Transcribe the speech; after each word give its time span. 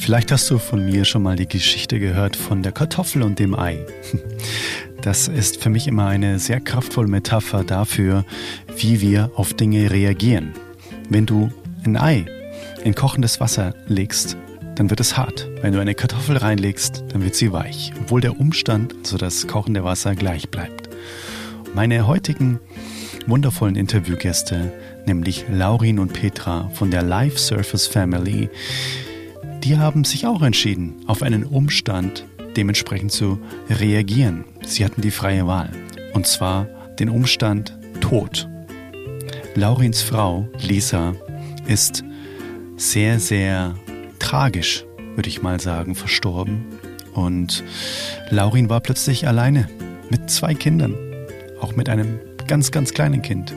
Vielleicht 0.00 0.32
hast 0.32 0.48
du 0.50 0.58
von 0.58 0.82
mir 0.86 1.04
schon 1.04 1.22
mal 1.22 1.36
die 1.36 1.46
Geschichte 1.46 2.00
gehört 2.00 2.34
von 2.34 2.62
der 2.62 2.72
Kartoffel 2.72 3.22
und 3.22 3.38
dem 3.38 3.54
Ei. 3.54 3.78
Das 5.02 5.28
ist 5.28 5.62
für 5.62 5.70
mich 5.70 5.86
immer 5.86 6.08
eine 6.08 6.38
sehr 6.38 6.60
kraftvolle 6.60 7.08
Metapher 7.08 7.64
dafür, 7.64 8.26
wie 8.76 9.00
wir 9.00 9.30
auf 9.34 9.54
Dinge 9.54 9.90
reagieren. 9.90 10.52
Wenn 11.08 11.24
du 11.24 11.50
ein 11.84 11.96
Ei 11.96 12.26
in 12.84 12.94
kochendes 12.94 13.40
Wasser 13.40 13.74
legst, 13.86 14.36
dann 14.74 14.90
wird 14.90 15.00
es 15.00 15.16
hart. 15.16 15.48
Wenn 15.62 15.72
du 15.72 15.80
eine 15.80 15.94
Kartoffel 15.94 16.36
reinlegst, 16.36 17.04
dann 17.08 17.22
wird 17.22 17.34
sie 17.34 17.50
weich, 17.50 17.92
obwohl 18.00 18.20
der 18.20 18.38
Umstand, 18.38 18.94
also 19.02 19.16
das 19.16 19.46
kochende 19.46 19.84
Wasser, 19.84 20.14
gleich 20.14 20.50
bleibt. 20.50 20.90
Meine 21.74 22.06
heutigen 22.06 22.58
wundervollen 23.26 23.76
Interviewgäste, 23.76 24.72
nämlich 25.06 25.46
Laurin 25.50 25.98
und 25.98 26.12
Petra 26.12 26.70
von 26.74 26.90
der 26.90 27.02
Life 27.02 27.38
Surface 27.38 27.86
Family, 27.86 28.50
die 29.64 29.78
haben 29.78 30.04
sich 30.04 30.26
auch 30.26 30.42
entschieden, 30.42 30.96
auf 31.06 31.22
einen 31.22 31.44
Umstand 31.44 32.26
dementsprechend 32.56 33.12
zu 33.12 33.38
reagieren. 33.68 34.44
Sie 34.64 34.84
hatten 34.84 35.02
die 35.02 35.10
freie 35.10 35.46
Wahl. 35.46 35.70
Und 36.14 36.26
zwar 36.26 36.66
den 36.98 37.08
Umstand 37.08 37.78
Tod. 38.00 38.48
Laurins 39.54 40.02
Frau, 40.02 40.48
Lisa, 40.60 41.14
ist 41.66 42.04
sehr, 42.76 43.20
sehr 43.20 43.74
tragisch, 44.18 44.84
würde 45.14 45.28
ich 45.28 45.42
mal 45.42 45.60
sagen, 45.60 45.94
verstorben. 45.94 46.64
Und 47.12 47.62
Laurin 48.30 48.68
war 48.68 48.80
plötzlich 48.80 49.28
alleine 49.28 49.68
mit 50.08 50.30
zwei 50.30 50.54
Kindern, 50.54 50.96
auch 51.60 51.76
mit 51.76 51.88
einem 51.88 52.18
ganz, 52.46 52.70
ganz 52.70 52.94
kleinen 52.94 53.22
Kind. 53.22 53.54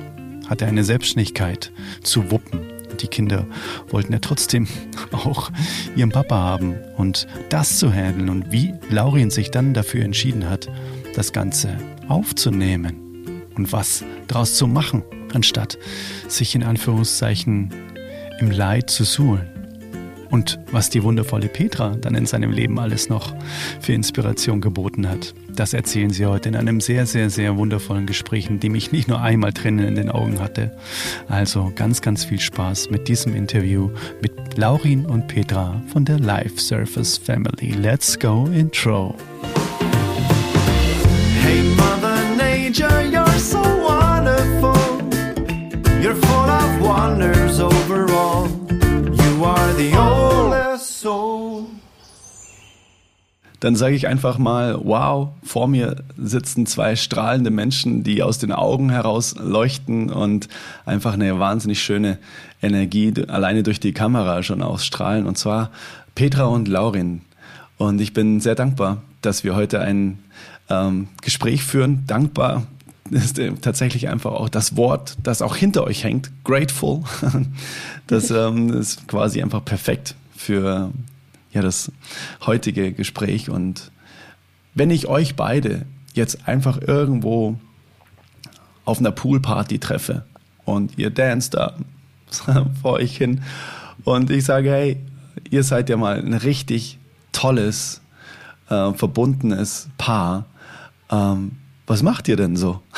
Hatte 0.48 0.66
eine 0.66 0.84
Selbstständigkeit 0.84 1.72
zu 2.02 2.32
wuppen 2.32 2.73
die 3.02 3.08
Kinder 3.08 3.46
wollten 3.90 4.14
ja 4.14 4.20
trotzdem 4.20 4.68
auch 5.12 5.52
ihren 5.96 6.12
Papa 6.12 6.36
haben 6.36 6.76
und 6.98 7.28
das 7.50 7.78
zu 7.80 7.92
handeln 7.92 8.30
und 8.30 8.52
wie 8.52 8.74
Laurin 8.90 9.30
sich 9.30 9.52
dann 9.52 9.74
dafür 9.74 10.04
entschieden 10.04 10.50
hat, 10.50 10.70
das 11.16 11.34
Ganze 11.34 11.78
aufzunehmen 12.08 13.44
und 13.56 13.72
was 13.72 14.04
daraus 14.28 14.56
zu 14.56 14.68
machen, 14.68 15.04
anstatt 15.34 15.78
sich 16.28 16.56
in 16.56 16.64
Anführungszeichen 16.64 17.72
im 18.40 18.52
Leid 18.52 18.90
zu 18.90 19.04
suhlen. 19.04 19.50
Und 20.30 20.60
was 20.72 20.90
die 20.90 21.04
wundervolle 21.04 21.48
Petra 21.48 21.96
dann 21.96 22.16
in 22.16 22.26
seinem 22.26 22.52
Leben 22.52 22.80
alles 22.80 23.08
noch 23.08 23.36
für 23.80 23.94
Inspiration 23.94 24.62
geboten 24.62 25.08
hat. 25.08 25.36
Das 25.56 25.74
erzählen 25.74 26.10
sie 26.10 26.26
heute 26.26 26.50
in 26.50 26.56
einem 26.56 26.82
sehr, 26.82 27.06
sehr, 27.06 27.30
sehr 27.30 27.58
wundervollen 27.58 28.08
Gespräch, 28.08 28.50
in 28.50 28.60
dem 28.60 28.74
ich 28.74 28.92
nicht 28.92 29.08
nur 29.08 29.22
einmal 29.22 29.54
Tränen 29.54 29.86
in 29.88 29.96
den 29.96 30.10
Augen 30.10 30.40
hatte. 30.40 30.72
Also 31.28 31.72
ganz, 31.76 32.02
ganz 32.02 32.24
viel 32.24 32.40
Spaß 32.40 32.90
mit 32.90 33.08
diesem 33.08 33.36
Interview 33.36 33.90
mit 34.22 34.58
Laurin 34.58 35.06
und 35.06 35.28
Petra 35.28 35.82
von 35.92 36.06
der 36.06 36.20
Life 36.20 36.60
Surface 36.60 37.18
Family. 37.18 37.72
Let's 37.72 38.18
go 38.18 38.48
Intro. 38.54 39.16
Hey 41.44 41.62
Mother 41.76 42.18
Nature, 42.36 43.13
dann 53.64 53.78
sage 53.78 53.96
ich 53.96 54.10
einfach 54.10 54.38
mal, 54.38 54.78
wow, 54.84 55.30
vor 55.42 55.70
mir 55.70 55.96
sitzen 56.18 56.66
zwei 56.66 56.98
strahlende 56.98 57.50
Menschen, 57.50 58.04
die 58.04 58.22
aus 58.22 58.38
den 58.38 58.52
Augen 58.52 58.90
heraus 58.90 59.36
leuchten 59.40 60.12
und 60.12 60.50
einfach 60.86 61.14
eine 61.14 61.40
wahnsinnig 61.40 61.82
schöne 61.82 62.18
Energie 62.62 63.14
alleine 63.30 63.64
durch 63.64 63.80
die 63.80 63.94
Kamera 63.94 64.44
schon 64.44 64.62
ausstrahlen. 64.62 65.26
Und 65.26 65.38
zwar 65.38 65.72
Petra 66.14 66.44
und 66.44 66.68
Laurin. 66.68 67.22
Und 67.78 68.02
ich 68.02 68.12
bin 68.12 68.42
sehr 68.42 68.56
dankbar, 68.56 69.02
dass 69.22 69.46
wir 69.46 69.56
heute 69.56 69.80
ein 69.80 70.20
ähm, 70.70 71.08
Gespräch 71.22 71.64
führen. 71.64 72.04
Dankbar 72.06 72.64
ist 73.12 73.40
tatsächlich 73.62 74.10
einfach 74.10 74.34
auch 74.34 74.50
das 74.50 74.76
Wort, 74.76 75.16
das 75.24 75.42
auch 75.42 75.56
hinter 75.56 75.86
euch 75.86 76.04
hängt, 76.04 76.32
grateful. 76.44 77.04
Das 78.08 78.30
ähm, 78.30 78.74
ist 78.74 79.08
quasi 79.08 79.42
einfach 79.42 79.64
perfekt 79.64 80.16
für 80.36 80.92
ja 81.54 81.62
das 81.62 81.92
heutige 82.46 82.92
Gespräch. 82.92 83.50
Und 83.50 83.92
wenn 84.74 84.90
ich 84.90 85.08
euch 85.08 85.36
beide 85.36 85.86
jetzt 86.14 86.48
einfach 86.48 86.82
irgendwo 86.82 87.58
auf 88.86 89.00
einer 89.00 89.12
Poolparty 89.12 89.80
treffe 89.80 90.26
und 90.66 90.98
ihr 90.98 91.10
dance 91.10 91.50
da 91.50 91.76
vor 92.82 92.94
euch 92.94 93.18
hin 93.18 93.42
und 94.04 94.30
ich 94.30 94.46
sage, 94.46 94.70
hey, 94.70 94.98
ihr 95.50 95.64
seid 95.64 95.90
ja 95.90 95.98
mal 95.98 96.18
ein 96.18 96.34
richtig 96.34 97.00
tolles, 97.32 98.02
äh, 98.70 98.94
verbundenes 98.94 99.90
Paar. 99.98 100.46
Ähm, 101.10 101.54
was 101.86 102.04
macht 102.04 102.28
ihr 102.28 102.36
denn 102.36 102.56
so? 102.56 102.82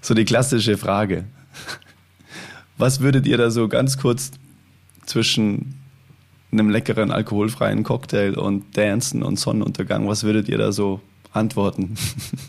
so 0.00 0.14
die 0.14 0.24
klassische 0.24 0.76
Frage. 0.76 1.24
Was 2.76 3.00
würdet 3.00 3.26
ihr 3.26 3.38
da 3.38 3.50
so 3.50 3.68
ganz 3.68 3.98
kurz 3.98 4.32
zwischen 5.06 5.80
einem 6.52 6.68
leckeren 6.70 7.10
alkoholfreien 7.10 7.82
Cocktail 7.82 8.36
und 8.36 8.76
Dancen 8.76 9.22
und 9.22 9.38
Sonnenuntergang, 9.38 10.06
was 10.08 10.24
würdet 10.24 10.48
ihr 10.48 10.58
da 10.58 10.72
so 10.72 11.00
antworten? 11.32 11.96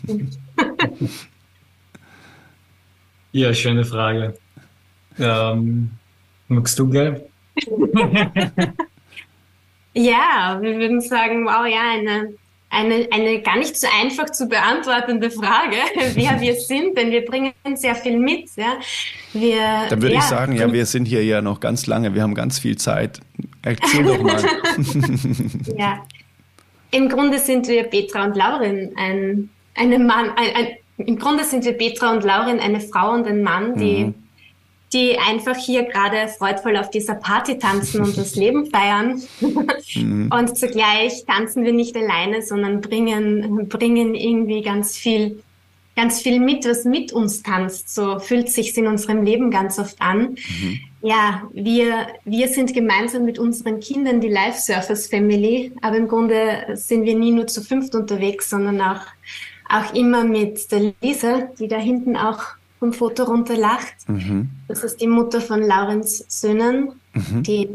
ja, 3.32 3.54
schöne 3.54 3.84
Frage. 3.84 4.34
Ähm, 5.18 5.90
magst 6.48 6.78
du, 6.78 6.90
gell? 6.90 7.26
ja, 9.94 10.58
wir 10.60 10.76
würden 10.78 11.00
sagen, 11.00 11.46
wow, 11.46 11.66
ja, 11.66 11.92
eine 11.92 12.34
eine, 12.74 13.08
eine 13.10 13.40
gar 13.40 13.58
nicht 13.58 13.76
so 13.76 13.86
einfach 14.00 14.30
zu 14.30 14.46
beantwortende 14.48 15.30
Frage, 15.30 15.76
wer 16.14 16.40
wir 16.40 16.54
sind, 16.54 16.96
denn 16.96 17.10
wir 17.10 17.24
bringen 17.24 17.52
sehr 17.74 17.94
viel 17.94 18.18
mit. 18.18 18.50
Ja. 18.56 18.76
Wir, 19.32 19.88
Dann 19.88 20.02
würde 20.02 20.14
ja, 20.14 20.20
ich 20.20 20.26
sagen, 20.26 20.56
ja, 20.56 20.72
wir 20.72 20.86
sind 20.86 21.06
hier 21.06 21.24
ja 21.24 21.40
noch 21.40 21.60
ganz 21.60 21.86
lange, 21.86 22.14
wir 22.14 22.22
haben 22.22 22.34
ganz 22.34 22.58
viel 22.58 22.76
Zeit. 22.76 23.20
Erzähl 23.62 24.04
doch 24.04 24.22
mal. 24.22 24.42
ja, 25.76 26.00
im 26.90 27.08
Grunde 27.08 27.38
sind 27.38 27.66
wir 27.68 27.84
Petra 27.84 28.24
und 28.24 28.36
Laurin, 28.36 28.92
ein, 28.96 29.48
eine 29.74 29.98
Mann, 29.98 30.30
ein, 30.36 30.54
ein, 30.54 30.68
im 31.06 31.18
Grunde 31.18 31.44
sind 31.44 31.64
wir 31.64 31.72
Petra 31.72 32.12
und 32.12 32.24
Laurin, 32.24 32.60
eine 32.60 32.80
Frau 32.80 33.12
und 33.12 33.26
ein 33.26 33.42
Mann, 33.42 33.76
die 33.76 34.04
mhm 34.04 34.23
die 34.94 35.18
einfach 35.18 35.56
hier 35.56 35.82
gerade 35.82 36.28
freudvoll 36.28 36.76
auf 36.76 36.88
dieser 36.88 37.16
Party 37.16 37.58
tanzen 37.58 38.00
und 38.00 38.16
das 38.16 38.36
Leben 38.36 38.66
feiern. 38.70 39.20
mhm. 39.94 40.30
Und 40.32 40.56
zugleich 40.56 41.24
tanzen 41.26 41.64
wir 41.64 41.72
nicht 41.72 41.96
alleine, 41.96 42.42
sondern 42.42 42.80
bringen, 42.80 43.68
bringen 43.68 44.14
irgendwie 44.14 44.62
ganz 44.62 44.96
viel, 44.96 45.42
ganz 45.96 46.22
viel 46.22 46.38
mit, 46.38 46.64
was 46.64 46.84
mit 46.84 47.12
uns 47.12 47.42
tanzt. 47.42 47.92
So 47.92 48.20
fühlt 48.20 48.48
sich 48.48 48.76
in 48.78 48.86
unserem 48.86 49.24
Leben 49.24 49.50
ganz 49.50 49.78
oft 49.80 50.00
an. 50.00 50.36
Mhm. 50.36 50.80
Ja, 51.02 51.42
wir, 51.52 52.06
wir 52.24 52.48
sind 52.48 52.72
gemeinsam 52.72 53.24
mit 53.24 53.38
unseren 53.38 53.80
Kindern 53.80 54.20
die 54.20 54.28
Life 54.28 54.60
Surfers 54.60 55.08
Family, 55.08 55.72
aber 55.82 55.96
im 55.96 56.08
Grunde 56.08 56.64
sind 56.74 57.04
wir 57.04 57.14
nie 57.14 57.32
nur 57.32 57.46
zu 57.46 57.60
fünft 57.60 57.94
unterwegs, 57.94 58.48
sondern 58.48 58.80
auch, 58.80 59.02
auch 59.68 59.92
immer 59.92 60.24
mit 60.24 60.70
der 60.72 60.94
Lisa, 61.02 61.48
die 61.58 61.68
da 61.68 61.76
hinten 61.76 62.16
auch 62.16 62.44
vom 62.84 62.92
Foto 62.92 63.24
runterlacht. 63.24 63.94
Mhm. 64.08 64.50
Das 64.68 64.84
ist 64.84 65.00
die 65.00 65.06
Mutter 65.06 65.40
von 65.40 65.62
Laurens 65.62 66.24
Söhnen, 66.28 66.92
mhm. 67.14 67.42
die, 67.42 67.68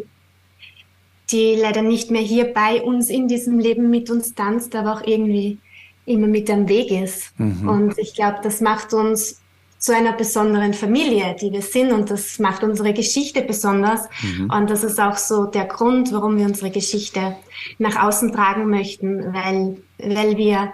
die 1.32 1.56
leider 1.56 1.82
nicht 1.82 2.12
mehr 2.12 2.22
hier 2.22 2.54
bei 2.54 2.82
uns 2.82 3.10
in 3.10 3.28
diesem 3.28 3.58
Leben 3.58 3.90
mit 3.90 4.12
uns 4.12 4.36
tanzt, 4.36 4.76
aber 4.76 4.94
auch 4.94 5.08
irgendwie 5.08 5.58
immer 6.06 6.28
mit 6.28 6.50
am 6.52 6.70
Weg 6.70 6.92
ist. 6.92 7.40
Mhm. 7.40 7.68
Und 7.68 7.98
ich 7.98 8.14
glaube, 8.14 8.38
das 8.44 8.62
macht 8.62 8.94
uns 8.94 9.42
zu 9.80 9.96
einer 9.96 10.14
besonderen 10.14 10.74
Familie, 10.74 11.36
die 11.42 11.52
wir 11.54 11.62
sind 11.62 11.92
und 11.92 12.12
das 12.12 12.38
macht 12.38 12.64
unsere 12.64 12.94
Geschichte 12.94 13.42
besonders. 13.42 14.02
Mhm. 14.22 14.52
Und 14.52 14.70
das 14.70 14.84
ist 14.84 15.00
auch 15.00 15.18
so 15.18 15.46
der 15.46 15.66
Grund, 15.66 16.12
warum 16.12 16.38
wir 16.38 16.46
unsere 16.46 16.70
Geschichte 16.70 17.36
nach 17.80 18.04
außen 18.04 18.32
tragen 18.32 18.70
möchten, 18.70 19.34
weil, 19.34 19.78
weil 19.98 20.38
wir 20.38 20.74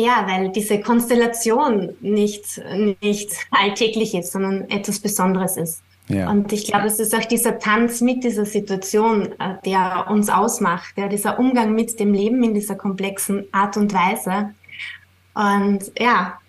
ja, 0.00 0.26
weil 0.26 0.50
diese 0.50 0.80
Konstellation 0.80 1.94
nicht, 2.00 2.60
nicht 3.00 3.32
alltäglich 3.50 4.14
ist, 4.14 4.32
sondern 4.32 4.68
etwas 4.70 5.00
Besonderes 5.00 5.56
ist. 5.56 5.82
Ja. 6.08 6.28
Und 6.28 6.52
ich 6.52 6.64
glaube, 6.64 6.86
es 6.86 6.98
ist 6.98 7.14
auch 7.14 7.24
dieser 7.24 7.58
Tanz 7.60 8.00
mit 8.00 8.24
dieser 8.24 8.44
Situation, 8.44 9.32
äh, 9.38 9.54
der 9.64 10.06
uns 10.10 10.28
ausmacht, 10.28 10.94
ja, 10.96 11.06
dieser 11.08 11.38
Umgang 11.38 11.72
mit 11.72 12.00
dem 12.00 12.12
Leben 12.12 12.42
in 12.42 12.54
dieser 12.54 12.74
komplexen 12.74 13.44
Art 13.52 13.76
und 13.76 13.94
Weise. 13.94 14.50
Und 15.34 15.92
ja, 15.98 16.39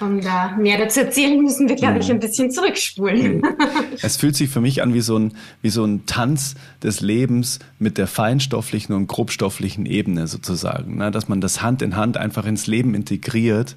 um 0.00 0.20
da 0.20 0.56
mehr 0.56 0.78
dazu 0.78 1.00
erzählen, 1.00 1.40
müssen 1.42 1.68
wir, 1.68 1.76
glaube 1.76 1.98
ich, 1.98 2.08
mhm. 2.08 2.14
ein 2.14 2.20
bisschen 2.20 2.50
zurückspulen. 2.50 3.38
Mhm. 3.38 3.42
Es 4.02 4.16
fühlt 4.16 4.36
sich 4.36 4.48
für 4.48 4.60
mich 4.60 4.82
an 4.82 4.94
wie 4.94 5.00
so 5.00 5.18
ein, 5.18 5.32
wie 5.60 5.70
so 5.70 5.84
ein 5.84 6.06
Tanz 6.06 6.54
des 6.82 7.00
Lebens 7.00 7.58
mit 7.78 7.98
der 7.98 8.06
feinstofflichen 8.06 8.94
und 8.94 9.08
grobstofflichen 9.08 9.86
Ebene 9.86 10.28
sozusagen. 10.28 10.98
Ne? 10.98 11.10
Dass 11.10 11.28
man 11.28 11.40
das 11.40 11.62
Hand 11.62 11.82
in 11.82 11.96
Hand 11.96 12.16
einfach 12.16 12.46
ins 12.46 12.66
Leben 12.66 12.94
integriert. 12.94 13.76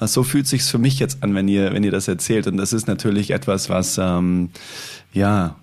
So 0.00 0.22
fühlt 0.22 0.46
sich's 0.46 0.70
für 0.70 0.78
mich 0.78 0.98
jetzt 0.98 1.22
an, 1.22 1.34
wenn 1.34 1.48
ihr, 1.48 1.74
wenn 1.74 1.84
ihr 1.84 1.90
das 1.90 2.08
erzählt. 2.08 2.46
Und 2.46 2.56
das 2.56 2.72
ist 2.72 2.86
natürlich 2.86 3.32
etwas, 3.32 3.68
was, 3.68 3.98
ähm, 3.98 4.48
ja, 5.12 5.56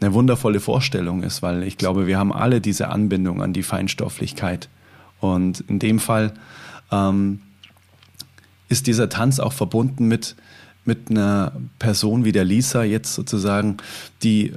eine 0.00 0.14
wundervolle 0.14 0.60
Vorstellung 0.60 1.22
ist, 1.22 1.42
weil 1.42 1.62
ich 1.62 1.76
glaube, 1.76 2.06
wir 2.06 2.18
haben 2.18 2.32
alle 2.32 2.60
diese 2.60 2.88
Anbindung 2.88 3.42
an 3.42 3.52
die 3.52 3.62
Feinstofflichkeit. 3.62 4.68
Und 5.20 5.60
in 5.68 5.78
dem 5.78 5.98
Fall 5.98 6.32
ähm, 6.90 7.40
ist 8.70 8.86
dieser 8.86 9.10
Tanz 9.10 9.38
auch 9.38 9.52
verbunden 9.52 10.08
mit, 10.08 10.36
mit 10.86 11.10
einer 11.10 11.52
Person 11.78 12.24
wie 12.24 12.32
der 12.32 12.44
Lisa 12.44 12.82
jetzt 12.84 13.14
sozusagen, 13.14 13.76
die 14.22 14.54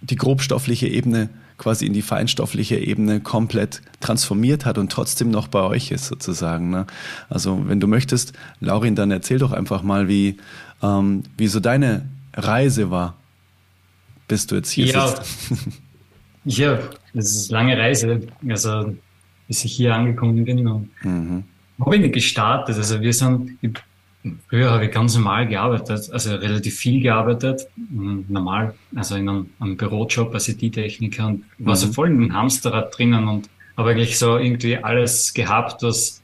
die 0.00 0.16
grobstoffliche 0.16 0.88
Ebene 0.88 1.28
quasi 1.58 1.84
in 1.84 1.92
die 1.92 2.00
feinstoffliche 2.00 2.76
Ebene 2.76 3.20
komplett 3.20 3.82
transformiert 4.00 4.64
hat 4.64 4.78
und 4.78 4.90
trotzdem 4.90 5.30
noch 5.30 5.46
bei 5.46 5.60
euch 5.60 5.90
ist 5.90 6.06
sozusagen. 6.06 6.70
Ne? 6.70 6.86
Also 7.28 7.68
wenn 7.68 7.80
du 7.80 7.86
möchtest, 7.86 8.32
Laurin, 8.60 8.94
dann 8.94 9.10
erzähl 9.10 9.38
doch 9.38 9.52
einfach 9.52 9.82
mal, 9.82 10.08
wie, 10.08 10.38
ähm, 10.82 11.22
wie 11.36 11.48
so 11.48 11.60
deine 11.60 12.08
Reise 12.32 12.90
war, 12.90 13.18
bis 14.26 14.46
du 14.46 14.54
jetzt 14.54 14.70
hier 14.70 14.86
ja. 14.86 15.08
sitzt. 15.08 15.52
ja, 16.46 16.78
das 17.12 17.30
ist 17.30 17.52
eine 17.52 17.62
lange 17.62 17.78
Reise. 17.78 18.20
Also 18.48 18.94
bis 19.46 19.64
ich 19.64 19.72
hier 19.72 19.94
angekommen 19.94 20.44
bin. 20.44 20.66
Und 20.66 20.88
mhm. 21.02 21.44
Habe 21.80 21.96
ich 21.96 22.02
nicht 22.02 22.14
gestartet. 22.14 22.76
Also 22.76 23.00
wir 23.00 23.12
sind, 23.12 23.58
früher 24.48 24.70
habe 24.70 24.86
ich 24.86 24.92
ganz 24.92 25.14
normal 25.14 25.46
gearbeitet, 25.46 26.10
also 26.12 26.34
relativ 26.34 26.76
viel 26.76 27.02
gearbeitet, 27.02 27.66
normal, 27.78 28.74
also 28.94 29.16
in 29.16 29.28
einem, 29.28 29.50
einem 29.58 29.76
Bürojob 29.76 30.34
als 30.34 30.48
IT-Techniker 30.48 31.26
und 31.26 31.44
mhm. 31.58 31.66
war 31.66 31.76
so 31.76 31.88
mhm. 31.88 31.92
voll 31.92 32.08
in 32.08 32.16
einem 32.16 32.32
Hamsterrad 32.34 32.96
drinnen 32.96 33.28
und 33.28 33.48
habe 33.76 33.90
eigentlich 33.90 34.18
so 34.18 34.36
irgendwie 34.36 34.76
alles 34.76 35.32
gehabt, 35.32 35.82
was 35.82 36.22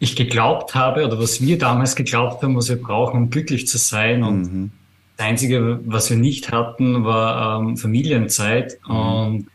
ich 0.00 0.16
geglaubt 0.16 0.74
habe 0.74 1.06
oder 1.06 1.18
was 1.18 1.40
wir 1.40 1.58
damals 1.58 1.94
geglaubt 1.94 2.42
haben, 2.42 2.56
was 2.56 2.68
wir 2.68 2.80
brauchen, 2.80 3.16
um 3.16 3.30
glücklich 3.30 3.66
zu 3.66 3.78
sein. 3.78 4.22
Und 4.22 4.52
mhm. 4.52 4.70
das 5.16 5.26
Einzige, 5.26 5.80
was 5.84 6.10
wir 6.10 6.16
nicht 6.16 6.50
hatten, 6.50 7.04
war 7.04 7.60
ähm, 7.60 7.76
Familienzeit. 7.76 8.78
Mhm. 8.88 8.96
Und 8.96 9.46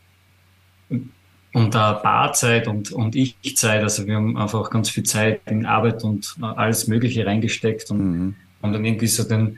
und 1.55 1.73
da 1.73 1.93
Barzeit 1.93 2.67
und, 2.67 2.91
und 2.91 3.15
Ich-Zeit. 3.15 3.81
Also 3.81 4.05
wir 4.05 4.17
haben 4.17 4.35
einfach 4.35 4.69
ganz 4.69 4.89
viel 4.89 5.03
Zeit 5.03 5.39
in 5.45 5.65
Arbeit 5.65 6.03
und 6.03 6.35
alles 6.41 6.89
Mögliche 6.89 7.25
reingesteckt 7.25 7.89
und 7.91 7.99
mhm. 7.99 8.35
haben 8.61 8.73
dann 8.73 8.83
irgendwie 8.83 9.07
so 9.07 9.23
den, 9.23 9.57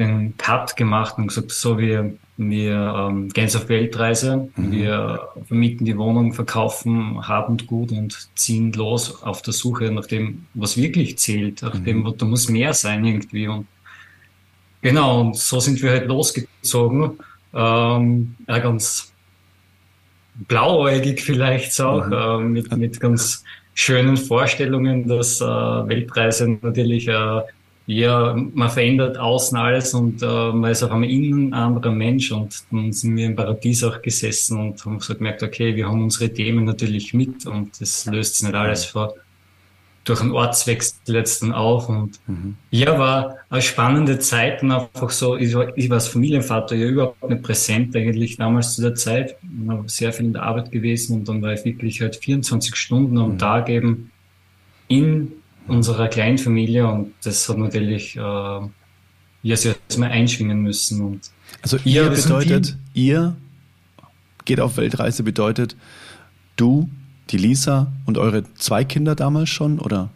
den 0.00 0.36
Cut 0.36 0.74
gemacht 0.74 1.16
und 1.16 1.28
gesagt, 1.28 1.52
so 1.52 1.78
wir, 1.78 2.12
wir 2.38 3.08
ähm, 3.08 3.28
gehen 3.28 3.46
auf 3.46 3.68
Weltreise, 3.68 4.48
mhm. 4.56 4.72
wir 4.72 5.28
vermieten 5.46 5.84
die 5.84 5.96
Wohnung, 5.96 6.32
verkaufen 6.32 7.28
Habend 7.28 7.68
gut 7.68 7.92
und 7.92 8.28
ziehen 8.34 8.72
los 8.72 9.22
auf 9.22 9.40
der 9.40 9.54
Suche 9.54 9.92
nach 9.92 10.06
dem, 10.06 10.46
was 10.54 10.76
wirklich 10.76 11.18
zählt, 11.18 11.62
nach 11.62 11.74
mhm. 11.74 11.84
dem, 11.84 12.14
da 12.18 12.26
muss 12.26 12.48
mehr 12.48 12.74
sein 12.74 13.04
irgendwie 13.04 13.46
und 13.46 13.68
genau, 14.82 15.20
und 15.20 15.36
so 15.36 15.60
sind 15.60 15.80
wir 15.82 15.90
halt 15.90 16.08
losgezogen. 16.08 17.20
Ähm, 17.54 18.34
ja, 18.48 18.58
ganz 18.58 19.12
blauäugig 20.46 21.20
vielleicht 21.20 21.80
auch, 21.80 22.06
mhm. 22.06 22.12
äh, 22.12 22.38
mit, 22.38 22.76
mit 22.76 23.00
ganz 23.00 23.44
schönen 23.74 24.16
Vorstellungen, 24.16 25.08
dass 25.08 25.40
äh, 25.40 25.44
Weltreise 25.44 26.58
natürlich 26.62 27.08
äh, 27.08 27.40
ja, 27.86 28.36
man 28.52 28.68
verändert 28.68 29.16
außen 29.16 29.56
alles 29.56 29.94
und 29.94 30.22
äh, 30.22 30.26
man 30.26 30.70
ist 30.70 30.82
auch 30.82 30.90
am 30.90 31.04
Innen 31.04 31.48
ein 31.48 31.54
anderer 31.54 31.90
Mensch 31.90 32.30
und 32.30 32.64
dann 32.70 32.92
sind 32.92 33.16
wir 33.16 33.24
im 33.24 33.34
Paradies 33.34 33.82
auch 33.82 34.02
gesessen 34.02 34.60
und 34.60 34.84
haben 34.84 35.00
so 35.00 35.14
gemerkt, 35.14 35.42
okay, 35.42 35.74
wir 35.74 35.88
haben 35.88 36.02
unsere 36.02 36.30
Themen 36.30 36.66
natürlich 36.66 37.14
mit 37.14 37.46
und 37.46 37.80
das 37.80 38.04
löst 38.04 38.42
nicht 38.42 38.54
alles 38.54 38.84
vor 38.84 39.14
durch 40.08 40.20
einen 40.20 40.32
Ortswechsel 40.32 41.14
jetzt 41.14 41.42
dann 41.42 41.52
auf. 41.52 41.88
Und 41.88 42.18
mhm. 42.26 42.56
ja, 42.70 42.98
war 42.98 43.36
eine 43.50 43.62
spannende 43.62 44.18
Zeit 44.18 44.62
und 44.62 44.72
einfach 44.72 45.10
so, 45.10 45.36
ich 45.36 45.54
war, 45.54 45.76
ich 45.76 45.90
war 45.90 45.96
als 45.96 46.08
Familienvater 46.08 46.74
ja 46.76 46.86
überhaupt 46.86 47.28
nicht 47.28 47.42
präsent 47.42 47.94
eigentlich 47.94 48.36
damals 48.36 48.74
zu 48.74 48.82
der 48.82 48.94
Zeit. 48.94 49.36
Ich 49.42 49.68
war 49.68 49.84
sehr 49.86 50.12
viel 50.12 50.26
in 50.26 50.32
der 50.32 50.42
Arbeit 50.42 50.70
gewesen 50.70 51.18
und 51.18 51.28
dann 51.28 51.42
war 51.42 51.52
ich 51.52 51.64
wirklich 51.64 52.00
halt 52.00 52.16
24 52.16 52.74
Stunden 52.74 53.18
am 53.18 53.32
mhm. 53.32 53.38
Tag 53.38 53.68
eben 53.68 54.10
in 54.88 55.32
unserer 55.66 56.08
Kleinfamilie 56.08 56.86
und 56.86 57.12
das 57.22 57.46
hat 57.48 57.58
natürlich 57.58 58.16
äh, 58.16 58.20
ja, 58.20 59.56
sehr 59.56 59.76
erstmal 59.86 60.10
einschwingen 60.10 60.62
müssen. 60.62 61.02
Und 61.02 61.30
also 61.60 61.76
ihr 61.84 62.08
bedeutet, 62.08 62.76
ihr 62.94 63.36
geht 64.46 64.60
auf 64.60 64.78
Weltreise 64.78 65.22
bedeutet, 65.22 65.76
du 66.56 66.88
die 67.30 67.38
Lisa 67.38 67.92
und 68.06 68.18
eure 68.18 68.42
zwei 68.54 68.84
Kinder 68.84 69.14
damals 69.14 69.48
schon, 69.48 69.78
oder? 69.78 70.10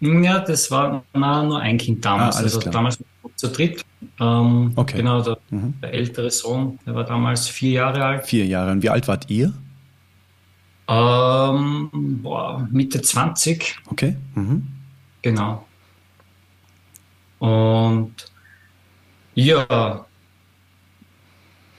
Ja, 0.00 0.40
das 0.40 0.70
war 0.70 1.04
na, 1.14 1.42
nur 1.42 1.60
ein 1.60 1.78
Kind 1.78 2.04
damals. 2.04 2.36
Ah, 2.36 2.40
also 2.40 2.58
klar. 2.58 2.72
damals 2.72 2.98
zu 3.36 3.48
dritt. 3.48 3.84
Ähm, 4.20 4.72
okay. 4.76 4.98
Genau, 4.98 5.22
der, 5.22 5.38
mhm. 5.50 5.74
der, 5.80 5.94
ältere 5.94 6.30
Sohn, 6.30 6.78
der 6.86 6.94
war 6.94 7.04
damals 7.04 7.48
vier 7.48 7.72
Jahre 7.72 8.04
alt. 8.04 8.26
Vier 8.26 8.44
Jahre. 8.46 8.72
Und 8.72 8.82
wie 8.82 8.90
alt 8.90 9.08
wart 9.08 9.30
ihr? 9.30 9.52
Ähm, 10.88 11.88
boah, 12.22 12.68
Mitte 12.70 13.00
20. 13.00 13.78
Okay. 13.90 14.16
Mhm. 14.34 14.66
Genau. 15.22 15.64
Und 17.38 18.12
ja, 19.34 20.06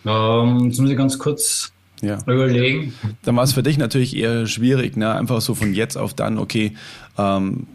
ähm, 0.05 0.65
jetzt 0.65 0.79
muss 0.79 0.89
ich 0.89 0.97
ganz 0.97 1.17
kurz 1.17 1.71
ja. 2.05 2.19
überlegen. 2.25 2.93
Dann 3.23 3.35
war 3.35 3.43
es 3.43 3.53
für 3.53 3.63
dich 3.63 3.77
natürlich 3.77 4.15
eher 4.15 4.47
schwierig, 4.47 4.97
ne? 4.97 5.13
einfach 5.13 5.41
so 5.41 5.55
von 5.55 5.73
jetzt 5.73 5.97
auf 5.97 6.13
dann, 6.13 6.37
okay, 6.37 6.73
ähm, 7.17 7.67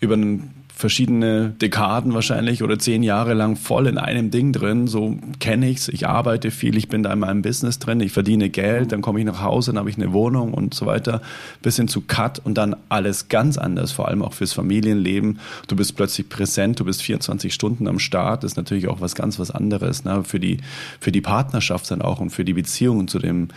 über 0.00 0.14
einen 0.14 0.55
verschiedene 0.76 1.54
Dekaden 1.58 2.12
wahrscheinlich 2.12 2.62
oder 2.62 2.78
zehn 2.78 3.02
Jahre 3.02 3.32
lang 3.32 3.56
voll 3.56 3.86
in 3.86 3.96
einem 3.96 4.30
Ding 4.30 4.52
drin. 4.52 4.86
So 4.88 5.16
kenne 5.40 5.70
ich's. 5.70 5.88
Ich 5.88 6.06
arbeite 6.06 6.50
viel, 6.50 6.76
ich 6.76 6.88
bin 6.88 7.02
da 7.02 7.14
in 7.14 7.18
meinem 7.18 7.40
Business 7.40 7.78
drin, 7.78 7.98
ich 8.00 8.12
verdiene 8.12 8.50
Geld, 8.50 8.92
dann 8.92 9.00
komme 9.00 9.18
ich 9.18 9.24
nach 9.24 9.40
Hause, 9.40 9.72
dann 9.72 9.78
habe 9.78 9.88
ich 9.88 9.96
eine 9.96 10.12
Wohnung 10.12 10.52
und 10.52 10.74
so 10.74 10.84
weiter. 10.84 11.22
Bis 11.62 11.76
hin 11.76 11.88
zu 11.88 12.02
Cut 12.02 12.40
und 12.44 12.58
dann 12.58 12.76
alles 12.90 13.28
ganz 13.28 13.56
anders, 13.56 13.90
vor 13.90 14.08
allem 14.08 14.22
auch 14.22 14.34
fürs 14.34 14.52
Familienleben. 14.52 15.38
Du 15.66 15.76
bist 15.76 15.96
plötzlich 15.96 16.28
präsent, 16.28 16.78
du 16.78 16.84
bist 16.84 17.00
24 17.00 17.54
Stunden 17.54 17.88
am 17.88 17.98
Start. 17.98 18.44
Das 18.44 18.52
ist 18.52 18.56
natürlich 18.56 18.86
auch 18.88 19.00
was 19.00 19.14
ganz 19.14 19.38
was 19.38 19.50
anderes. 19.50 20.04
Ne? 20.04 20.24
Für 20.24 20.38
die 20.38 20.58
für 21.00 21.10
die 21.10 21.22
Partnerschaft 21.22 21.90
dann 21.90 22.02
auch 22.02 22.20
und 22.20 22.28
für 22.28 22.44
die 22.44 22.52
Beziehung 22.52 23.08
zu 23.08 23.18
dem 23.18 23.48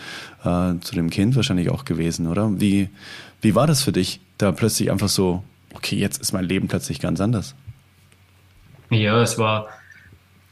äh, 0.45 0.75
zu 0.79 0.95
dem 0.95 1.09
Kind 1.09 1.35
wahrscheinlich 1.35 1.69
auch 1.69 1.83
gewesen, 1.83 2.27
oder? 2.27 2.61
Wie 2.61 2.87
wie 3.41 3.55
war 3.55 3.67
das 3.67 3.83
für 3.83 3.91
dich, 3.91 4.21
da 4.37 4.53
plötzlich 4.53 4.89
einfach 4.89 5.09
so 5.09 5.43
okay, 5.73 5.95
jetzt 5.95 6.21
ist 6.21 6.31
mein 6.31 6.45
Leben 6.45 6.67
plötzlich 6.67 6.99
ganz 6.99 7.21
anders. 7.21 7.55
Ja, 8.89 9.21
es 9.21 9.37
war, 9.37 9.67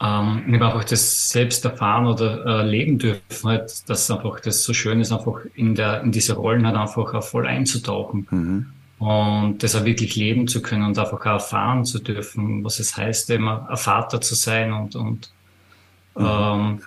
ähm, 0.00 0.44
ich 0.46 0.54
habe 0.54 0.66
einfach 0.66 0.84
das 0.84 1.28
selbst 1.28 1.64
erfahren 1.64 2.06
oder 2.06 2.44
äh, 2.46 2.66
leben 2.68 2.98
dürfen, 2.98 3.50
halt, 3.50 3.88
dass 3.88 4.10
einfach 4.10 4.40
das 4.40 4.62
so 4.62 4.72
schön 4.72 5.00
ist, 5.00 5.12
einfach 5.12 5.40
in 5.54 5.74
der, 5.74 6.02
in 6.02 6.12
diese 6.12 6.34
Rollen 6.34 6.66
halt 6.66 6.76
einfach 6.76 7.14
auch 7.14 7.24
voll 7.24 7.46
einzutauchen. 7.46 8.26
Mhm. 8.30 8.66
Und 8.98 9.62
das 9.62 9.76
auch 9.76 9.84
wirklich 9.84 10.16
leben 10.16 10.48
zu 10.48 10.60
können 10.60 10.82
und 10.84 10.98
einfach 10.98 11.20
auch 11.20 11.26
erfahren 11.26 11.84
zu 11.84 12.00
dürfen, 12.00 12.64
was 12.64 12.80
es 12.80 12.96
heißt, 12.96 13.30
immer 13.30 13.68
ein 13.70 13.76
Vater 13.76 14.20
zu 14.20 14.34
sein 14.34 14.72
und, 14.72 14.96
und 14.96 15.30
mhm. 16.16 16.26
ähm, 16.26 16.80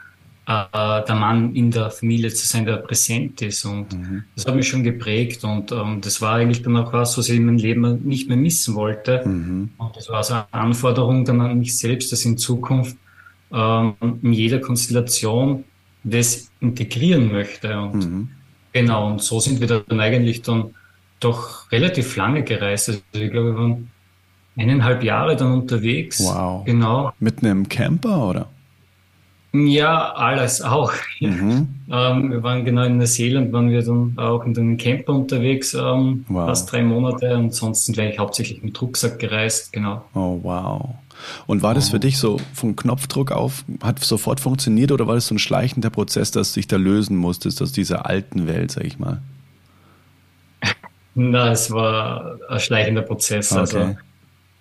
äh, 0.52 1.06
der 1.06 1.16
Mann 1.16 1.56
in 1.56 1.72
der 1.72 1.90
Familie 1.92 2.30
zu 2.30 2.46
sein, 2.46 2.66
der 2.66 2.78
präsent 2.78 3.42
ist. 3.42 3.66
Und 3.66 3.94
mhm. 3.94 4.24
das 4.36 4.46
hat 4.46 4.56
mich 4.56 4.68
schon 4.68 4.84
geprägt. 4.84 5.44
Und 5.44 5.72
ähm, 5.72 6.02
das 6.02 6.22
war 6.22 6.36
eigentlich 6.36 6.62
dann 6.62 6.78
auch 6.78 6.92
was, 6.94 7.18
was 7.18 7.30
ich 7.30 7.38
in 7.38 7.46
meinem 7.46 7.58
Leben 7.58 8.04
nicht 8.04 8.28
mehr 8.28 8.38
missen 8.38 8.76
wollte. 8.76 9.22
Mhm. 9.26 9.70
Und 9.78 9.96
das 9.96 10.10
war 10.10 10.24
so 10.24 10.34
eine 10.34 10.46
Anforderung 10.52 11.26
dann 11.26 11.42
an 11.42 11.60
mich 11.60 11.78
selbst, 11.78 12.12
dass 12.12 12.26
in 12.26 12.38
Zukunft 12.38 12.98
ähm, 13.52 13.94
in 14.22 14.34
jeder 14.34 14.60
Konstellation 14.60 15.64
das 16.04 16.52
integrieren 16.60 17.32
möchte. 17.32 17.80
Und 17.80 17.96
mhm. 17.96 18.30
genau, 18.74 19.08
und 19.12 19.22
so 19.22 19.40
sind 19.40 19.62
wir 19.62 19.68
dann 19.68 20.00
eigentlich 20.00 20.42
dann 20.42 20.74
doch 21.20 21.72
relativ 21.72 22.16
lange 22.16 22.44
gereist. 22.44 22.90
Also 22.90 23.02
ich 23.12 23.32
glaube, 23.32 23.54
wir 23.54 23.56
waren 23.56 23.92
eineinhalb 24.58 25.04
Jahre 25.04 25.36
dann 25.36 25.54
unterwegs. 25.54 26.20
Wow. 26.20 26.66
Genau. 26.66 27.14
Mit 27.20 27.44
einem 27.44 27.70
Camper, 27.70 28.28
oder? 28.28 28.50
Ja, 29.54 30.14
alles 30.14 30.62
auch. 30.62 30.94
Mhm. 31.20 31.68
Ähm, 31.92 32.32
wir 32.32 32.42
waren 32.42 32.64
genau 32.64 32.84
in 32.84 32.98
Neuseeland, 32.98 33.52
waren 33.52 33.70
wir 33.70 33.84
dann 33.84 34.14
auch 34.18 34.46
in 34.46 34.58
einem 34.58 34.78
Camper 34.78 35.14
unterwegs, 35.14 35.74
ähm, 35.74 36.24
wow. 36.30 36.48
fast 36.48 36.72
drei 36.72 36.84
Monate. 36.84 37.38
Und 37.38 37.54
sonst 37.54 37.86
sind 37.86 37.98
wir 37.98 38.06
eigentlich 38.06 38.20
hauptsächlich 38.20 38.64
mit 38.64 38.82
Rucksack 38.82 39.20
gereist, 39.20 39.74
genau. 39.74 40.06
Oh, 40.14 40.40
wow. 40.42 40.96
Und 41.48 41.62
war 41.62 41.74
das 41.74 41.90
für 41.90 42.00
dich 42.00 42.18
so 42.18 42.40
vom 42.54 42.76
Knopfdruck 42.76 43.32
auf, 43.32 43.66
hat 43.84 44.00
sofort 44.00 44.40
funktioniert 44.40 44.92
oder 44.92 45.06
war 45.06 45.16
das 45.16 45.28
so 45.28 45.36
ein 45.36 45.40
schleichender 45.40 45.90
Prozess, 45.90 46.32
dass 46.32 46.54
du 46.54 46.60
dich 46.60 46.68
da 46.68 46.78
lösen 46.78 47.18
musstest 47.18 47.62
aus 47.62 47.74
dieser 47.74 48.06
alten 48.06 48.48
Welt, 48.48 48.72
sag 48.72 48.86
ich 48.86 49.00
mal? 49.00 49.22
Na, 51.14 51.52
es 51.52 51.70
war 51.70 52.38
ein 52.50 52.60
schleichender 52.60 53.02
Prozess. 53.02 53.52
Also 53.52 53.80
okay. 53.80 53.98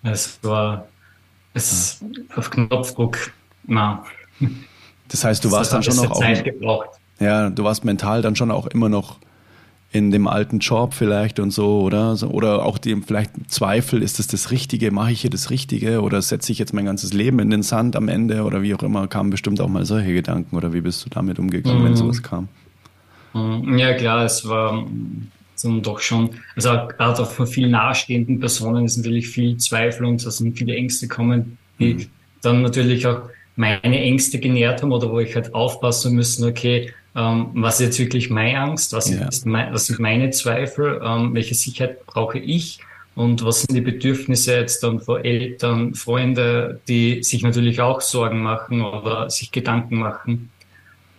Also 0.03 0.13
es 0.13 0.39
war 0.43 0.87
es 1.53 2.01
ja. 2.01 2.37
auf 2.37 2.49
Knopfdruck, 2.49 3.31
na. 3.65 4.03
Das 5.11 5.23
heißt, 5.23 5.43
du 5.43 5.51
warst 5.51 5.73
dann 5.73 5.83
schon 5.83 5.97
noch 5.97 6.11
auch. 6.11 6.19
Zeit 6.19 6.43
gebraucht. 6.43 6.89
Ja, 7.19 7.49
du 7.49 7.63
warst 7.63 7.85
mental 7.85 8.21
dann 8.21 8.35
schon 8.35 8.49
auch 8.49 8.67
immer 8.67 8.89
noch 8.89 9.17
in 9.91 10.09
dem 10.09 10.27
alten 10.27 10.59
Job 10.59 10.93
vielleicht 10.93 11.39
und 11.39 11.51
so, 11.51 11.81
oder? 11.81 12.15
Oder 12.23 12.65
auch 12.65 12.77
dem 12.77 13.03
vielleicht 13.03 13.31
Zweifel, 13.51 14.01
ist 14.01 14.19
das 14.19 14.27
das 14.27 14.49
Richtige? 14.49 14.89
Mache 14.89 15.11
ich 15.11 15.21
hier 15.21 15.29
das 15.29 15.49
Richtige? 15.49 16.01
Oder 16.01 16.21
setze 16.21 16.53
ich 16.53 16.59
jetzt 16.59 16.73
mein 16.73 16.85
ganzes 16.85 17.11
Leben 17.11 17.39
in 17.39 17.49
den 17.49 17.61
Sand 17.61 17.97
am 17.97 18.07
Ende? 18.07 18.43
Oder 18.43 18.61
wie 18.61 18.73
auch 18.73 18.83
immer, 18.83 19.07
kamen 19.07 19.29
bestimmt 19.29 19.59
auch 19.59 19.67
mal 19.67 19.83
solche 19.85 20.13
Gedanken. 20.13 20.55
Oder 20.55 20.71
wie 20.71 20.79
bist 20.79 21.05
du 21.05 21.09
damit 21.09 21.39
umgegangen, 21.39 21.81
mhm. 21.81 21.85
wenn 21.85 21.95
sowas 21.97 22.23
kam? 22.23 22.47
Mhm. 23.33 23.77
Ja, 23.77 23.93
klar, 23.93 24.23
es 24.25 24.47
war 24.47 24.87
doch 25.81 25.99
schon, 25.99 26.31
also 26.55 26.69
gerade 26.69 27.21
auch 27.21 27.29
von 27.29 27.45
vielen 27.45 27.71
nahestehenden 27.71 28.39
Personen 28.39 28.85
ist 28.85 28.97
natürlich 28.97 29.29
viel 29.29 29.57
Zweifel 29.57 30.05
und 30.05 30.25
da 30.25 30.31
sind 30.31 30.57
viele 30.57 30.75
Ängste 30.75 31.07
kommen, 31.07 31.57
die 31.79 31.93
mhm. 31.93 32.05
dann 32.41 32.61
natürlich 32.63 33.05
auch 33.05 33.21
meine 33.55 33.99
Ängste 33.99 34.39
genährt 34.39 34.81
haben 34.81 34.91
oder 34.91 35.11
wo 35.11 35.19
ich 35.19 35.35
halt 35.35 35.53
aufpassen 35.53 36.15
müssen, 36.15 36.47
okay, 36.47 36.93
ähm, 37.15 37.49
was 37.53 37.79
ist 37.79 37.87
jetzt 37.87 37.99
wirklich 37.99 38.29
meine 38.29 38.59
Angst, 38.59 38.93
was, 38.93 39.09
ja. 39.09 39.27
ist 39.27 39.45
mein, 39.45 39.73
was 39.73 39.87
sind 39.87 39.99
meine 39.99 40.29
Zweifel, 40.29 41.01
ähm, 41.03 41.33
welche 41.33 41.55
Sicherheit 41.55 42.05
brauche 42.05 42.39
ich 42.39 42.79
und 43.15 43.43
was 43.43 43.61
sind 43.61 43.75
die 43.75 43.81
Bedürfnisse 43.81 44.55
jetzt 44.55 44.83
dann 44.83 44.99
von 44.99 45.23
Eltern, 45.23 45.93
Freunde, 45.93 46.79
die 46.87 47.23
sich 47.23 47.43
natürlich 47.43 47.81
auch 47.81 48.01
Sorgen 48.01 48.41
machen 48.41 48.81
oder 48.81 49.29
sich 49.29 49.51
Gedanken 49.51 49.99
machen. 49.99 50.49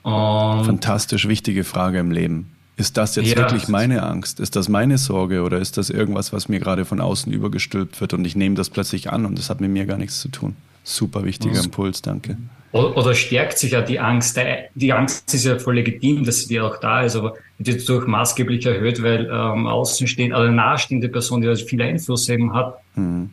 Und 0.02 0.64
Fantastisch 0.64 1.28
wichtige 1.28 1.64
Frage 1.64 1.98
im 1.98 2.10
Leben. 2.10 2.52
Ist 2.76 2.96
das 2.96 3.16
jetzt 3.16 3.28
ja, 3.28 3.36
wirklich 3.36 3.68
meine 3.68 4.02
Angst? 4.02 4.40
Ist 4.40 4.56
das 4.56 4.68
meine 4.68 4.96
Sorge 4.96 5.42
oder 5.42 5.58
ist 5.58 5.76
das 5.76 5.90
irgendwas, 5.90 6.32
was 6.32 6.48
mir 6.48 6.58
gerade 6.58 6.86
von 6.86 7.00
außen 7.00 7.30
übergestülpt 7.30 8.00
wird 8.00 8.14
und 8.14 8.24
ich 8.24 8.34
nehme 8.34 8.54
das 8.54 8.70
plötzlich 8.70 9.12
an 9.12 9.26
und 9.26 9.38
das 9.38 9.50
hat 9.50 9.60
mit 9.60 9.70
mir 9.70 9.84
gar 9.84 9.98
nichts 9.98 10.20
zu 10.20 10.28
tun? 10.28 10.56
Super 10.82 11.24
wichtiger 11.24 11.54
was? 11.54 11.64
Impuls, 11.64 12.02
danke. 12.02 12.36
Oder 12.72 13.14
stärkt 13.14 13.58
sich 13.58 13.72
ja 13.72 13.82
die 13.82 14.00
Angst. 14.00 14.40
Die 14.74 14.92
Angst 14.92 15.32
ist 15.34 15.44
ja 15.44 15.58
voll 15.58 15.74
legitim, 15.74 16.24
dass 16.24 16.40
sie 16.40 16.58
auch 16.58 16.78
da 16.78 17.02
ist, 17.02 17.16
aber 17.16 17.34
wird 17.58 17.68
jetzt 17.68 17.88
durch 17.88 18.06
maßgeblich 18.06 18.64
erhöht, 18.64 19.02
weil 19.02 19.26
ähm, 19.30 19.66
außenstehende, 19.66 20.34
also 20.34 20.50
nahestehende 20.50 21.10
Person, 21.10 21.42
die 21.42 21.48
also 21.48 21.66
viel 21.66 21.82
Einfluss 21.82 22.30
eben 22.30 22.54
hat, 22.54 22.78
mhm. 22.94 23.28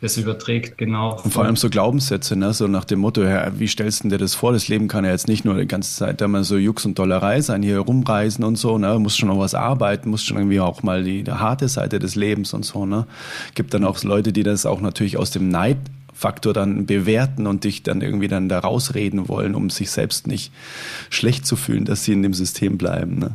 das 0.00 0.16
überträgt, 0.18 0.78
genau. 0.78 1.20
Und 1.24 1.32
vor 1.32 1.44
allem 1.44 1.56
so 1.56 1.68
Glaubenssätze, 1.68 2.36
ne? 2.36 2.54
so 2.54 2.68
nach 2.68 2.84
dem 2.84 3.00
Motto, 3.00 3.24
ja, 3.24 3.58
wie 3.58 3.66
stellst 3.66 4.04
du 4.04 4.08
dir 4.08 4.18
das 4.18 4.36
vor? 4.36 4.52
Das 4.52 4.68
Leben 4.68 4.86
kann 4.86 5.04
ja 5.04 5.10
jetzt 5.10 5.26
nicht 5.26 5.44
nur 5.44 5.56
die 5.56 5.66
ganze 5.66 5.96
Zeit 5.96 6.20
da 6.20 6.28
mal 6.28 6.44
so 6.44 6.56
Jux 6.56 6.86
und 6.86 6.96
Dollerei 6.96 7.40
sein, 7.40 7.60
hier 7.60 7.80
rumreisen 7.80 8.44
und 8.44 8.54
so, 8.54 8.78
ne? 8.78 9.00
muss 9.00 9.16
schon 9.16 9.30
noch 9.30 9.38
was 9.40 9.56
arbeiten, 9.56 10.10
muss 10.10 10.22
schon 10.22 10.36
irgendwie 10.36 10.60
auch 10.60 10.84
mal 10.84 11.02
die, 11.02 11.24
die 11.24 11.32
harte 11.32 11.66
Seite 11.66 11.98
des 11.98 12.14
Lebens 12.14 12.54
und 12.54 12.64
so. 12.64 12.86
Ne? 12.86 13.08
Gibt 13.56 13.74
dann 13.74 13.82
auch 13.82 14.00
Leute, 14.04 14.32
die 14.32 14.44
das 14.44 14.64
auch 14.64 14.80
natürlich 14.80 15.16
aus 15.16 15.32
dem 15.32 15.48
Neid 15.48 15.78
Faktor 16.14 16.52
dann 16.52 16.86
bewerten 16.86 17.46
und 17.46 17.64
dich 17.64 17.82
dann 17.82 18.00
irgendwie 18.00 18.28
dann 18.28 18.48
da 18.48 18.60
rausreden 18.60 19.28
wollen, 19.28 19.54
um 19.54 19.68
sich 19.68 19.90
selbst 19.90 20.26
nicht 20.26 20.52
schlecht 21.10 21.44
zu 21.44 21.56
fühlen, 21.56 21.84
dass 21.84 22.04
sie 22.04 22.12
in 22.12 22.22
dem 22.22 22.34
System 22.34 22.78
bleiben. 22.78 23.18
Ne? 23.18 23.34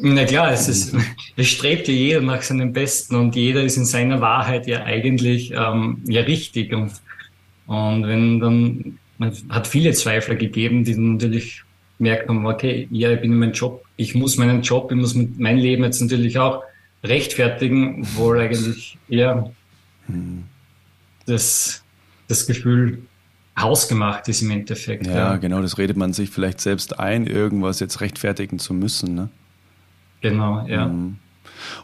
Na 0.00 0.24
klar, 0.24 0.50
es, 0.50 0.68
ist, 0.68 0.96
es 1.36 1.46
strebt 1.46 1.86
ja 1.86 1.94
jeder 1.94 2.20
nach 2.22 2.42
seinem 2.42 2.72
Besten 2.72 3.14
und 3.14 3.36
jeder 3.36 3.62
ist 3.62 3.76
in 3.76 3.84
seiner 3.84 4.20
Wahrheit 4.20 4.66
ja 4.66 4.82
eigentlich 4.84 5.52
ähm, 5.52 5.98
ja 6.06 6.22
richtig. 6.22 6.72
Und, 6.72 6.92
und 7.66 8.06
wenn 8.06 8.40
dann, 8.40 8.98
man 9.18 9.32
hat 9.50 9.66
viele 9.66 9.92
Zweifler 9.92 10.34
gegeben, 10.34 10.84
die 10.84 10.96
natürlich 10.96 11.62
merkt 11.98 12.28
haben, 12.28 12.46
okay, 12.46 12.88
ja, 12.90 13.12
ich 13.12 13.20
bin 13.20 13.32
in 13.32 13.38
meinem 13.38 13.52
Job, 13.52 13.84
ich 13.96 14.14
muss 14.14 14.36
meinen 14.36 14.62
Job, 14.62 14.90
ich 14.90 14.96
muss 14.96 15.14
mein 15.14 15.58
Leben 15.58 15.84
jetzt 15.84 16.00
natürlich 16.00 16.38
auch 16.38 16.62
rechtfertigen, 17.04 18.02
obwohl 18.02 18.40
eigentlich 18.40 18.98
eher 19.08 19.52
hm 20.06 20.44
das, 21.26 21.82
das 22.28 22.46
Gefühl 22.46 23.06
hausgemacht 23.58 24.28
ist 24.28 24.42
im 24.42 24.50
Endeffekt. 24.50 25.06
Ja, 25.06 25.14
ja, 25.14 25.36
genau, 25.36 25.62
das 25.62 25.78
redet 25.78 25.96
man 25.96 26.12
sich 26.12 26.30
vielleicht 26.30 26.60
selbst 26.60 26.98
ein, 26.98 27.26
irgendwas 27.26 27.80
jetzt 27.80 28.00
rechtfertigen 28.00 28.58
zu 28.58 28.74
müssen. 28.74 29.14
Ne? 29.14 29.28
Genau, 30.20 30.66
ja. 30.66 30.86
Mhm. 30.86 31.18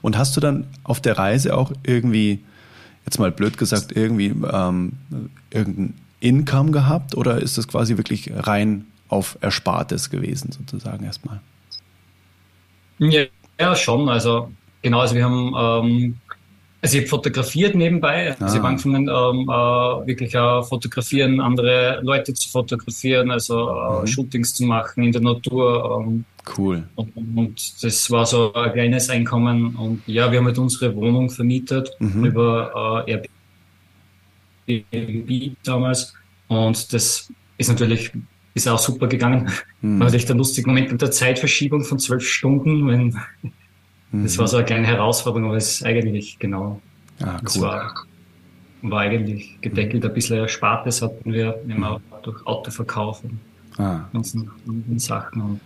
Und 0.02 0.18
hast 0.18 0.36
du 0.36 0.40
dann 0.40 0.66
auf 0.82 1.00
der 1.00 1.16
Reise 1.16 1.56
auch 1.56 1.72
irgendwie, 1.84 2.40
jetzt 3.04 3.18
mal 3.18 3.30
blöd 3.30 3.56
gesagt, 3.56 3.96
irgendwie 3.96 4.34
ähm, 4.52 4.92
irgendein 5.50 5.94
Income 6.20 6.70
gehabt 6.72 7.14
oder 7.16 7.40
ist 7.40 7.56
das 7.56 7.68
quasi 7.68 7.96
wirklich 7.96 8.30
rein 8.34 8.86
auf 9.08 9.38
Erspartes 9.40 10.10
gewesen, 10.10 10.52
sozusagen 10.52 11.04
erstmal? 11.04 11.40
Ja, 12.98 13.24
ja 13.58 13.74
schon. 13.74 14.08
Also 14.08 14.50
genau, 14.82 15.00
also 15.00 15.14
wir 15.14 15.24
haben 15.24 15.54
ähm, 15.56 16.16
also 16.82 16.96
ich 16.96 17.02
habe 17.02 17.08
fotografiert 17.08 17.74
nebenbei. 17.74 18.30
Ah. 18.32 18.44
Also 18.44 18.56
ich 18.56 18.58
habe 18.62 18.68
angefangen, 18.68 19.08
ähm, 19.08 19.48
äh, 19.48 20.06
wirklich 20.06 20.34
äh, 20.34 20.62
fotografieren, 20.62 21.40
andere 21.40 22.00
Leute 22.02 22.32
zu 22.32 22.48
fotografieren, 22.48 23.30
also 23.30 23.70
äh, 23.70 24.00
mhm. 24.00 24.06
Shootings 24.06 24.54
zu 24.54 24.64
machen 24.64 25.04
in 25.04 25.12
der 25.12 25.20
Natur. 25.20 26.04
Ähm, 26.06 26.24
cool. 26.56 26.88
Und, 26.94 27.16
und, 27.36 27.84
das 27.84 28.10
war 28.10 28.24
so 28.24 28.52
ein 28.54 28.72
kleines 28.72 29.10
Einkommen. 29.10 29.76
Und 29.76 30.02
ja, 30.06 30.30
wir 30.32 30.38
haben 30.38 30.46
halt 30.46 30.58
unsere 30.58 30.94
Wohnung 30.96 31.28
vermietet 31.28 31.90
mhm. 31.98 32.24
über 32.24 33.04
äh, 33.06 33.28
Airbnb 34.66 35.56
damals. 35.62 36.14
Und 36.48 36.92
das 36.92 37.30
ist 37.58 37.68
natürlich 37.68 38.10
ist 38.54 38.68
auch 38.68 38.78
super 38.78 39.06
gegangen. 39.06 39.50
Mhm. 39.80 39.98
War 39.98 40.06
natürlich 40.06 40.26
der 40.26 40.36
lustige 40.36 40.68
Moment 40.68 40.90
mit 40.90 41.00
der 41.00 41.10
Zeitverschiebung 41.10 41.84
von 41.84 41.98
zwölf 41.98 42.26
Stunden, 42.26 42.88
wenn 42.88 43.20
das 44.12 44.38
war 44.38 44.48
so 44.48 44.56
eine 44.56 44.66
kleine 44.66 44.86
Herausforderung, 44.86 45.48
aber 45.48 45.56
es 45.56 45.72
ist 45.72 45.84
eigentlich 45.84 46.38
genau. 46.38 46.80
Ah, 47.22 47.36
cool. 47.36 47.40
Es 47.46 47.60
war, 47.60 47.94
war 48.82 49.00
eigentlich 49.00 49.58
gedeckelt. 49.60 50.04
Ein 50.04 50.14
bisschen 50.14 50.38
Erspartes 50.38 51.02
hatten 51.02 51.32
wir 51.32 51.60
immer 51.68 52.00
durch 52.22 52.44
Autoverkauf 52.46 53.22
und 53.22 53.38
ah. 53.78 54.00
ganzen 54.12 54.50
Sachen. 54.96 55.42
Und 55.42 55.60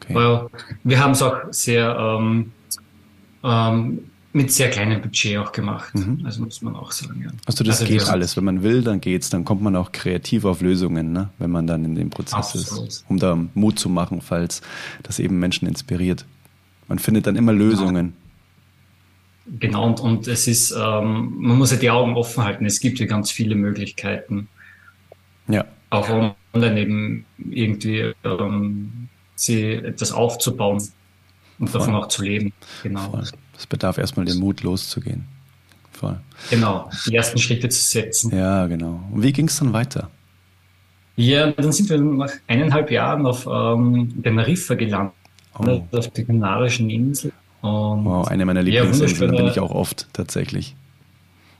okay. 0.00 0.14
Weil 0.14 0.46
wir 0.84 1.02
haben 1.02 1.12
es 1.12 1.22
auch 1.22 1.38
sehr 1.50 1.96
ähm, 1.98 2.52
ähm, 3.42 4.00
mit 4.32 4.52
sehr 4.52 4.70
kleinem 4.70 5.00
Budget 5.00 5.38
auch 5.38 5.52
gemacht. 5.52 5.94
Mhm. 5.94 6.20
Also 6.24 6.42
muss 6.42 6.62
man 6.62 6.76
auch 6.76 6.92
sagen. 6.92 7.22
Ja. 7.24 7.30
Also 7.46 7.64
das 7.64 7.80
also 7.80 7.92
geht 7.92 8.08
alles. 8.08 8.36
Wenn 8.36 8.44
man 8.44 8.62
will, 8.62 8.82
dann 8.82 9.00
geht's. 9.00 9.30
Dann 9.30 9.44
kommt 9.44 9.62
man 9.62 9.74
auch 9.74 9.90
kreativ 9.90 10.44
auf 10.44 10.60
Lösungen, 10.60 11.12
ne? 11.12 11.30
wenn 11.38 11.50
man 11.50 11.66
dann 11.66 11.84
in 11.84 11.94
dem 11.94 12.10
Prozess 12.10 12.34
Absolut. 12.34 12.88
ist, 12.88 13.04
um 13.08 13.18
da 13.18 13.36
Mut 13.54 13.78
zu 13.78 13.88
machen, 13.88 14.20
falls 14.20 14.60
das 15.02 15.18
eben 15.18 15.38
Menschen 15.38 15.66
inspiriert. 15.66 16.24
Man 16.88 16.98
findet 16.98 17.26
dann 17.26 17.36
immer 17.36 17.52
Lösungen. 17.52 18.14
Genau, 19.58 19.86
und, 19.86 20.00
und 20.00 20.28
es 20.28 20.46
ist, 20.46 20.72
ähm, 20.72 21.34
man 21.38 21.56
muss 21.56 21.70
ja 21.70 21.78
die 21.78 21.90
Augen 21.90 22.16
offen 22.16 22.44
halten. 22.44 22.66
Es 22.66 22.80
gibt 22.80 22.98
ja 22.98 23.06
ganz 23.06 23.30
viele 23.30 23.54
Möglichkeiten. 23.54 24.48
Ja. 25.48 25.64
Auch 25.90 26.08
online 26.52 26.80
eben 26.80 27.24
irgendwie 27.50 28.12
ähm, 28.24 29.08
sie 29.34 29.72
etwas 29.72 30.12
aufzubauen 30.12 30.82
und 31.58 31.70
Voll. 31.70 31.80
davon 31.80 31.94
auch 31.94 32.08
zu 32.08 32.22
leben. 32.22 32.52
Genau. 32.82 33.10
Voll. 33.10 33.24
Das 33.54 33.66
bedarf 33.66 33.98
erstmal 33.98 34.26
den 34.26 34.38
Mut, 34.38 34.62
loszugehen. 34.62 35.24
Voll. 35.92 36.20
Genau, 36.50 36.90
die 37.06 37.16
ersten 37.16 37.38
Schritte 37.38 37.68
zu 37.70 37.82
setzen. 37.82 38.36
Ja, 38.36 38.66
genau. 38.66 39.02
Und 39.10 39.22
wie 39.22 39.32
ging 39.32 39.48
es 39.48 39.58
dann 39.58 39.72
weiter? 39.72 40.10
Ja, 41.16 41.50
dann 41.50 41.72
sind 41.72 41.90
wir 41.90 41.98
nach 41.98 42.30
eineinhalb 42.46 42.92
Jahren 42.92 43.26
auf 43.26 43.48
ähm, 43.50 44.22
Teneriffa 44.22 44.74
gelandet 44.74 45.14
oh. 45.58 45.96
auf 45.96 46.08
der 46.08 46.24
Kanarischen 46.24 46.90
Insel. 46.90 47.32
Und 47.60 48.04
wow, 48.04 48.26
eine 48.28 48.44
meiner 48.46 48.62
Lieblingsinseln, 48.62 49.32
ja, 49.32 49.38
bin 49.38 49.48
ich 49.48 49.58
auch 49.58 49.72
oft 49.72 50.06
tatsächlich. 50.12 50.76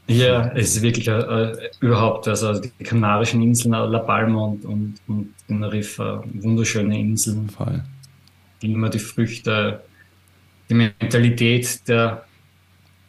Ja, 0.06 0.52
es 0.54 0.76
ist 0.76 0.82
wirklich 0.82 1.06
äh, 1.08 1.52
überhaupt, 1.80 2.26
also 2.28 2.58
die 2.58 2.70
Kanarischen 2.82 3.42
Inseln, 3.42 3.72
La 3.72 3.98
Palma 3.98 4.46
und, 4.46 4.64
und, 4.64 4.94
und 5.06 5.34
Teneriffa, 5.46 6.24
wunderschöne 6.32 6.98
Inseln. 6.98 7.50
Voll. 7.50 7.82
Immer 8.62 8.88
die 8.88 8.98
Früchte, 8.98 9.82
die 10.70 10.74
Mentalität 10.74 11.86
der 11.88 12.24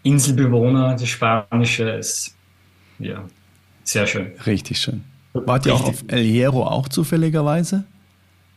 Inselbewohner, 0.03 0.95
die 0.95 1.07
spanische, 1.07 1.89
ist 1.91 2.35
ja 2.99 3.23
sehr 3.83 4.05
schön. 4.05 4.31
Richtig 4.45 4.79
schön. 4.79 5.03
Wart 5.33 5.65
ihr 5.65 5.75
auch 5.75 5.85
auf 5.85 6.03
El 6.07 6.23
Hierro 6.23 6.63
auch 6.63 6.89
zufälligerweise? 6.89 7.85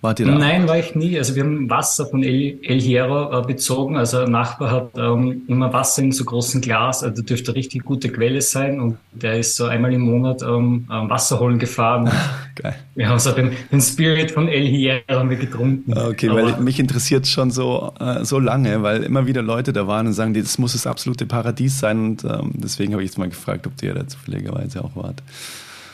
Wart 0.02 0.18
ihr 0.18 0.26
da? 0.26 0.34
Nein, 0.34 0.66
war 0.66 0.78
ich 0.78 0.96
nie. 0.96 1.16
Also 1.16 1.36
wir 1.36 1.44
haben 1.44 1.70
Wasser 1.70 2.06
von 2.06 2.24
El, 2.24 2.58
El 2.64 2.80
Hierro 2.80 3.38
äh, 3.38 3.46
bezogen. 3.46 3.96
Also 3.96 4.18
ein 4.18 4.32
Nachbar 4.32 4.70
hat 4.72 4.90
ähm, 4.96 5.42
immer 5.46 5.72
Wasser 5.72 6.02
in 6.02 6.10
so 6.10 6.24
großem 6.24 6.60
Glas. 6.60 7.04
Also 7.04 7.22
dürfte 7.22 7.52
eine 7.52 7.58
richtig 7.58 7.84
gute 7.84 8.08
Quelle 8.08 8.42
sein. 8.42 8.80
Und 8.80 8.98
der 9.12 9.38
ist 9.38 9.54
so 9.54 9.66
einmal 9.66 9.92
im 9.92 10.00
Monat 10.00 10.42
ähm, 10.42 10.86
Wasser 10.88 11.38
holen 11.38 11.60
gefahren. 11.60 12.10
Geil. 12.56 12.74
Wir 12.96 13.08
haben 13.08 13.20
so 13.20 13.30
den, 13.30 13.52
den 13.70 13.80
Spirit 13.80 14.32
von 14.32 14.48
El 14.48 14.66
Hierro 14.66 15.02
haben 15.08 15.30
wir 15.30 15.36
getrunken. 15.36 15.96
Okay, 15.96 16.30
Aber, 16.30 16.46
weil 16.46 16.60
mich 16.60 16.80
interessiert 16.80 17.28
schon 17.28 17.52
so, 17.52 17.94
äh, 18.00 18.24
so 18.24 18.40
lange, 18.40 18.82
weil 18.82 19.04
immer 19.04 19.28
wieder 19.28 19.40
Leute 19.40 19.72
da 19.72 19.86
waren 19.86 20.08
und 20.08 20.14
sagen, 20.14 20.34
das 20.34 20.58
muss 20.58 20.72
das 20.72 20.84
absolute 20.84 21.26
Paradies 21.26 21.78
sein. 21.78 22.04
Und 22.04 22.24
ähm, 22.24 22.50
deswegen 22.54 22.92
habe 22.94 23.04
ich 23.04 23.10
jetzt 23.10 23.18
mal 23.18 23.28
gefragt, 23.28 23.68
ob 23.68 23.80
ihr 23.80 23.94
da 23.94 24.08
zufälligerweise 24.08 24.82
auch 24.82 24.96
wart. 24.96 25.22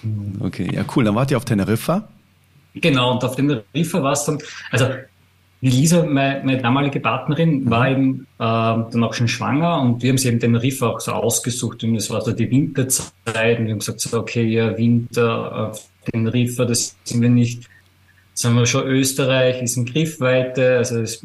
Mhm. 0.02 0.36
Okay, 0.40 0.70
ja 0.72 0.86
cool. 0.96 1.04
Dann 1.04 1.14
wart 1.14 1.30
ihr 1.30 1.36
auf 1.36 1.44
Teneriffa. 1.44 2.08
Genau, 2.80 3.12
und 3.12 3.25
auf 3.25 3.37
dem 3.37 3.61
Riffer 3.75 4.02
war 4.02 4.12
es 4.12 4.25
dann, 4.25 4.38
also 4.70 4.87
die 5.61 5.70
Lisa, 5.70 6.04
meine, 6.04 6.44
meine 6.44 6.62
damalige 6.62 7.00
Partnerin, 7.00 7.64
mhm. 7.64 7.70
war 7.70 7.90
eben 7.90 8.20
äh, 8.20 8.26
dann 8.38 9.04
auch 9.04 9.14
schon 9.14 9.28
schwanger 9.28 9.80
und 9.80 10.02
wir 10.02 10.11
haben 10.11 10.18
sie 10.18 10.28
eben 10.28 10.38
den 10.38 10.54
Riff 10.54 10.82
auch 10.82 11.00
so 11.00 11.12
ausgesucht 11.12 11.82
und 11.82 11.97
es 11.97 12.11
war 12.11 12.20
so 12.20 12.32
die 12.32 12.50
Winterzeit 12.50 13.58
und 13.58 13.66
wir 13.66 13.73
haben 13.73 13.78
gesagt, 13.78 14.00
so, 14.00 14.18
okay, 14.18 14.44
ja, 14.44 14.76
Winter 14.76 15.70
auf 15.70 15.88
den 16.12 16.28
Riffer, 16.28 16.64
das 16.64 16.97
sind 17.04 17.23
wir 17.23 17.28
nicht, 17.28 17.68
sagen 18.35 18.54
wir 18.54 18.66
schon 18.66 18.87
Österreich, 18.87 19.61
ist 19.62 19.76
in 19.76 19.85
Griffweite, 19.85 20.76
also 20.78 21.00
es 21.00 21.25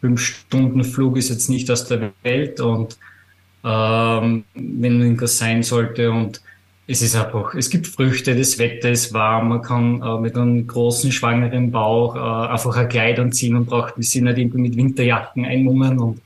fünf 0.00 0.20
Stunden 0.20 0.82
Flug 0.84 1.16
ist 1.16 1.28
jetzt 1.28 1.50
nicht 1.50 1.70
aus 1.70 1.86
der 1.86 2.12
Welt 2.22 2.60
und 2.60 2.96
ähm, 3.62 4.44
wenn 4.54 5.02
irgendwas 5.02 5.38
sein 5.38 5.62
sollte 5.62 6.10
und 6.10 6.40
es 6.90 7.02
ist 7.02 7.14
einfach, 7.14 7.54
es 7.54 7.70
gibt 7.70 7.86
Früchte, 7.86 8.34
das 8.34 8.58
Wetter 8.58 8.90
ist 8.90 9.14
warm, 9.14 9.50
man 9.50 9.62
kann 9.62 10.02
äh, 10.02 10.18
mit 10.18 10.36
einem 10.36 10.66
großen 10.66 11.12
schwangeren 11.12 11.70
Bauch 11.70 12.16
äh, 12.16 12.18
einfach 12.18 12.76
ein 12.76 12.88
Kleid 12.88 13.20
anziehen 13.20 13.54
und 13.54 13.66
braucht 13.66 13.96
wir 13.96 14.02
sind 14.02 14.24
nicht 14.24 14.38
irgendwie 14.38 14.62
mit 14.62 14.76
Winterjacken 14.76 15.44
einmummen 15.44 16.00
und 16.00 16.20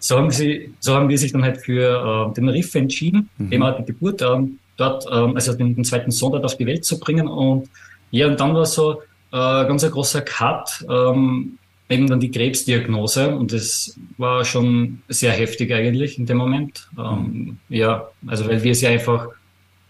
so 0.00 0.16
haben 0.16 0.30
sie, 0.30 0.74
so 0.80 0.94
haben 0.96 1.08
wir 1.08 1.16
sich 1.16 1.30
dann 1.30 1.44
halt 1.44 1.58
für 1.58 2.28
äh, 2.28 2.34
den 2.34 2.48
Riff 2.48 2.74
entschieden, 2.74 3.28
mhm. 3.38 3.52
eben 3.52 3.62
auch 3.62 3.76
die 3.76 3.84
Geburt 3.84 4.20
ähm, 4.22 4.58
dort, 4.76 5.06
ähm, 5.12 5.36
also 5.36 5.52
den, 5.52 5.76
den 5.76 5.84
zweiten 5.84 6.10
Sohn 6.10 6.32
dort 6.32 6.44
auf 6.44 6.56
die 6.56 6.66
Welt 6.66 6.84
zu 6.84 6.98
bringen 6.98 7.28
und 7.28 7.68
ja, 8.10 8.26
und 8.26 8.40
dann 8.40 8.52
war 8.52 8.66
so 8.66 9.02
äh, 9.30 9.36
ganz 9.36 9.84
ein 9.84 9.92
großer 9.92 10.22
Cut, 10.22 10.84
ähm, 10.90 11.56
eben 11.88 12.08
dann 12.08 12.18
die 12.18 12.32
Krebsdiagnose 12.32 13.32
und 13.32 13.52
das 13.52 13.96
war 14.18 14.44
schon 14.44 15.02
sehr 15.06 15.30
heftig 15.30 15.72
eigentlich 15.72 16.18
in 16.18 16.26
dem 16.26 16.38
Moment. 16.38 16.88
Ähm, 16.98 17.58
ja, 17.68 18.08
also 18.26 18.48
weil 18.48 18.60
wir 18.64 18.74
sie 18.74 18.88
einfach, 18.88 19.28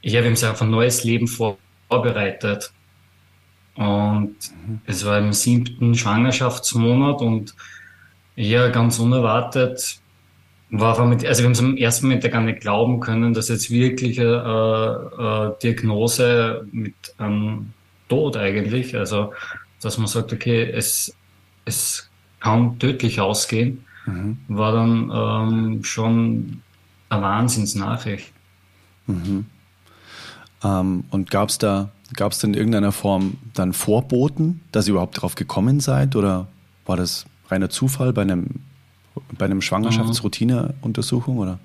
wir 0.02 0.24
haben 0.24 0.36
sie 0.36 0.48
einfach 0.48 0.66
ein 0.66 0.70
neues 0.70 1.04
Leben 1.04 1.28
vorbereitet. 1.28 2.72
Und 3.74 4.36
mhm. 4.66 4.80
es 4.86 5.04
war 5.04 5.18
im 5.18 5.32
siebten 5.32 5.94
Schwangerschaftsmonat 5.94 7.20
und 7.20 7.54
ja, 8.36 8.68
ganz 8.68 8.98
unerwartet 8.98 10.00
war 10.70 11.04
mit, 11.04 11.24
also 11.26 11.42
wir 11.42 11.46
haben 11.46 11.52
es 11.52 11.60
im 11.60 11.76
ersten 11.76 12.06
Moment 12.06 12.24
ja 12.24 12.30
gar 12.30 12.42
nicht 12.42 12.60
glauben 12.60 13.00
können, 13.00 13.34
dass 13.34 13.48
jetzt 13.48 13.70
wirklich 13.70 14.20
eine, 14.20 15.10
eine 15.18 15.56
Diagnose 15.62 16.66
mit 16.70 16.94
einem 17.18 17.72
Tod 18.08 18.36
eigentlich, 18.36 18.96
also 18.96 19.32
dass 19.82 19.98
man 19.98 20.06
sagt, 20.06 20.32
okay, 20.32 20.62
es, 20.70 21.14
es 21.64 22.10
kann 22.38 22.78
tödlich 22.78 23.20
ausgehen, 23.20 23.84
mhm. 24.06 24.38
war 24.48 24.72
dann 24.72 25.10
ähm, 25.12 25.84
schon 25.84 26.62
eine 27.08 27.22
Wahnsinnsnachricht. 27.22 28.32
Mhm. 29.06 29.46
Ähm, 30.62 31.04
und 31.10 31.30
gab 31.30 31.48
es 31.48 31.58
da, 31.58 31.90
gab 32.14 32.32
es 32.32 32.42
in 32.44 32.54
irgendeiner 32.54 32.92
Form 32.92 33.36
dann 33.54 33.72
Vorboten, 33.72 34.60
dass 34.72 34.86
ihr 34.86 34.92
überhaupt 34.92 35.20
drauf 35.20 35.34
gekommen 35.34 35.80
seid 35.80 36.16
oder 36.16 36.48
war 36.86 36.96
das 36.96 37.26
reiner 37.48 37.70
Zufall 37.70 38.12
bei 38.12 38.22
einem, 38.22 38.46
bei 39.38 39.46
einem 39.46 39.62
Schwangerschaftsroutineuntersuchung 39.62 41.38
oder? 41.38 41.58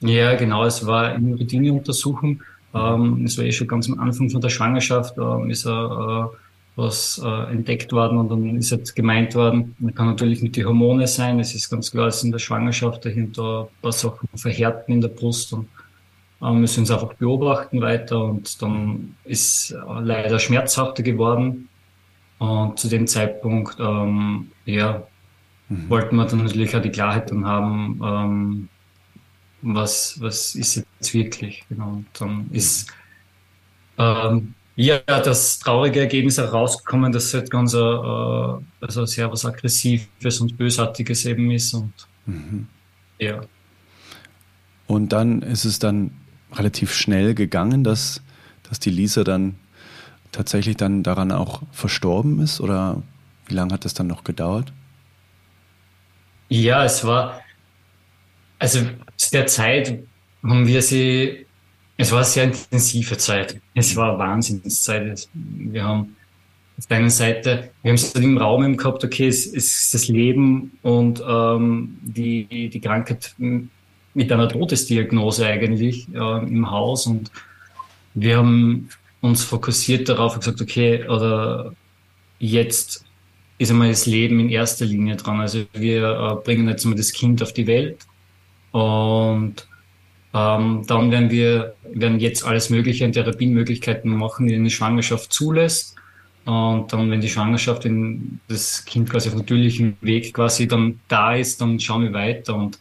Ja, 0.00 0.34
genau, 0.34 0.64
es 0.64 0.84
war 0.86 1.08
eine 1.08 1.36
Routineuntersuchung. 1.36 2.42
Ähm, 2.74 3.24
es 3.24 3.38
war 3.38 3.44
eh 3.44 3.52
schon 3.52 3.68
ganz 3.68 3.88
am 3.88 4.00
Anfang 4.00 4.30
von 4.30 4.40
der 4.40 4.48
Schwangerschaft, 4.48 5.16
ähm, 5.18 5.50
ist 5.50 5.66
er 5.66 6.30
äh, 6.32 6.36
was 6.74 7.20
äh, 7.22 7.52
entdeckt 7.52 7.92
worden 7.92 8.18
und 8.18 8.30
dann 8.30 8.56
ist 8.56 8.70
jetzt 8.70 8.96
gemeint 8.96 9.34
worden, 9.34 9.76
man 9.78 9.94
kann 9.94 10.06
natürlich 10.06 10.42
mit 10.42 10.56
die 10.56 10.64
Hormone 10.64 11.06
sein, 11.06 11.38
es 11.38 11.54
ist 11.54 11.68
ganz 11.68 11.90
klar, 11.90 12.06
es 12.06 12.24
in 12.24 12.32
der 12.32 12.38
Schwangerschaft 12.38 13.04
dahinter 13.04 13.68
ein 13.70 13.82
paar 13.82 13.92
Sachen 13.92 14.26
verhärten 14.34 14.92
in 14.92 15.00
der 15.02 15.08
Brust 15.08 15.52
und 15.52 15.68
müssen 16.50 16.80
uns 16.80 16.90
einfach 16.90 17.14
beobachten 17.14 17.80
weiter 17.80 18.24
und 18.24 18.60
dann 18.60 19.14
ist 19.24 19.70
äh, 19.70 20.00
leider 20.00 20.38
schmerzhafter 20.38 21.02
geworden 21.02 21.68
und 22.38 22.78
zu 22.78 22.88
dem 22.88 23.06
Zeitpunkt, 23.06 23.78
ähm, 23.78 24.50
ja, 24.64 25.06
mhm. 25.68 25.88
wollten 25.88 26.16
wir 26.16 26.26
dann 26.26 26.42
natürlich 26.42 26.74
auch 26.76 26.82
die 26.82 26.90
Klarheit 26.90 27.30
dann 27.30 27.46
haben, 27.46 28.00
ähm, 28.04 28.68
was, 29.62 30.20
was 30.20 30.56
ist 30.56 30.74
jetzt 30.74 31.14
wirklich, 31.14 31.64
genau, 31.68 31.90
und 31.90 32.06
dann 32.18 32.48
ist 32.50 32.92
ähm, 33.98 34.54
ja, 34.74 34.98
das 34.98 35.58
traurige 35.58 36.00
Ergebnis 36.00 36.38
herausgekommen, 36.38 37.12
dass 37.12 37.26
es 37.26 37.34
halt 37.34 37.50
ganz 37.50 37.74
äh, 37.74 37.78
also 37.78 39.04
sehr 39.04 39.30
was 39.30 39.44
Aggressives 39.44 40.40
und 40.40 40.56
Bösartiges 40.56 41.26
eben 41.26 41.50
ist. 41.50 41.74
Und 41.74 41.92
mhm. 42.26 42.66
ja. 43.18 43.42
Und 44.86 45.12
dann 45.12 45.42
ist 45.42 45.64
es 45.64 45.78
dann 45.78 46.12
relativ 46.52 46.92
schnell 46.92 47.34
gegangen, 47.34 47.84
dass, 47.84 48.22
dass 48.68 48.80
die 48.80 48.90
Lisa 48.90 49.24
dann 49.24 49.56
tatsächlich 50.30 50.76
dann 50.76 51.02
daran 51.02 51.32
auch 51.32 51.62
verstorben 51.72 52.40
ist? 52.40 52.60
Oder 52.60 53.02
wie 53.46 53.54
lange 53.54 53.74
hat 53.74 53.84
das 53.84 53.94
dann 53.94 54.06
noch 54.06 54.24
gedauert? 54.24 54.72
Ja, 56.48 56.84
es 56.84 57.04
war, 57.04 57.40
also 58.58 58.80
zu 59.16 59.30
der 59.30 59.46
Zeit 59.46 59.98
haben 60.42 60.66
wir 60.66 60.82
sie 60.82 61.46
es 61.96 62.10
war 62.10 62.18
eine 62.18 62.26
sehr 62.26 62.44
intensive 62.44 63.16
Zeit. 63.16 63.60
Es 63.74 63.94
war 63.94 64.10
eine 64.10 64.18
Wahnsinnszeit. 64.18 65.28
Wir 65.34 65.84
haben 65.84 66.16
auf 66.78 66.86
der 66.86 66.96
einen 66.96 67.10
Seite, 67.10 67.70
wir 67.82 67.90
haben 67.90 67.94
es 67.96 68.14
im 68.14 68.38
Raum 68.38 68.76
gehabt, 68.76 69.04
okay, 69.04 69.28
es 69.28 69.46
ist 69.46 69.94
das 69.94 70.08
Leben 70.08 70.78
und 70.82 71.22
ähm, 71.26 71.98
die, 72.02 72.70
die 72.70 72.80
Krankheit 72.80 73.34
mit 74.14 74.30
einer 74.30 74.48
Todesdiagnose 74.48 75.46
eigentlich 75.46 76.08
äh, 76.14 76.46
im 76.46 76.70
Haus 76.70 77.06
und 77.06 77.30
wir 78.14 78.38
haben 78.38 78.88
uns 79.20 79.44
fokussiert 79.44 80.08
darauf 80.08 80.34
und 80.34 80.40
gesagt, 80.40 80.60
okay, 80.60 81.08
oder 81.08 81.72
jetzt 82.38 83.04
ist 83.58 83.70
einmal 83.70 83.88
das 83.88 84.06
Leben 84.06 84.40
in 84.40 84.48
erster 84.50 84.84
Linie 84.84 85.16
dran. 85.16 85.40
Also 85.40 85.64
wir 85.72 86.04
äh, 86.04 86.44
bringen 86.44 86.68
jetzt 86.68 86.84
mal 86.84 86.96
das 86.96 87.12
Kind 87.12 87.42
auf 87.42 87.52
die 87.52 87.66
Welt 87.66 88.04
und 88.72 89.66
ähm, 90.34 90.82
dann 90.86 91.10
werden 91.10 91.30
wir 91.30 91.74
werden 91.94 92.20
jetzt 92.20 92.44
alles 92.44 92.70
Mögliche 92.70 93.04
an 93.04 93.12
Therapiemöglichkeiten 93.12 94.10
machen, 94.10 94.46
die 94.46 94.54
eine 94.54 94.70
Schwangerschaft 94.70 95.32
zulässt. 95.32 95.96
Und 96.44 96.92
dann, 96.92 97.10
wenn 97.10 97.20
die 97.20 97.28
Schwangerschaft, 97.28 97.84
wenn 97.84 98.40
das 98.48 98.84
Kind 98.84 99.10
quasi 99.10 99.28
auf 99.28 99.36
natürlichem 99.36 99.96
Weg 100.00 100.34
quasi 100.34 100.66
dann 100.66 100.98
da 101.06 101.34
ist, 101.34 101.60
dann 101.60 101.78
schauen 101.78 102.02
wir 102.02 102.12
weiter. 102.12 102.56
Und, 102.56 102.78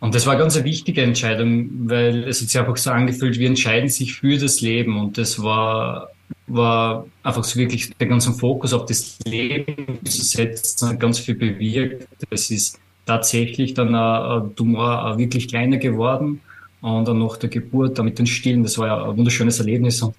und 0.00 0.14
das 0.14 0.26
war 0.26 0.36
ganz 0.36 0.56
eine 0.56 0.64
wichtige 0.64 1.02
Entscheidung, 1.02 1.88
weil 1.88 2.24
es 2.24 2.40
hat 2.40 2.48
sich 2.48 2.58
einfach 2.58 2.76
so 2.76 2.90
angefühlt, 2.90 3.38
wir 3.38 3.48
entscheiden 3.48 3.88
sich 3.88 4.14
für 4.14 4.36
das 4.36 4.60
Leben. 4.60 4.98
Und 5.00 5.16
das 5.16 5.42
war, 5.42 6.10
war 6.46 7.06
einfach 7.22 7.44
so 7.44 7.58
wirklich 7.58 7.96
der 7.96 8.06
ganze 8.06 8.32
Fokus 8.32 8.74
auf 8.74 8.84
das 8.86 9.18
Leben 9.26 9.98
zu 10.04 10.22
setzen, 10.22 10.98
ganz 10.98 11.18
viel 11.18 11.34
bewirkt. 11.34 12.08
Es 12.30 12.50
ist 12.50 12.78
tatsächlich 13.06 13.72
dann 13.72 13.94
ein 13.94 14.54
Tumor 14.54 15.16
wirklich 15.16 15.48
kleiner 15.48 15.78
geworden 15.78 16.40
und 16.82 17.08
dann 17.08 17.18
nach 17.18 17.38
der 17.38 17.48
Geburt, 17.48 17.98
da 17.98 18.02
mit 18.02 18.18
den 18.18 18.26
Stillen, 18.26 18.62
das 18.62 18.76
war 18.76 18.86
ja 18.88 19.04
ein 19.04 19.16
wunderschönes 19.16 19.58
Erlebnis 19.60 20.02
und, 20.02 20.14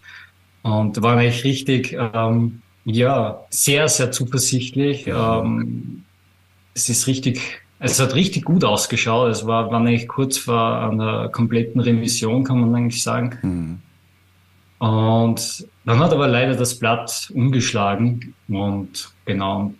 und 0.64 1.02
war 1.02 1.18
eigentlich 1.18 1.44
richtig, 1.44 1.96
ähm, 2.14 2.62
ja, 2.84 3.46
sehr, 3.52 3.88
sehr 3.90 4.12
zuversichtlich. 4.12 5.06
Ähm, 5.08 6.04
es 6.74 6.90
ist 6.90 7.08
richtig, 7.08 7.42
es 7.80 8.00
hat 8.00 8.16
richtig 8.16 8.46
gut 8.46 8.64
ausgeschaut. 8.64 9.30
Es 9.30 9.46
war, 9.46 9.70
war 9.72 9.80
eigentlich 9.80 10.08
kurz 10.08 10.38
vor 10.38 10.90
einer 10.90 11.30
kompletten 11.30 11.80
Revision, 11.80 12.44
kann 12.44 12.60
man 12.60 12.76
eigentlich 12.76 13.04
sagen. 13.04 13.38
Mhm. 13.42 13.80
Und 14.80 15.68
dann 15.86 16.00
hat 16.00 16.12
aber 16.12 16.28
leider 16.28 16.56
das 16.56 16.78
Blatt 16.78 17.32
umgeschlagen 17.34 18.34
und 18.48 19.12
genau, 19.26 19.74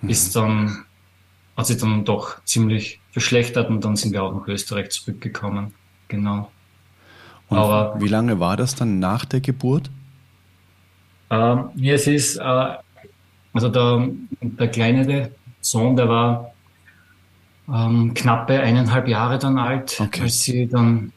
mhm. 0.00 0.08
ist 0.08 0.36
dann, 0.36 0.84
hat 1.56 1.66
sich 1.66 1.78
dann 1.78 2.04
doch 2.04 2.42
ziemlich 2.44 3.00
verschlechtert 3.12 3.70
und 3.70 3.84
dann 3.84 3.96
sind 3.96 4.12
wir 4.12 4.22
auch 4.22 4.34
nach 4.34 4.46
Österreich 4.48 4.90
zurückgekommen. 4.90 5.74
Genau. 6.08 6.50
Und 7.48 7.58
Aber, 7.58 8.00
wie 8.00 8.08
lange 8.08 8.40
war 8.40 8.56
das 8.56 8.74
dann 8.74 8.98
nach 8.98 9.24
der 9.24 9.40
Geburt? 9.40 9.90
Ähm, 11.30 11.70
ja, 11.76 11.94
es 11.94 12.06
ist, 12.06 12.36
äh, 12.36 12.74
also 13.54 13.68
der, 13.68 14.08
der 14.40 14.68
kleinere 14.68 15.30
Sohn, 15.60 15.96
der 15.96 16.08
war 16.08 16.51
ähm, 17.68 18.12
knappe 18.14 18.60
eineinhalb 18.60 19.08
Jahre 19.08 19.38
dann 19.38 19.58
alt, 19.58 20.00
okay. 20.00 20.22
als 20.22 20.42
sie 20.42 20.66
dann 20.66 21.12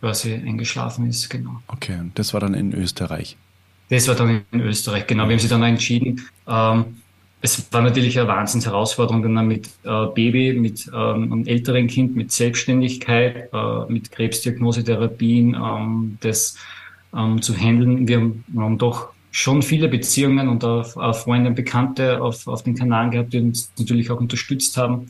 quasi 0.00 0.34
eingeschlafen 0.34 1.08
ist, 1.08 1.28
genau. 1.28 1.60
Okay, 1.68 1.98
und 1.98 2.18
das 2.18 2.32
war 2.32 2.40
dann 2.40 2.54
in 2.54 2.72
Österreich? 2.72 3.36
Das 3.88 4.06
war 4.06 4.14
dann 4.14 4.42
in 4.50 4.60
Österreich, 4.60 5.06
genau. 5.06 5.24
Wir 5.24 5.32
haben 5.32 5.40
sie 5.40 5.48
dann 5.48 5.62
entschieden, 5.62 6.20
ähm, 6.46 6.96
es 7.40 7.72
war 7.72 7.82
natürlich 7.82 8.18
eine 8.18 8.28
Wahnsinnsherausforderung 8.28 9.22
dann 9.34 9.46
mit 9.46 9.68
äh, 9.84 10.06
Baby, 10.06 10.54
mit 10.54 10.88
ähm, 10.88 11.32
einem 11.32 11.46
älteren 11.46 11.86
Kind, 11.86 12.16
mit 12.16 12.32
Selbstständigkeit, 12.32 13.50
äh, 13.52 13.92
mit 13.92 14.10
Krebsdiagnosetherapien, 14.10 15.54
ähm, 15.54 16.18
das 16.20 16.56
ähm, 17.16 17.40
zu 17.40 17.56
handeln. 17.56 18.08
Wir 18.08 18.18
haben, 18.18 18.44
wir 18.48 18.62
haben 18.62 18.78
doch 18.78 19.10
schon 19.30 19.62
viele 19.62 19.88
Beziehungen 19.88 20.48
und 20.48 20.64
auch, 20.64 20.96
auch 20.96 21.14
Freunde 21.14 21.50
und 21.50 21.54
Bekannte 21.54 22.20
auf, 22.20 22.48
auf 22.48 22.64
den 22.64 22.74
Kanaren 22.74 23.12
gehabt, 23.12 23.32
die 23.32 23.38
uns 23.38 23.70
natürlich 23.78 24.10
auch 24.10 24.18
unterstützt 24.18 24.76
haben. 24.76 25.06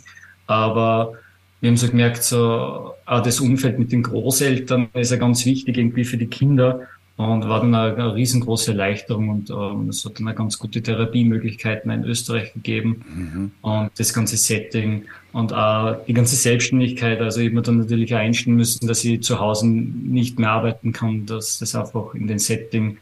Aber 0.49 1.13
wir 1.61 1.71
haben 1.71 1.77
so 1.77 1.89
gemerkt, 1.89 2.25
so 2.25 2.95
auch 3.07 3.23
das 3.23 3.41
Umfeld 3.41 3.79
mit 3.79 3.93
den 3.93 4.03
Großeltern 4.03 4.89
ist 4.95 5.13
ja 5.13 5.17
ganz 5.17 5.47
wichtig 5.47 5.79
irgendwie 5.79 6.05
für 6.05 6.17
die 6.17 6.27
Kinder 6.27 6.81
und 7.17 7.49
war 7.49 7.61
dann 7.61 7.75
eine, 7.75 7.95
eine 7.95 8.15
riesengroße 8.15 8.71
Erleichterung 8.73 9.29
und 9.29 9.51
ähm, 9.51 9.89
es 9.89 10.05
hat 10.05 10.21
dann 10.21 10.29
eine 10.29 10.37
ganz 10.37 10.57
gute 10.57 10.81
Therapiemöglichkeiten 10.83 11.91
in 11.91 12.05
Österreich 12.05 12.53
gegeben 12.53 13.05
mhm. 13.13 13.51
und 13.61 13.91
das 13.99 14.15
ganze 14.15 14.37
Setting 14.37 15.05
und 15.33 15.53
auch 15.53 15.97
die 16.07 16.15
ganze 16.15 16.37
Selbstständigkeit. 16.37 17.21
Also 17.21 17.41
ich 17.41 17.51
habe 17.51 17.63
dann 17.63 17.79
natürlich 17.79 18.15
auch 18.15 18.19
einstellen 18.19 18.57
müssen, 18.57 18.87
dass 18.87 19.05
ich 19.05 19.21
zu 19.23 19.41
Hause 19.41 19.67
nicht 19.67 20.39
mehr 20.39 20.51
arbeiten 20.51 20.93
kann, 20.93 21.27
dass 21.27 21.59
das 21.59 21.75
einfach 21.75 22.15
in 22.15 22.29
den 22.29 22.39
Setting 22.39 22.99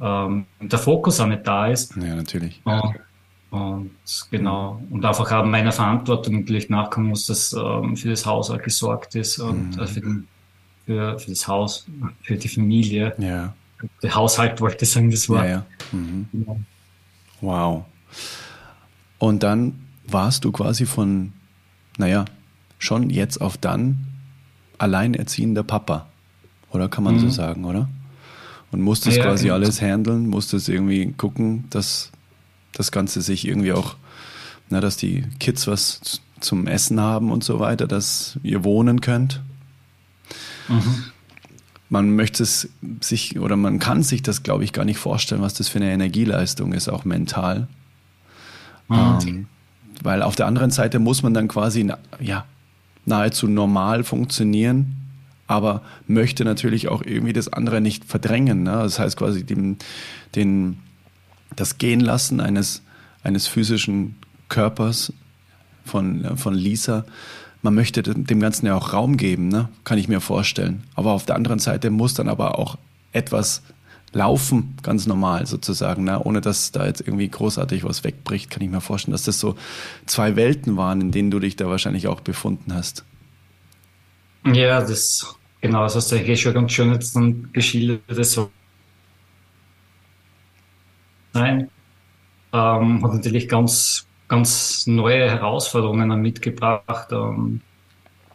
ähm, 0.00 0.46
der 0.60 0.78
Fokus 0.78 1.20
auch 1.20 1.26
nicht 1.26 1.46
da 1.46 1.66
ist. 1.66 1.94
Ja, 1.96 2.14
natürlich. 2.14 2.62
Und, 2.64 2.94
Und 3.50 3.90
genau, 4.30 4.80
und 4.90 5.04
einfach 5.04 5.30
auch 5.32 5.44
meiner 5.44 5.72
Verantwortung 5.72 6.40
natürlich 6.40 6.70
nachkommen 6.70 7.08
muss, 7.08 7.26
dass 7.26 7.52
ähm, 7.52 7.96
für 7.96 8.10
das 8.10 8.24
Haus 8.24 8.48
auch 8.50 8.62
gesorgt 8.62 9.16
ist 9.16 9.38
und 9.40 9.76
mhm. 9.76 9.82
äh, 9.82 9.86
für, 9.88 10.00
den, 10.00 10.28
für, 10.86 11.18
für 11.18 11.30
das 11.30 11.48
Haus, 11.48 11.86
für 12.22 12.36
die 12.36 12.48
Familie. 12.48 13.14
Ja. 13.18 13.52
Der 14.02 14.14
Haushalt 14.14 14.60
wollte 14.60 14.84
ich 14.84 14.90
sagen, 14.90 15.10
das 15.10 15.28
war. 15.28 15.44
Ja, 15.44 15.50
ja. 15.50 15.66
Mhm. 15.90 16.28
Ja. 16.32 16.56
Wow. 17.40 17.84
Und 19.18 19.42
dann 19.42 19.86
warst 20.06 20.44
du 20.44 20.52
quasi 20.52 20.86
von, 20.86 21.32
naja, 21.98 22.26
schon 22.78 23.10
jetzt 23.10 23.40
auf 23.40 23.56
dann 23.56 24.06
alleinerziehender 24.78 25.64
Papa. 25.64 26.06
Oder 26.70 26.88
kann 26.88 27.02
man 27.02 27.16
mhm. 27.16 27.20
so 27.20 27.30
sagen, 27.30 27.64
oder? 27.64 27.88
Und 28.70 28.80
musstest 28.80 29.16
ja, 29.16 29.24
quasi 29.24 29.44
genau. 29.44 29.56
alles 29.56 29.82
handeln, 29.82 30.28
musstest 30.28 30.68
irgendwie 30.68 31.12
gucken, 31.12 31.64
dass 31.70 32.12
das 32.72 32.92
Ganze 32.92 33.22
sich 33.22 33.46
irgendwie 33.46 33.72
auch, 33.72 33.96
na, 34.68 34.80
dass 34.80 34.96
die 34.96 35.24
Kids 35.38 35.66
was 35.66 36.20
zum 36.40 36.66
Essen 36.66 37.00
haben 37.00 37.30
und 37.30 37.44
so 37.44 37.60
weiter, 37.60 37.86
dass 37.86 38.38
ihr 38.42 38.64
wohnen 38.64 39.00
könnt. 39.00 39.42
Mhm. 40.68 41.04
Man 41.88 42.14
möchte 42.14 42.44
es 42.44 42.68
sich 43.00 43.38
oder 43.38 43.56
man 43.56 43.78
kann 43.78 44.02
sich 44.02 44.22
das, 44.22 44.42
glaube 44.42 44.64
ich, 44.64 44.72
gar 44.72 44.84
nicht 44.84 44.98
vorstellen, 44.98 45.42
was 45.42 45.54
das 45.54 45.68
für 45.68 45.78
eine 45.78 45.90
Energieleistung 45.90 46.72
ist, 46.72 46.88
auch 46.88 47.04
mental. 47.04 47.68
Mhm. 48.88 48.96
Ähm, 48.96 49.46
weil 50.02 50.22
auf 50.22 50.36
der 50.36 50.46
anderen 50.46 50.70
Seite 50.70 50.98
muss 50.98 51.22
man 51.22 51.34
dann 51.34 51.48
quasi 51.48 51.92
ja, 52.20 52.44
nahezu 53.04 53.48
normal 53.48 54.04
funktionieren, 54.04 54.96
aber 55.46 55.82
möchte 56.06 56.44
natürlich 56.44 56.88
auch 56.88 57.02
irgendwie 57.02 57.32
das 57.32 57.52
andere 57.52 57.80
nicht 57.80 58.04
verdrängen. 58.04 58.62
Ne? 58.62 58.70
Das 58.70 58.98
heißt 58.98 59.16
quasi 59.16 59.44
den, 59.44 59.76
den, 60.34 60.78
das 61.56 61.78
Gehen 61.78 62.00
lassen 62.00 62.40
eines, 62.40 62.82
eines 63.22 63.46
physischen 63.46 64.16
Körpers 64.48 65.12
von, 65.84 66.36
von 66.36 66.54
Lisa. 66.54 67.04
Man 67.62 67.74
möchte 67.74 68.02
dem 68.02 68.40
Ganzen 68.40 68.66
ja 68.66 68.74
auch 68.74 68.92
Raum 68.92 69.16
geben, 69.16 69.48
ne? 69.48 69.68
kann 69.84 69.98
ich 69.98 70.08
mir 70.08 70.20
vorstellen. 70.20 70.84
Aber 70.94 71.12
auf 71.12 71.26
der 71.26 71.36
anderen 71.36 71.58
Seite 71.58 71.90
muss 71.90 72.14
dann 72.14 72.28
aber 72.28 72.58
auch 72.58 72.78
etwas 73.12 73.62
laufen, 74.12 74.76
ganz 74.82 75.06
normal 75.06 75.46
sozusagen, 75.46 76.04
ne? 76.04 76.22
ohne 76.22 76.40
dass 76.40 76.72
da 76.72 76.86
jetzt 76.86 77.00
irgendwie 77.00 77.28
großartig 77.28 77.84
was 77.84 78.02
wegbricht, 78.02 78.50
kann 78.50 78.62
ich 78.62 78.70
mir 78.70 78.80
vorstellen, 78.80 79.12
dass 79.12 79.24
das 79.24 79.38
so 79.38 79.56
zwei 80.06 80.36
Welten 80.36 80.76
waren, 80.76 81.00
in 81.00 81.10
denen 81.12 81.30
du 81.30 81.38
dich 81.38 81.56
da 81.56 81.68
wahrscheinlich 81.68 82.08
auch 82.08 82.20
befunden 82.20 82.74
hast. 82.74 83.04
Ja, 84.44 84.80
das 84.80 85.36
Genau, 85.60 85.82
das 85.82 85.94
hast 85.94 86.10
du 86.10 86.16
eigentlich 86.16 86.40
schon 86.40 86.54
ganz 86.54 86.72
schön 86.72 86.92
jetzt 86.92 87.16
geschildert. 87.52 88.02
So. 88.24 88.50
Nein, 91.32 91.68
ähm, 92.52 93.02
hat 93.02 93.14
natürlich 93.14 93.48
ganz, 93.48 94.06
ganz 94.28 94.86
neue 94.86 95.30
Herausforderungen 95.30 96.20
mitgebracht. 96.20 97.08
Ähm, 97.12 97.60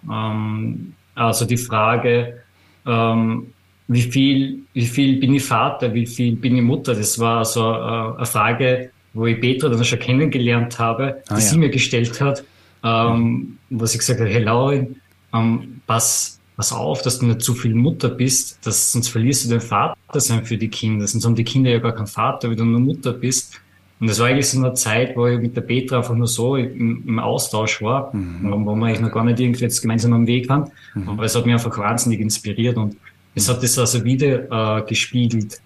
ähm, 0.10 0.93
also 1.15 1.45
die 1.45 1.58
Frage, 1.58 2.41
ähm, 2.86 3.53
wie 3.88 4.01
viel, 4.01 4.60
wie 4.73 4.86
viel 4.86 5.19
bin 5.19 5.36
ich 5.36 5.43
Vater, 5.43 5.93
wie 5.93 6.05
viel 6.05 6.36
bin 6.36 6.55
ich 6.55 6.63
Mutter? 6.63 6.95
Das 6.95 7.19
war 7.19 7.45
so 7.45 7.71
äh, 7.71 8.17
eine 8.17 8.25
Frage, 8.25 8.91
wo 9.13 9.25
ich 9.25 9.39
Petra 9.39 9.69
dann 9.69 9.84
schon 9.84 9.99
kennengelernt 9.99 10.77
habe, 10.79 11.21
ah, 11.27 11.36
die 11.36 11.41
ja. 11.41 11.47
sie 11.47 11.58
mir 11.58 11.69
gestellt 11.69 12.19
hat, 12.19 12.43
ähm, 12.84 13.58
wo 13.69 13.86
sie 13.86 13.97
gesagt 13.97 14.19
hat, 14.19 14.27
hey 14.27 14.43
Laurin, 14.43 14.95
ähm, 15.34 15.81
was, 15.88 16.35
pass 16.55 16.71
auf, 16.71 17.01
dass 17.01 17.19
du 17.19 17.25
nicht 17.25 17.41
zu 17.41 17.53
viel 17.53 17.75
Mutter 17.75 18.09
bist, 18.09 18.65
dass, 18.65 18.91
sonst 18.91 19.09
verlierst 19.09 19.45
du 19.45 19.49
den 19.49 19.61
Vater 19.61 20.19
sein 20.19 20.45
für 20.45 20.57
die 20.57 20.69
Kinder. 20.69 21.05
Sonst 21.07 21.25
haben 21.25 21.35
die 21.35 21.43
Kinder 21.43 21.69
ja 21.69 21.79
gar 21.79 21.93
keinen 21.93 22.07
Vater, 22.07 22.49
wenn 22.49 22.57
du 22.57 22.65
nur 22.65 22.79
Mutter 22.79 23.13
bist. 23.13 23.59
Und 23.99 24.09
das 24.09 24.19
war 24.19 24.27
eigentlich 24.27 24.49
so 24.49 24.59
eine 24.59 24.73
Zeit, 24.73 25.15
wo 25.15 25.27
ich 25.27 25.39
mit 25.39 25.55
der 25.55 25.61
Petra 25.61 25.97
einfach 25.97 26.15
nur 26.15 26.27
so 26.27 26.57
im, 26.57 27.03
im 27.07 27.19
Austausch 27.19 27.81
war, 27.81 28.13
mhm. 28.15 28.65
wo 28.65 28.75
wir 28.75 28.85
eigentlich 28.85 29.01
noch 29.01 29.11
gar 29.11 29.23
nicht 29.23 29.39
irgendwie 29.39 29.61
jetzt 29.61 29.81
gemeinsam 29.81 30.13
am 30.13 30.27
Weg 30.27 30.49
waren. 30.49 30.69
Mhm. 30.93 31.09
Aber 31.09 31.23
es 31.23 31.35
hat 31.35 31.45
mich 31.45 31.53
einfach 31.53 31.77
wahnsinnig 31.77 32.19
inspiriert 32.19 32.77
und 32.77 32.97
es 33.35 33.49
hat 33.49 33.63
das 33.63 33.77
also 33.77 34.03
wieder 34.03 34.79
äh, 34.79 34.85
gespiegelt. 34.85 35.61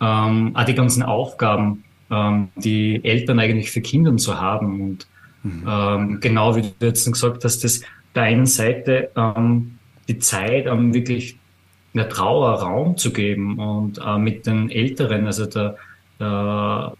Ähm, 0.00 0.54
auch 0.54 0.64
die 0.64 0.74
ganzen 0.74 1.02
Aufgaben, 1.02 1.84
ähm, 2.10 2.48
die 2.56 3.04
Eltern 3.04 3.38
eigentlich 3.38 3.70
für 3.70 3.80
Kinder 3.80 4.16
zu 4.16 4.40
haben. 4.40 4.80
Und 4.80 5.06
mhm. 5.42 5.64
ähm, 5.68 6.20
genau 6.20 6.56
wie 6.56 6.62
du 6.62 6.86
jetzt 6.86 7.10
gesagt 7.10 7.44
hast, 7.44 7.62
dass 7.62 7.80
der 8.14 8.24
einen 8.24 8.46
Seite 8.46 9.10
ähm, 9.16 9.78
die 10.12 10.18
Zeit, 10.18 10.66
um 10.68 10.94
wirklich 10.94 11.38
der 11.94 12.08
Trauer 12.08 12.60
Raum 12.60 12.96
zu 12.96 13.12
geben 13.12 13.58
und 13.58 13.98
äh, 13.98 14.18
mit 14.18 14.46
den 14.46 14.70
Älteren, 14.70 15.26
also 15.26 15.46
der, 15.46 15.76
der, 16.18 16.94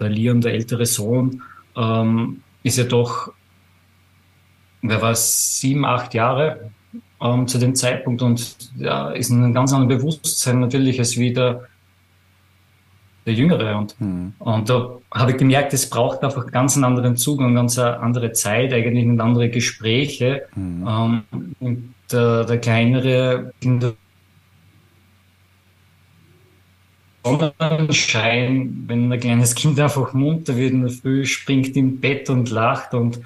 der 0.00 0.08
Leon, 0.08 0.40
der 0.40 0.54
ältere 0.54 0.86
Sohn, 0.86 1.42
ähm, 1.76 2.42
ist 2.62 2.78
ja 2.78 2.84
doch, 2.84 3.32
wer 4.82 5.02
war 5.02 5.14
sieben, 5.14 5.84
acht 5.84 6.14
Jahre 6.14 6.70
ähm, 7.20 7.46
zu 7.46 7.58
dem 7.58 7.74
Zeitpunkt 7.74 8.22
und 8.22 8.72
ja, 8.76 9.10
ist 9.10 9.30
ein 9.30 9.52
ganz 9.52 9.72
anderes 9.72 10.00
Bewusstsein 10.00 10.60
natürlich 10.60 10.98
als 10.98 11.18
wieder 11.18 11.66
der 13.26 13.34
Jüngere. 13.34 13.76
Und, 13.76 14.00
mhm. 14.00 14.32
und 14.38 14.70
da 14.70 14.96
habe 15.12 15.32
ich 15.32 15.36
gemerkt, 15.36 15.74
es 15.74 15.90
braucht 15.90 16.22
einfach 16.24 16.46
ganz 16.50 16.76
einen 16.76 16.84
anderen 16.84 17.16
Zugang, 17.16 17.54
ganz 17.54 17.78
eine 17.78 17.98
andere 17.98 18.32
Zeit, 18.32 18.72
eigentlich 18.72 19.06
und 19.06 19.20
andere 19.20 19.50
Gespräche. 19.50 20.46
Mhm. 20.54 21.24
Ähm, 21.60 21.94
der, 22.12 22.44
der 22.44 22.58
kleinere 22.58 23.52
Kinder 23.60 23.94
Sonnenschein, 27.24 28.84
wenn 28.86 29.12
ein 29.12 29.20
kleines 29.20 29.54
Kind 29.54 29.78
einfach 29.80 30.12
munter 30.14 30.56
wird 30.56 30.72
in 30.72 30.82
der 30.82 30.90
Früh, 30.90 31.26
springt 31.26 31.76
im 31.76 32.00
Bett 32.00 32.30
und 32.30 32.50
lacht 32.50 32.94
und 32.94 33.20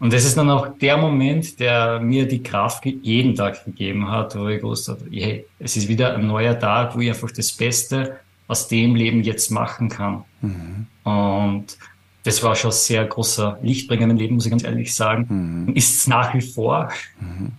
und 0.00 0.12
das 0.12 0.26
ist 0.26 0.36
dann 0.36 0.50
auch 0.50 0.76
der 0.78 0.98
Moment, 0.98 1.58
der 1.60 1.98
mir 1.98 2.28
die 2.28 2.42
Kraft 2.42 2.84
jeden 2.84 3.34
Tag 3.34 3.64
gegeben 3.64 4.10
hat, 4.10 4.36
wo 4.36 4.48
ich 4.48 4.60
gewusst 4.60 4.88
habe, 4.88 5.00
hey, 5.10 5.46
es 5.58 5.78
ist 5.78 5.88
wieder 5.88 6.14
ein 6.14 6.26
neuer 6.26 6.58
Tag, 6.58 6.94
wo 6.94 7.00
ich 7.00 7.08
einfach 7.08 7.30
das 7.30 7.52
Beste 7.52 8.18
aus 8.46 8.68
dem 8.68 8.96
Leben 8.96 9.22
jetzt 9.22 9.50
machen 9.50 9.88
kann. 9.88 10.24
Mhm. 10.42 10.86
Und 11.04 11.78
das 12.22 12.42
war 12.42 12.54
schon 12.54 12.72
sehr 12.72 13.06
großer 13.06 13.58
Lichtbringer 13.62 14.02
in 14.02 14.08
meinem 14.08 14.18
Leben, 14.18 14.34
muss 14.34 14.44
ich 14.44 14.50
ganz 14.50 14.64
ehrlich 14.64 14.94
sagen. 14.94 15.66
Mhm. 15.68 15.74
Ist 15.74 15.96
es 15.96 16.06
nach 16.06 16.34
wie 16.34 16.42
vor. 16.42 16.90
Mhm. 17.20 17.52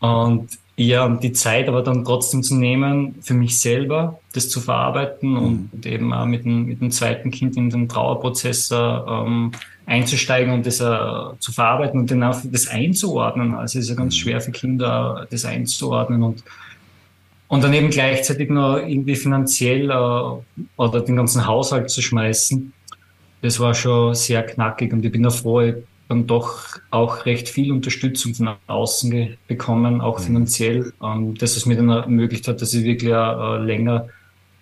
Und 0.00 0.48
ja, 0.76 1.04
und 1.04 1.22
die 1.22 1.32
Zeit 1.32 1.68
aber 1.68 1.82
dann 1.82 2.04
trotzdem 2.04 2.42
zu 2.42 2.54
nehmen, 2.54 3.16
für 3.20 3.34
mich 3.34 3.58
selber 3.58 4.18
das 4.32 4.48
zu 4.48 4.60
verarbeiten 4.60 5.32
mhm. 5.32 5.38
und 5.72 5.86
eben 5.86 6.12
auch 6.14 6.24
mit 6.24 6.44
dem, 6.44 6.64
mit 6.64 6.80
dem 6.80 6.90
zweiten 6.90 7.30
Kind 7.30 7.56
in 7.56 7.68
den 7.68 7.86
Trauerprozess 7.86 8.70
ähm, 8.72 9.52
einzusteigen 9.84 10.54
und 10.54 10.64
das 10.64 10.80
äh, 10.80 11.38
zu 11.38 11.52
verarbeiten 11.52 12.00
und 12.00 12.10
dann 12.10 12.22
auch 12.22 12.38
das 12.44 12.68
einzuordnen. 12.68 13.54
Also 13.54 13.78
es 13.78 13.84
ist 13.84 13.90
ja 13.90 13.96
ganz 13.96 14.14
mhm. 14.14 14.18
schwer 14.18 14.40
für 14.40 14.52
Kinder, 14.52 15.26
das 15.30 15.44
einzuordnen 15.44 16.22
und 16.22 16.42
und 17.48 17.64
dann 17.64 17.74
eben 17.74 17.90
gleichzeitig 17.90 18.48
noch 18.48 18.76
irgendwie 18.76 19.16
finanziell 19.16 19.90
äh, 19.90 20.60
oder 20.76 21.00
den 21.00 21.16
ganzen 21.16 21.48
Haushalt 21.48 21.90
zu 21.90 22.00
schmeißen, 22.00 22.72
das 23.42 23.58
war 23.58 23.74
schon 23.74 24.14
sehr 24.14 24.44
knackig 24.44 24.92
und 24.92 25.04
ich 25.04 25.10
bin 25.10 25.24
da 25.24 25.30
froh, 25.30 25.60
ich 25.60 25.74
dann 26.10 26.26
doch 26.26 26.80
auch 26.90 27.24
recht 27.24 27.48
viel 27.48 27.70
Unterstützung 27.70 28.34
von 28.34 28.56
außen 28.66 29.36
bekommen, 29.46 30.00
auch 30.00 30.18
mhm. 30.18 30.24
finanziell, 30.24 30.92
ähm, 31.00 31.36
dass 31.36 31.56
es 31.56 31.66
mir 31.66 31.76
dann 31.76 31.88
ermöglicht 31.88 32.48
hat, 32.48 32.60
dass 32.60 32.74
ich 32.74 32.82
wirklich 32.82 33.12
äh, 33.12 33.58
länger 33.58 34.08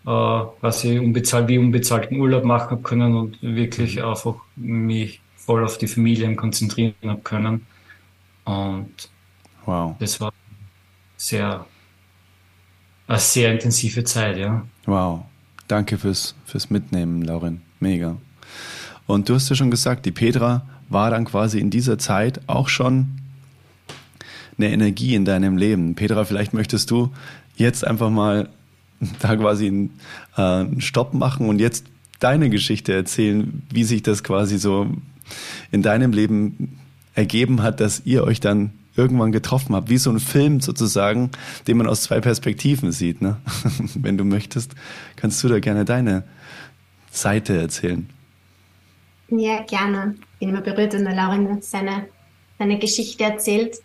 äh, 0.07 0.41
ich 0.63 1.01
unbezahlt, 1.01 1.49
wie 1.49 1.57
unbezahlten 1.57 2.21
Urlaub 2.21 2.45
machen 2.45 2.73
habe 2.73 2.83
können 2.83 3.15
und 3.15 3.43
wirklich 3.43 3.97
mhm. 3.97 4.05
einfach 4.05 4.35
mich 4.57 5.23
voll 5.37 5.65
auf 5.65 5.79
die 5.79 5.89
Familien 5.89 6.37
konzentrieren 6.37 6.95
habe 7.03 7.23
können. 7.23 7.67
Und 8.45 9.09
wow. 9.65 9.95
das 9.99 10.21
war 10.21 10.35
sehr, 11.17 11.65
eine 13.07 13.19
sehr 13.19 13.53
intensive 13.53 14.05
Zeit, 14.05 14.37
ja. 14.37 14.67
Wow. 14.85 15.25
Danke 15.67 15.97
fürs, 15.97 16.35
fürs 16.45 16.69
Mitnehmen, 16.69 17.23
Lauren. 17.23 17.63
Mega. 17.81 18.19
Und 19.07 19.31
du 19.31 19.35
hast 19.35 19.49
ja 19.49 19.57
schon 19.57 19.71
gesagt, 19.71 20.05
die 20.05 20.13
Petra 20.13 20.67
war 20.89 21.11
dann 21.11 21.25
quasi 21.25 21.59
in 21.59 21.71
dieser 21.71 21.99
Zeit 21.99 22.41
auch 22.47 22.69
schon 22.69 23.19
eine 24.57 24.71
Energie 24.71 25.15
in 25.15 25.25
deinem 25.25 25.57
Leben. 25.57 25.95
Petra, 25.95 26.25
vielleicht 26.25 26.53
möchtest 26.53 26.91
du 26.91 27.11
jetzt 27.57 27.87
einfach 27.87 28.11
mal 28.11 28.49
da 29.21 29.37
quasi 29.37 29.67
einen, 29.67 29.91
äh, 30.37 30.43
einen 30.43 30.81
Stopp 30.81 31.15
machen 31.15 31.49
und 31.49 31.61
jetzt 31.61 31.87
deine 32.19 32.51
Geschichte 32.51 32.93
erzählen, 32.93 33.63
wie 33.71 33.85
sich 33.85 34.03
das 34.03 34.25
quasi 34.25 34.59
so 34.59 34.89
in 35.71 35.83
deinem 35.83 36.13
Leben 36.13 36.79
ergeben 37.15 37.63
hat, 37.63 37.81
dass 37.81 38.03
ihr 38.05 38.25
euch 38.25 38.41
dann 38.41 38.73
irgendwann 38.97 39.31
getroffen 39.31 39.77
habt, 39.77 39.91
wie 39.91 39.99
so 39.99 40.11
ein 40.11 40.19
Film 40.19 40.61
sozusagen, 40.61 41.31
den 41.69 41.77
man 41.77 41.87
aus 41.87 42.03
zwei 42.03 42.21
Perspektiven 42.21 42.91
sieht. 42.91 43.23
Ne? 43.23 43.37
Wenn 43.95 44.19
du 44.19 44.25
möchtest, 44.25 44.75
kannst 45.15 45.43
du 45.45 45.49
da 45.49 45.61
gerne 45.61 45.85
deine 45.85 46.25
Seite 47.11 47.57
erzählen. 47.57 48.09
Ja, 49.29 49.63
gerne. 49.63 50.17
Bin 50.39 50.51
immer 50.51 50.61
berührt, 50.61 50.93
wenn 50.93 51.05
der 51.05 51.15
Laurin 51.15 51.61
seine, 51.63 52.09
seine 52.59 52.79
Geschichte 52.79 53.25
erzählt. 53.25 53.77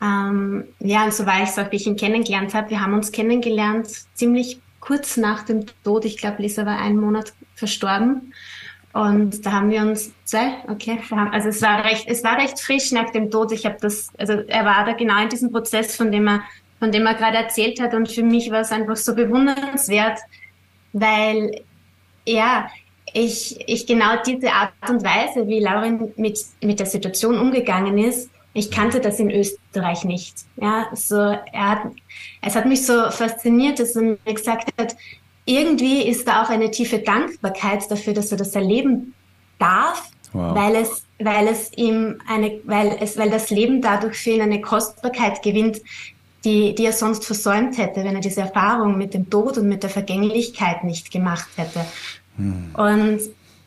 Ähm, 0.00 0.64
ja, 0.80 1.04
und 1.04 1.14
so 1.14 1.26
war 1.26 1.42
ich 1.42 1.50
so, 1.50 1.62
wie 1.70 1.76
ich 1.76 1.86
ihn 1.86 1.96
kennengelernt 1.96 2.54
habe. 2.54 2.70
Wir 2.70 2.80
haben 2.80 2.94
uns 2.94 3.10
kennengelernt 3.10 3.88
ziemlich 4.14 4.60
kurz 4.80 5.16
nach 5.16 5.44
dem 5.44 5.64
Tod. 5.84 6.04
Ich 6.04 6.18
glaube, 6.18 6.42
Lisa 6.42 6.64
war 6.64 6.78
einen 6.78 6.98
Monat 7.00 7.32
verstorben. 7.54 8.32
Und 8.92 9.44
da 9.44 9.52
haben 9.52 9.70
wir 9.70 9.82
uns 9.82 10.12
zwei, 10.24 10.54
okay, 10.68 10.98
also 11.30 11.50
es 11.50 11.60
war 11.60 11.84
recht, 11.84 12.06
es 12.08 12.24
war 12.24 12.38
recht 12.38 12.58
frisch 12.58 12.90
nach 12.90 13.10
dem 13.10 13.30
Tod. 13.30 13.52
Ich 13.52 13.66
habe 13.66 13.76
das, 13.80 14.08
also 14.18 14.32
er 14.32 14.64
war 14.64 14.84
da 14.84 14.92
genau 14.92 15.22
in 15.22 15.28
diesem 15.28 15.52
Prozess, 15.52 15.94
von 15.94 16.10
dem 16.10 16.26
er, 16.26 16.42
von 16.78 16.90
dem 16.90 17.06
er 17.06 17.14
gerade 17.14 17.36
erzählt 17.36 17.80
hat. 17.80 17.94
Und 17.94 18.10
für 18.10 18.22
mich 18.22 18.50
war 18.50 18.60
es 18.60 18.72
einfach 18.72 18.96
so 18.96 19.14
bewundernswert, 19.14 20.18
weil 20.92 21.62
ja, 22.26 22.70
ich, 23.12 23.58
ich 23.66 23.86
genau 23.86 24.22
diese 24.24 24.52
Art 24.52 24.72
und 24.88 25.02
Weise, 25.02 25.46
wie 25.46 25.60
Lauren 25.60 26.12
mit, 26.16 26.38
mit 26.62 26.78
der 26.78 26.86
Situation 26.86 27.38
umgegangen 27.38 27.98
ist, 27.98 28.30
ich 28.54 28.70
kannte 28.70 29.00
das 29.00 29.20
in 29.20 29.30
Österreich 29.30 30.04
nicht. 30.04 30.34
Ja, 30.56 30.88
so, 30.92 31.16
er 31.16 31.70
hat, 31.70 31.82
es 32.42 32.56
hat 32.56 32.66
mich 32.66 32.84
so 32.84 33.10
fasziniert, 33.10 33.78
dass 33.78 33.94
er 33.94 34.02
mir 34.02 34.34
gesagt 34.34 34.68
hat, 34.78 34.96
irgendwie 35.44 36.02
ist 36.02 36.26
da 36.26 36.42
auch 36.42 36.50
eine 36.50 36.70
tiefe 36.70 36.98
Dankbarkeit 36.98 37.90
dafür, 37.90 38.14
dass 38.14 38.32
er 38.32 38.38
das 38.38 38.54
erleben 38.54 39.14
darf, 39.58 40.10
wow. 40.32 40.54
weil 40.54 40.76
es, 40.76 41.04
weil 41.18 41.48
es 41.48 41.72
ihm 41.76 42.20
eine, 42.28 42.60
weil 42.64 42.98
es, 43.00 43.16
weil 43.16 43.30
das 43.30 43.50
Leben 43.50 43.80
dadurch 43.80 44.16
für 44.16 44.30
ihn 44.30 44.42
eine 44.42 44.60
Kostbarkeit 44.60 45.42
gewinnt, 45.42 45.80
die, 46.44 46.74
die 46.74 46.84
er 46.84 46.92
sonst 46.92 47.24
versäumt 47.24 47.78
hätte, 47.78 48.04
wenn 48.04 48.14
er 48.14 48.20
diese 48.20 48.42
Erfahrung 48.42 48.96
mit 48.96 49.14
dem 49.14 49.28
Tod 49.28 49.58
und 49.58 49.68
mit 49.68 49.82
der 49.82 49.90
Vergänglichkeit 49.90 50.84
nicht 50.84 51.10
gemacht 51.10 51.48
hätte. 51.56 51.84
Hm. 52.38 52.70
Und 52.74 53.20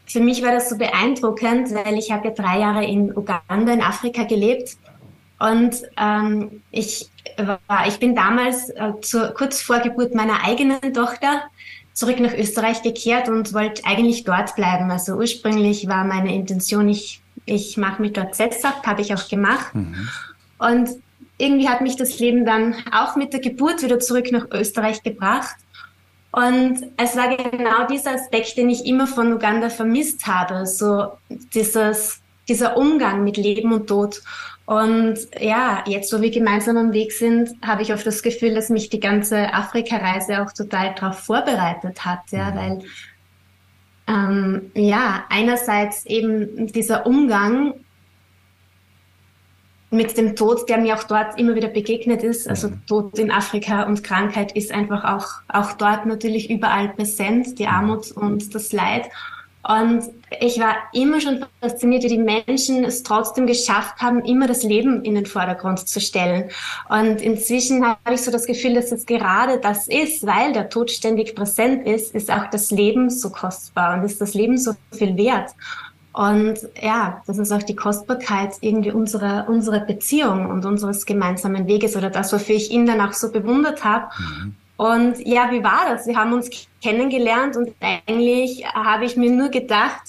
für 0.05 0.19
mich 0.19 0.41
war 0.41 0.51
das 0.51 0.69
so 0.69 0.77
beeindruckend, 0.77 1.73
weil 1.73 1.97
ich 1.97 2.11
habe 2.11 2.29
ja 2.29 2.33
drei 2.33 2.59
Jahre 2.59 2.85
in 2.85 3.15
Uganda 3.15 3.71
in 3.71 3.81
Afrika 3.81 4.23
gelebt 4.23 4.77
und 5.41 5.75
ähm, 5.97 6.61
ich 6.69 7.09
war, 7.67 7.87
ich 7.87 7.97
bin 7.97 8.15
damals 8.15 8.69
äh, 8.69 8.93
zur, 9.01 9.33
kurz 9.33 9.61
vor 9.61 9.79
Geburt 9.79 10.13
meiner 10.13 10.43
eigenen 10.43 10.93
Tochter 10.93 11.41
zurück 11.93 12.19
nach 12.19 12.33
Österreich 12.33 12.83
gekehrt 12.83 13.27
und 13.27 13.53
wollte 13.53 13.83
eigentlich 13.85 14.23
dort 14.23 14.55
bleiben. 14.55 14.91
Also 14.91 15.15
ursprünglich 15.15 15.87
war 15.87 16.03
meine 16.03 16.33
Intention, 16.35 16.89
ich, 16.89 17.21
ich 17.45 17.75
mache 17.77 18.01
mich 18.03 18.13
dort 18.13 18.35
sesshaft, 18.35 18.85
habe 18.85 19.01
ich 19.01 19.15
auch 19.15 19.27
gemacht. 19.27 19.73
Mhm. 19.73 20.09
Und 20.59 20.89
irgendwie 21.39 21.67
hat 21.67 21.81
mich 21.81 21.95
das 21.95 22.19
Leben 22.19 22.45
dann 22.45 22.75
auch 22.91 23.15
mit 23.15 23.33
der 23.33 23.39
Geburt 23.39 23.81
wieder 23.81 23.99
zurück 23.99 24.31
nach 24.31 24.45
Österreich 24.53 25.01
gebracht. 25.01 25.55
Und 26.31 26.79
es 26.97 27.17
war 27.17 27.35
genau 27.35 27.85
dieser 27.89 28.15
Aspekt, 28.15 28.57
den 28.57 28.69
ich 28.69 28.85
immer 28.85 29.05
von 29.05 29.33
Uganda 29.33 29.69
vermisst 29.69 30.27
habe, 30.27 30.65
so 30.65 31.11
dieses, 31.53 32.21
dieser 32.47 32.77
Umgang 32.77 33.23
mit 33.23 33.35
Leben 33.37 33.73
und 33.73 33.87
Tod. 33.87 34.21
Und 34.65 35.17
ja, 35.37 35.83
jetzt, 35.85 36.13
wo 36.13 36.21
wir 36.21 36.31
gemeinsam 36.31 36.77
am 36.77 36.93
Weg 36.93 37.11
sind, 37.11 37.49
habe 37.61 37.81
ich 37.81 37.93
oft 37.93 38.05
das 38.05 38.23
Gefühl, 38.23 38.53
dass 38.53 38.69
mich 38.69 38.89
die 38.89 39.01
ganze 39.01 39.53
Afrika-Reise 39.53 40.41
auch 40.41 40.53
total 40.53 40.95
darauf 40.95 41.19
vorbereitet 41.19 42.05
hat, 42.05 42.19
ja, 42.31 42.51
mhm. 42.51 42.55
weil 42.55 42.79
ähm, 44.07 44.71
ja, 44.73 45.25
einerseits 45.29 46.05
eben 46.05 46.67
dieser 46.67 47.05
Umgang 47.05 47.73
mit 49.91 50.17
dem 50.17 50.35
Tod, 50.35 50.69
der 50.69 50.77
mir 50.77 50.95
auch 50.95 51.03
dort 51.03 51.37
immer 51.37 51.53
wieder 51.53 51.67
begegnet 51.67 52.23
ist. 52.23 52.47
Also 52.47 52.69
mhm. 52.69 52.81
Tod 52.87 53.19
in 53.19 53.29
Afrika 53.29 53.83
und 53.83 54.03
Krankheit 54.03 54.53
ist 54.53 54.71
einfach 54.71 55.03
auch, 55.03 55.27
auch 55.49 55.73
dort 55.73 56.05
natürlich 56.05 56.49
überall 56.49 56.89
präsent, 56.89 57.59
die 57.59 57.63
mhm. 57.63 57.69
Armut 57.69 58.11
und 58.11 58.55
das 58.55 58.71
Leid. 58.71 59.09
Und 59.63 60.03
ich 60.39 60.59
war 60.59 60.75
immer 60.91 61.21
schon 61.21 61.45
fasziniert, 61.61 62.03
wie 62.03 62.07
die 62.07 62.17
Menschen 62.17 62.83
es 62.83 63.03
trotzdem 63.03 63.45
geschafft 63.45 64.01
haben, 64.01 64.25
immer 64.25 64.47
das 64.47 64.63
Leben 64.63 65.03
in 65.03 65.13
den 65.13 65.27
Vordergrund 65.27 65.87
zu 65.87 65.99
stellen. 65.99 66.49
Und 66.89 67.21
inzwischen 67.21 67.85
habe 67.85 68.15
ich 68.15 68.23
so 68.23 68.31
das 68.31 68.47
Gefühl, 68.47 68.73
dass 68.73 68.91
es 68.91 69.05
gerade 69.05 69.59
das 69.59 69.87
ist, 69.87 70.25
weil 70.25 70.53
der 70.53 70.69
Tod 70.69 70.89
ständig 70.89 71.35
präsent 71.35 71.85
ist, 71.85 72.15
ist 72.15 72.31
auch 72.31 72.49
das 72.49 72.71
Leben 72.71 73.11
so 73.11 73.29
kostbar 73.29 73.99
und 73.99 74.05
ist 74.05 74.19
das 74.19 74.33
Leben 74.33 74.57
so 74.57 74.73
viel 74.91 75.15
wert. 75.15 75.51
Und 76.13 76.59
ja, 76.81 77.21
das 77.25 77.37
ist 77.37 77.51
auch 77.51 77.63
die 77.63 77.75
Kostbarkeit 77.75 78.55
irgendwie 78.61 78.91
unserer, 78.91 79.47
unserer 79.47 79.79
Beziehung 79.79 80.49
und 80.49 80.65
unseres 80.65 81.05
gemeinsamen 81.05 81.67
Weges 81.67 81.95
oder 81.95 82.09
das, 82.09 82.33
wofür 82.33 82.55
ich 82.55 82.71
ihn 82.71 82.85
dann 82.85 82.99
auch 82.99 83.13
so 83.13 83.31
bewundert 83.31 83.83
habe. 83.83 84.07
Mhm. 84.19 84.55
Und 84.75 85.25
ja, 85.25 85.51
wie 85.51 85.63
war 85.63 85.85
das? 85.87 86.07
Wir 86.07 86.17
haben 86.17 86.33
uns 86.33 86.49
kennengelernt 86.81 87.55
und 87.55 87.69
eigentlich 87.79 88.65
habe 88.65 89.05
ich 89.05 89.15
mir 89.15 89.29
nur 89.29 89.49
gedacht, 89.49 90.01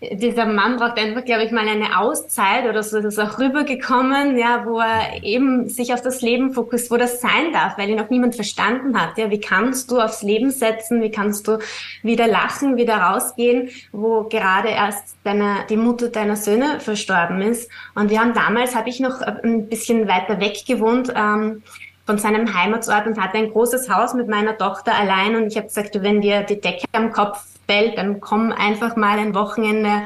dieser 0.00 0.46
Mann 0.46 0.76
braucht 0.76 0.96
einfach, 0.96 1.24
glaube 1.24 1.42
ich, 1.42 1.50
mal 1.50 1.66
eine 1.66 1.98
Auszeit 1.98 2.68
oder 2.68 2.84
so 2.84 2.98
ist 2.98 3.04
es 3.04 3.18
auch 3.18 3.40
rübergekommen, 3.40 4.38
ja, 4.38 4.64
wo 4.64 4.78
er 4.78 5.24
eben 5.24 5.68
sich 5.68 5.92
auf 5.92 6.02
das 6.02 6.22
Leben 6.22 6.52
fokussiert, 6.52 6.92
wo 6.92 6.96
das 6.96 7.20
sein 7.20 7.52
darf, 7.52 7.76
weil 7.76 7.90
ihn 7.90 7.96
noch 7.96 8.08
niemand 8.08 8.36
verstanden 8.36 9.00
hat. 9.00 9.18
Ja, 9.18 9.28
wie 9.30 9.40
kannst 9.40 9.90
du 9.90 9.98
aufs 9.98 10.22
Leben 10.22 10.52
setzen? 10.52 11.02
Wie 11.02 11.10
kannst 11.10 11.48
du 11.48 11.58
wieder 12.04 12.28
lachen, 12.28 12.76
wieder 12.76 12.96
rausgehen, 12.96 13.70
wo 13.90 14.22
gerade 14.24 14.68
erst 14.68 15.16
deine, 15.24 15.64
die 15.68 15.76
Mutter 15.76 16.10
deiner 16.10 16.36
Söhne 16.36 16.78
verstorben 16.78 17.42
ist? 17.42 17.68
Und 17.96 18.10
wir 18.10 18.20
haben 18.20 18.34
damals, 18.34 18.76
habe 18.76 18.90
ich 18.90 19.00
noch 19.00 19.20
ein 19.20 19.68
bisschen 19.68 20.06
weiter 20.06 20.38
weg 20.38 20.64
gewohnt, 20.64 21.12
ähm, 21.16 21.64
von 22.08 22.16
seinem 22.16 22.54
Heimatsort 22.54 23.06
und 23.06 23.20
hatte 23.20 23.36
ein 23.36 23.50
großes 23.50 23.90
Haus 23.90 24.14
mit 24.14 24.28
meiner 24.28 24.56
Tochter 24.56 24.94
allein 24.94 25.36
und 25.36 25.48
ich 25.48 25.58
habe 25.58 25.66
gesagt, 25.66 26.02
wenn 26.02 26.22
dir 26.22 26.42
die 26.42 26.58
Decke 26.58 26.86
am 26.92 27.12
Kopf 27.12 27.44
fällt, 27.66 27.98
dann 27.98 28.18
komm 28.18 28.50
einfach 28.50 28.96
mal 28.96 29.18
ein 29.18 29.34
Wochenende 29.34 30.04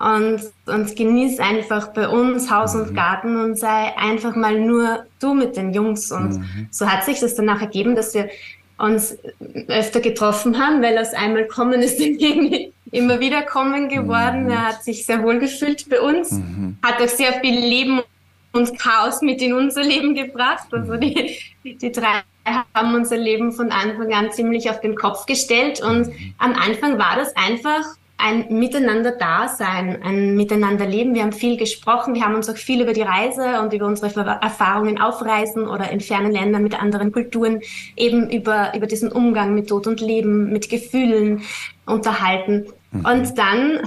und, 0.00 0.40
und 0.66 0.96
genieß 0.96 1.38
einfach 1.38 1.92
bei 1.92 2.08
uns 2.08 2.50
Haus 2.50 2.74
und 2.74 2.90
mhm. 2.90 2.96
Garten 2.96 3.36
und 3.40 3.56
sei 3.56 3.96
einfach 3.96 4.34
mal 4.34 4.58
nur 4.58 5.04
du 5.20 5.32
mit 5.32 5.56
den 5.56 5.72
Jungs. 5.72 6.10
Und 6.10 6.38
mhm. 6.38 6.68
so 6.72 6.90
hat 6.90 7.04
sich 7.04 7.20
das 7.20 7.36
dann 7.36 7.48
auch 7.48 7.60
ergeben, 7.60 7.94
dass 7.94 8.14
wir 8.14 8.28
uns 8.76 9.16
öfter 9.68 10.00
getroffen 10.00 10.58
haben, 10.58 10.82
weil 10.82 10.98
aus 10.98 11.14
einmal 11.14 11.46
kommen 11.46 11.82
ist 11.82 12.00
irgendwie 12.00 12.72
immer 12.90 13.20
wieder 13.20 13.42
kommen 13.42 13.88
geworden. 13.88 14.46
Mhm. 14.46 14.50
Er 14.50 14.68
hat 14.70 14.82
sich 14.82 15.06
sehr 15.06 15.22
wohl 15.22 15.38
gefühlt 15.38 15.88
bei 15.88 16.00
uns, 16.00 16.32
mhm. 16.32 16.78
hat 16.82 17.00
auch 17.00 17.06
sehr 17.06 17.34
viel 17.34 17.60
Leben 17.60 18.02
und 18.54 18.78
Chaos 18.78 19.20
mit 19.20 19.42
in 19.42 19.52
unser 19.52 19.82
Leben 19.82 20.14
gebracht. 20.14 20.68
Also 20.70 20.96
die, 20.96 21.38
die 21.64 21.92
drei 21.92 22.22
haben 22.74 22.94
unser 22.94 23.16
Leben 23.16 23.52
von 23.52 23.70
Anfang 23.70 24.12
an 24.12 24.32
ziemlich 24.32 24.70
auf 24.70 24.80
den 24.80 24.94
Kopf 24.94 25.26
gestellt 25.26 25.80
und 25.80 26.10
am 26.38 26.52
Anfang 26.52 26.98
war 26.98 27.16
das 27.16 27.34
einfach 27.36 27.84
ein 28.16 28.46
Miteinander-Dasein, 28.48 30.02
ein 30.02 30.36
Miteinander-Leben. 30.36 31.14
Wir 31.14 31.22
haben 31.22 31.32
viel 31.32 31.56
gesprochen, 31.56 32.14
wir 32.14 32.22
haben 32.22 32.36
uns 32.36 32.48
auch 32.48 32.56
viel 32.56 32.80
über 32.80 32.92
die 32.92 33.02
Reise 33.02 33.60
und 33.60 33.72
über 33.72 33.86
unsere 33.86 34.38
Erfahrungen 34.40 35.00
auf 35.00 35.20
Reisen 35.22 35.66
oder 35.66 35.90
in 35.90 36.00
fernen 36.00 36.32
Ländern 36.32 36.62
mit 36.62 36.80
anderen 36.80 37.12
Kulturen, 37.12 37.60
eben 37.96 38.30
über, 38.30 38.72
über 38.76 38.86
diesen 38.86 39.10
Umgang 39.10 39.54
mit 39.54 39.68
Tod 39.68 39.86
und 39.86 40.00
Leben, 40.00 40.52
mit 40.52 40.70
Gefühlen 40.70 41.42
unterhalten. 41.86 42.66
Mhm. 42.92 43.04
Und 43.04 43.38
dann 43.38 43.80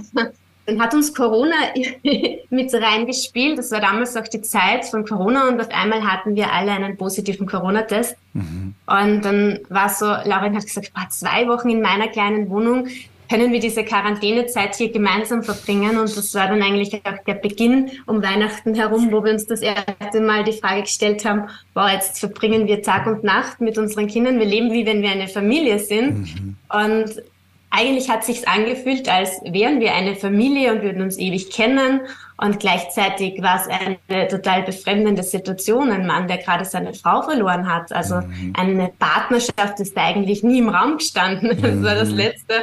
dann 0.68 0.82
hat 0.82 0.94
uns 0.94 1.14
Corona 1.14 1.56
mit 2.50 2.74
reingespielt. 2.74 3.58
Das 3.58 3.72
war 3.72 3.80
damals 3.80 4.16
auch 4.18 4.28
die 4.28 4.42
Zeit 4.42 4.86
von 4.86 5.06
Corona 5.06 5.48
und 5.48 5.60
auf 5.60 5.70
einmal 5.72 6.04
hatten 6.04 6.36
wir 6.36 6.52
alle 6.52 6.72
einen 6.72 6.98
positiven 6.98 7.48
Corona-Test. 7.48 8.18
Mhm. 8.34 8.76
Und 8.86 9.22
dann 9.26 9.60
war 9.70 9.90
so, 9.90 10.06
Lauren 10.06 10.56
hat 10.56 10.66
gesagt, 10.66 10.94
boah, 10.94 11.08
zwei 11.10 11.48
Wochen 11.48 11.70
in 11.70 11.82
meiner 11.82 12.10
kleinen 12.10 12.50
Wohnung 12.50 12.88
können 13.30 13.52
wir 13.52 13.60
diese 13.60 13.84
Quarantänezeit 13.84 14.76
hier 14.76 14.92
gemeinsam 14.92 15.42
verbringen. 15.44 15.98
Und 15.98 16.16
das 16.16 16.34
war 16.34 16.48
dann 16.48 16.62
eigentlich 16.62 16.94
auch 16.94 17.24
der 17.26 17.36
Beginn 17.36 17.92
um 18.06 18.22
Weihnachten 18.22 18.74
herum, 18.74 19.12
wo 19.12 19.24
wir 19.24 19.32
uns 19.32 19.46
das 19.46 19.62
erste 19.62 20.22
Mal 20.22 20.44
die 20.44 20.54
Frage 20.54 20.82
gestellt 20.82 21.24
haben, 21.24 21.50
boah, 21.74 21.90
jetzt 21.90 22.20
verbringen 22.20 22.68
wir 22.68 22.82
Tag 22.82 23.08
und 23.08 23.24
Nacht 23.24 23.62
mit 23.62 23.78
unseren 23.78 24.08
Kindern. 24.08 24.40
Wir 24.40 24.46
leben 24.46 24.72
wie 24.72 24.86
wenn 24.86 25.02
wir 25.02 25.12
eine 25.12 25.28
Familie 25.30 25.80
sind. 25.80 26.20
Mhm. 26.20 26.56
Und 26.70 27.22
eigentlich 27.70 28.10
hat 28.10 28.24
sich's 28.24 28.46
angefühlt, 28.46 29.10
als 29.10 29.42
wären 29.44 29.80
wir 29.80 29.94
eine 29.94 30.16
Familie 30.16 30.74
und 30.74 30.82
würden 30.84 31.02
uns 31.02 31.18
ewig 31.18 31.52
kennen. 31.52 32.02
Und 32.38 32.60
gleichzeitig 32.60 33.42
war 33.42 33.60
es 33.60 33.68
eine 33.68 34.28
total 34.28 34.64
befremdende 34.64 35.24
Situation. 35.24 35.92
Ein 35.92 36.06
Mann, 36.06 36.28
der 36.28 36.38
gerade 36.38 36.66
seine 36.66 36.94
Frau 36.94 37.24
verloren 37.24 37.72
hat. 37.72 37.92
Also 37.92 38.16
mhm. 38.16 38.54
eine 38.56 38.92
Partnerschaft 39.00 39.80
ist 39.80 39.98
da 39.98 40.06
eigentlich 40.06 40.44
nie 40.44 40.60
im 40.60 40.70
Raum 40.70 40.98
gestanden. 40.98 41.58
Das 41.62 41.84
war 41.84 41.96
das 41.96 42.10
mhm. 42.10 42.18
Letzte, 42.18 42.54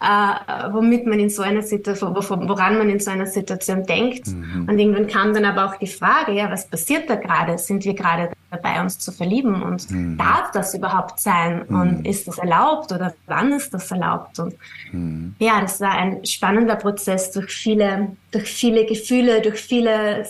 äh, 0.00 0.72
womit 0.72 1.06
man 1.06 1.20
in 1.20 1.28
so 1.28 1.42
einer 1.42 1.62
Situation, 1.62 2.14
woran 2.14 2.78
man 2.78 2.88
in 2.88 3.00
so 3.00 3.10
einer 3.10 3.26
Situation 3.26 3.84
denkt. 3.84 4.28
Mhm. 4.28 4.66
Und 4.66 4.78
irgendwann 4.78 5.06
kam 5.06 5.34
dann 5.34 5.44
aber 5.44 5.66
auch 5.66 5.76
die 5.76 5.86
Frage, 5.86 6.32
ja, 6.32 6.50
was 6.50 6.66
passiert 6.66 7.10
da 7.10 7.16
gerade? 7.16 7.58
Sind 7.58 7.84
wir 7.84 7.92
gerade 7.92 8.30
dabei, 8.50 8.80
uns 8.80 8.98
zu 8.98 9.12
verlieben? 9.12 9.62
Und 9.62 9.90
mhm. 9.90 10.16
darf 10.16 10.52
das 10.52 10.74
überhaupt 10.74 11.20
sein? 11.20 11.64
Mhm. 11.68 11.80
Und 11.80 12.06
ist 12.06 12.26
das 12.26 12.38
erlaubt 12.38 12.92
oder 12.92 13.12
wann 13.26 13.52
ist 13.52 13.74
das 13.74 13.90
erlaubt? 13.90 14.38
Und 14.38 14.54
mhm. 14.90 15.34
ja, 15.38 15.60
das 15.60 15.80
war 15.82 15.92
ein 15.92 16.24
spannender 16.24 16.76
Prozess 16.76 17.32
durch 17.32 17.50
viele, 17.52 18.16
durch 18.30 18.50
viele 18.50 18.86
Gefühle, 18.86 19.42
durch 19.42 19.60
viele 19.60 20.26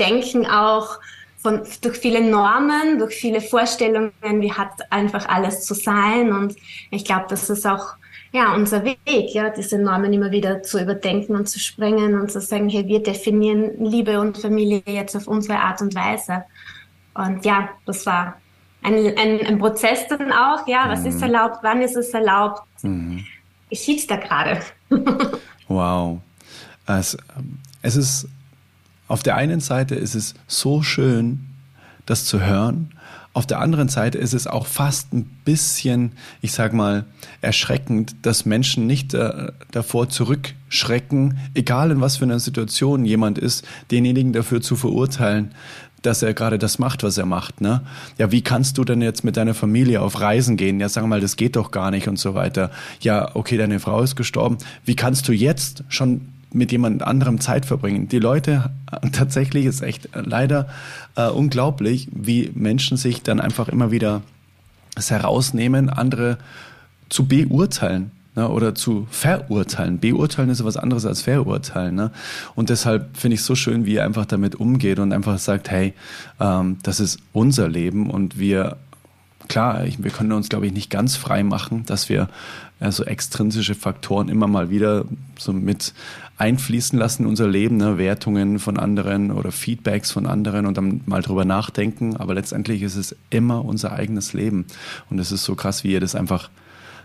Denken 0.00 0.46
auch. 0.46 0.98
Von, 1.42 1.62
durch 1.80 1.98
viele 1.98 2.22
Normen, 2.22 2.98
durch 2.98 3.14
viele 3.14 3.40
Vorstellungen, 3.40 4.10
wie 4.40 4.52
hat 4.52 4.72
einfach 4.90 5.28
alles 5.28 5.64
zu 5.64 5.74
sein. 5.74 6.32
Und 6.32 6.56
ich 6.90 7.04
glaube, 7.04 7.26
das 7.28 7.48
ist 7.48 7.64
auch 7.64 7.94
ja, 8.32 8.54
unser 8.54 8.84
Weg, 8.84 9.34
ja, 9.34 9.50
diese 9.50 9.78
Normen 9.78 10.12
immer 10.12 10.30
wieder 10.30 10.62
zu 10.62 10.80
überdenken 10.80 11.36
und 11.36 11.48
zu 11.48 11.58
sprengen 11.58 12.20
und 12.20 12.30
zu 12.30 12.40
sagen, 12.40 12.68
hey, 12.68 12.86
wir 12.86 13.02
definieren 13.02 13.72
Liebe 13.84 14.20
und 14.20 14.38
Familie 14.38 14.82
jetzt 14.86 15.16
auf 15.16 15.26
unsere 15.26 15.58
Art 15.58 15.80
und 15.80 15.94
Weise. 15.94 16.44
Und 17.14 17.44
ja, 17.44 17.70
das 17.86 18.04
war 18.04 18.36
ein, 18.82 18.94
ein, 19.16 19.46
ein 19.46 19.58
Prozess 19.58 20.06
dann 20.08 20.32
auch, 20.32 20.66
ja, 20.66 20.88
was 20.88 21.00
mhm. 21.00 21.06
ist 21.06 21.22
erlaubt, 21.22 21.58
wann 21.62 21.82
ist 21.82 21.96
es 21.96 22.10
erlaubt, 22.10 22.62
mhm. 22.82 23.24
geschieht 23.70 24.10
da 24.10 24.16
gerade. 24.16 24.60
Wow. 25.68 26.20
Es, 26.86 27.16
es 27.82 27.96
ist, 27.96 28.28
auf 29.08 29.24
der 29.24 29.34
einen 29.34 29.58
Seite 29.58 29.96
ist 29.96 30.14
es 30.14 30.34
so 30.46 30.80
schön, 30.82 31.44
das 32.06 32.24
zu 32.24 32.40
hören. 32.40 32.95
Auf 33.36 33.46
der 33.46 33.60
anderen 33.60 33.90
Seite 33.90 34.16
ist 34.16 34.32
es 34.32 34.46
auch 34.46 34.66
fast 34.66 35.12
ein 35.12 35.26
bisschen, 35.44 36.12
ich 36.40 36.52
sag 36.52 36.72
mal, 36.72 37.04
erschreckend, 37.42 38.16
dass 38.22 38.46
Menschen 38.46 38.86
nicht 38.86 39.12
äh, 39.12 39.52
davor 39.72 40.08
zurückschrecken, 40.08 41.36
egal 41.52 41.90
in 41.90 42.00
was 42.00 42.16
für 42.16 42.24
einer 42.24 42.40
Situation 42.40 43.04
jemand 43.04 43.36
ist, 43.36 43.68
denjenigen 43.90 44.32
dafür 44.32 44.62
zu 44.62 44.74
verurteilen, 44.74 45.50
dass 46.00 46.22
er 46.22 46.32
gerade 46.32 46.56
das 46.56 46.78
macht, 46.78 47.02
was 47.02 47.18
er 47.18 47.26
macht. 47.26 47.60
Ne? 47.60 47.82
Ja, 48.16 48.32
wie 48.32 48.40
kannst 48.40 48.78
du 48.78 48.84
denn 48.84 49.02
jetzt 49.02 49.22
mit 49.22 49.36
deiner 49.36 49.52
Familie 49.52 50.00
auf 50.00 50.18
Reisen 50.18 50.56
gehen? 50.56 50.80
Ja, 50.80 50.88
sag 50.88 51.04
mal, 51.04 51.20
das 51.20 51.36
geht 51.36 51.56
doch 51.56 51.72
gar 51.72 51.90
nicht 51.90 52.08
und 52.08 52.18
so 52.18 52.32
weiter. 52.32 52.70
Ja, 53.00 53.36
okay, 53.36 53.58
deine 53.58 53.80
Frau 53.80 54.00
ist 54.00 54.16
gestorben. 54.16 54.56
Wie 54.86 54.96
kannst 54.96 55.28
du 55.28 55.32
jetzt 55.32 55.84
schon 55.90 56.28
mit 56.52 56.72
jemand 56.72 57.02
anderem 57.02 57.40
Zeit 57.40 57.66
verbringen. 57.66 58.08
Die 58.08 58.18
Leute, 58.18 58.70
tatsächlich 59.12 59.66
ist 59.66 59.82
echt 59.82 60.08
leider 60.14 60.68
äh, 61.16 61.28
unglaublich, 61.28 62.08
wie 62.12 62.50
Menschen 62.54 62.96
sich 62.96 63.22
dann 63.22 63.40
einfach 63.40 63.68
immer 63.68 63.90
wieder 63.90 64.22
es 64.96 65.10
herausnehmen, 65.10 65.90
andere 65.90 66.38
zu 67.08 67.26
beurteilen 67.26 68.10
ne, 68.34 68.48
oder 68.48 68.74
zu 68.74 69.06
verurteilen. 69.10 69.98
Beurteilen 69.98 70.50
ist 70.50 70.64
was 70.64 70.76
anderes 70.76 71.04
als 71.04 71.22
verurteilen. 71.22 71.94
Ne? 71.94 72.10
Und 72.54 72.70
deshalb 72.70 73.16
finde 73.16 73.34
ich 73.34 73.40
es 73.40 73.46
so 73.46 73.54
schön, 73.54 73.84
wie 73.84 73.96
er 73.96 74.04
einfach 74.04 74.26
damit 74.26 74.54
umgeht 74.54 74.98
und 74.98 75.12
einfach 75.12 75.38
sagt, 75.38 75.70
hey, 75.70 75.94
ähm, 76.40 76.78
das 76.82 77.00
ist 77.00 77.18
unser 77.32 77.68
Leben 77.68 78.10
und 78.10 78.38
wir 78.38 78.78
klar, 79.48 79.84
ich, 79.84 80.02
wir 80.02 80.10
können 80.10 80.32
uns, 80.32 80.48
glaube 80.48 80.66
ich, 80.66 80.72
nicht 80.72 80.90
ganz 80.90 81.16
frei 81.16 81.42
machen, 81.42 81.84
dass 81.86 82.08
wir 82.08 82.28
äh, 82.80 82.90
so 82.90 83.04
extrinsische 83.04 83.74
Faktoren 83.74 84.28
immer 84.28 84.46
mal 84.46 84.70
wieder 84.70 85.04
so 85.38 85.52
mit 85.52 85.94
einfließen 86.38 86.98
lassen 86.98 87.22
in 87.22 87.28
unser 87.28 87.48
Leben, 87.48 87.76
ne? 87.78 87.98
Wertungen 87.98 88.58
von 88.58 88.78
anderen 88.78 89.30
oder 89.30 89.52
Feedbacks 89.52 90.10
von 90.10 90.26
anderen 90.26 90.66
und 90.66 90.76
dann 90.76 91.00
mal 91.06 91.22
drüber 91.22 91.44
nachdenken. 91.44 92.16
Aber 92.16 92.34
letztendlich 92.34 92.82
ist 92.82 92.96
es 92.96 93.16
immer 93.30 93.64
unser 93.64 93.92
eigenes 93.92 94.32
Leben. 94.32 94.66
Und 95.08 95.18
es 95.18 95.32
ist 95.32 95.44
so 95.44 95.54
krass, 95.54 95.84
wie 95.84 95.92
ihr 95.92 96.00
das 96.00 96.14
einfach 96.14 96.50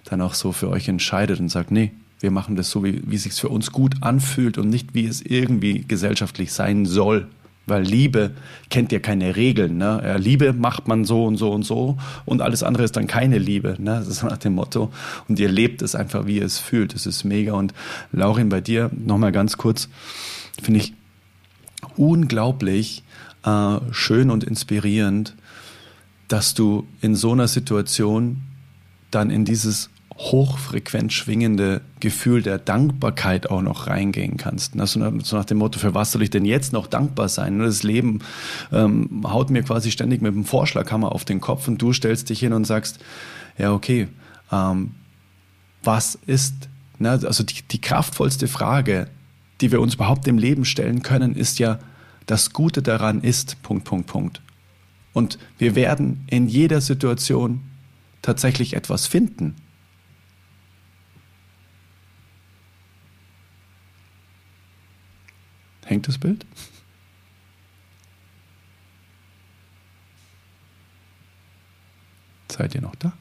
dann 0.04 0.22
auch 0.22 0.34
so 0.34 0.52
für 0.52 0.70
euch 0.70 0.88
entscheidet 0.88 1.40
und 1.40 1.50
sagt, 1.50 1.72
nee, 1.72 1.92
wir 2.20 2.32
machen 2.32 2.56
das 2.56 2.70
so, 2.70 2.84
wie, 2.84 3.02
wie 3.06 3.16
es 3.16 3.24
sich 3.24 3.34
für 3.34 3.50
uns 3.50 3.72
gut 3.72 3.96
anfühlt 4.02 4.58
und 4.58 4.70
nicht, 4.70 4.94
wie 4.94 5.06
es 5.06 5.22
irgendwie 5.22 5.86
gesellschaftlich 5.88 6.52
sein 6.52 6.86
soll. 6.86 7.28
Weil 7.68 7.84
Liebe 7.84 8.32
kennt 8.70 8.92
ja 8.92 9.00
keine 9.00 9.36
Regeln. 9.36 9.78
Ne? 9.78 10.18
Liebe 10.18 10.52
macht 10.52 10.88
man 10.88 11.06
so 11.06 11.26
und 11.26 11.38
so 11.38 11.52
und 11.52 11.64
so 11.64 11.98
und 12.26 12.42
alles 12.42 12.64
andere 12.64 12.84
ist 12.84 12.98
dann 12.98 13.08
keine 13.08 13.38
Liebe. 13.38 13.76
Ne? 13.78 13.96
Das 14.00 14.08
ist 14.08 14.24
nach 14.24 14.38
dem 14.38 14.56
Motto. 14.56 14.92
Und 15.28 15.40
ihr 15.40 15.50
lebt 15.50 15.82
es 15.82 15.96
einfach, 15.96 16.26
wie 16.26 16.38
ihr 16.38 16.46
es 16.46 16.58
fühlt. 16.58 16.96
Das 16.96 17.06
ist 17.06 17.24
mega. 17.24 17.54
Und 17.54 17.74
Laurin, 18.12 18.50
bei 18.50 18.62
dir 18.62 18.90
nochmal 18.94 19.32
ganz 19.32 19.58
kurz, 19.58 19.90
finde 20.62 20.80
ich 20.80 20.94
unglaublich 21.98 23.04
äh, 23.44 23.78
schön 23.92 24.30
und 24.30 24.44
inspirierend, 24.44 25.36
dass 26.28 26.54
du 26.54 26.88
in 27.02 27.16
so 27.16 27.32
einer 27.32 27.48
Situation 27.48 28.42
dann 29.12 29.30
in 29.30 29.46
dieses 29.46 29.90
hochfrequent 30.22 31.12
schwingende 31.12 31.82
Gefühl 32.00 32.44
der 32.44 32.60
Dankbarkeit 32.60 33.50
auch 33.50 33.62
noch 33.62 33.88
reingehen 33.88 34.38
kannst. 34.38 34.80
Also 34.80 35.00
so 35.24 35.36
nach 35.36 35.46
dem 35.46 35.58
Motto, 35.58 35.80
für 35.80 35.96
was 35.96 36.12
soll 36.12 36.22
ich 36.22 36.30
denn 36.30 36.46
jetzt 36.46 36.74
noch 36.74 36.86
dankbar 36.86 37.28
sein? 37.28 37.58
Das 37.60 37.82
Leben 37.82 38.20
ähm, 38.72 39.24
haut 39.26 39.50
mir 39.50 39.64
quasi 39.64 39.90
ständig 39.90 40.22
mit 40.22 40.34
dem 40.34 40.46
Vorschlaghammer 40.46 41.12
auf 41.12 41.26
den 41.26 41.42
Kopf 41.42 41.68
und 41.68 41.82
du 41.82 41.92
stellst 41.92 42.30
dich 42.30 42.40
hin 42.40 42.54
und 42.54 42.66
sagst, 42.66 43.00
ja 43.58 43.74
okay, 43.74 44.10
ähm, 44.52 44.92
was 45.84 46.20
ist, 46.28 46.70
ne, 47.00 47.12
also 47.12 47.44
die, 47.44 47.64
die 47.64 47.82
kraftvollste 47.82 48.48
Frage, 48.48 49.08
die 49.60 49.72
wir 49.72 49.82
uns 49.82 49.96
überhaupt 49.96 50.28
im 50.28 50.38
Leben 50.38 50.66
stellen 50.66 51.02
können, 51.02 51.36
ist 51.36 51.58
ja, 51.58 51.80
das 52.28 52.54
Gute 52.54 52.84
daran 52.84 53.22
ist, 53.22 53.62
Punkt, 53.64 53.86
Punkt, 53.86 54.08
Punkt. 54.08 54.42
Und 55.14 55.40
wir 55.58 55.76
werden 55.76 56.24
in 56.28 56.48
jeder 56.48 56.80
Situation 56.80 57.62
tatsächlich 58.22 58.76
etwas 58.76 59.08
finden, 59.08 59.56
Hängt 65.92 66.08
das 66.08 66.18
Bild? 66.18 66.46
Seid 72.48 72.74
ihr 72.76 72.80
noch 72.80 72.96
da? 72.96 73.12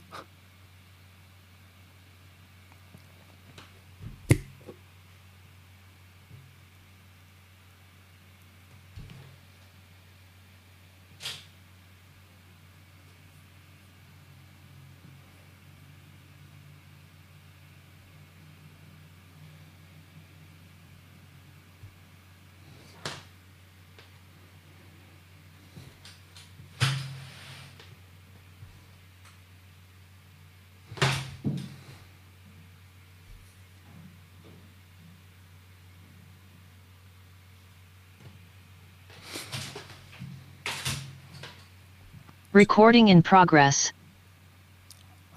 Recording 42.61 43.09
in 43.09 43.23
progress. 43.23 43.95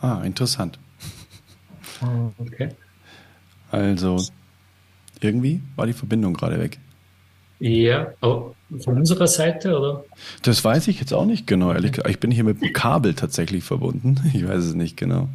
Ah, 0.01 0.21
interessant. 0.25 0.77
Okay. 2.38 2.67
Also, 3.71 4.21
irgendwie 5.21 5.62
war 5.77 5.86
die 5.86 5.93
Verbindung 5.93 6.33
gerade 6.33 6.59
weg. 6.59 6.79
Ja, 7.59 8.07
oh, 8.21 8.53
von 8.83 8.97
unserer 8.97 9.27
Seite, 9.27 9.77
oder? 9.77 10.03
Das 10.41 10.65
weiß 10.65 10.89
ich 10.89 10.99
jetzt 10.99 11.13
auch 11.13 11.23
nicht 11.23 11.47
genau, 11.47 11.71
ehrlich 11.71 11.93
gesagt. 11.93 12.09
Ich 12.09 12.19
bin 12.19 12.29
hier 12.29 12.43
mit 12.43 12.62
dem 12.62 12.73
Kabel 12.73 13.13
tatsächlich 13.13 13.63
verbunden. 13.63 14.19
Ich 14.33 14.45
weiß 14.45 14.65
es 14.65 14.73
nicht 14.73 14.97
genau. 14.97 15.29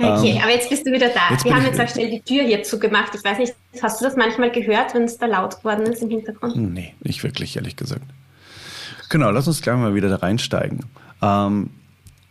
Okay, 0.00 0.32
ähm, 0.32 0.42
aber 0.42 0.50
jetzt 0.50 0.68
bist 0.68 0.84
du 0.84 0.90
wieder 0.90 1.10
da. 1.10 1.30
Wir 1.44 1.54
haben 1.54 1.64
jetzt 1.64 1.80
auch 1.80 1.88
schnell 1.88 2.10
die 2.10 2.22
Tür 2.22 2.42
hier 2.42 2.64
zugemacht. 2.64 3.14
Ich 3.14 3.22
weiß 3.22 3.38
nicht, 3.38 3.54
hast 3.80 4.00
du 4.00 4.04
das 4.04 4.16
manchmal 4.16 4.50
gehört, 4.50 4.94
wenn 4.94 5.04
es 5.04 5.16
da 5.16 5.26
laut 5.26 5.58
geworden 5.58 5.86
ist 5.86 6.02
im 6.02 6.10
Hintergrund? 6.10 6.56
Nee, 6.56 6.94
nicht 7.04 7.22
wirklich, 7.22 7.54
ehrlich 7.54 7.76
gesagt. 7.76 8.04
Genau, 9.08 9.30
lass 9.30 9.46
uns 9.46 9.62
gleich 9.62 9.76
mal 9.76 9.94
wieder 9.94 10.08
da 10.08 10.16
reinsteigen. 10.16 10.80
Ähm, 11.22 11.70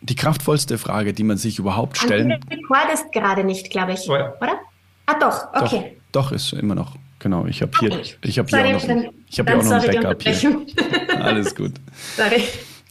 die 0.02 0.16
kraftvollste 0.16 0.78
Frage, 0.78 1.14
die 1.14 1.24
man 1.24 1.38
sich 1.38 1.60
überhaupt 1.60 1.98
stellen. 1.98 2.40
Du 2.50 2.56
recordest 2.56 3.12
gerade 3.12 3.44
nicht, 3.44 3.70
glaube 3.70 3.94
ich, 3.94 4.08
oh 4.10 4.16
ja. 4.16 4.34
oder? 4.40 4.60
Ah, 5.06 5.16
doch, 5.20 5.48
okay. 5.54 5.98
Doch, 6.12 6.26
doch, 6.26 6.32
ist 6.32 6.54
immer 6.54 6.76
noch. 6.76 6.96
Genau, 7.20 7.48
ich 7.48 7.62
habe 7.62 7.72
hier, 7.80 8.00
ich 8.22 8.38
habe 8.38 8.48
hier 8.48 8.66
auch 8.66 8.74
noch, 8.74 8.90
ein, 8.90 9.10
ich 9.28 9.40
habe 9.40 9.52
hier 9.52 9.60
auch 9.60 9.64
noch 9.64 9.72
ein 9.72 10.02
Backup 10.02 10.22
hier. 10.22 10.62
Alles 11.20 11.56
gut. 11.56 11.74
Sorry. 12.16 12.44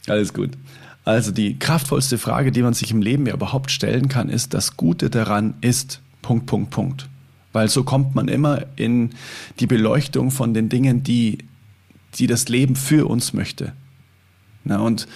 Alles 0.07 0.33
gut. 0.33 0.51
Also 1.05 1.31
die 1.31 1.57
kraftvollste 1.57 2.17
Frage, 2.17 2.51
die 2.51 2.61
man 2.61 2.73
sich 2.73 2.91
im 2.91 3.01
Leben 3.01 3.25
ja 3.25 3.33
überhaupt 3.33 3.71
stellen 3.71 4.09
kann, 4.09 4.27
ist, 4.27 4.53
das 4.53 4.75
Gute 4.75 5.09
daran 5.09 5.53
ist 5.61 6.01
Punkt, 6.21 6.45
Punkt, 6.47 6.71
Punkt. 6.71 7.07
Weil 7.53 7.69
so 7.69 7.83
kommt 7.83 8.13
man 8.13 8.27
immer 8.27 8.65
in 8.75 9.11
die 9.61 9.67
Beleuchtung 9.67 10.31
von 10.31 10.53
den 10.53 10.67
Dingen, 10.67 11.03
die 11.03 11.37
die 12.15 12.27
das 12.27 12.47
Leben 12.49 12.75
für 12.75 13.07
uns 13.07 13.33
möchte. 13.33 13.73
Na, 14.63 14.79
und 14.79 15.07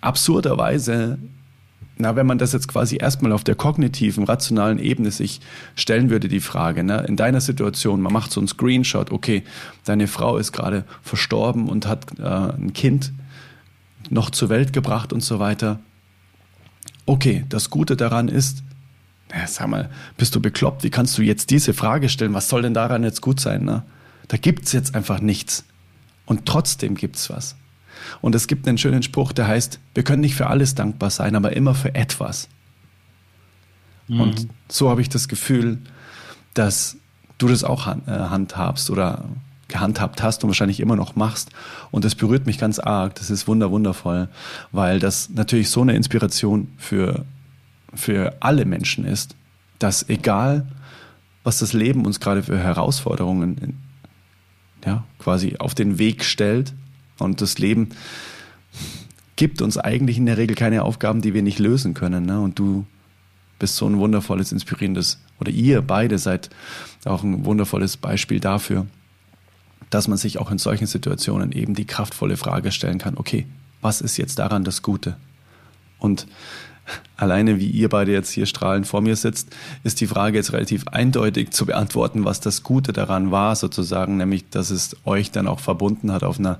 absurderweise, 0.00 1.18
na, 1.98 2.14
wenn 2.16 2.26
man 2.26 2.38
das 2.38 2.52
jetzt 2.52 2.68
quasi 2.68 2.98
erstmal 3.00 3.32
auf 3.32 3.44
der 3.44 3.54
kognitiven, 3.54 4.24
rationalen 4.24 4.78
Ebene 4.78 5.10
sich 5.10 5.40
stellen 5.74 6.10
würde, 6.10 6.28
die 6.28 6.40
Frage, 6.40 6.84
ne, 6.84 7.04
in 7.08 7.16
deiner 7.16 7.40
Situation, 7.40 8.02
man 8.02 8.12
macht 8.12 8.30
so 8.30 8.40
einen 8.40 8.48
Screenshot, 8.48 9.10
okay, 9.10 9.42
deine 9.84 10.06
Frau 10.06 10.36
ist 10.36 10.52
gerade 10.52 10.84
verstorben 11.02 11.68
und 11.68 11.86
hat 11.86 12.18
äh, 12.18 12.22
ein 12.22 12.72
Kind 12.72 13.12
noch 14.10 14.30
zur 14.30 14.48
Welt 14.48 14.72
gebracht 14.72 15.12
und 15.12 15.22
so 15.22 15.38
weiter. 15.38 15.80
Okay, 17.06 17.44
das 17.48 17.70
Gute 17.70 17.96
daran 17.96 18.28
ist, 18.28 18.62
na, 19.30 19.46
sag 19.46 19.68
mal, 19.68 19.90
bist 20.16 20.34
du 20.34 20.40
bekloppt? 20.40 20.84
Wie 20.84 20.90
kannst 20.90 21.16
du 21.18 21.22
jetzt 21.22 21.50
diese 21.50 21.74
Frage 21.74 22.08
stellen? 22.08 22.34
Was 22.34 22.48
soll 22.48 22.62
denn 22.62 22.74
daran 22.74 23.02
jetzt 23.02 23.20
gut 23.20 23.40
sein? 23.40 23.64
Ne? 23.64 23.82
Da 24.28 24.36
gibt's 24.36 24.72
jetzt 24.72 24.94
einfach 24.94 25.20
nichts. 25.20 25.64
Und 26.26 26.44
trotzdem 26.46 26.94
gibt's 26.94 27.30
was. 27.30 27.56
Und 28.20 28.34
es 28.34 28.46
gibt 28.46 28.68
einen 28.68 28.78
schönen 28.78 29.02
Spruch, 29.02 29.32
der 29.32 29.46
heißt, 29.46 29.80
wir 29.94 30.04
können 30.04 30.20
nicht 30.20 30.34
für 30.34 30.48
alles 30.48 30.74
dankbar 30.74 31.10
sein, 31.10 31.34
aber 31.34 31.56
immer 31.56 31.74
für 31.74 31.94
etwas. 31.94 32.48
Mhm. 34.08 34.20
Und 34.20 34.48
so 34.68 34.90
habe 34.90 35.00
ich 35.00 35.08
das 35.08 35.28
Gefühl, 35.28 35.78
dass 36.54 36.96
du 37.38 37.48
das 37.48 37.64
auch 37.64 37.86
äh, 37.86 38.00
handhabst 38.06 38.90
oder 38.90 39.24
gehandhabt 39.68 40.22
hast 40.22 40.44
und 40.44 40.50
wahrscheinlich 40.50 40.80
immer 40.80 40.96
noch 40.96 41.16
machst. 41.16 41.50
Und 41.90 42.04
das 42.04 42.14
berührt 42.14 42.46
mich 42.46 42.58
ganz 42.58 42.78
arg. 42.78 43.14
Das 43.16 43.30
ist 43.30 43.48
wunder, 43.48 43.70
wundervoll, 43.70 44.28
weil 44.72 45.00
das 45.00 45.30
natürlich 45.30 45.70
so 45.70 45.82
eine 45.82 45.94
Inspiration 45.94 46.68
für, 46.76 47.24
für 47.94 48.36
alle 48.40 48.64
Menschen 48.64 49.04
ist, 49.04 49.34
dass 49.78 50.08
egal, 50.08 50.66
was 51.42 51.58
das 51.58 51.72
Leben 51.72 52.06
uns 52.06 52.20
gerade 52.20 52.42
für 52.42 52.58
Herausforderungen 52.58 53.78
ja, 54.84 55.04
quasi 55.26 55.56
auf 55.58 55.74
den 55.74 55.98
Weg 55.98 56.22
stellt. 56.22 56.72
Und 57.18 57.40
das 57.40 57.58
Leben 57.58 57.88
gibt 59.34 59.60
uns 59.60 59.76
eigentlich 59.76 60.18
in 60.18 60.26
der 60.26 60.38
Regel 60.38 60.54
keine 60.54 60.84
Aufgaben, 60.84 61.20
die 61.20 61.34
wir 61.34 61.42
nicht 61.42 61.58
lösen 61.58 61.94
können. 61.94 62.26
Ne? 62.26 62.40
Und 62.40 62.60
du 62.60 62.86
bist 63.58 63.74
so 63.74 63.88
ein 63.88 63.98
wundervolles, 63.98 64.52
inspirierendes, 64.52 65.18
oder 65.40 65.50
ihr 65.50 65.82
beide 65.82 66.18
seid 66.18 66.48
auch 67.04 67.24
ein 67.24 67.44
wundervolles 67.44 67.96
Beispiel 67.96 68.38
dafür, 68.38 68.86
dass 69.90 70.06
man 70.06 70.16
sich 70.16 70.38
auch 70.38 70.52
in 70.52 70.58
solchen 70.58 70.86
Situationen 70.86 71.50
eben 71.50 71.74
die 71.74 71.86
kraftvolle 71.86 72.36
Frage 72.36 72.70
stellen 72.70 72.98
kann, 72.98 73.16
okay, 73.16 73.46
was 73.80 74.00
ist 74.00 74.18
jetzt 74.18 74.38
daran 74.38 74.62
das 74.62 74.82
Gute? 74.82 75.16
Und 75.98 76.28
alleine 77.16 77.58
wie 77.58 77.68
ihr 77.68 77.88
beide 77.88 78.12
jetzt 78.12 78.30
hier 78.30 78.46
strahlend 78.46 78.86
vor 78.86 79.00
mir 79.00 79.16
sitzt, 79.16 79.54
ist 79.84 80.00
die 80.00 80.06
Frage 80.06 80.38
jetzt 80.38 80.52
relativ 80.52 80.88
eindeutig 80.88 81.50
zu 81.50 81.66
beantworten, 81.66 82.24
was 82.24 82.40
das 82.40 82.62
Gute 82.62 82.92
daran 82.92 83.30
war, 83.30 83.56
sozusagen, 83.56 84.16
nämlich, 84.16 84.48
dass 84.50 84.70
es 84.70 84.96
euch 85.04 85.30
dann 85.30 85.46
auch 85.46 85.60
verbunden 85.60 86.12
hat 86.12 86.24
auf 86.24 86.38
einer 86.38 86.58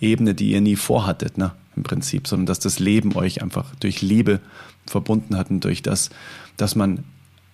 Ebene, 0.00 0.34
die 0.34 0.52
ihr 0.52 0.60
nie 0.60 0.76
vorhattet, 0.76 1.38
ne, 1.38 1.52
im 1.76 1.82
Prinzip, 1.82 2.26
sondern 2.26 2.46
dass 2.46 2.58
das 2.58 2.78
Leben 2.78 3.14
euch 3.16 3.42
einfach 3.42 3.74
durch 3.80 4.02
Liebe 4.02 4.40
verbunden 4.86 5.36
hat 5.36 5.50
und 5.50 5.64
durch 5.64 5.82
das, 5.82 6.10
dass 6.56 6.74
man 6.74 7.04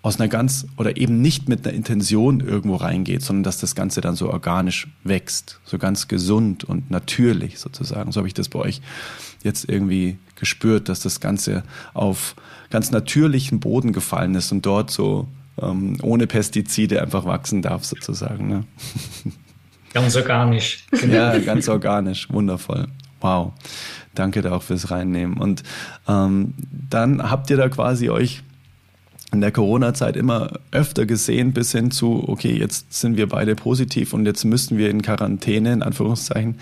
aus 0.03 0.19
einer 0.19 0.29
ganz 0.29 0.67
oder 0.77 0.97
eben 0.97 1.23
nicht 1.23 1.49
mit 1.49 1.65
einer 1.65 1.77
Intention 1.77 2.41
irgendwo 2.41 2.77
reingeht, 2.77 3.23
sondern 3.23 3.45
dass 3.45 3.59
das 3.59 3.77
Ganze 3.77 4.01
dann 4.01 4.17
so 4.17 4.31
organisch 4.31 4.89
wächst, 5.05 5.61
so 5.65 5.79
ganz 5.79 6.09
gesund 6.09 6.65
und 6.65 6.91
natürlich 6.91 7.61
sozusagen. 7.61 8.11
So 8.11 8.19
habe 8.19 8.27
ich 8.27 8.35
das 8.35 8.49
bei 8.49 8.59
euch 8.59 8.83
jetzt 9.45 9.69
irgendwie 9.69 10.19
gespürt, 10.43 10.89
dass 10.89 10.99
das 10.99 11.21
Ganze 11.21 11.63
auf 11.95 12.35
ganz 12.69 12.91
natürlichen 12.91 13.61
Boden 13.61 13.93
gefallen 13.93 14.35
ist 14.35 14.51
und 14.51 14.67
dort 14.67 14.91
so 14.91 15.29
ähm, 15.61 15.99
ohne 16.03 16.27
Pestizide 16.27 17.01
einfach 17.01 17.25
wachsen 17.25 17.63
darf 17.63 17.85
sozusagen. 17.85 18.49
Ne? 18.49 18.65
Ganz 19.95 20.17
organisch. 20.17 20.87
ja, 21.07 21.39
ganz 21.39 21.69
organisch, 21.69 22.31
wundervoll. 22.31 22.89
Wow. 23.21 23.53
Danke 24.15 24.41
da 24.41 24.53
auch 24.53 24.63
fürs 24.63 24.91
Reinnehmen. 24.91 25.37
Und 25.37 25.63
ähm, 26.09 26.55
dann 26.89 27.31
habt 27.31 27.51
ihr 27.51 27.59
da 27.59 27.69
quasi 27.69 28.09
euch 28.09 28.43
in 29.33 29.41
der 29.41 29.51
Corona-Zeit 29.51 30.17
immer 30.17 30.51
öfter 30.71 31.07
gesehen, 31.07 31.53
bis 31.53 31.73
hin 31.73 31.91
zu, 31.91 32.25
okay, 32.29 32.55
jetzt 32.57 32.93
sind 32.93 33.17
wir 33.17 33.29
beide 33.29 33.55
positiv 33.55 34.13
und 34.13 34.27
jetzt 34.27 34.45
müssten 34.45 34.77
wir 34.77 34.91
in 34.91 35.01
Quarantäne, 35.01 35.73
in 35.73 35.83
Anführungszeichen. 35.83 36.57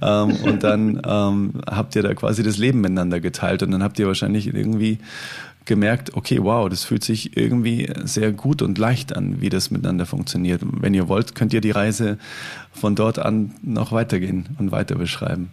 Ähm, 0.00 0.36
und 0.42 0.64
dann 0.64 1.02
ähm, 1.06 1.52
habt 1.70 1.94
ihr 1.96 2.02
da 2.02 2.14
quasi 2.14 2.42
das 2.42 2.56
Leben 2.56 2.80
miteinander 2.80 3.20
geteilt 3.20 3.62
und 3.62 3.70
dann 3.70 3.82
habt 3.82 3.98
ihr 3.98 4.06
wahrscheinlich 4.06 4.46
irgendwie 4.46 4.98
gemerkt, 5.66 6.14
okay, 6.14 6.38
wow, 6.42 6.68
das 6.68 6.84
fühlt 6.84 7.04
sich 7.04 7.36
irgendwie 7.36 7.90
sehr 8.04 8.32
gut 8.32 8.62
und 8.62 8.78
leicht 8.78 9.16
an, 9.16 9.40
wie 9.40 9.48
das 9.48 9.70
miteinander 9.70 10.06
funktioniert. 10.06 10.62
Wenn 10.64 10.94
ihr 10.94 11.08
wollt, 11.08 11.34
könnt 11.34 11.52
ihr 11.52 11.60
die 11.60 11.70
Reise 11.70 12.18
von 12.72 12.94
dort 12.94 13.18
an 13.18 13.52
noch 13.62 13.92
weitergehen 13.92 14.46
und 14.58 14.72
weiter 14.72 14.94
beschreiben. 14.96 15.50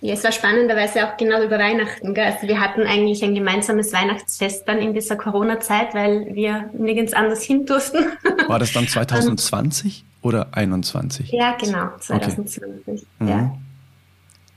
Ja, 0.00 0.14
es 0.14 0.22
war 0.22 0.32
spannenderweise 0.32 1.06
auch 1.06 1.16
genau 1.16 1.42
über 1.42 1.58
Weihnachten. 1.58 2.14
Gell? 2.14 2.24
Also 2.24 2.46
wir 2.46 2.60
hatten 2.60 2.82
eigentlich 2.82 3.22
ein 3.24 3.34
gemeinsames 3.34 3.92
Weihnachtsfest 3.92 4.66
dann 4.68 4.78
in 4.78 4.94
dieser 4.94 5.16
Corona-Zeit, 5.16 5.94
weil 5.94 6.34
wir 6.34 6.70
nirgends 6.72 7.12
anders 7.12 7.42
hin 7.42 7.66
durften. 7.66 8.04
War 8.46 8.58
das 8.58 8.72
dann 8.72 8.86
2020 8.88 10.04
oder 10.22 10.48
21? 10.52 11.30
Ja, 11.32 11.56
genau, 11.56 11.90
2020. 11.98 12.62
Okay. 12.86 13.02
Mhm. 13.18 13.28
Ja. 13.28 13.58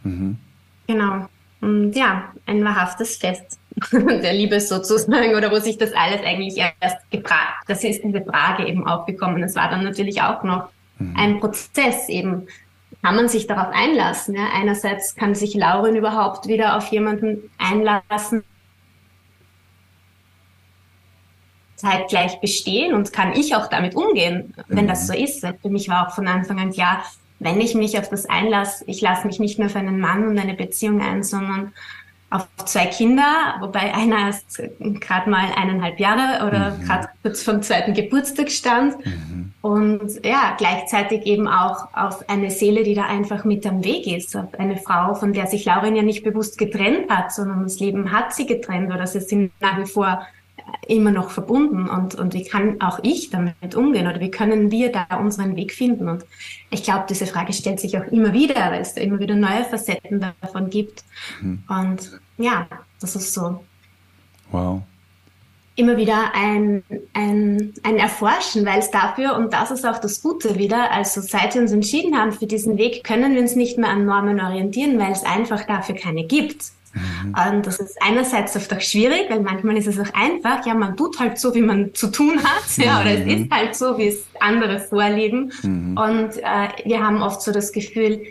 Mhm. 0.03 0.37
Genau. 0.87 1.27
Und 1.61 1.93
ja, 1.93 2.33
ein 2.45 2.63
wahrhaftes 2.63 3.17
Fest 3.17 3.59
der 3.91 4.33
Liebe 4.33 4.59
sozusagen, 4.59 5.35
oder 5.35 5.51
wo 5.51 5.59
sich 5.59 5.77
das 5.77 5.93
alles 5.93 6.21
eigentlich 6.23 6.57
erst 6.57 7.09
gefragt, 7.09 7.63
das 7.67 7.83
ist 7.83 8.03
diese 8.03 8.23
Frage 8.23 8.67
eben 8.67 8.85
aufgekommen. 8.87 9.41
Es 9.43 9.55
war 9.55 9.69
dann 9.69 9.83
natürlich 9.83 10.21
auch 10.21 10.43
noch 10.43 10.69
mhm. 10.97 11.15
ein 11.15 11.39
Prozess 11.39 12.09
eben 12.09 12.47
kann 13.01 13.15
man 13.15 13.27
sich 13.27 13.47
darauf 13.47 13.73
einlassen. 13.73 14.35
Ja? 14.35 14.49
Einerseits 14.53 15.15
kann 15.15 15.35
sich 15.35 15.55
Laurin 15.55 15.95
überhaupt 15.95 16.47
wieder 16.47 16.77
auf 16.77 16.87
jemanden 16.87 17.49
einlassen, 17.57 18.43
zeitgleich 21.75 22.39
bestehen 22.41 22.93
und 22.93 23.11
kann 23.11 23.33
ich 23.33 23.55
auch 23.55 23.67
damit 23.67 23.95
umgehen, 23.95 24.53
wenn 24.67 24.85
mhm. 24.85 24.89
das 24.89 25.07
so 25.07 25.13
ist. 25.13 25.41
Für 25.41 25.69
mich 25.69 25.89
war 25.89 26.07
auch 26.07 26.13
von 26.13 26.27
Anfang 26.27 26.59
an 26.59 26.71
klar, 26.71 27.03
wenn 27.39 27.59
ich 27.59 27.73
mich 27.73 27.97
auf 27.97 28.07
das 28.07 28.27
einlasse, 28.27 28.83
ich 28.85 29.01
lasse 29.01 29.25
mich 29.25 29.39
nicht 29.39 29.57
nur 29.57 29.69
für 29.69 29.79
einen 29.79 29.99
Mann 29.99 30.27
und 30.27 30.37
eine 30.37 30.53
Beziehung 30.53 31.01
ein, 31.01 31.23
sondern 31.23 31.73
auf 32.31 32.47
zwei 32.65 32.85
Kinder, 32.85 33.55
wobei 33.59 33.93
einer 33.93 34.29
ist 34.29 34.61
gerade 34.79 35.29
mal 35.29 35.51
eineinhalb 35.55 35.99
Jahre 35.99 36.47
oder 36.47 36.71
mhm. 36.71 36.85
gerade 36.85 37.09
kurz 37.21 37.43
vom 37.43 37.61
zweiten 37.61 37.93
Geburtstag 37.93 38.49
stand. 38.49 39.05
Mhm. 39.05 39.51
Und 39.61 40.25
ja, 40.25 40.55
gleichzeitig 40.57 41.25
eben 41.25 41.47
auch 41.47 41.89
auf 41.93 42.27
eine 42.29 42.49
Seele, 42.49 42.83
die 42.83 42.95
da 42.95 43.05
einfach 43.05 43.43
mit 43.43 43.67
am 43.67 43.83
Weg 43.83 44.07
ist. 44.07 44.35
Auf 44.35 44.57
eine 44.57 44.77
Frau, 44.77 45.13
von 45.13 45.33
der 45.33 45.45
sich 45.47 45.65
Lauren 45.65 45.95
ja 45.95 46.03
nicht 46.03 46.23
bewusst 46.23 46.57
getrennt 46.57 47.09
hat, 47.09 47.33
sondern 47.33 47.63
das 47.63 47.79
Leben 47.81 48.13
hat 48.13 48.33
sie 48.33 48.45
getrennt 48.45 48.93
oder 48.93 49.05
sie 49.05 49.19
sind 49.19 49.51
nach 49.59 49.77
wie 49.77 49.85
vor 49.85 50.25
immer 50.87 51.11
noch 51.11 51.31
verbunden 51.31 51.89
und, 51.89 52.15
und 52.15 52.33
wie 52.33 52.43
kann 52.43 52.81
auch 52.81 52.99
ich 53.03 53.29
damit 53.29 53.75
umgehen 53.75 54.07
oder 54.07 54.19
wie 54.19 54.31
können 54.31 54.71
wir 54.71 54.91
da 54.91 55.17
unseren 55.17 55.55
Weg 55.55 55.73
finden? 55.73 56.07
Und 56.07 56.25
ich 56.69 56.83
glaube, 56.83 57.05
diese 57.09 57.25
Frage 57.25 57.53
stellt 57.53 57.79
sich 57.79 57.97
auch 57.97 58.05
immer 58.05 58.33
wieder, 58.33 58.55
weil 58.55 58.81
es 58.81 58.93
da 58.93 59.01
immer 59.01 59.19
wieder 59.19 59.35
neue 59.35 59.63
Facetten 59.65 60.25
davon 60.41 60.69
gibt. 60.69 61.03
Mhm. 61.41 61.63
Und 61.67 62.20
ja, 62.41 62.67
das 62.99 63.15
ist 63.15 63.33
so. 63.33 63.63
Wow. 64.51 64.81
Immer 65.75 65.97
wieder 65.97 66.31
ein, 66.33 66.83
ein, 67.13 67.73
ein 67.83 67.97
Erforschen, 67.97 68.65
weil 68.65 68.79
es 68.79 68.91
dafür, 68.91 69.35
und 69.35 69.53
das 69.53 69.71
ist 69.71 69.85
auch 69.85 69.99
das 69.99 70.21
Gute 70.21 70.57
wieder, 70.57 70.91
also 70.91 71.21
seit 71.21 71.55
wir 71.55 71.61
uns 71.61 71.71
entschieden 71.71 72.17
haben 72.17 72.33
für 72.33 72.45
diesen 72.45 72.77
Weg, 72.77 73.03
können 73.03 73.33
wir 73.33 73.41
uns 73.41 73.55
nicht 73.55 73.77
mehr 73.77 73.89
an 73.89 74.05
Normen 74.05 74.39
orientieren, 74.41 74.99
weil 74.99 75.13
es 75.13 75.23
einfach 75.23 75.65
dafür 75.65 75.95
keine 75.95 76.25
gibt. 76.25 76.65
Mhm. 76.93 77.35
Und 77.47 77.67
das 77.67 77.79
ist 77.79 77.97
einerseits 78.01 78.55
oft 78.55 78.73
auch 78.73 78.81
schwierig, 78.81 79.29
weil 79.29 79.39
manchmal 79.39 79.77
ist 79.77 79.87
es 79.87 79.99
auch 79.99 80.13
einfach, 80.13 80.65
ja, 80.65 80.73
man 80.73 80.97
tut 80.97 81.19
halt 81.19 81.39
so, 81.39 81.55
wie 81.55 81.61
man 81.61 81.93
zu 81.93 82.07
tun 82.07 82.43
hat, 82.43 82.63
ja, 82.77 83.01
oder 83.01 83.11
es 83.11 83.25
mhm. 83.25 83.43
ist 83.43 83.51
halt 83.51 83.75
so, 83.75 83.97
wie 83.97 84.07
es 84.07 84.25
andere 84.39 84.79
vorleben. 84.79 85.53
Mhm. 85.63 85.97
Und 85.97 86.37
äh, 86.37 86.67
wir 86.85 87.01
haben 87.01 87.21
oft 87.21 87.41
so 87.41 87.51
das 87.51 87.71
Gefühl, 87.71 88.21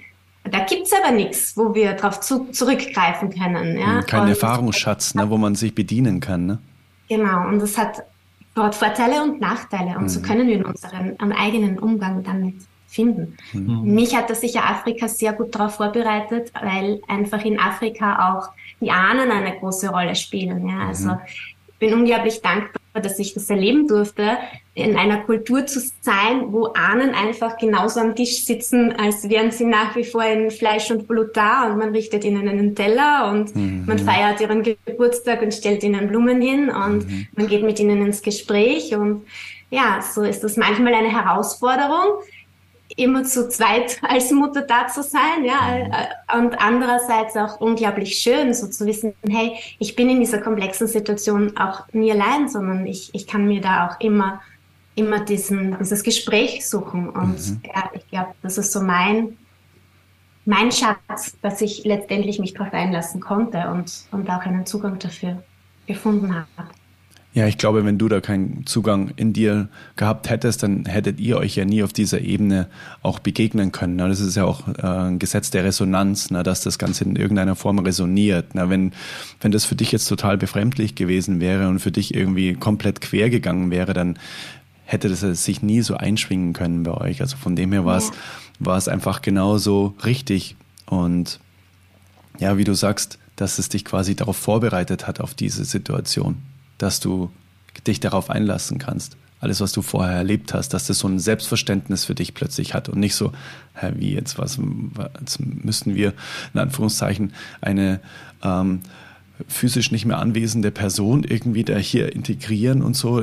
da 0.44 0.60
gibt's 0.60 0.92
aber 0.92 1.12
nichts, 1.12 1.56
wo 1.56 1.74
wir 1.74 1.92
darauf 1.92 2.20
zu, 2.20 2.46
zurückgreifen 2.46 3.30
können. 3.30 3.78
Ja? 3.78 3.86
Mhm, 3.86 4.06
kein 4.06 4.22
und, 4.22 4.28
Erfahrungsschatz, 4.28 5.14
ne, 5.14 5.28
wo 5.28 5.36
man 5.36 5.54
sich 5.54 5.74
bedienen 5.74 6.20
kann. 6.20 6.46
Ne? 6.46 6.58
Genau, 7.08 7.48
und 7.48 7.60
das 7.60 7.76
hat 7.76 8.02
Vorteile 8.54 9.22
und 9.22 9.40
Nachteile. 9.40 9.96
Und 9.96 10.08
so 10.08 10.20
mhm. 10.20 10.24
können 10.24 10.48
wir 10.48 10.66
unseren 10.66 11.32
eigenen 11.32 11.78
Umgang 11.78 12.22
damit 12.22 12.54
finden. 12.86 13.36
Mhm. 13.52 13.82
Mich 13.94 14.16
hat 14.16 14.28
das 14.30 14.40
sicher 14.40 14.68
Afrika 14.68 15.08
sehr 15.08 15.32
gut 15.32 15.54
darauf 15.54 15.76
vorbereitet, 15.76 16.52
weil 16.60 17.00
einfach 17.06 17.44
in 17.44 17.58
Afrika 17.58 18.34
auch 18.34 18.50
die 18.80 18.90
Ahnen 18.90 19.30
eine 19.30 19.58
große 19.58 19.88
Rolle 19.90 20.16
spielen. 20.16 20.68
Ja? 20.68 20.88
Also 20.88 21.10
mhm. 21.10 21.18
ich 21.26 21.78
bin 21.78 21.94
unglaublich 21.94 22.42
dankbar, 22.42 22.79
dass 22.94 23.18
ich 23.18 23.34
das 23.34 23.48
erleben 23.48 23.86
durfte, 23.86 24.38
in 24.74 24.96
einer 24.96 25.18
Kultur 25.18 25.66
zu 25.66 25.80
sein, 26.00 26.52
wo 26.52 26.66
Ahnen 26.74 27.14
einfach 27.14 27.56
genauso 27.58 28.00
am 28.00 28.16
Tisch 28.16 28.44
sitzen, 28.44 28.92
als 28.92 29.28
wären 29.28 29.50
sie 29.50 29.64
nach 29.64 29.94
wie 29.96 30.04
vor 30.04 30.24
in 30.24 30.50
Fleisch 30.50 30.90
und 30.90 31.06
Blut 31.06 31.36
da 31.36 31.66
und 31.66 31.78
man 31.78 31.90
richtet 31.90 32.24
ihnen 32.24 32.48
einen 32.48 32.74
Teller 32.74 33.30
und 33.30 33.54
mhm. 33.54 33.84
man 33.86 33.98
feiert 33.98 34.40
ihren 34.40 34.62
Geburtstag 34.62 35.42
und 35.42 35.54
stellt 35.54 35.82
ihnen 35.82 36.08
Blumen 36.08 36.40
hin 36.40 36.70
und 36.70 37.08
mhm. 37.08 37.28
man 37.36 37.46
geht 37.46 37.62
mit 37.62 37.78
ihnen 37.78 38.04
ins 38.04 38.22
Gespräch 38.22 38.94
und 38.94 39.22
ja, 39.70 40.00
so 40.02 40.22
ist 40.22 40.42
das 40.42 40.56
manchmal 40.56 40.94
eine 40.94 41.12
Herausforderung, 41.12 42.22
immer 43.00 43.24
zu 43.24 43.48
zweit 43.48 43.98
als 44.08 44.30
Mutter 44.30 44.62
da 44.62 44.86
zu 44.86 45.02
sein, 45.02 45.44
ja, 45.44 45.86
mhm. 45.86 45.92
äh, 45.92 46.38
und 46.38 46.60
andererseits 46.60 47.36
auch 47.36 47.60
unglaublich 47.60 48.18
schön, 48.18 48.54
so 48.54 48.68
zu 48.68 48.86
wissen, 48.86 49.14
hey, 49.28 49.52
ich 49.78 49.96
bin 49.96 50.10
in 50.10 50.20
dieser 50.20 50.38
komplexen 50.38 50.86
Situation 50.86 51.56
auch 51.56 51.88
nie 51.92 52.12
allein, 52.12 52.48
sondern 52.48 52.86
ich, 52.86 53.10
ich 53.14 53.26
kann 53.26 53.46
mir 53.46 53.60
da 53.60 53.88
auch 53.88 54.00
immer, 54.00 54.40
immer 54.94 55.20
diesen, 55.20 55.76
dieses 55.78 56.02
Gespräch 56.02 56.68
suchen 56.68 57.08
und 57.08 57.38
mhm. 57.38 57.60
ja, 57.64 57.90
ich 57.94 58.06
glaube, 58.08 58.34
das 58.42 58.58
ist 58.58 58.72
so 58.72 58.80
mein, 58.80 59.38
mein 60.44 60.72
Schatz, 60.72 61.36
dass 61.42 61.60
ich 61.60 61.84
letztendlich 61.84 62.38
mich 62.38 62.54
darauf 62.54 62.72
einlassen 62.72 63.20
konnte 63.20 63.68
und, 63.70 64.04
und 64.10 64.28
auch 64.30 64.40
einen 64.40 64.66
Zugang 64.66 64.98
dafür 64.98 65.42
gefunden 65.86 66.34
habe. 66.34 66.68
Ja, 67.32 67.46
ich 67.46 67.58
glaube, 67.58 67.84
wenn 67.84 67.96
du 67.96 68.08
da 68.08 68.20
keinen 68.20 68.66
Zugang 68.66 69.12
in 69.14 69.32
dir 69.32 69.68
gehabt 69.94 70.28
hättest, 70.28 70.64
dann 70.64 70.84
hättet 70.86 71.20
ihr 71.20 71.36
euch 71.36 71.54
ja 71.54 71.64
nie 71.64 71.84
auf 71.84 71.92
dieser 71.92 72.20
Ebene 72.20 72.66
auch 73.02 73.20
begegnen 73.20 73.70
können. 73.70 73.98
Das 73.98 74.18
ist 74.18 74.34
ja 74.34 74.44
auch 74.44 74.66
äh, 74.66 74.82
ein 74.84 75.20
Gesetz 75.20 75.50
der 75.50 75.62
Resonanz, 75.62 76.28
dass 76.28 76.62
das 76.62 76.78
Ganze 76.80 77.04
in 77.04 77.14
irgendeiner 77.14 77.54
Form 77.54 77.78
resoniert. 77.78 78.46
Wenn, 78.54 78.92
wenn 79.40 79.52
das 79.52 79.64
für 79.64 79.76
dich 79.76 79.92
jetzt 79.92 80.08
total 80.08 80.38
befremdlich 80.38 80.96
gewesen 80.96 81.38
wäre 81.38 81.68
und 81.68 81.78
für 81.78 81.92
dich 81.92 82.16
irgendwie 82.16 82.54
komplett 82.54 83.00
quer 83.00 83.30
gegangen 83.30 83.70
wäre, 83.70 83.92
dann 83.92 84.18
hätte 84.84 85.08
das 85.08 85.20
sich 85.20 85.62
nie 85.62 85.82
so 85.82 85.96
einschwingen 85.96 86.52
können 86.52 86.82
bei 86.82 86.94
euch. 86.94 87.20
Also 87.20 87.36
von 87.36 87.54
dem 87.54 87.70
her 87.70 87.84
war 87.84 87.98
es, 87.98 88.10
war 88.58 88.76
es 88.76 88.88
einfach 88.88 89.22
genauso 89.22 89.94
richtig. 90.04 90.56
Und 90.86 91.38
ja, 92.40 92.58
wie 92.58 92.64
du 92.64 92.74
sagst, 92.74 93.20
dass 93.36 93.60
es 93.60 93.68
dich 93.68 93.84
quasi 93.84 94.16
darauf 94.16 94.36
vorbereitet 94.36 95.06
hat, 95.06 95.20
auf 95.20 95.34
diese 95.34 95.64
Situation 95.64 96.38
dass 96.82 97.00
du 97.00 97.30
dich 97.86 98.00
darauf 98.00 98.30
einlassen 98.30 98.78
kannst. 98.78 99.16
alles, 99.40 99.60
was 99.62 99.72
du 99.72 99.80
vorher 99.80 100.16
erlebt 100.16 100.52
hast, 100.52 100.74
dass 100.74 100.86
das 100.86 100.98
so 100.98 101.08
ein 101.08 101.18
Selbstverständnis 101.18 102.04
für 102.04 102.14
dich 102.14 102.34
plötzlich 102.34 102.74
hat 102.74 102.90
und 102.90 103.00
nicht 103.00 103.14
so, 103.14 103.32
hä, 103.74 103.92
wie 103.96 104.12
jetzt 104.12 104.38
was, 104.38 104.58
jetzt 105.18 105.40
müssten 105.40 105.94
wir 105.94 106.12
in 106.52 106.60
Anführungszeichen 106.60 107.32
eine 107.62 108.00
ähm, 108.42 108.80
physisch 109.48 109.92
nicht 109.92 110.04
mehr 110.04 110.18
anwesende 110.18 110.70
Person 110.70 111.24
irgendwie 111.24 111.64
da 111.64 111.76
hier 111.78 112.14
integrieren 112.14 112.82
und 112.82 112.96
so. 112.96 113.22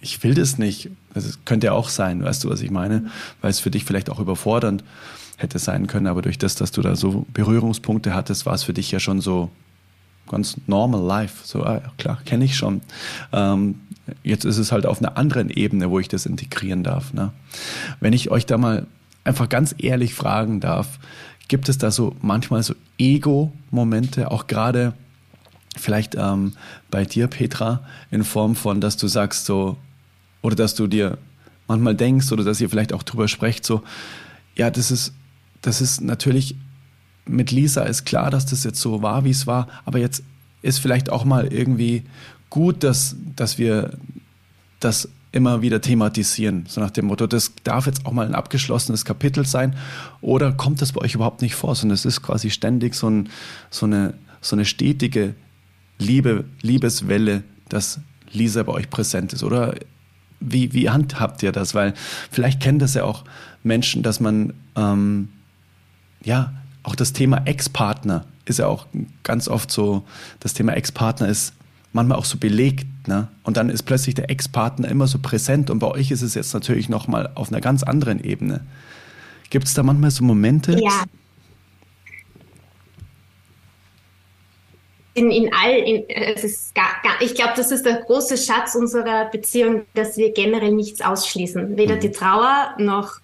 Ich 0.00 0.22
will 0.22 0.34
das 0.34 0.56
nicht. 0.56 0.88
Das 1.12 1.38
könnte 1.44 1.66
ja 1.66 1.72
auch 1.72 1.90
sein, 1.90 2.24
weißt 2.24 2.44
du, 2.44 2.48
was 2.48 2.62
ich 2.62 2.70
meine? 2.70 3.10
Weil 3.42 3.50
es 3.50 3.60
für 3.60 3.70
dich 3.70 3.84
vielleicht 3.84 4.08
auch 4.08 4.18
überfordernd 4.18 4.82
hätte 5.36 5.58
sein 5.58 5.88
können, 5.88 6.06
aber 6.06 6.22
durch 6.22 6.38
das, 6.38 6.54
dass 6.54 6.72
du 6.72 6.80
da 6.80 6.96
so 6.96 7.26
Berührungspunkte 7.34 8.14
hattest, 8.14 8.46
war 8.46 8.54
es 8.54 8.62
für 8.62 8.72
dich 8.72 8.90
ja 8.90 9.00
schon 9.00 9.20
so 9.20 9.50
ganz 10.28 10.56
normal 10.66 11.02
life. 11.02 11.46
So, 11.46 11.64
ah, 11.64 11.82
klar, 11.98 12.20
kenne 12.24 12.44
ich 12.44 12.56
schon. 12.56 12.80
Ähm, 13.32 13.76
jetzt 14.22 14.44
ist 14.44 14.58
es 14.58 14.72
halt 14.72 14.86
auf 14.86 15.00
einer 15.00 15.16
anderen 15.16 15.50
Ebene, 15.50 15.90
wo 15.90 15.98
ich 15.98 16.08
das 16.08 16.26
integrieren 16.26 16.82
darf. 16.82 17.12
Ne? 17.12 17.32
Wenn 18.00 18.12
ich 18.12 18.30
euch 18.30 18.46
da 18.46 18.58
mal 18.58 18.86
einfach 19.24 19.48
ganz 19.48 19.74
ehrlich 19.78 20.14
fragen 20.14 20.60
darf, 20.60 20.98
gibt 21.48 21.68
es 21.68 21.78
da 21.78 21.90
so 21.90 22.16
manchmal 22.20 22.62
so 22.62 22.74
Ego-Momente, 22.98 24.30
auch 24.30 24.46
gerade 24.46 24.94
vielleicht 25.76 26.14
ähm, 26.16 26.54
bei 26.90 27.04
dir, 27.04 27.28
Petra, 27.28 27.82
in 28.10 28.24
Form 28.24 28.56
von, 28.56 28.80
dass 28.80 28.96
du 28.96 29.06
sagst 29.06 29.46
so, 29.46 29.76
oder 30.42 30.56
dass 30.56 30.74
du 30.74 30.86
dir 30.86 31.18
manchmal 31.68 31.94
denkst 31.94 32.32
oder 32.32 32.44
dass 32.44 32.60
ihr 32.60 32.68
vielleicht 32.68 32.92
auch 32.92 33.02
drüber 33.02 33.28
sprecht, 33.28 33.64
so, 33.64 33.82
ja, 34.56 34.70
das 34.70 34.90
ist, 34.90 35.14
das 35.62 35.80
ist 35.80 36.00
natürlich 36.00 36.56
mit 37.26 37.50
Lisa 37.50 37.82
ist 37.82 38.04
klar, 38.04 38.30
dass 38.30 38.46
das 38.46 38.64
jetzt 38.64 38.80
so 38.80 39.02
war, 39.02 39.24
wie 39.24 39.30
es 39.30 39.46
war, 39.46 39.68
aber 39.84 39.98
jetzt 39.98 40.22
ist 40.62 40.78
vielleicht 40.78 41.10
auch 41.10 41.24
mal 41.24 41.52
irgendwie 41.52 42.04
gut, 42.50 42.84
dass, 42.84 43.16
dass 43.36 43.58
wir 43.58 43.96
das 44.80 45.08
immer 45.32 45.62
wieder 45.62 45.80
thematisieren. 45.80 46.66
So 46.68 46.80
nach 46.80 46.90
dem 46.90 47.06
Motto, 47.06 47.26
das 47.26 47.52
darf 47.64 47.86
jetzt 47.86 48.04
auch 48.04 48.12
mal 48.12 48.26
ein 48.26 48.34
abgeschlossenes 48.34 49.04
Kapitel 49.04 49.46
sein. 49.46 49.74
Oder 50.20 50.52
kommt 50.52 50.82
das 50.82 50.92
bei 50.92 51.00
euch 51.00 51.14
überhaupt 51.14 51.40
nicht 51.40 51.54
vor, 51.54 51.74
sondern 51.74 51.94
es 51.94 52.04
ist 52.04 52.22
quasi 52.22 52.50
ständig 52.50 52.94
so, 52.94 53.08
ein, 53.08 53.30
so, 53.70 53.86
eine, 53.86 54.14
so 54.42 54.54
eine 54.54 54.66
stetige 54.66 55.34
Liebe, 55.98 56.44
Liebeswelle, 56.60 57.44
dass 57.70 58.00
Lisa 58.30 58.62
bei 58.62 58.72
euch 58.72 58.90
präsent 58.90 59.32
ist. 59.32 59.42
Oder 59.42 59.74
wie, 60.38 60.74
wie 60.74 60.90
handhabt 60.90 61.42
ihr 61.42 61.52
das? 61.52 61.74
Weil 61.74 61.94
vielleicht 62.30 62.60
kennen 62.60 62.78
das 62.78 62.94
ja 62.94 63.04
auch 63.04 63.24
Menschen, 63.62 64.02
dass 64.02 64.20
man 64.20 64.52
ähm, 64.76 65.28
ja 66.22 66.52
auch 66.82 66.94
das 66.94 67.12
Thema 67.12 67.42
Ex-Partner 67.46 68.24
ist 68.44 68.58
ja 68.58 68.66
auch 68.66 68.86
ganz 69.22 69.48
oft 69.48 69.70
so, 69.70 70.02
das 70.40 70.54
Thema 70.54 70.74
Ex-Partner 70.74 71.28
ist 71.28 71.54
manchmal 71.92 72.18
auch 72.18 72.24
so 72.24 72.38
belegt, 72.38 72.86
ne? 73.06 73.28
Und 73.42 73.56
dann 73.56 73.68
ist 73.68 73.84
plötzlich 73.84 74.14
der 74.14 74.30
Ex-Partner 74.30 74.88
immer 74.88 75.06
so 75.06 75.18
präsent 75.18 75.70
und 75.70 75.78
bei 75.78 75.88
euch 75.88 76.10
ist 76.10 76.22
es 76.22 76.34
jetzt 76.34 76.54
natürlich 76.54 76.88
nochmal 76.88 77.30
auf 77.34 77.48
einer 77.48 77.60
ganz 77.60 77.82
anderen 77.82 78.22
Ebene. 78.22 78.60
Gibt 79.50 79.66
es 79.66 79.74
da 79.74 79.82
manchmal 79.82 80.10
so 80.10 80.24
Momente? 80.24 80.80
Ja. 80.80 81.04
In, 85.14 85.30
in 85.30 85.52
all, 85.52 85.72
in, 85.72 86.08
es 86.08 86.42
ist 86.42 86.74
gar, 86.74 87.02
gar, 87.02 87.20
ich 87.20 87.34
glaube, 87.34 87.52
das 87.54 87.70
ist 87.70 87.84
der 87.84 88.00
große 88.00 88.38
Schatz 88.38 88.74
unserer 88.74 89.26
Beziehung, 89.26 89.82
dass 89.92 90.16
wir 90.16 90.32
generell 90.32 90.72
nichts 90.72 91.02
ausschließen. 91.02 91.76
Weder 91.76 91.96
mhm. 91.96 92.00
die 92.00 92.10
Trauer 92.12 92.74
noch 92.78 93.20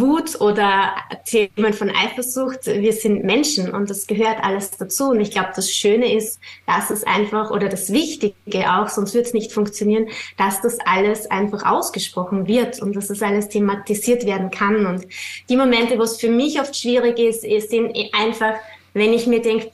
Wut 0.00 0.40
oder 0.40 0.94
Themen 1.24 1.72
von 1.72 1.90
Eifersucht, 1.90 2.66
wir 2.66 2.92
sind 2.92 3.24
Menschen 3.24 3.72
und 3.72 3.90
das 3.90 4.06
gehört 4.06 4.42
alles 4.42 4.70
dazu. 4.70 5.10
Und 5.10 5.20
ich 5.20 5.30
glaube, 5.30 5.50
das 5.54 5.70
Schöne 5.70 6.14
ist, 6.14 6.40
dass 6.66 6.90
es 6.90 7.04
einfach, 7.04 7.50
oder 7.50 7.68
das 7.68 7.92
Wichtige 7.92 8.34
auch, 8.72 8.88
sonst 8.88 9.14
wird 9.14 9.26
es 9.26 9.34
nicht 9.34 9.52
funktionieren, 9.52 10.08
dass 10.38 10.60
das 10.62 10.78
alles 10.84 11.30
einfach 11.30 11.64
ausgesprochen 11.64 12.46
wird 12.46 12.80
und 12.80 12.96
dass 12.96 13.08
das 13.08 13.22
alles 13.22 13.48
thematisiert 13.48 14.26
werden 14.26 14.50
kann. 14.50 14.86
Und 14.86 15.06
die 15.48 15.56
Momente, 15.56 15.98
wo 15.98 16.02
es 16.02 16.18
für 16.18 16.30
mich 16.30 16.60
oft 16.60 16.76
schwierig 16.76 17.18
ist, 17.18 17.42
sind 17.42 17.96
einfach, 18.12 18.54
wenn 18.94 19.12
ich 19.12 19.26
mir 19.26 19.40
denke, 19.40 19.70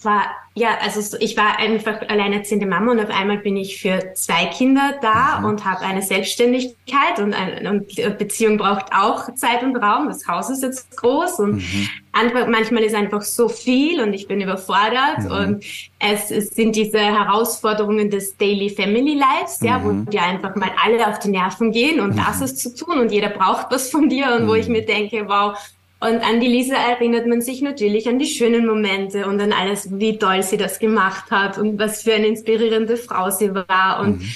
ja, 0.55 0.79
also 0.83 1.17
ich 1.21 1.37
war 1.37 1.59
einfach 1.59 2.01
alleinerziehende 2.09 2.67
Mama 2.67 2.93
und 2.93 3.01
auf 3.01 3.11
einmal 3.11 3.39
bin 3.39 3.57
ich 3.57 3.81
für 3.81 4.13
zwei 4.15 4.47
Kinder 4.47 4.95
da 5.01 5.39
mhm. 5.39 5.45
und 5.47 5.65
habe 5.65 5.83
eine 5.83 6.03
Selbstständigkeit 6.03 7.19
und, 7.19 7.33
eine 7.33 7.71
und 7.71 8.19
Beziehung 8.19 8.59
braucht 8.59 8.87
auch 8.93 9.33
Zeit 9.35 9.63
und 9.63 9.77
Raum. 9.77 10.09
Das 10.09 10.27
Haus 10.27 10.51
ist 10.51 10.63
jetzt 10.63 10.97
groß 10.97 11.39
und 11.41 11.53
mhm. 11.57 11.89
einfach, 12.13 12.47
manchmal 12.49 12.83
ist 12.83 12.95
einfach 12.95 13.23
so 13.23 13.49
viel 13.49 14.01
und 14.01 14.13
ich 14.13 14.27
bin 14.27 14.41
überfordert 14.41 15.21
mhm. 15.21 15.31
und 15.31 15.65
es, 16.01 16.31
es, 16.31 16.51
sind 16.51 16.75
diese 16.75 16.99
Herausforderungen 16.99 18.11
des 18.11 18.37
Daily 18.37 18.71
Family 18.71 19.15
Lives, 19.15 19.61
ja, 19.63 19.83
wo 19.83 19.91
mhm. 19.91 20.11
dir 20.11 20.23
einfach 20.23 20.57
mal 20.57 20.71
alle 20.85 21.07
auf 21.07 21.19
die 21.21 21.29
Nerven 21.29 21.71
gehen 21.73 22.01
und 22.01 22.19
das 22.19 22.39
mhm. 22.39 22.45
ist 22.45 22.59
zu 22.59 22.75
tun 22.75 22.99
und 22.99 23.13
jeder 23.13 23.29
braucht 23.29 23.67
was 23.71 23.91
von 23.91 24.09
dir 24.09 24.37
und 24.39 24.49
wo 24.49 24.55
ich 24.55 24.67
mhm. 24.67 24.73
mir 24.73 24.85
denke, 24.85 25.25
wow, 25.29 25.57
und 26.01 26.21
an 26.21 26.41
die 26.41 26.47
Lisa 26.47 26.77
erinnert 26.77 27.27
man 27.27 27.41
sich 27.41 27.61
natürlich 27.61 28.09
an 28.09 28.21
die 28.21 28.27
schönen 28.27 28.67
Momente 28.67 29.27
und 29.27 29.41
an 29.41 29.53
alles, 29.53 29.89
wie 29.99 30.17
toll 30.17 30.45
sie 30.45 30.57
das 30.57 30.79
gemacht 30.79 31.31
hat 31.33 31.59
und 31.59 31.79
was 31.79 32.03
für 32.03 32.15
eine 32.15 32.29
inspirierende 32.29 32.97
Frau 32.97 33.31
sie 33.31 33.53
war. 33.53 34.01
Und, 34.01 34.21
mhm. 34.21 34.31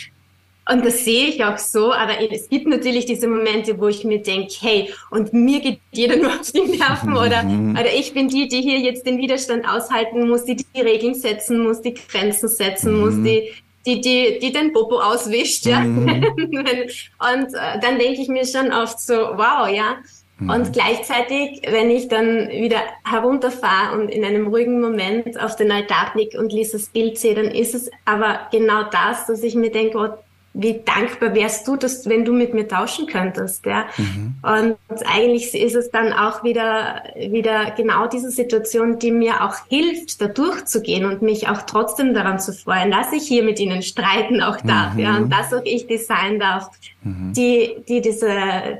und 0.72 0.84
das 0.84 1.04
sehe 1.04 1.28
ich 1.28 1.44
auch 1.44 1.58
so. 1.58 1.92
Aber 1.92 2.14
es 2.32 2.48
gibt 2.48 2.66
natürlich 2.66 3.06
diese 3.06 3.28
Momente, 3.28 3.78
wo 3.78 3.86
ich 3.86 4.02
mir 4.02 4.20
denke, 4.20 4.52
hey, 4.60 4.92
und 5.12 5.32
mir 5.32 5.60
geht 5.60 5.78
jeder 5.92 6.16
nur 6.20 6.30
auf 6.30 6.50
die 6.50 6.62
Nerven 6.62 7.16
oder, 7.16 7.44
mhm. 7.44 7.78
oder 7.78 7.94
ich 7.94 8.12
bin 8.12 8.26
die, 8.26 8.48
die 8.48 8.60
hier 8.60 8.80
jetzt 8.80 9.06
den 9.06 9.18
Widerstand 9.18 9.64
aushalten 9.64 10.28
muss, 10.28 10.44
die 10.44 10.56
die 10.56 10.80
Regeln 10.80 11.14
setzen 11.14 11.62
muss, 11.62 11.80
die 11.80 11.94
Grenzen 11.94 12.48
setzen 12.48 12.94
mhm. 12.94 13.00
muss, 13.00 13.14
die, 13.22 13.52
die, 13.86 14.00
die, 14.00 14.38
die 14.40 14.52
den 14.52 14.72
Popo 14.72 14.98
auswischt, 14.98 15.66
ja. 15.66 15.78
Mhm. 15.78 16.08
und 16.48 17.54
äh, 17.54 17.78
dann 17.80 18.00
denke 18.00 18.20
ich 18.20 18.28
mir 18.28 18.46
schon 18.46 18.72
oft 18.72 18.98
so, 18.98 19.14
wow, 19.14 19.68
ja. 19.68 19.98
Und 20.40 20.72
gleichzeitig, 20.72 21.62
wenn 21.68 21.90
ich 21.90 22.08
dann 22.08 22.48
wieder 22.48 22.80
herunterfahre 23.04 23.96
und 23.96 24.08
in 24.08 24.24
einem 24.24 24.48
ruhigen 24.48 24.80
Moment 24.80 25.40
auf 25.40 25.54
den 25.54 25.70
Altar 25.70 26.12
blicke 26.14 26.38
und 26.38 26.52
Lisas 26.52 26.88
Bild 26.88 27.16
sehe, 27.18 27.34
dann 27.34 27.46
ist 27.46 27.74
es 27.74 27.90
aber 28.04 28.48
genau 28.50 28.82
das, 28.90 29.26
dass 29.26 29.42
ich 29.44 29.54
mir 29.54 29.70
denke, 29.70 29.98
oh, 29.98 30.08
wie 30.54 30.82
dankbar 30.84 31.34
wärst 31.34 31.66
du, 31.66 31.76
dass, 31.76 32.06
wenn 32.08 32.24
du 32.24 32.32
mit 32.32 32.52
mir 32.52 32.68
tauschen 32.68 33.06
könntest, 33.06 33.64
ja. 33.64 33.86
Mhm. 33.96 34.34
Und 34.42 35.06
eigentlich 35.06 35.54
ist 35.54 35.74
es 35.74 35.90
dann 35.90 36.12
auch 36.12 36.44
wieder, 36.44 37.02
wieder 37.16 37.70
genau 37.70 38.06
diese 38.06 38.30
Situation, 38.30 38.98
die 38.98 39.12
mir 39.12 39.44
auch 39.44 39.54
hilft, 39.68 40.20
da 40.20 40.28
durchzugehen 40.28 41.06
und 41.06 41.22
mich 41.22 41.48
auch 41.48 41.62
trotzdem 41.62 42.12
daran 42.12 42.38
zu 42.38 42.52
freuen, 42.52 42.90
dass 42.90 43.12
ich 43.12 43.26
hier 43.26 43.42
mit 43.42 43.58
ihnen 43.60 43.82
streiten 43.82 44.42
auch 44.42 44.60
darf, 44.60 44.94
mhm. 44.94 45.00
ja, 45.00 45.16
und 45.16 45.30
dass 45.32 45.54
auch 45.54 45.64
ich 45.64 45.86
die 45.86 45.98
sein 45.98 46.38
darf, 46.38 46.70
mhm. 47.02 47.32
die, 47.34 47.76
die 47.88 48.02
diese, 48.02 48.28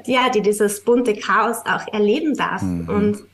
ja, 0.05 0.29
die 0.29 0.43
dieses 0.43 0.85
bunte 0.85 1.15
Chaos 1.15 1.59
auch 1.65 1.91
erleben 1.93 2.35
darf. 2.35 2.61
Mhm. 2.61 2.89
Und 2.89 3.32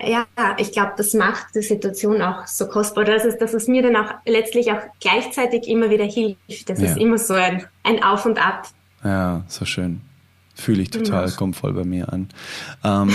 ja, 0.00 0.26
ich 0.58 0.72
glaube, 0.72 0.92
das 0.96 1.12
macht 1.14 1.54
die 1.54 1.62
Situation 1.62 2.22
auch 2.22 2.46
so 2.46 2.68
kostbar. 2.68 3.04
Das 3.04 3.24
ist, 3.24 3.38
dass 3.38 3.52
es 3.52 3.66
mir 3.66 3.82
dann 3.82 3.96
auch 3.96 4.14
letztlich 4.26 4.70
auch 4.70 4.80
gleichzeitig 5.00 5.68
immer 5.68 5.90
wieder 5.90 6.04
hilft. 6.04 6.68
Das 6.68 6.80
ja. 6.80 6.90
ist 6.90 6.98
immer 6.98 7.18
so 7.18 7.34
ein, 7.34 7.64
ein 7.82 8.02
Auf 8.02 8.24
und 8.24 8.38
Ab. 8.38 8.68
Ja, 9.02 9.42
so 9.48 9.64
schön. 9.64 10.00
Fühle 10.54 10.82
ich 10.82 10.90
total, 10.90 11.28
ja. 11.28 11.36
kommt 11.36 11.56
voll 11.56 11.72
bei 11.72 11.84
mir 11.84 12.12
an. 12.12 12.28
Ähm, 12.84 13.10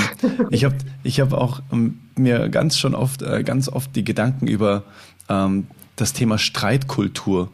ich 0.49 0.65
habe 0.65 0.75
ich 1.03 1.19
hab 1.19 1.33
auch 1.33 1.61
ähm, 1.71 1.99
mir 2.15 2.49
ganz 2.49 2.77
schon 2.77 2.95
oft, 2.95 3.21
äh, 3.21 3.43
ganz 3.43 3.69
oft 3.69 3.95
die 3.95 4.03
Gedanken 4.03 4.47
über 4.47 4.83
ähm, 5.29 5.67
das 5.95 6.13
Thema 6.13 6.37
Streitkultur 6.37 7.51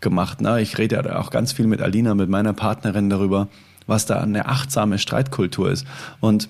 gemacht. 0.00 0.40
Ne? 0.40 0.60
Ich 0.60 0.78
rede 0.78 0.96
ja 0.96 1.18
auch 1.18 1.30
ganz 1.30 1.52
viel 1.52 1.66
mit 1.66 1.80
Alina, 1.80 2.14
mit 2.14 2.28
meiner 2.28 2.52
Partnerin 2.52 3.10
darüber, 3.10 3.48
was 3.86 4.06
da 4.06 4.20
eine 4.20 4.46
achtsame 4.46 4.98
Streitkultur 4.98 5.70
ist. 5.70 5.86
Und 6.20 6.48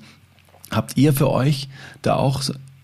Habt 0.70 0.96
ihr 0.96 1.12
für 1.12 1.30
euch 1.30 1.68
da 2.02 2.14
auch 2.14 2.42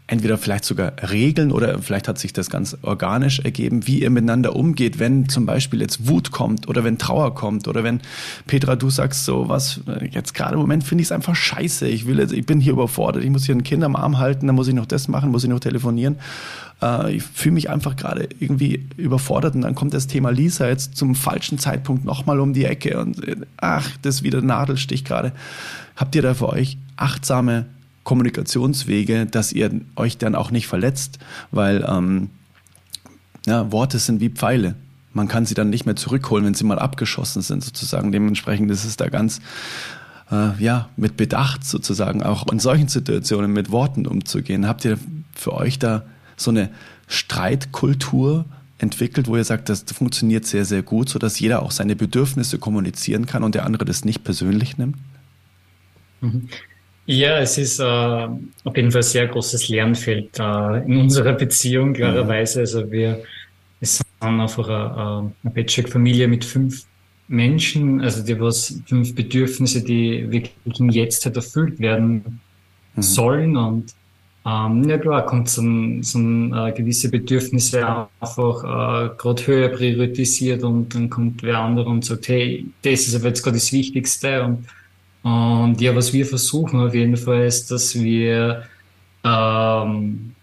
entweder 0.09 0.39
vielleicht 0.39 0.64
sogar 0.64 0.93
Regeln 1.11 1.51
oder 1.51 1.80
vielleicht 1.80 2.07
hat 2.07 2.18
sich 2.18 2.32
das 2.32 2.49
ganz 2.49 2.76
organisch 2.82 3.41
ergeben, 3.41 3.87
wie 3.87 4.03
ihr 4.03 4.11
miteinander 4.11 4.55
umgeht, 4.55 4.99
wenn 4.99 5.28
zum 5.28 5.47
Beispiel 5.47 5.80
jetzt 5.80 6.07
Wut 6.07 6.30
kommt 6.30 6.68
oder 6.68 6.84
wenn 6.84 6.99
Trauer 6.99 7.34
kommt 7.34 7.66
oder 7.66 7.82
wenn 7.82 8.01
Petra, 8.47 8.76
du 8.76 8.89
sagst 8.89 9.24
so 9.24 9.49
was, 9.49 9.80
jetzt 10.11 10.34
gerade 10.34 10.55
im 10.55 10.61
Moment 10.61 10.84
finde 10.84 11.03
ich 11.03 11.09
es 11.09 11.12
einfach 11.12 11.34
scheiße, 11.34 11.89
ich 11.89 12.07
will 12.07 12.20
jetzt, 12.20 12.32
ich 12.32 12.47
bin 12.47 12.61
hier 12.61 12.72
überfordert, 12.72 13.24
ich 13.24 13.30
muss 13.30 13.47
hier 13.47 13.57
ein 13.57 13.64
Kind 13.64 13.82
am 13.82 13.97
Arm 13.97 14.18
halten, 14.18 14.47
dann 14.47 14.55
muss 14.55 14.68
ich 14.68 14.74
noch 14.74 14.87
das 14.87 15.09
machen, 15.09 15.30
muss 15.30 15.43
ich 15.43 15.51
noch 15.51 15.61
telefonieren. 15.61 16.16
Äh, 16.80 17.16
ich 17.16 17.24
fühle 17.24 17.55
mich 17.55 17.68
einfach 17.68 17.97
gerade 17.97 18.28
irgendwie 18.39 18.89
überfordert 18.97 19.57
und 19.57 19.62
dann 19.62 19.74
kommt 19.74 19.93
das 19.93 20.07
Thema 20.07 20.30
Lisa 20.30 20.68
jetzt 20.68 20.97
zum 20.97 21.16
falschen 21.16 21.59
Zeitpunkt 21.59 22.05
nochmal 22.05 22.39
um 22.39 22.53
die 22.53 22.64
Ecke 22.64 23.01
und 23.01 23.26
äh, 23.26 23.37
ach, 23.57 23.91
das 24.03 24.16
ist 24.16 24.22
wieder 24.22 24.41
Nadelstich 24.41 25.05
gerade. 25.05 25.32
Habt 25.97 26.14
ihr 26.14 26.22
da 26.22 26.34
für 26.34 26.49
euch 26.49 26.78
achtsame 26.97 27.66
Kommunikationswege, 28.07 29.27
dass 29.27 29.53
ihr 29.53 29.81
euch 29.97 30.17
dann 30.17 30.37
auch 30.37 30.53
nicht 30.53 30.69
verletzt, 30.69 31.19
weil 31.51 31.85
ähm, 31.87 32.31
ja, 33.47 33.71
Worte 33.73 33.99
sind 33.99 34.21
wie 34.21 34.31
Pfeile. 34.31 34.77
Man 35.13 35.27
kann 35.29 35.45
sie 35.45 35.55
dann 35.55 35.71
nicht 35.71 35.87
mehr 35.87 35.97
zurückholen, 35.97 36.47
wenn 36.47 36.55
sie 36.55 36.65
mal 36.65 36.79
abgeschossen 36.79 37.43
sind, 37.43 37.65
sozusagen. 37.65 38.13
Dementsprechend 38.13 38.71
ist 38.71 38.85
es 38.85 38.97
da 38.97 39.09
ganz 39.09 39.41
äh, 40.31 40.63
ja, 40.63 40.89
mit 40.97 41.17
Bedacht 41.17 41.65
sozusagen 41.65 42.23
auch 42.23 42.47
in 42.53 42.61
solchen 42.61 42.87
Situationen 42.87 43.53
mit 43.53 43.73
Worten 43.73 44.07
umzugehen. 44.07 44.69
Habt 44.69 44.85
ihr 44.85 44.99
für 45.35 45.55
euch 45.55 45.79
da 45.81 46.05
so 46.37 46.53
eine 46.53 46.71
Streitkultur, 47.09 48.45
entwickelt, 48.79 49.27
wo 49.27 49.37
ihr 49.37 49.45
sagt, 49.45 49.69
das 49.69 49.83
funktioniert 49.83 50.45
sehr, 50.45 50.65
sehr 50.65 50.83
gut, 50.83 51.09
sodass 51.09 51.41
jeder 51.41 51.63
auch 51.63 51.71
seine 51.71 51.97
Bedürfnisse 51.97 52.59
kommunizieren 52.59 53.27
kann 53.27 53.43
und 53.43 53.55
der 53.55 53.65
andere 53.65 53.85
das 53.85 54.05
nicht 54.05 54.23
persönlich 54.23 54.77
nimmt? 54.77 54.97
Mhm. 56.21 56.49
Ja, 57.07 57.39
es 57.39 57.57
ist 57.57 57.79
äh, 57.79 57.85
auf 57.85 58.77
jeden 58.77 58.91
Fall 58.91 59.01
ein 59.01 59.05
sehr 59.05 59.29
großes 59.29 59.69
Lernfeld 59.69 60.39
äh, 60.41 60.85
in 60.85 60.97
unserer 60.97 61.35
Beziehung, 61.35 61.93
klarerweise. 61.93 62.61
Also 62.61 62.91
wir, 62.91 63.23
wir 63.79 63.89
sind 63.89 64.07
einfach 64.19 64.69
eine, 64.69 65.33
eine 65.45 65.55
Patchwork-Familie 65.55 66.27
mit 66.27 66.45
fünf 66.45 66.85
Menschen, 67.29 68.01
also 68.01 68.25
die 68.25 68.39
was 68.41 68.83
fünf 68.87 69.15
Bedürfnisse, 69.15 69.85
die 69.85 70.31
wirklich 70.31 70.81
in 70.81 70.91
jetzt 70.91 71.25
halt 71.25 71.37
erfüllt 71.37 71.79
werden 71.79 72.41
mhm. 72.95 73.03
sollen 73.03 73.57
und 73.57 73.95
ähm, 74.45 74.89
ja 74.89 74.97
klar, 74.99 75.27
kommt 75.27 75.49
so, 75.49 75.61
ein, 75.61 76.05
so 76.05 76.21
ein, 76.21 76.55
äh, 76.55 76.71
gewisse 76.71 77.11
Bedürfnisse 77.11 77.85
einfach 78.21 78.63
äh, 78.63 79.17
gerade 79.17 79.47
höher 79.47 79.69
priorisiert 79.71 80.63
und 80.63 80.95
dann 80.95 81.11
kommt 81.11 81.43
wer 81.43 81.59
andere 81.59 81.89
und 81.89 82.05
sagt, 82.05 82.29
hey, 82.29 82.65
das 82.83 83.09
ist 83.09 83.17
aber 83.17 83.27
jetzt 83.27 83.43
gerade 83.43 83.57
das 83.57 83.73
Wichtigste 83.73 84.45
und, 84.45 84.67
und 85.27 85.81
ja, 85.81 85.97
was 85.97 86.12
wir 86.12 86.24
versuchen 86.24 86.81
auf 86.81 86.95
jeden 86.95 87.16
Fall 87.16 87.47
ist, 87.47 87.70
dass 87.70 87.95
wir 87.95 88.62
ähm, 89.24 90.37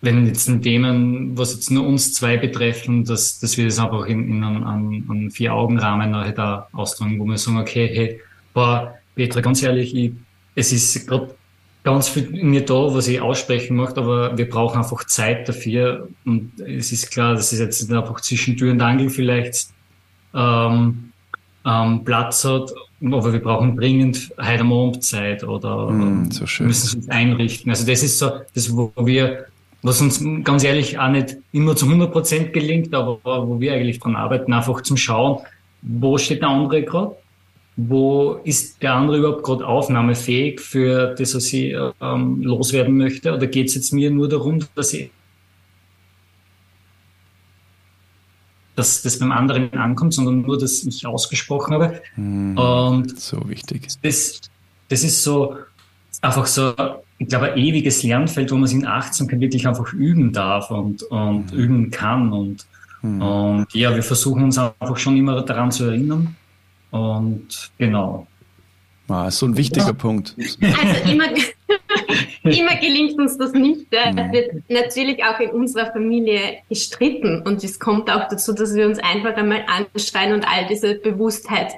wenn 0.00 0.26
jetzt 0.26 0.48
ein 0.48 0.62
Themen, 0.62 1.36
was 1.36 1.54
jetzt 1.54 1.70
nur 1.70 1.86
uns 1.86 2.14
zwei 2.14 2.36
betreffen, 2.36 3.04
dass, 3.04 3.38
dass 3.40 3.56
wir 3.56 3.66
das 3.66 3.78
einfach 3.78 4.06
in, 4.06 4.28
in 4.28 4.44
einem, 4.44 5.10
einem 5.10 5.30
Vier-Augen-Rahmen 5.30 6.10
nachher 6.10 6.32
da 6.32 6.68
austragen, 6.72 7.18
wo 7.18 7.24
wir 7.24 7.38
sagen, 7.38 7.58
okay, 7.58 7.88
hey, 7.92 8.20
boah, 8.54 8.94
Petra, 9.14 9.40
ganz 9.40 9.62
ehrlich, 9.62 9.94
ich, 9.94 10.12
es 10.54 10.72
ist 10.72 11.06
gerade 11.06 11.34
ganz 11.82 12.08
viel 12.08 12.34
in 12.36 12.50
mir 12.50 12.64
da, 12.64 12.74
was 12.74 13.08
ich 13.08 13.20
aussprechen 13.20 13.76
möchte, 13.76 14.00
aber 14.00 14.36
wir 14.36 14.48
brauchen 14.48 14.78
einfach 14.78 15.04
Zeit 15.04 15.48
dafür. 15.48 16.08
Und 16.24 16.60
es 16.60 16.92
ist 16.92 17.10
klar, 17.10 17.34
dass 17.34 17.52
es 17.52 17.58
jetzt 17.58 17.92
einfach 17.92 18.20
zwischen 18.20 18.56
Tür 18.56 18.72
und 18.72 18.80
Angel 18.80 19.10
vielleicht 19.10 19.68
ähm, 20.34 21.12
ähm, 21.64 22.04
Platz 22.04 22.44
hat, 22.44 22.72
aber 23.02 23.32
wir 23.32 23.40
brauchen 23.40 23.76
dringend 23.76 24.32
heute 24.40 24.62
Abend 24.62 25.04
Zeit 25.04 25.44
oder 25.44 25.90
mm, 25.90 26.30
so 26.30 26.44
müssen 26.64 27.00
es 27.00 27.08
einrichten. 27.08 27.70
Also 27.70 27.86
das 27.86 28.02
ist 28.02 28.18
so, 28.18 28.30
das 28.54 28.76
wo 28.76 28.92
wir, 28.96 29.46
was 29.82 30.00
uns 30.00 30.24
ganz 30.42 30.64
ehrlich 30.64 30.98
auch 30.98 31.10
nicht 31.10 31.36
immer 31.52 31.76
zu 31.76 31.86
100 31.86 32.12
Prozent 32.12 32.52
gelingt, 32.52 32.94
aber 32.94 33.18
wo 33.24 33.60
wir 33.60 33.74
eigentlich 33.74 34.00
dran 34.00 34.16
arbeiten, 34.16 34.52
einfach 34.52 34.82
zum 34.82 34.96
Schauen, 34.96 35.38
wo 35.82 36.18
steht 36.18 36.42
der 36.42 36.48
andere 36.48 36.82
gerade 36.82 37.16
wo 37.80 38.40
ist 38.42 38.82
der 38.82 38.94
andere 38.94 39.18
überhaupt 39.18 39.44
gerade 39.44 39.64
aufnahmefähig 39.64 40.60
für 40.60 41.14
das, 41.16 41.36
was 41.36 41.52
ich 41.52 41.76
ähm, 42.00 42.42
loswerden 42.42 42.96
möchte? 42.96 43.32
Oder 43.32 43.46
geht 43.46 43.68
es 43.68 43.76
jetzt 43.76 43.92
mir 43.92 44.10
nur 44.10 44.28
darum, 44.28 44.58
dass 44.74 44.92
ich 44.94 45.12
dass 48.78 49.02
das 49.02 49.18
beim 49.18 49.32
anderen 49.32 49.72
ankommt, 49.74 50.14
sondern 50.14 50.42
nur, 50.42 50.56
dass 50.56 50.84
ich 50.84 51.04
ausgesprochen 51.04 51.74
habe. 51.74 52.00
Mm, 52.14 52.56
und 52.56 53.18
so 53.18 53.48
wichtig. 53.48 53.88
Das, 54.02 54.40
das 54.88 55.02
ist 55.02 55.24
so 55.24 55.56
einfach 56.22 56.46
so, 56.46 56.74
ich 57.18 57.26
glaube, 57.26 57.52
ein 57.52 57.58
ewiges 57.58 58.04
Lernfeld, 58.04 58.52
wo 58.52 58.56
man 58.56 58.68
sich 58.68 58.78
in 58.78 58.86
Achtsamkeit 58.86 59.40
wirklich 59.40 59.66
einfach 59.66 59.92
üben 59.92 60.32
darf 60.32 60.70
und, 60.70 61.02
und 61.02 61.52
mm. 61.52 61.56
üben 61.56 61.90
kann. 61.90 62.32
Und, 62.32 62.66
mm. 63.02 63.20
und 63.20 63.66
ja, 63.74 63.92
wir 63.92 64.02
versuchen 64.04 64.44
uns 64.44 64.58
einfach 64.58 64.96
schon 64.96 65.16
immer 65.16 65.42
daran 65.42 65.72
zu 65.72 65.84
erinnern 65.84 66.36
und 66.92 67.72
genau. 67.78 68.28
Ah, 69.08 69.26
ist 69.26 69.38
so 69.38 69.46
ein 69.46 69.56
wichtiger 69.56 69.86
ja. 69.86 69.92
Punkt. 69.92 70.36
Also 70.38 71.10
immer, 71.10 71.24
immer 72.52 72.76
gelingt 72.76 73.18
uns 73.18 73.36
das 73.36 73.52
nicht. 73.52 73.86
Das 73.90 74.14
mhm. 74.14 74.32
wird 74.32 74.68
natürlich 74.68 75.24
auch 75.24 75.40
in 75.40 75.50
unserer 75.50 75.92
Familie 75.92 76.58
gestritten 76.68 77.42
und 77.42 77.62
es 77.64 77.78
kommt 77.78 78.10
auch 78.10 78.28
dazu, 78.28 78.52
dass 78.52 78.74
wir 78.74 78.86
uns 78.86 78.98
einfach 78.98 79.34
einmal 79.36 79.64
anschreien 79.66 80.34
und 80.34 80.46
all 80.46 80.66
diese 80.66 80.94
Bewusstheit 80.94 81.72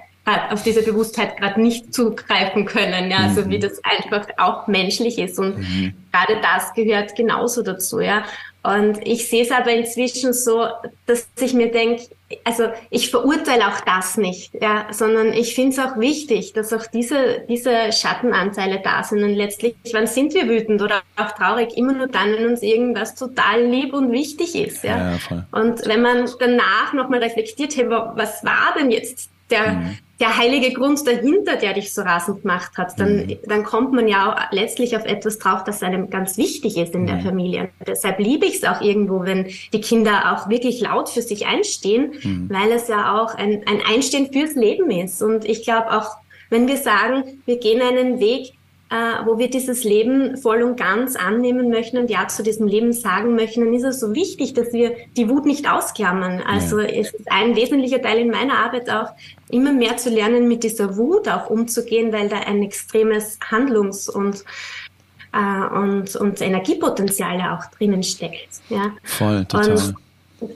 auf 0.51 0.63
diese 0.63 0.83
Bewusstheit 0.83 1.37
gerade 1.37 1.61
nicht 1.61 1.93
zugreifen 1.95 2.65
können, 2.67 3.11
ja, 3.11 3.19
also 3.19 3.43
mhm. 3.43 3.51
wie 3.51 3.59
das 3.59 3.81
einfach 3.85 4.27
auch 4.37 4.67
menschlich 4.67 5.19
ist 5.19 5.39
und 5.39 5.59
mhm. 5.59 5.95
gerade 6.13 6.41
das 6.41 6.73
gehört 6.75 7.15
genauso 7.17 7.63
dazu, 7.63 8.01
ja. 8.01 8.25
Und 8.63 9.07
ich 9.07 9.27
sehe 9.29 9.43
es 9.43 9.51
aber 9.51 9.73
inzwischen 9.73 10.35
so, 10.35 10.67
dass 11.07 11.27
ich 11.41 11.55
mir 11.55 11.71
denke, 11.71 12.03
also 12.45 12.65
ich 12.91 13.11
verurteile 13.11 13.67
auch 13.67 13.81
das 13.81 14.19
nicht, 14.19 14.53
ja, 14.61 14.87
sondern 14.91 15.33
ich 15.33 15.55
finde 15.55 15.71
es 15.71 15.79
auch 15.79 15.99
wichtig, 15.99 16.53
dass 16.53 16.73
auch 16.75 16.87
diese, 16.87 17.47
diese 17.49 17.91
Schattenanteile 17.91 18.81
da 18.85 19.03
sind. 19.03 19.23
Und 19.23 19.35
letztlich, 19.35 19.77
wann 19.93 20.07
sind 20.07 20.35
wir 20.35 20.47
wütend 20.47 20.83
oder 20.83 21.01
auch 21.17 21.33
traurig? 21.33 21.75
Immer 21.77 21.95
nur 21.95 22.09
dann, 22.09 22.35
wenn 22.35 22.49
uns 22.49 22.63
irgendwas 22.63 23.15
total 23.15 23.65
lieb 23.65 23.95
und 23.95 24.13
wichtig 24.13 24.55
ist. 24.55 24.85
Ja. 24.85 25.17
ja 25.31 25.47
und 25.53 25.87
wenn 25.87 26.03
man 26.03 26.29
danach 26.39 26.93
nochmal 26.93 27.23
reflektiert, 27.23 27.75
hey, 27.77 27.89
was 27.89 28.45
war 28.45 28.75
denn 28.79 28.91
jetzt 28.91 29.31
der, 29.51 29.73
mhm. 29.73 29.99
Der 30.21 30.37
heilige 30.37 30.73
Grund 30.75 31.07
dahinter, 31.07 31.57
der 31.57 31.73
dich 31.73 31.95
so 31.95 32.03
rasend 32.03 32.43
gemacht 32.43 32.77
hat, 32.77 33.01
dann, 33.01 33.27
mhm. 33.27 33.39
dann 33.45 33.65
kommt 33.65 33.93
man 33.93 34.07
ja 34.07 34.33
auch 34.33 34.53
letztlich 34.53 34.95
auf 34.97 35.07
etwas 35.07 35.39
drauf, 35.39 35.65
das 35.65 35.83
einem 35.83 36.11
ganz 36.11 36.37
wichtig 36.37 36.77
ist 36.77 36.95
in 36.95 37.03
mhm. 37.03 37.07
der 37.07 37.21
Familie. 37.21 37.61
Und 37.79 37.89
deshalb 37.89 38.19
liebe 38.19 38.45
ich 38.45 38.57
es 38.57 38.65
auch 38.65 38.83
irgendwo, 38.83 39.25
wenn 39.25 39.47
die 39.73 39.81
Kinder 39.81 40.33
auch 40.33 40.51
wirklich 40.51 40.81
laut 40.81 41.09
für 41.09 41.23
sich 41.23 41.47
einstehen, 41.47 42.13
mhm. 42.23 42.51
weil 42.51 42.71
es 42.73 42.89
ja 42.89 43.19
auch 43.19 43.35
ein, 43.35 43.63
ein 43.67 43.81
Einstehen 43.89 44.31
fürs 44.31 44.55
Leben 44.55 44.91
ist. 44.91 45.23
Und 45.23 45.47
ich 45.47 45.65
glaube 45.65 45.91
auch, 45.91 46.17
wenn 46.51 46.69
wir 46.69 46.77
sagen, 46.77 47.43
wir 47.47 47.59
gehen 47.59 47.81
einen 47.81 48.21
Weg, 48.21 48.53
äh, 48.91 49.25
wo 49.25 49.39
wir 49.39 49.49
dieses 49.49 49.85
Leben 49.85 50.37
voll 50.37 50.63
und 50.63 50.77
ganz 50.77 51.15
annehmen 51.15 51.71
möchten 51.71 51.97
und 51.97 52.11
ja 52.11 52.27
zu 52.27 52.43
diesem 52.43 52.67
Leben 52.67 52.93
sagen 52.93 53.37
möchten, 53.37 53.65
dann 53.65 53.75
ist 53.75 53.85
es 53.85 54.01
so 54.01 54.15
wichtig, 54.15 54.53
dass 54.55 54.73
wir 54.73 54.97
die 55.17 55.29
Wut 55.29 55.47
nicht 55.47 55.71
ausklammern. 55.71 56.43
Also 56.43 56.81
ja. 56.81 56.89
es 56.89 57.13
ist 57.13 57.31
ein 57.31 57.55
wesentlicher 57.55 58.03
Teil 58.03 58.19
in 58.19 58.31
meiner 58.31 58.59
Arbeit 58.59 58.91
auch, 58.91 59.11
immer 59.49 59.73
mehr 59.73 59.97
zu 59.97 60.11
lernen, 60.11 60.49
mit 60.49 60.65
dieser 60.65 60.97
Wut 60.97 61.29
auch 61.29 61.51
umzugehen, 61.51 62.13
weil 62.13 62.29
da 62.29 62.39
ein 62.39 62.63
extremes 62.63 63.39
Handlungs- 63.49 64.09
und 64.09 64.45
äh, 65.33 65.75
und, 65.77 66.17
und 66.17 66.41
Energiepotenzial 66.41 67.39
ja 67.39 67.57
auch 67.57 67.77
drinnen 67.77 68.03
steckt. 68.03 68.49
Ja. 68.69 68.91
Voll, 69.05 69.45
total. 69.45 69.71
Und 69.71 69.95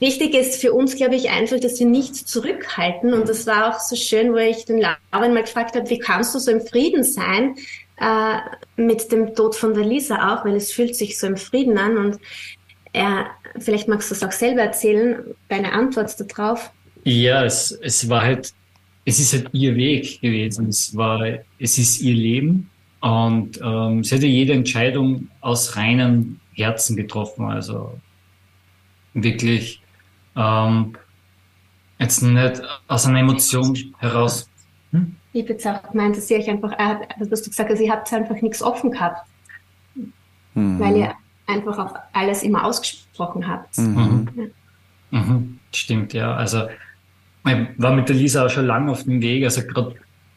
Wichtig 0.00 0.34
ist 0.34 0.62
für 0.62 0.72
uns, 0.72 0.96
glaube 0.96 1.14
ich, 1.14 1.28
einfach, 1.28 1.60
dass 1.60 1.78
wir 1.78 1.86
nichts 1.86 2.24
zurückhalten. 2.24 3.12
Und 3.12 3.28
das 3.28 3.46
war 3.46 3.68
auch 3.68 3.80
so 3.80 3.96
schön, 3.96 4.32
wo 4.32 4.38
ich 4.38 4.64
den 4.64 4.78
Lauren 4.78 5.34
mal 5.34 5.42
gefragt 5.42 5.76
habe, 5.76 5.90
wie 5.90 5.98
kannst 5.98 6.34
du 6.34 6.38
so 6.38 6.50
im 6.50 6.62
Frieden 6.62 7.04
sein, 7.04 7.56
äh, 7.96 8.38
mit 8.76 9.10
dem 9.12 9.34
Tod 9.34 9.54
von 9.54 9.74
der 9.74 9.84
Lisa 9.84 10.34
auch, 10.34 10.44
weil 10.44 10.56
es 10.56 10.72
fühlt 10.72 10.96
sich 10.96 11.18
so 11.18 11.26
im 11.26 11.36
Frieden 11.36 11.78
an 11.78 11.96
und 11.96 12.18
er, 12.92 13.26
vielleicht 13.58 13.88
magst 13.88 14.10
du 14.10 14.14
es 14.14 14.22
auch 14.22 14.32
selber 14.32 14.62
erzählen, 14.62 15.34
deine 15.48 15.72
Antwort 15.72 16.14
darauf. 16.18 16.70
Ja, 17.04 17.44
es, 17.44 17.72
es 17.82 18.08
war 18.08 18.22
halt, 18.22 18.52
es 19.04 19.18
ist 19.18 19.32
halt 19.32 19.48
ihr 19.52 19.74
Weg 19.74 20.20
gewesen. 20.20 20.68
Es 20.68 20.96
war, 20.96 21.20
es 21.58 21.76
ist 21.78 22.00
ihr 22.00 22.14
Leben 22.14 22.70
und 23.00 23.60
ähm, 23.62 24.02
sie 24.02 24.14
hatte 24.14 24.26
jede 24.26 24.54
Entscheidung 24.54 25.28
aus 25.40 25.76
reinem 25.76 26.40
Herzen 26.54 26.96
getroffen. 26.96 27.46
Also 27.46 28.00
wirklich 29.12 29.82
ähm, 30.36 30.96
jetzt 31.98 32.22
nicht 32.22 32.62
aus 32.88 33.06
einer 33.06 33.20
Emotion 33.20 33.76
heraus. 33.98 34.48
Hm? 34.92 35.16
Ich 35.34 35.48
jetzt 35.48 35.66
auch 35.66 35.82
gemeint, 35.90 36.16
dass 36.16 36.28
sie 36.28 36.36
euch 36.36 36.48
einfach, 36.48 36.72
also 36.78 37.28
dass 37.28 37.42
du 37.42 37.50
gesagt 37.50 37.68
hast, 37.68 37.80
ihr 37.80 37.90
habt 37.90 38.12
einfach 38.12 38.40
nichts 38.40 38.62
offen 38.62 38.92
gehabt. 38.92 39.26
Mhm. 40.54 40.78
Weil 40.78 40.96
ihr 40.96 41.14
einfach 41.46 41.76
auf 41.76 41.92
alles 42.12 42.44
immer 42.44 42.64
ausgesprochen 42.64 43.46
habt. 43.46 43.76
Mhm. 43.76 44.28
Ja. 45.10 45.20
Mhm. 45.20 45.58
Stimmt, 45.72 46.12
ja. 46.12 46.34
Also 46.36 46.68
ich 47.46 47.56
war 47.76 47.92
mit 47.94 48.08
der 48.08 48.16
Lisa 48.16 48.46
auch 48.46 48.50
schon 48.50 48.66
lange 48.66 48.92
auf 48.92 49.02
dem 49.02 49.20
Weg, 49.20 49.42
also 49.44 49.62
gerade 49.62 49.96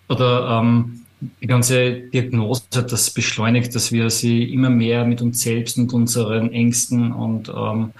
oder 0.10 0.60
ähm, 0.60 1.06
die 1.42 1.48
ganze 1.48 1.92
Diagnose 1.92 2.64
hat 2.76 2.92
das 2.92 3.12
beschleunigt, 3.12 3.74
dass 3.76 3.92
wir 3.92 4.10
sie 4.10 4.52
immer 4.52 4.70
mehr 4.70 5.06
mit 5.06 5.22
uns 5.22 5.42
selbst 5.42 5.78
und 5.78 5.94
unseren 5.94 6.52
Ängsten 6.52 7.12
und 7.12 7.50
ähm, 7.50 7.92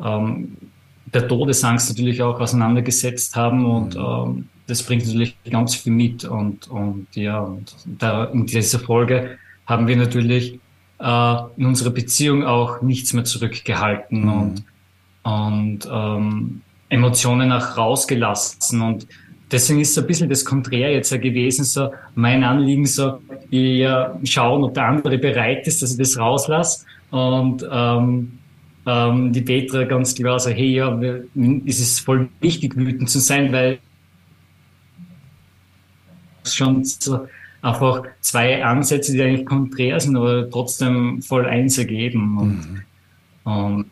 ähm, 0.00 0.56
der 1.06 1.28
Todesangst 1.28 1.88
natürlich 1.88 2.22
auch 2.22 2.40
auseinandergesetzt 2.40 3.36
haben 3.36 3.64
und 3.64 3.94
mhm. 3.96 4.00
ähm, 4.00 4.48
das 4.66 4.82
bringt 4.82 5.06
natürlich 5.06 5.36
ganz 5.50 5.74
viel 5.74 5.92
mit 5.92 6.24
und, 6.24 6.68
und 6.68 7.06
ja, 7.14 7.40
und 7.40 7.74
da, 7.84 8.24
in 8.24 8.46
dieser 8.46 8.78
Folge 8.78 9.38
haben 9.66 9.86
wir 9.86 9.96
natürlich 9.96 10.58
äh, 11.00 11.36
in 11.56 11.66
unserer 11.66 11.90
Beziehung 11.90 12.44
auch 12.44 12.80
nichts 12.82 13.12
mehr 13.12 13.24
zurückgehalten 13.24 14.22
mhm. 14.22 14.32
und, 14.32 14.64
und 15.22 15.88
ähm, 15.90 16.62
Emotionen 16.88 17.52
auch 17.52 17.76
rausgelassen 17.76 18.80
und 18.80 19.06
deswegen 19.50 19.80
ist 19.80 19.94
so 19.94 20.00
ein 20.00 20.06
bisschen 20.06 20.28
das 20.28 20.44
Konträr 20.44 20.92
jetzt 20.92 21.10
ja 21.10 21.18
gewesen, 21.18 21.64
so 21.64 21.90
mein 22.14 22.42
Anliegen 22.42 22.86
so, 22.86 23.20
ja, 23.50 24.18
schauen, 24.24 24.64
ob 24.64 24.74
der 24.74 24.86
andere 24.86 25.18
bereit 25.18 25.66
ist, 25.66 25.82
dass 25.82 25.92
ich 25.92 25.98
das 25.98 26.18
rauslasse 26.18 26.86
und 27.10 27.66
ähm, 27.70 28.38
ähm, 28.86 29.32
die 29.32 29.40
Petra 29.42 29.84
ganz 29.84 30.14
klar 30.14 30.38
so, 30.38 30.50
hey, 30.50 30.74
ja, 30.74 31.00
es 31.66 31.80
ist 31.80 32.00
voll 32.00 32.28
wichtig, 32.40 32.76
wütend 32.76 33.08
zu 33.08 33.18
sein, 33.18 33.52
weil 33.52 33.78
schon 36.44 36.84
so 36.84 37.26
einfach 37.62 38.02
zwei 38.20 38.64
Ansätze, 38.64 39.12
die 39.12 39.22
eigentlich 39.22 39.46
konträr 39.46 39.98
sind, 39.98 40.16
aber 40.16 40.50
trotzdem 40.50 41.22
voll 41.22 41.46
eins 41.46 41.78
ergeben. 41.78 42.38
Und, 42.38 42.84
mhm. 43.44 43.52
und 43.52 43.90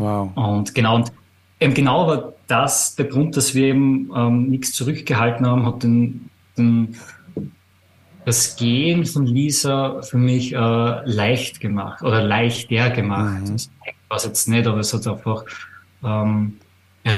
Wow. 0.00 0.30
Und 0.34 0.74
genau, 0.74 0.96
und 0.96 1.12
eben 1.60 1.74
genau 1.74 2.06
war 2.06 2.32
das 2.46 2.96
der 2.96 3.06
Grund, 3.06 3.36
dass 3.36 3.54
wir 3.54 3.66
eben 3.66 4.10
ähm, 4.16 4.48
nichts 4.48 4.72
zurückgehalten 4.72 5.46
haben, 5.46 5.66
hat 5.66 5.82
den, 5.82 6.30
den, 6.56 6.96
das 8.24 8.56
Gehen 8.56 9.04
von 9.04 9.26
Lisa 9.26 10.00
für 10.02 10.16
mich 10.16 10.54
äh, 10.54 10.56
leicht 10.56 11.60
gemacht 11.60 12.02
oder 12.02 12.22
leichter 12.22 12.90
gemacht. 12.90 13.42
Mhm. 13.42 13.52
Das 13.52 13.70
war 14.08 14.16
es 14.16 14.24
jetzt 14.24 14.48
nicht, 14.48 14.66
aber 14.66 14.78
es 14.78 14.94
hat 14.94 15.06
einfach 15.06 15.44
ähm, 16.02 16.56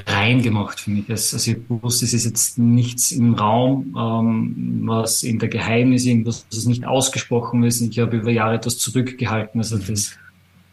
rein 0.07 0.43
gemacht 0.43 0.81
für 0.81 0.91
mich. 0.91 1.09
Also 1.09 1.51
ich 1.51 1.59
wusste, 1.69 2.05
es 2.05 2.13
ist 2.13 2.25
jetzt 2.25 2.59
nichts 2.59 3.13
im 3.13 3.35
Raum, 3.35 3.95
ähm, 3.99 4.83
was 4.87 5.23
in 5.23 5.39
der 5.39 5.49
Geheimnis 5.49 6.05
irgendwas, 6.05 6.47
was 6.53 6.67
nicht 6.67 6.85
ausgesprochen 6.85 7.63
ist. 7.65 7.81
Ich 7.81 7.99
habe 7.99 8.17
über 8.17 8.31
Jahre 8.31 8.55
etwas 8.55 8.79
zurückgehalten. 8.79 9.61
Also 9.61 9.77
mhm. 9.77 9.85
das 9.89 10.13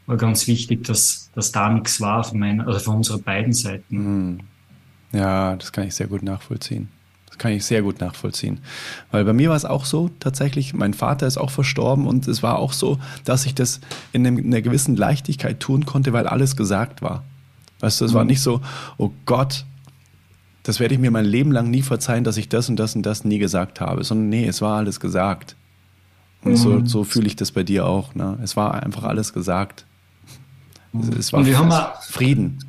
war 0.06 0.18
ganz 0.18 0.48
wichtig, 0.48 0.84
dass, 0.86 1.30
dass 1.36 1.52
da 1.52 1.70
nichts 1.70 2.02
war 2.02 2.24
von 2.24 2.40
meiner, 2.40 2.68
also 2.68 2.80
von 2.80 2.96
unserer 2.98 3.20
beiden 3.20 3.54
Seiten. 3.54 3.98
Mhm. 3.98 4.40
Ja, 5.12 5.56
das 5.56 5.72
kann 5.72 5.88
ich 5.88 5.96
sehr 5.96 6.08
gut 6.08 6.24
nachvollziehen. 6.24 6.90
Das 7.28 7.38
kann 7.38 7.52
ich 7.52 7.66
sehr 7.66 7.82
gut 7.82 8.00
nachvollziehen. 8.00 8.60
Weil 9.12 9.24
bei 9.26 9.34
mir 9.34 9.50
war 9.50 9.56
es 9.56 9.66
auch 9.66 9.86
so, 9.86 10.10
tatsächlich, 10.20 10.74
mein 10.74 10.94
Vater 10.94 11.26
ist 11.28 11.38
auch 11.38 11.52
verstorben 11.52 12.08
und 12.08 12.28
es 12.28 12.44
war 12.44 12.60
auch 12.60 12.74
so, 12.74 13.00
dass 13.24 13.46
ich 13.46 13.56
das 13.56 13.82
in 14.12 14.26
einer 14.26 14.62
gewissen 14.62 14.96
Leichtigkeit 14.96 15.60
tun 15.60 15.86
konnte, 15.86 16.14
weil 16.14 16.28
alles 16.28 16.56
gesagt 16.56 17.02
war. 17.02 17.24
Weißt 17.80 18.02
du, 18.02 18.06
es 18.06 18.12
mhm. 18.12 18.16
war 18.16 18.26
nicht 18.26 18.42
so, 18.42 18.62
oh 18.98 19.12
Gott, 19.26 19.66
das 20.64 20.80
werde 20.80 20.94
ich 20.94 21.00
mir 21.00 21.12
mein 21.12 21.26
Leben 21.26 21.52
lang 21.52 21.70
nie 21.70 21.82
verzeihen, 21.82 22.24
dass 22.24 22.38
ich 22.38 22.50
das 22.50 22.70
und 22.70 22.76
das 22.76 22.96
und 22.96 23.04
das 23.04 23.24
nie 23.24 23.40
gesagt 23.40 23.82
habe, 23.82 24.04
sondern 24.04 24.30
nee, 24.30 24.46
es 24.46 24.62
war 24.62 24.78
alles 24.78 25.00
gesagt. 25.00 25.56
Und 26.44 26.52
mhm. 26.52 26.58
so, 26.58 26.86
so 26.86 27.04
fühle 27.04 27.28
ich 27.28 27.36
das 27.36 27.52
bei 27.52 27.64
dir 27.64 27.86
auch. 27.86 28.16
Ne? 28.16 28.38
Es 28.44 28.56
war 28.56 28.82
einfach 28.82 29.04
alles 29.04 29.34
gesagt. 29.34 29.86
Mhm. 30.94 31.10
Es 31.18 31.34
war 31.34 31.40
und 31.40 31.46
wir 31.46 31.58
haben 31.58 31.72
Frieden. 32.02 32.60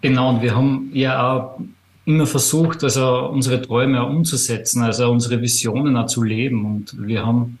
Genau, 0.00 0.30
und 0.30 0.42
wir 0.42 0.56
haben 0.56 0.90
ja 0.92 1.22
auch 1.22 1.60
immer 2.04 2.26
versucht, 2.26 2.82
also 2.82 3.28
unsere 3.28 3.62
Träume 3.62 4.02
auch 4.02 4.10
umzusetzen, 4.10 4.82
also 4.82 5.08
unsere 5.08 5.40
Visionen 5.40 5.96
auch 5.96 6.06
zu 6.06 6.24
leben. 6.24 6.64
Und 6.64 6.96
wir 6.98 7.24
haben 7.24 7.58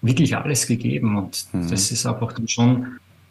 wirklich 0.00 0.34
alles 0.34 0.66
gegeben. 0.66 1.18
Und 1.18 1.46
mhm. 1.52 1.68
das 1.68 1.90
ist 1.90 2.06
einfach 2.06 2.32
dann 2.32 2.48
schon 2.48 2.86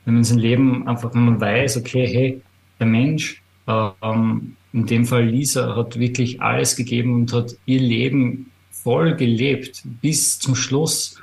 wenn 0.10 0.16
man 0.16 0.24
sein 0.24 0.39
Leben 0.39 0.88
einfach, 0.88 1.14
wenn 1.14 1.26
man 1.26 1.39
weiß, 1.39 1.78
okay, 1.78 2.07
hey, 2.07 2.41
der 2.80 2.88
Mensch, 2.88 3.43
ähm, 3.68 4.55
in 4.74 4.88
dem 4.88 5.05
Fall 5.05 5.26
Lisa, 5.26 5.76
hat 5.76 5.99
wirklich 5.99 6.41
alles 6.41 6.76
gegeben 6.76 7.14
und 7.14 7.32
hat 7.32 7.55
ihr 7.68 7.80
Leben 7.80 8.51
voll 8.72 9.16
gelebt 9.16 9.84
bis 10.01 10.39
zum 10.39 10.55
Schluss, 10.55 11.22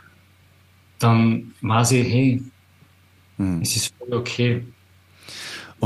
dann 1.00 1.52
war 1.62 1.84
sie, 1.84 2.00
hey, 2.04 2.42
hm. 3.38 3.60
es 3.60 3.74
ist 3.74 3.92
voll 3.98 4.14
okay. 4.14 4.62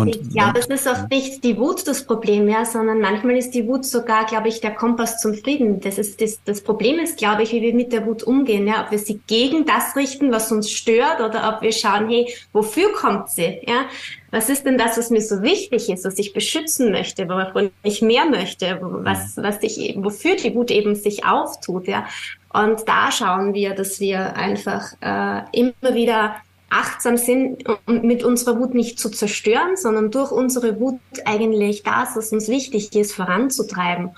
Und 0.00 0.16
ich 0.16 0.30
glaube, 0.30 0.58
es 0.58 0.66
ist 0.66 0.86
oft 0.86 1.10
nicht 1.10 1.44
die 1.44 1.56
Wut 1.58 1.86
das 1.86 2.04
Problem, 2.04 2.48
ja, 2.48 2.64
sondern 2.64 3.00
manchmal 3.00 3.36
ist 3.36 3.52
die 3.52 3.66
Wut 3.66 3.84
sogar, 3.84 4.26
glaube 4.26 4.48
ich, 4.48 4.60
der 4.60 4.74
Kompass 4.74 5.20
zum 5.20 5.34
Frieden. 5.34 5.80
Das 5.80 5.98
ist 5.98 6.20
das, 6.20 6.40
das 6.44 6.62
Problem 6.62 6.98
ist, 6.98 7.18
glaube 7.18 7.42
ich, 7.42 7.52
wie 7.52 7.62
wir 7.62 7.74
mit 7.74 7.92
der 7.92 8.06
Wut 8.06 8.22
umgehen, 8.22 8.66
ja, 8.66 8.84
ob 8.84 8.90
wir 8.90 8.98
sie 8.98 9.20
gegen 9.26 9.66
das 9.66 9.96
richten, 9.96 10.32
was 10.32 10.50
uns 10.50 10.70
stört, 10.70 11.20
oder 11.20 11.54
ob 11.54 11.62
wir 11.62 11.72
schauen, 11.72 12.08
hey, 12.08 12.32
wofür 12.52 12.92
kommt 12.92 13.30
sie, 13.30 13.60
ja? 13.66 13.86
Was 14.32 14.48
ist 14.48 14.64
denn 14.64 14.78
das, 14.78 14.96
was 14.96 15.10
mir 15.10 15.20
so 15.20 15.42
wichtig 15.42 15.88
ist, 15.88 16.04
was 16.04 16.16
ich 16.18 16.32
beschützen 16.32 16.92
möchte, 16.92 17.28
wovon 17.28 17.70
ich 17.82 18.00
mehr 18.00 18.26
möchte, 18.26 18.78
was, 18.80 19.36
was 19.36 19.58
ich, 19.62 19.96
wofür 19.98 20.36
die 20.36 20.54
Wut 20.54 20.70
eben 20.70 20.94
sich 20.94 21.24
auftut, 21.24 21.88
ja? 21.88 22.06
Und 22.52 22.88
da 22.88 23.12
schauen 23.12 23.54
wir, 23.54 23.74
dass 23.74 24.00
wir 24.00 24.36
einfach 24.36 24.92
äh, 25.00 25.42
immer 25.52 25.94
wieder 25.94 26.36
achtsam 26.70 27.16
sind 27.16 27.64
und 27.86 28.04
mit 28.04 28.24
unserer 28.24 28.58
Wut 28.58 28.74
nicht 28.74 28.98
zu 28.98 29.10
zerstören, 29.10 29.76
sondern 29.76 30.10
durch 30.10 30.30
unsere 30.30 30.80
Wut 30.80 31.00
eigentlich 31.24 31.82
das, 31.82 32.16
was 32.16 32.32
uns 32.32 32.48
wichtig 32.48 32.94
ist, 32.94 33.12
voranzutreiben 33.12 34.10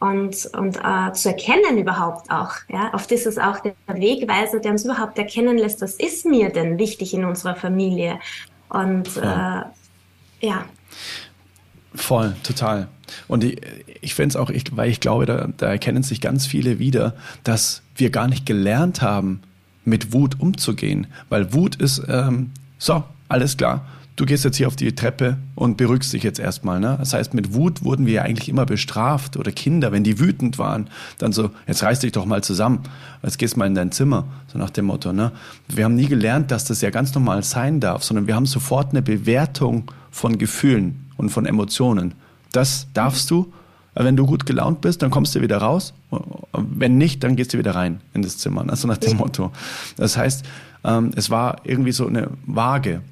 und, 0.00 0.50
und 0.54 0.78
äh, 0.78 1.12
zu 1.12 1.28
erkennen 1.28 1.78
überhaupt 1.78 2.28
auch. 2.30 2.54
Ja? 2.68 2.92
Oft 2.92 3.12
ist 3.12 3.24
es 3.24 3.38
auch 3.38 3.60
der 3.60 3.74
Wegweiser, 3.86 4.58
der 4.58 4.72
uns 4.72 4.84
überhaupt 4.84 5.16
erkennen 5.16 5.56
lässt, 5.56 5.80
was 5.80 5.94
ist 5.94 6.26
mir 6.26 6.50
denn 6.50 6.76
wichtig 6.78 7.14
in 7.14 7.24
unserer 7.24 7.54
Familie. 7.54 8.18
Und 8.68 9.16
äh, 9.16 9.62
ja. 10.40 10.64
Voll, 11.94 12.34
total. 12.42 12.88
Und 13.28 13.44
ich, 13.44 13.60
ich 14.00 14.14
finde 14.14 14.30
es 14.30 14.36
auch, 14.36 14.50
ich, 14.50 14.76
weil 14.76 14.90
ich 14.90 14.98
glaube, 14.98 15.26
da, 15.26 15.48
da 15.56 15.68
erkennen 15.68 16.02
sich 16.02 16.20
ganz 16.20 16.46
viele 16.46 16.80
wieder, 16.80 17.14
dass 17.44 17.82
wir 17.94 18.10
gar 18.10 18.26
nicht 18.26 18.44
gelernt 18.44 19.02
haben, 19.02 19.42
mit 19.84 20.12
Wut 20.12 20.40
umzugehen. 20.40 21.06
Weil 21.28 21.52
Wut 21.52 21.76
ist, 21.76 22.02
ähm, 22.08 22.50
so, 22.78 23.04
alles 23.28 23.56
klar, 23.56 23.86
du 24.16 24.26
gehst 24.26 24.44
jetzt 24.44 24.56
hier 24.56 24.66
auf 24.66 24.76
die 24.76 24.94
Treppe 24.94 25.38
und 25.54 25.76
beruhigst 25.76 26.12
dich 26.12 26.22
jetzt 26.22 26.38
erstmal. 26.38 26.80
Ne? 26.80 26.96
Das 26.98 27.14
heißt, 27.14 27.34
mit 27.34 27.54
Wut 27.54 27.82
wurden 27.82 28.06
wir 28.06 28.14
ja 28.14 28.22
eigentlich 28.22 28.48
immer 28.48 28.66
bestraft 28.66 29.36
oder 29.36 29.52
Kinder, 29.52 29.92
wenn 29.92 30.04
die 30.04 30.18
wütend 30.18 30.58
waren, 30.58 30.88
dann 31.18 31.32
so, 31.32 31.50
jetzt 31.66 31.82
reiß 31.82 32.00
dich 32.00 32.12
doch 32.12 32.26
mal 32.26 32.42
zusammen, 32.42 32.80
jetzt 33.22 33.38
gehst 33.38 33.56
mal 33.56 33.66
in 33.66 33.74
dein 33.74 33.92
Zimmer, 33.92 34.26
so 34.48 34.58
nach 34.58 34.70
dem 34.70 34.86
Motto. 34.86 35.12
Ne? 35.12 35.32
Wir 35.68 35.84
haben 35.84 35.94
nie 35.94 36.06
gelernt, 36.06 36.50
dass 36.50 36.64
das 36.64 36.80
ja 36.80 36.90
ganz 36.90 37.14
normal 37.14 37.42
sein 37.42 37.80
darf, 37.80 38.04
sondern 38.04 38.26
wir 38.26 38.34
haben 38.34 38.46
sofort 38.46 38.90
eine 38.90 39.02
Bewertung 39.02 39.90
von 40.10 40.38
Gefühlen 40.38 41.06
und 41.16 41.30
von 41.30 41.46
Emotionen. 41.46 42.14
Das 42.52 42.86
darfst 42.92 43.30
du 43.30 43.52
wenn 43.94 44.16
du 44.16 44.26
gut 44.26 44.46
gelaunt 44.46 44.80
bist, 44.80 45.02
dann 45.02 45.10
kommst 45.10 45.34
du 45.34 45.40
wieder 45.40 45.58
raus. 45.58 45.92
Wenn 46.52 46.98
nicht, 46.98 47.22
dann 47.22 47.36
gehst 47.36 47.52
du 47.52 47.58
wieder 47.58 47.74
rein 47.74 48.00
in 48.14 48.22
das 48.22 48.38
Zimmer. 48.38 48.64
Also 48.68 48.88
nach 48.88 48.98
dem 48.98 49.16
Motto. 49.18 49.52
Das 49.96 50.16
heißt, 50.16 50.44
ähm, 50.84 51.10
es 51.14 51.30
war 51.30 51.60
irgendwie 51.64 51.92
so 51.92 52.06
eine 52.06 52.30
Waage. 52.46 53.02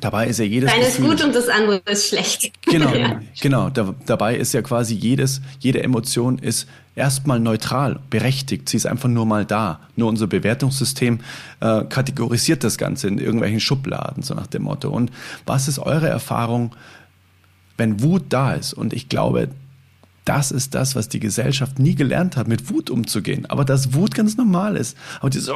Dabei 0.00 0.26
ist 0.26 0.38
ja 0.38 0.44
jedes. 0.44 0.70
Das 0.70 0.78
eine 0.78 0.88
ist 0.88 1.00
gut 1.00 1.24
und 1.24 1.34
das 1.34 1.48
andere 1.48 1.80
ist 1.86 2.08
schlecht. 2.08 2.52
Genau, 2.66 2.94
ja. 2.94 3.20
genau. 3.40 3.70
Da, 3.70 3.94
dabei 4.04 4.36
ist 4.36 4.52
ja 4.52 4.60
quasi 4.60 4.94
jedes, 4.94 5.40
jede 5.58 5.82
Emotion 5.82 6.38
ist 6.38 6.66
erstmal 6.94 7.40
neutral, 7.40 8.00
berechtigt. 8.10 8.68
Sie 8.68 8.76
ist 8.76 8.86
einfach 8.86 9.08
nur 9.08 9.24
mal 9.24 9.46
da. 9.46 9.80
Nur 9.96 10.08
unser 10.08 10.26
Bewertungssystem 10.26 11.20
äh, 11.60 11.84
kategorisiert 11.84 12.62
das 12.62 12.76
Ganze 12.76 13.08
in 13.08 13.18
irgendwelchen 13.18 13.60
Schubladen, 13.60 14.22
so 14.22 14.34
nach 14.34 14.46
dem 14.46 14.62
Motto. 14.64 14.90
Und 14.90 15.10
was 15.46 15.66
ist 15.66 15.78
eure 15.78 16.08
Erfahrung, 16.08 16.74
wenn 17.78 18.02
Wut 18.02 18.24
da 18.28 18.52
ist? 18.52 18.74
Und 18.74 18.92
ich 18.92 19.08
glaube, 19.08 19.48
das 20.26 20.50
ist 20.50 20.74
das, 20.74 20.96
was 20.96 21.08
die 21.08 21.20
Gesellschaft 21.20 21.78
nie 21.78 21.94
gelernt 21.94 22.36
hat, 22.36 22.48
mit 22.48 22.68
Wut 22.68 22.90
umzugehen. 22.90 23.46
Aber 23.46 23.64
dass 23.64 23.94
Wut 23.94 24.14
ganz 24.14 24.36
normal 24.36 24.76
ist. 24.76 24.96
Aber 25.20 25.30
dieses, 25.30 25.48
oh, 25.48 25.54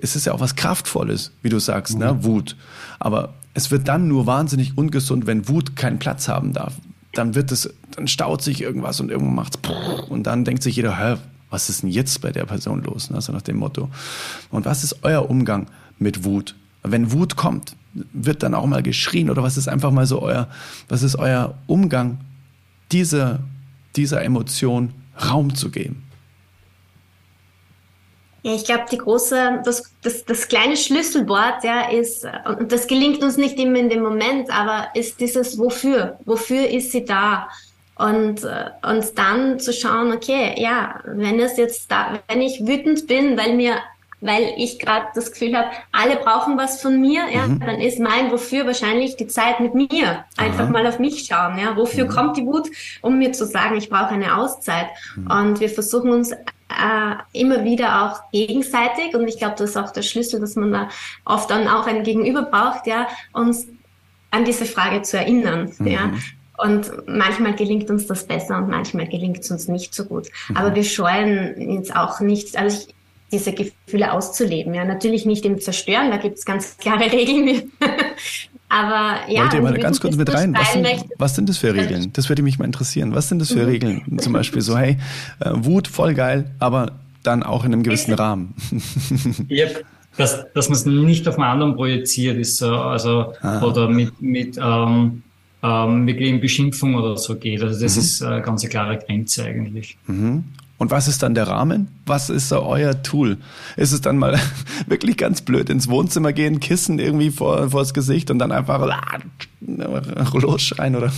es 0.00 0.16
ist 0.16 0.26
ja 0.26 0.32
auch 0.32 0.40
was 0.40 0.54
Kraftvolles, 0.54 1.32
wie 1.42 1.48
du 1.48 1.58
sagst, 1.58 1.98
ne? 1.98 2.12
mhm. 2.12 2.18
ne? 2.18 2.24
Wut. 2.24 2.56
Aber 3.00 3.34
es 3.52 3.70
wird 3.72 3.88
dann 3.88 4.06
nur 4.06 4.26
wahnsinnig 4.26 4.78
ungesund, 4.78 5.26
wenn 5.26 5.48
Wut 5.48 5.74
keinen 5.74 5.98
Platz 5.98 6.28
haben 6.28 6.52
darf. 6.52 6.74
Dann 7.12 7.34
wird 7.34 7.50
es, 7.50 7.68
dann 7.96 8.06
staut 8.06 8.42
sich 8.42 8.62
irgendwas 8.62 9.00
und 9.00 9.10
irgendwann 9.10 9.34
macht's 9.34 9.58
und 10.08 10.24
dann 10.24 10.44
denkt 10.44 10.62
sich 10.62 10.76
jeder, 10.76 10.96
hä, 10.96 11.16
was 11.50 11.68
ist 11.68 11.82
denn 11.82 11.90
jetzt 11.90 12.20
bei 12.20 12.30
der 12.30 12.44
Person 12.46 12.84
los? 12.84 13.10
Ne? 13.10 13.20
So 13.20 13.32
nach 13.32 13.42
dem 13.42 13.56
Motto. 13.56 13.90
Und 14.50 14.66
was 14.66 14.84
ist 14.84 15.02
euer 15.02 15.28
Umgang 15.28 15.66
mit 15.98 16.22
Wut? 16.22 16.54
Wenn 16.84 17.10
Wut 17.10 17.34
kommt, 17.34 17.74
wird 18.12 18.44
dann 18.44 18.54
auch 18.54 18.66
mal 18.66 18.84
geschrien 18.84 19.30
oder 19.30 19.42
was 19.42 19.56
ist 19.56 19.68
einfach 19.68 19.90
mal 19.90 20.06
so 20.06 20.22
euer, 20.22 20.48
was 20.88 21.02
ist 21.02 21.16
euer 21.16 21.58
Umgang 21.66 22.18
dieser 22.92 23.40
dieser 23.96 24.22
Emotion 24.22 24.94
Raum 25.20 25.54
zu 25.54 25.70
geben? 25.70 26.06
Ja, 28.42 28.54
ich 28.54 28.64
glaube, 28.64 28.84
die 28.90 28.96
große, 28.96 29.60
das, 29.64 29.92
das, 30.02 30.24
das 30.24 30.48
kleine 30.48 30.76
Schlüsselwort, 30.76 31.62
ja, 31.62 31.90
ist, 31.90 32.26
und 32.46 32.72
das 32.72 32.86
gelingt 32.86 33.22
uns 33.22 33.36
nicht 33.36 33.58
immer 33.58 33.78
in 33.78 33.90
dem 33.90 34.02
Moment, 34.02 34.50
aber 34.50 34.88
ist 34.94 35.20
dieses 35.20 35.58
Wofür? 35.58 36.18
Wofür 36.24 36.66
ist 36.68 36.92
sie 36.92 37.04
da? 37.04 37.48
Und, 37.96 38.42
und 38.44 39.18
dann 39.18 39.60
zu 39.60 39.74
schauen, 39.74 40.10
okay, 40.12 40.54
ja, 40.56 41.00
wenn 41.04 41.38
es 41.38 41.58
jetzt 41.58 41.90
da, 41.90 42.18
wenn 42.28 42.40
ich 42.40 42.66
wütend 42.66 43.06
bin, 43.06 43.36
weil 43.36 43.54
mir 43.54 43.76
weil 44.20 44.54
ich 44.56 44.78
gerade 44.78 45.06
das 45.14 45.32
Gefühl 45.32 45.56
habe, 45.56 45.70
alle 45.92 46.16
brauchen 46.16 46.58
was 46.58 46.82
von 46.82 47.00
mir, 47.00 47.22
ja, 47.32 47.46
mhm. 47.46 47.60
dann 47.60 47.80
ist 47.80 47.98
mein 47.98 48.30
Wofür 48.30 48.66
wahrscheinlich 48.66 49.16
die 49.16 49.26
Zeit 49.26 49.60
mit 49.60 49.74
mir. 49.74 50.24
Einfach 50.36 50.64
Aha. 50.64 50.70
mal 50.70 50.86
auf 50.86 50.98
mich 50.98 51.26
schauen, 51.26 51.58
ja. 51.58 51.76
Wofür 51.76 52.04
mhm. 52.04 52.10
kommt 52.10 52.36
die 52.36 52.44
Wut? 52.44 52.68
Um 53.00 53.18
mir 53.18 53.32
zu 53.32 53.46
sagen, 53.46 53.76
ich 53.76 53.88
brauche 53.88 54.10
eine 54.10 54.36
Auszeit. 54.36 54.88
Mhm. 55.16 55.30
Und 55.30 55.60
wir 55.60 55.70
versuchen 55.70 56.10
uns 56.10 56.32
äh, 56.32 57.14
immer 57.32 57.64
wieder 57.64 58.04
auch 58.04 58.30
gegenseitig, 58.30 59.14
und 59.14 59.26
ich 59.26 59.38
glaube, 59.38 59.54
das 59.58 59.70
ist 59.70 59.76
auch 59.76 59.90
der 59.90 60.02
Schlüssel, 60.02 60.40
dass 60.40 60.56
man 60.56 60.72
da 60.72 60.88
oft 61.24 61.50
dann 61.50 61.66
auch 61.66 61.86
ein 61.86 62.04
Gegenüber 62.04 62.42
braucht, 62.42 62.86
ja, 62.86 63.08
uns 63.32 63.66
an 64.30 64.44
diese 64.44 64.64
Frage 64.64 65.02
zu 65.02 65.18
erinnern, 65.18 65.72
ja. 65.84 66.06
Mhm. 66.06 66.22
Und 66.62 66.90
manchmal 67.06 67.54
gelingt 67.54 67.88
uns 67.88 68.06
das 68.06 68.26
besser 68.26 68.58
und 68.58 68.68
manchmal 68.68 69.08
gelingt 69.08 69.38
es 69.38 69.50
uns 69.50 69.66
nicht 69.66 69.94
so 69.94 70.04
gut. 70.04 70.28
Mhm. 70.48 70.56
Aber 70.58 70.74
wir 70.74 70.84
scheuen 70.84 71.54
jetzt 71.58 71.96
auch 71.96 72.20
nicht, 72.20 72.58
also 72.58 72.86
ich, 72.86 72.94
diese 73.32 73.52
Gefühle 73.52 74.12
auszuleben. 74.12 74.74
Ja, 74.74 74.84
natürlich 74.84 75.26
nicht 75.26 75.44
im 75.44 75.60
Zerstören, 75.60 76.10
da 76.10 76.16
gibt 76.16 76.38
es 76.38 76.44
ganz 76.44 76.76
klare 76.76 77.12
Regeln. 77.12 77.72
Aber 78.68 79.28
ja. 79.28 79.42
Wollt 79.42 79.54
ihr 79.54 79.62
mal 79.62 79.78
ganz 79.78 80.00
kurz 80.00 80.16
mit 80.16 80.32
rein? 80.32 80.54
Was 80.54 80.72
sind, 80.72 80.86
was 81.18 81.34
sind 81.34 81.48
das 81.48 81.58
für 81.58 81.74
Regeln? 81.74 82.12
Das 82.12 82.28
würde 82.28 82.42
mich 82.42 82.58
mal 82.58 82.64
interessieren. 82.64 83.14
Was 83.14 83.28
sind 83.28 83.40
das 83.40 83.50
für 83.52 83.64
mhm. 83.64 83.68
Regeln? 83.68 84.18
Zum 84.18 84.32
Beispiel 84.32 84.62
so, 84.62 84.78
hey, 84.78 84.96
äh, 85.40 85.50
Wut 85.54 85.88
voll 85.88 86.14
geil, 86.14 86.52
aber 86.60 86.92
dann 87.24 87.42
auch 87.42 87.64
in 87.64 87.72
einem 87.72 87.82
gewissen 87.82 88.14
Rahmen. 88.14 88.54
yep. 89.50 89.84
dass, 90.16 90.46
dass 90.54 90.68
man 90.68 90.78
es 90.78 90.86
nicht 90.86 91.26
auf 91.26 91.34
einen 91.36 91.44
anderen 91.44 91.74
projiziert 91.74 92.38
ist, 92.38 92.58
so, 92.58 92.72
also, 92.72 93.34
Aha. 93.42 93.62
oder 93.62 93.88
mit, 93.88 94.22
mit, 94.22 94.56
ähm, 94.56 95.22
ähm, 95.62 96.06
wirklich 96.06 96.30
in 96.30 96.40
Beschimpfung 96.40 96.94
oder 96.94 97.16
so 97.16 97.36
geht. 97.36 97.62
Also 97.62 97.80
das 97.80 97.96
mhm. 97.96 98.00
ist 98.00 98.22
eine 98.22 98.42
ganz 98.42 98.66
klare 98.68 98.98
Grenze 98.98 99.44
eigentlich. 99.44 99.98
Mhm. 100.06 100.44
Und 100.80 100.90
was 100.90 101.08
ist 101.08 101.22
dann 101.22 101.34
der 101.34 101.46
Rahmen? 101.46 101.88
Was 102.06 102.30
ist 102.30 102.48
so 102.48 102.62
euer 102.62 103.02
Tool? 103.02 103.36
Ist 103.76 103.92
es 103.92 104.00
dann 104.00 104.16
mal 104.16 104.40
wirklich 104.86 105.18
ganz 105.18 105.42
blöd 105.42 105.68
ins 105.68 105.90
Wohnzimmer 105.90 106.32
gehen, 106.32 106.58
Kissen 106.58 106.98
irgendwie 106.98 107.30
vor, 107.30 107.68
vors 107.70 107.92
Gesicht 107.92 108.30
und 108.30 108.38
dann 108.38 108.50
einfach 108.50 108.80
losschreien 110.32 110.96
oder? 110.96 111.12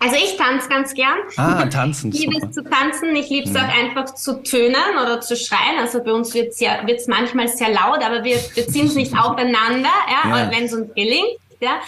Also 0.00 0.16
ich 0.16 0.36
tanze 0.36 0.68
ganz 0.68 0.94
gern. 0.94 1.16
Ah, 1.36 1.64
tanzen. 1.66 2.10
Ich 2.12 2.26
liebe 2.26 2.44
es 2.44 2.52
zu 2.52 2.64
tanzen. 2.64 3.14
Ich 3.14 3.30
liebe 3.30 3.48
es 3.48 3.54
ja. 3.54 3.62
auch 3.62 3.72
einfach 3.72 4.12
zu 4.12 4.42
tönen 4.42 4.74
oder 5.00 5.20
zu 5.20 5.36
schreien. 5.36 5.78
Also 5.78 6.02
bei 6.02 6.10
uns 6.10 6.34
wird 6.34 6.54
es 6.58 7.06
manchmal 7.06 7.46
sehr 7.46 7.68
laut, 7.68 8.04
aber 8.04 8.24
wir, 8.24 8.36
wir 8.54 8.66
ziehen 8.66 8.86
es 8.86 8.96
nicht 8.96 9.16
aufeinander, 9.16 9.90
ja, 10.24 10.38
ja. 10.38 10.50
wenn 10.50 10.64
es 10.64 10.72
uns 10.72 10.92
gelingt. 10.96 11.38
Ja 11.62 11.80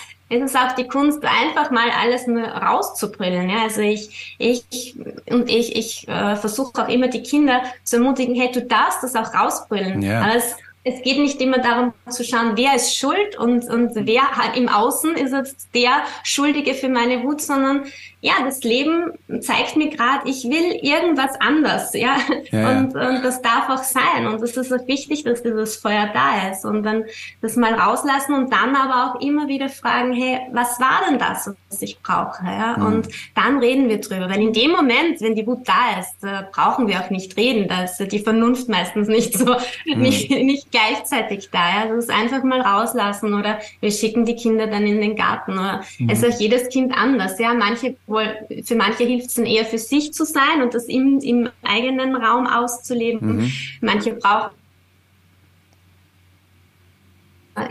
es 0.42 0.50
ist 0.50 0.56
auch 0.56 0.72
die 0.72 0.88
Kunst, 0.88 1.24
einfach 1.24 1.70
mal 1.70 1.90
alles 1.90 2.26
nur 2.26 2.44
rauszubrillen. 2.44 3.48
Ja? 3.48 3.62
Also 3.62 3.80
ich, 3.80 4.36
ich 4.38 4.96
und 5.30 5.48
ich, 5.50 5.76
ich 5.76 6.08
äh, 6.08 6.36
versuche 6.36 6.82
auch 6.82 6.88
immer 6.88 7.08
die 7.08 7.22
Kinder 7.22 7.62
zu 7.82 7.96
ermutigen, 7.96 8.34
hey, 8.34 8.50
du 8.52 8.62
darfst 8.62 9.02
das 9.02 9.14
auch 9.14 9.34
rausbrillen. 9.34 10.02
Ja. 10.02 10.22
Aber 10.22 10.36
es, 10.36 10.56
es 10.84 11.02
geht 11.02 11.18
nicht 11.18 11.40
immer 11.40 11.58
darum 11.58 11.92
zu 12.08 12.24
schauen, 12.24 12.52
wer 12.56 12.74
ist 12.74 12.96
schuld 12.96 13.36
und, 13.38 13.64
und 13.70 13.92
wer 13.94 14.36
halt 14.36 14.56
im 14.56 14.68
Außen 14.68 15.16
ist 15.16 15.32
jetzt 15.32 15.68
der 15.74 16.02
Schuldige 16.22 16.74
für 16.74 16.88
meine 16.88 17.22
Wut, 17.22 17.40
sondern 17.40 17.84
ja, 18.24 18.36
das 18.42 18.64
Leben 18.64 19.12
zeigt 19.40 19.76
mir 19.76 19.90
gerade, 19.90 20.26
ich 20.26 20.44
will 20.44 20.78
irgendwas 20.80 21.38
anders, 21.40 21.92
ja? 21.92 22.16
ja, 22.50 22.70
und, 22.70 22.94
und 22.94 23.22
das 23.22 23.42
darf 23.42 23.68
auch 23.68 23.82
sein 23.82 24.26
und 24.26 24.42
es 24.42 24.56
ist 24.56 24.72
auch 24.72 24.86
wichtig, 24.86 25.24
dass 25.24 25.42
dieses 25.42 25.76
Feuer 25.76 26.08
da 26.14 26.50
ist 26.50 26.64
und 26.64 26.84
dann 26.84 27.04
das 27.42 27.56
mal 27.56 27.74
rauslassen 27.74 28.32
und 28.32 28.50
dann 28.50 28.74
aber 28.76 29.12
auch 29.12 29.20
immer 29.20 29.46
wieder 29.46 29.68
fragen, 29.68 30.14
hey, 30.14 30.40
was 30.52 30.80
war 30.80 31.02
denn 31.06 31.18
das, 31.18 31.50
was 31.68 31.82
ich 31.82 32.00
brauche, 32.00 32.42
ja? 32.46 32.78
Mhm. 32.78 32.86
Und 32.86 33.08
dann 33.34 33.58
reden 33.58 33.90
wir 33.90 34.00
drüber, 34.00 34.30
weil 34.30 34.40
in 34.40 34.54
dem 34.54 34.70
Moment, 34.70 35.20
wenn 35.20 35.34
die 35.34 35.46
Wut 35.46 35.68
da 35.68 36.00
ist, 36.00 36.24
äh, 36.24 36.44
brauchen 36.50 36.88
wir 36.88 37.00
auch 37.00 37.10
nicht 37.10 37.36
reden, 37.36 37.68
da 37.68 37.84
ist 37.84 37.98
die 37.98 38.20
Vernunft 38.20 38.70
meistens 38.70 39.06
nicht 39.06 39.36
so, 39.36 39.54
mhm. 39.84 40.00
nicht, 40.00 40.30
nicht 40.30 40.70
gleichzeitig 40.70 41.50
da, 41.52 41.58
ja? 41.58 41.86
Das 41.88 42.04
ist 42.04 42.10
einfach 42.10 42.42
mal 42.42 42.62
rauslassen 42.62 43.34
oder 43.34 43.58
wir 43.80 43.90
schicken 43.90 44.24
die 44.24 44.34
Kinder 44.34 44.66
dann 44.66 44.86
in 44.86 45.02
den 45.02 45.14
Garten 45.14 45.52
oder 45.52 45.82
mhm. 45.98 46.08
es 46.08 46.22
ist 46.22 46.34
auch 46.34 46.40
jedes 46.40 46.70
Kind 46.70 46.96
anders, 46.96 47.38
ja? 47.38 47.52
Manche 47.52 47.96
obwohl 48.14 48.62
für 48.64 48.76
manche 48.76 49.04
hilft 49.04 49.28
es 49.28 49.34
dann 49.34 49.46
eher 49.46 49.64
für 49.64 49.78
sich 49.78 50.12
zu 50.12 50.24
sein 50.24 50.62
und 50.62 50.74
das 50.74 50.84
im, 50.84 51.18
im 51.20 51.48
eigenen 51.62 52.14
Raum 52.14 52.46
auszuleben. 52.46 53.36
Mhm. 53.36 53.52
Manche 53.80 54.14
brauchen 54.14 54.50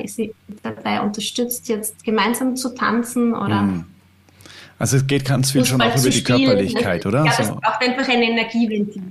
sie 0.06 0.34
dabei 0.62 1.02
unterstützt, 1.02 1.68
jetzt 1.68 2.04
gemeinsam 2.04 2.56
zu 2.56 2.74
tanzen 2.74 3.34
oder 3.34 3.62
mhm. 3.62 3.86
Also 4.80 4.98
es 4.98 5.08
geht 5.08 5.24
ganz 5.24 5.52
viel 5.52 5.64
schon 5.64 5.82
auch 5.82 5.96
über 5.96 6.10
die 6.10 6.24
Körperlichkeit, 6.24 7.06
oder? 7.06 7.24
Ja, 7.24 7.32
es 7.40 7.48
so. 7.48 7.56
braucht 7.56 7.82
einfach 7.82 8.10
ein 8.10 8.22
Energieventil. 8.22 9.04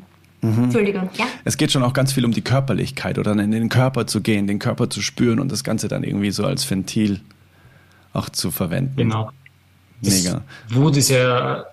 Mhm. 0.42 0.64
Entschuldigung, 0.64 1.08
ja. 1.14 1.24
Es 1.44 1.56
geht 1.56 1.70
schon 1.72 1.82
auch 1.82 1.94
ganz 1.94 2.12
viel 2.12 2.24
um 2.24 2.32
die 2.32 2.42
Körperlichkeit 2.42 3.16
oder 3.16 3.32
in 3.32 3.52
den 3.52 3.68
Körper 3.68 4.06
zu 4.06 4.20
gehen, 4.20 4.46
den 4.46 4.58
Körper 4.58 4.90
zu 4.90 5.00
spüren 5.00 5.38
und 5.38 5.50
das 5.50 5.64
Ganze 5.64 5.88
dann 5.88 6.02
irgendwie 6.02 6.32
so 6.32 6.44
als 6.44 6.68
Ventil 6.68 7.20
auch 8.12 8.28
zu 8.28 8.50
verwenden. 8.50 8.96
Genau. 8.96 9.30
Mega. 10.02 10.42
Wut 10.70 10.96
ist 10.96 11.10
ja 11.10 11.64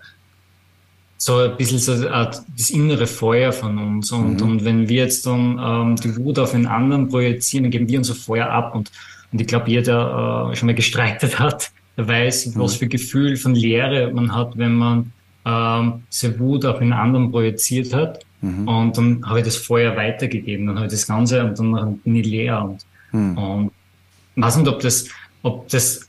so 1.17 1.37
ein 1.39 1.57
bisschen 1.57 1.79
so 1.79 2.01
das 2.01 2.69
innere 2.69 3.05
Feuer 3.05 3.51
von 3.51 3.77
uns. 3.77 4.11
Und, 4.11 4.41
mhm. 4.41 4.49
und 4.49 4.65
wenn 4.65 4.87
wir 4.87 5.03
jetzt 5.03 5.25
dann 5.25 5.59
ähm, 5.61 5.95
die 5.97 6.15
Wut 6.15 6.39
auf 6.39 6.53
einen 6.53 6.65
anderen 6.65 7.09
projizieren, 7.09 7.65
dann 7.65 7.71
geben 7.71 7.89
wir 7.89 7.97
unser 7.97 8.15
Feuer 8.15 8.47
ab. 8.47 8.73
Und, 8.73 8.89
und 9.31 9.41
ich 9.41 9.47
glaube, 9.47 9.69
jeder 9.69 10.49
äh, 10.51 10.55
schon 10.55 10.67
mal 10.67 10.75
gestreitet 10.75 11.37
hat, 11.37 11.71
der 11.97 12.07
weiß, 12.07 12.47
mhm. 12.47 12.59
was 12.61 12.75
für 12.75 12.87
Gefühl 12.87 13.35
von 13.35 13.53
Leere 13.53 14.11
man 14.13 14.33
hat, 14.33 14.57
wenn 14.57 14.75
man 14.75 15.11
ähm, 15.45 16.03
seine 16.09 16.39
Wut 16.39 16.65
auf 16.65 16.79
einen 16.79 16.93
anderen 16.93 17.31
projiziert 17.31 17.93
hat. 17.93 18.25
Mhm. 18.41 18.67
Und 18.67 18.97
dann 18.97 19.25
habe 19.25 19.39
ich 19.39 19.45
das 19.45 19.57
Feuer 19.57 19.97
weitergegeben, 19.97 20.67
dann 20.67 20.77
habe 20.77 20.85
ich 20.85 20.93
das 20.93 21.05
Ganze 21.05 21.43
und 21.43 21.59
dann 21.59 21.97
bin 21.97 22.15
ich 22.15 22.25
leer. 22.25 22.63
Und, 22.63 22.85
mhm. 23.11 23.37
und 23.37 23.71
ich 24.35 24.41
weiß 24.41 24.55
nicht, 24.55 24.69
ob 24.69 24.79
das, 24.79 25.09
ob 25.43 25.67
das, 25.67 26.07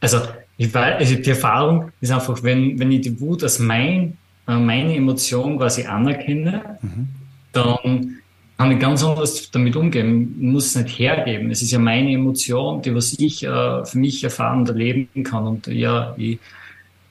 also 0.00 0.18
ich 0.58 0.74
weiß, 0.74 0.96
also 0.98 1.14
die 1.14 1.30
Erfahrung 1.30 1.92
ist 2.00 2.10
einfach, 2.10 2.42
wenn, 2.42 2.78
wenn 2.78 2.90
ich 2.90 3.02
die 3.02 3.20
Wut 3.20 3.44
als 3.44 3.60
mein, 3.60 4.18
äh, 4.48 4.56
meine 4.56 4.94
Emotion 4.96 5.56
quasi 5.56 5.84
anerkenne, 5.84 6.78
mhm. 6.82 7.08
dann 7.52 8.18
kann 8.58 8.72
ich 8.72 8.80
ganz 8.80 9.04
anders 9.04 9.52
damit 9.52 9.76
umgehen. 9.76 10.34
Ich 10.36 10.42
muss 10.42 10.66
es 10.66 10.82
nicht 10.82 10.98
hergeben. 10.98 11.52
Es 11.52 11.62
ist 11.62 11.70
ja 11.70 11.78
meine 11.78 12.10
Emotion, 12.12 12.82
die 12.82 12.92
was 12.92 13.12
ich 13.12 13.44
äh, 13.44 13.84
für 13.84 13.98
mich 13.98 14.24
erfahren 14.24 14.60
und 14.60 14.68
erleben 14.68 15.22
kann. 15.22 15.46
Und 15.46 15.68
ja, 15.68 16.12
ich, 16.18 16.40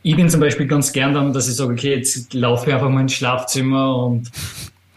ich 0.03 0.15
bin 0.17 0.29
zum 0.29 0.41
Beispiel 0.41 0.67
ganz 0.67 0.91
gern 0.91 1.13
dann, 1.13 1.31
dass 1.31 1.47
ich 1.47 1.55
sage, 1.55 1.71
okay, 1.71 1.95
jetzt 1.95 2.33
laufe 2.33 2.67
ich 2.67 2.73
einfach 2.73 2.89
mal 2.89 2.99
ins 2.99 3.13
Schlafzimmer 3.13 3.95
und 4.03 4.29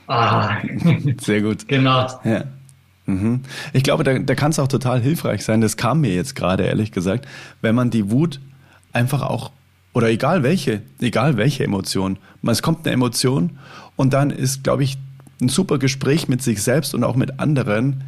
ah. 0.08 0.56
Sehr 1.20 1.40
gut. 1.40 1.68
genau. 1.68 2.08
Ja. 2.24 2.42
Mhm. 3.06 3.40
Ich 3.72 3.82
glaube, 3.82 4.04
da, 4.04 4.18
da 4.18 4.34
kann 4.34 4.50
es 4.50 4.58
auch 4.58 4.68
total 4.68 5.00
hilfreich 5.00 5.44
sein. 5.44 5.60
Das 5.60 5.76
kam 5.76 6.00
mir 6.00 6.14
jetzt 6.14 6.36
gerade, 6.36 6.64
ehrlich 6.64 6.92
gesagt, 6.92 7.26
wenn 7.60 7.74
man 7.74 7.90
die 7.90 8.10
Wut 8.10 8.40
einfach 8.92 9.22
auch, 9.22 9.50
oder 9.92 10.08
egal 10.08 10.42
welche, 10.42 10.82
egal 11.00 11.36
welche 11.36 11.64
Emotion, 11.64 12.18
es 12.46 12.62
kommt 12.62 12.86
eine 12.86 12.94
Emotion 12.94 13.58
und 13.96 14.12
dann 14.12 14.30
ist, 14.30 14.62
glaube 14.62 14.84
ich, 14.84 14.98
ein 15.40 15.48
super 15.48 15.78
Gespräch 15.78 16.28
mit 16.28 16.42
sich 16.42 16.62
selbst 16.62 16.94
und 16.94 17.02
auch 17.02 17.16
mit 17.16 17.40
anderen. 17.40 18.04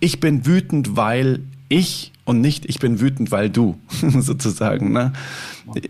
Ich 0.00 0.18
bin 0.20 0.46
wütend, 0.46 0.96
weil 0.96 1.40
ich 1.74 2.12
und 2.24 2.40
nicht 2.40 2.66
ich 2.66 2.78
bin 2.78 3.00
wütend, 3.00 3.30
weil 3.30 3.50
du, 3.50 3.76
sozusagen. 4.00 4.92
Ne? 4.92 5.12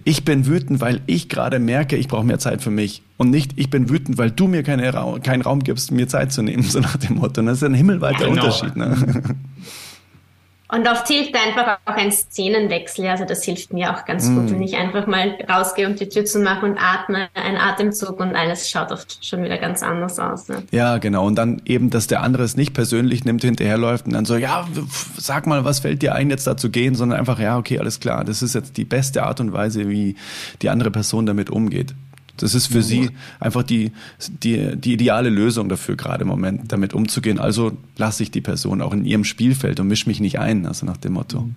Ich 0.05 0.25
bin 0.25 0.47
wütend, 0.47 0.81
weil 0.81 1.01
ich 1.07 1.29
gerade 1.29 1.59
merke, 1.59 1.97
ich 1.97 2.09
brauche 2.09 2.25
mehr 2.25 2.39
Zeit 2.39 2.63
für 2.63 2.71
mich. 2.71 3.03
Und 3.17 3.31
nicht 3.31 3.53
ich 3.57 3.71
bin 3.71 3.89
wütend, 3.89 4.19
weil 4.19 4.31
du 4.31 4.49
mir 4.49 4.63
keine 4.63 4.93
Ra 4.93 5.19
keinen 5.21 5.43
Raum 5.43 5.61
gibst, 5.61 5.93
mir 5.93 6.09
Zeit 6.09 6.33
zu 6.33 6.43
nehmen, 6.43 6.63
so 6.69 6.81
nach 6.81 6.97
dem 6.97 7.17
Motto. 7.17 7.43
Das 7.43 7.59
ist 7.59 7.65
ein 7.65 7.75
himmelweiter 7.75 8.23
ja, 8.23 8.29
genau. 8.29 8.45
Unterschied. 8.45 8.77
Ne? 8.77 8.97
Und 10.75 10.89
oft 10.89 11.07
hilft 11.07 11.35
einfach 11.37 11.79
auch 11.85 11.95
ein 11.95 12.11
Szenenwechsel. 12.11 13.07
Also 13.07 13.25
das 13.25 13.45
hilft 13.45 13.73
mir 13.73 13.95
auch 13.95 14.05
ganz 14.05 14.29
mm. 14.29 14.35
gut, 14.35 14.51
wenn 14.51 14.63
ich 14.63 14.77
einfach 14.77 15.07
mal 15.07 15.37
rausgehe 15.49 15.87
und 15.87 16.01
die 16.01 16.09
Tür 16.09 16.25
zu 16.25 16.41
machen 16.41 16.71
und 16.71 16.79
atme, 16.79 17.29
ein 17.35 17.57
Atemzug 17.57 18.19
und 18.19 18.35
alles 18.35 18.69
schaut 18.69 18.91
oft 18.91 19.25
schon 19.25 19.43
wieder 19.43 19.59
ganz 19.59 19.83
anders 19.83 20.19
aus. 20.19 20.49
Ne? 20.49 20.63
Ja, 20.71 20.99
genau. 20.99 21.27
Und 21.27 21.37
dann 21.37 21.63
eben, 21.65 21.91
dass 21.91 22.07
der 22.07 22.23
andere 22.23 22.43
es 22.43 22.57
nicht 22.57 22.75
persönlich 22.75 23.25
nimmt, 23.25 23.43
hinterherläuft 23.43 24.07
und 24.07 24.15
dann 24.15 24.25
so, 24.25 24.37
ja, 24.37 24.67
sag 25.17 25.47
mal, 25.47 25.65
was 25.65 25.81
fällt 25.81 26.03
dir 26.03 26.15
ein, 26.15 26.31
jetzt 26.31 26.47
da 26.47 26.57
zu 26.57 26.71
gehen, 26.71 26.95
sondern 26.95 27.19
einfach, 27.19 27.39
ja, 27.39 27.57
okay, 27.57 27.79
alles 27.79 28.01
klar. 28.01 28.25
Das 28.25 28.43
ist 28.43 28.55
jetzt 28.55 28.77
die 28.77 28.85
beste 28.85 29.23
Art 29.23 29.41
und 29.41 29.53
Weise, 29.53 29.89
wie 29.89 30.17
die 30.63 30.71
andere 30.71 30.91
Person 30.91 31.27
damit 31.27 31.51
umgeht. 31.51 31.95
Das 32.37 32.55
ist 32.55 32.67
für 32.67 32.83
sie 32.83 33.11
einfach 33.41 33.63
die, 33.63 33.93
die, 34.29 34.77
die 34.77 34.95
ideale 34.95 35.31
Lösung 35.31 35.69
dafür, 35.69 35.97
gerade 35.97 36.23
im 36.23 36.29
Moment 36.29 36.73
damit 36.73 36.93
umzugehen. 36.93 37.39
Also 37.39 37.73
lasse 37.97 38.23
ich 38.23 38.31
die 38.31 38.41
Person 38.41 38.83
auch 38.83 38.93
in 38.93 39.05
ihrem 39.05 39.25
Spielfeld 39.25 39.79
und 39.81 39.89
mische 39.89 40.09
mich 40.09 40.21
nicht 40.21 40.39
ein, 40.39 40.67
also 40.67 40.85
nach 40.85 40.97
dem 40.97 41.13
Motto. 41.13 41.49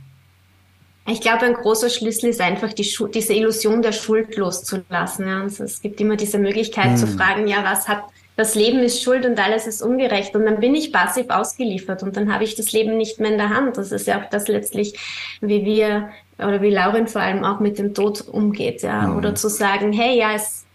Ich 1.10 1.22
glaube, 1.22 1.46
ein 1.46 1.54
großer 1.54 1.90
Schlüssel 1.90 2.30
ist 2.30 2.42
einfach 2.42 2.74
die 2.74 2.88
diese 3.14 3.34
Illusion 3.34 3.82
der 3.82 3.94
Schuld 3.94 4.36
loszulassen. 4.36 5.28
Ja. 5.28 5.42
Und 5.42 5.60
es 5.60 5.82
gibt 5.82 6.02
immer 6.02 6.18
diese 6.18 6.38
Möglichkeit 6.38 6.92
hm. 6.92 6.98
zu 6.98 7.08
fragen, 7.08 7.48
ja, 7.48 7.64
was 7.64 7.88
hat 7.88 8.04
das 8.38 8.54
Leben 8.54 8.80
ist 8.80 9.02
schuld 9.02 9.26
und 9.26 9.40
alles 9.40 9.66
ist 9.66 9.82
ungerecht 9.82 10.36
und 10.36 10.46
dann 10.46 10.60
bin 10.60 10.76
ich 10.76 10.94
passiv 10.94 11.26
ausgeliefert 11.30 12.04
und 12.04 12.16
dann 12.16 12.32
habe 12.32 12.44
ich 12.44 12.54
das 12.54 12.72
Leben 12.72 12.96
nicht 12.96 13.20
mehr 13.20 13.32
in 13.32 13.40
der 13.40 13.50
Hand. 13.50 13.78
Das 13.78 13.92
ist 13.92 14.06
ja 14.06 14.22
auch 14.22 14.30
das 14.30 14.48
letztlich, 14.48 14.94
wie 15.42 15.66
wir 15.66 16.10
oder 16.38 16.62
wie 16.62 16.70
Lauren 16.70 17.08
vor 17.08 17.22
allem 17.22 17.44
auch 17.44 17.60
mit 17.60 17.80
dem 17.80 17.96
Tod 17.96 18.22
umgeht, 18.28 18.84
ja. 18.84 19.08
Mhm. 19.08 19.18
Oder 19.18 19.34
zu 19.34 19.50
sagen, 19.50 19.92
hey, 19.92 20.20
ja, 20.20 20.34
es 20.36 20.67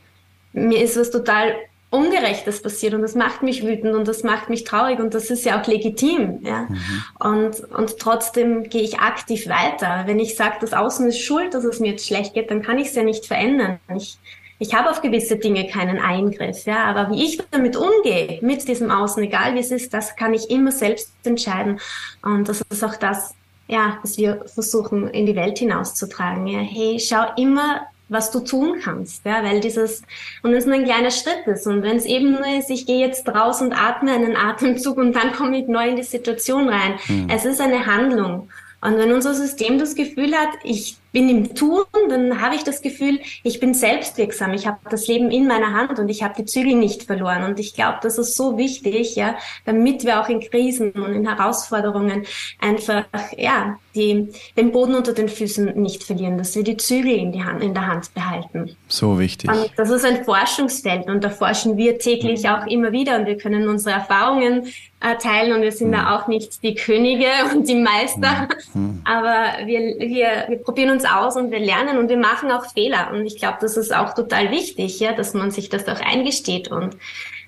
mir 0.52 0.82
ist 0.82 0.96
was 0.96 1.10
total 1.10 1.54
Ungerechtes 1.92 2.62
passiert 2.62 2.94
und 2.94 3.02
das 3.02 3.14
macht 3.14 3.42
mich 3.42 3.66
wütend 3.66 3.94
und 3.94 4.08
das 4.08 4.22
macht 4.22 4.48
mich 4.48 4.64
traurig 4.64 4.98
und 4.98 5.12
das 5.12 5.28
ist 5.28 5.44
ja 5.44 5.60
auch 5.60 5.66
legitim. 5.66 6.38
Ja? 6.42 6.62
Mhm. 6.62 6.78
Und, 7.20 7.60
und 7.70 7.98
trotzdem 7.98 8.70
gehe 8.70 8.80
ich 8.80 8.98
aktiv 9.00 9.46
weiter. 9.46 10.04
Wenn 10.06 10.18
ich 10.18 10.34
sage, 10.34 10.56
das 10.62 10.72
Außen 10.72 11.06
ist 11.08 11.18
schuld, 11.18 11.52
dass 11.52 11.64
es 11.64 11.80
mir 11.80 11.90
jetzt 11.90 12.06
schlecht 12.06 12.32
geht, 12.32 12.50
dann 12.50 12.62
kann 12.62 12.78
ich 12.78 12.88
es 12.88 12.94
ja 12.94 13.02
nicht 13.02 13.26
verändern. 13.26 13.78
Ich, 13.94 14.16
ich 14.58 14.72
habe 14.72 14.88
auf 14.88 15.02
gewisse 15.02 15.36
Dinge 15.36 15.66
keinen 15.66 15.98
Eingriff, 15.98 16.64
ja, 16.64 16.84
aber 16.84 17.10
wie 17.10 17.24
ich 17.24 17.38
damit 17.50 17.76
umgehe, 17.76 18.38
mit 18.40 18.66
diesem 18.68 18.90
Außen, 18.90 19.22
egal 19.22 19.54
wie 19.54 19.60
es 19.60 19.70
ist, 19.70 19.92
das 19.92 20.16
kann 20.16 20.32
ich 20.32 20.48
immer 20.48 20.72
selbst 20.72 21.12
entscheiden. 21.24 21.78
Und 22.22 22.48
das 22.48 22.62
ist 22.70 22.82
auch 22.82 22.96
das, 22.96 23.34
ja, 23.68 23.98
was 24.00 24.16
wir 24.16 24.46
versuchen 24.46 25.08
in 25.08 25.26
die 25.26 25.36
Welt 25.36 25.58
hinauszutragen. 25.58 26.46
Ja, 26.46 26.60
hey, 26.60 26.98
schau 26.98 27.26
immer 27.36 27.82
was 28.12 28.30
du 28.30 28.40
tun 28.40 28.80
kannst, 28.82 29.24
ja, 29.24 29.42
weil 29.42 29.60
dieses, 29.60 30.02
und 30.42 30.52
es 30.52 30.66
nur 30.66 30.74
ein 30.74 30.84
kleiner 30.84 31.10
Schritt 31.10 31.46
ist. 31.46 31.66
Und 31.66 31.82
wenn 31.82 31.96
es 31.96 32.04
eben 32.04 32.32
nur 32.32 32.46
ist, 32.58 32.70
ich 32.70 32.86
gehe 32.86 33.00
jetzt 33.00 33.28
raus 33.28 33.60
und 33.60 33.72
atme 33.72 34.12
einen 34.12 34.36
Atemzug 34.36 34.96
und 34.98 35.14
dann 35.14 35.32
komme 35.32 35.58
ich 35.58 35.68
neu 35.68 35.88
in 35.88 35.96
die 35.96 36.02
Situation 36.02 36.68
rein. 36.68 36.94
Mhm. 37.08 37.28
Es 37.28 37.44
ist 37.44 37.60
eine 37.60 37.86
Handlung. 37.86 38.48
Und 38.80 38.98
wenn 38.98 39.12
unser 39.12 39.34
System 39.34 39.78
das 39.78 39.94
Gefühl 39.94 40.34
hat, 40.34 40.50
ich 40.62 40.96
bin 41.12 41.28
im 41.28 41.54
Tun, 41.54 41.84
dann 42.08 42.40
habe 42.40 42.54
ich 42.54 42.64
das 42.64 42.82
Gefühl, 42.82 43.20
ich 43.42 43.60
bin 43.60 43.74
selbstwirksam, 43.74 44.52
ich 44.54 44.66
habe 44.66 44.78
das 44.90 45.06
Leben 45.06 45.30
in 45.30 45.46
meiner 45.46 45.72
Hand 45.72 45.98
und 45.98 46.08
ich 46.08 46.22
habe 46.22 46.34
die 46.36 46.46
Zügel 46.46 46.74
nicht 46.74 47.04
verloren. 47.04 47.44
Und 47.44 47.60
ich 47.60 47.74
glaube, 47.74 47.98
das 48.02 48.18
ist 48.18 48.34
so 48.36 48.56
wichtig, 48.56 49.14
ja, 49.14 49.36
damit 49.64 50.04
wir 50.04 50.20
auch 50.20 50.28
in 50.28 50.40
Krisen 50.40 50.92
und 50.92 51.12
in 51.12 51.28
Herausforderungen 51.28 52.24
einfach, 52.58 53.04
ja, 53.36 53.78
die, 53.94 54.28
den 54.56 54.72
Boden 54.72 54.94
unter 54.94 55.12
den 55.12 55.28
Füßen 55.28 55.80
nicht 55.80 56.02
verlieren, 56.02 56.38
dass 56.38 56.56
wir 56.56 56.64
die 56.64 56.76
Zügel 56.76 57.12
in, 57.12 57.32
die 57.32 57.44
Hand, 57.44 57.62
in 57.62 57.74
der 57.74 57.86
Hand 57.86 58.12
behalten. 58.14 58.76
So 58.88 59.18
wichtig. 59.18 59.50
Und 59.50 59.70
das 59.76 59.90
ist 59.90 60.04
ein 60.04 60.24
Forschungsfeld 60.24 61.08
und 61.08 61.22
da 61.22 61.30
forschen 61.30 61.76
wir 61.76 61.98
täglich 61.98 62.48
auch 62.48 62.66
immer 62.66 62.92
wieder 62.92 63.18
und 63.18 63.26
wir 63.26 63.36
können 63.36 63.68
unsere 63.68 63.96
Erfahrungen 63.96 64.66
äh, 65.00 65.16
teilen 65.16 65.52
und 65.52 65.62
wir 65.62 65.72
sind 65.72 65.88
mhm. 65.88 65.92
da 65.92 66.16
auch 66.16 66.28
nicht 66.28 66.62
die 66.62 66.74
Könige 66.74 67.26
und 67.52 67.68
die 67.68 67.74
Meister, 67.74 68.48
mhm. 68.72 69.02
aber 69.04 69.66
wir, 69.66 69.80
wir, 69.98 70.46
wir 70.48 70.58
probieren 70.58 70.90
uns 70.90 71.01
aus 71.04 71.36
und 71.36 71.50
wir 71.50 71.58
lernen 71.58 71.98
und 71.98 72.08
wir 72.08 72.16
machen 72.16 72.50
auch 72.50 72.66
Fehler 72.72 73.10
und 73.12 73.26
ich 73.26 73.36
glaube, 73.36 73.58
das 73.60 73.76
ist 73.76 73.94
auch 73.94 74.14
total 74.14 74.50
wichtig, 74.50 75.00
ja, 75.00 75.12
dass 75.12 75.34
man 75.34 75.50
sich 75.50 75.68
das 75.68 75.86
auch 75.88 76.00
eingesteht 76.00 76.70
und 76.70 76.96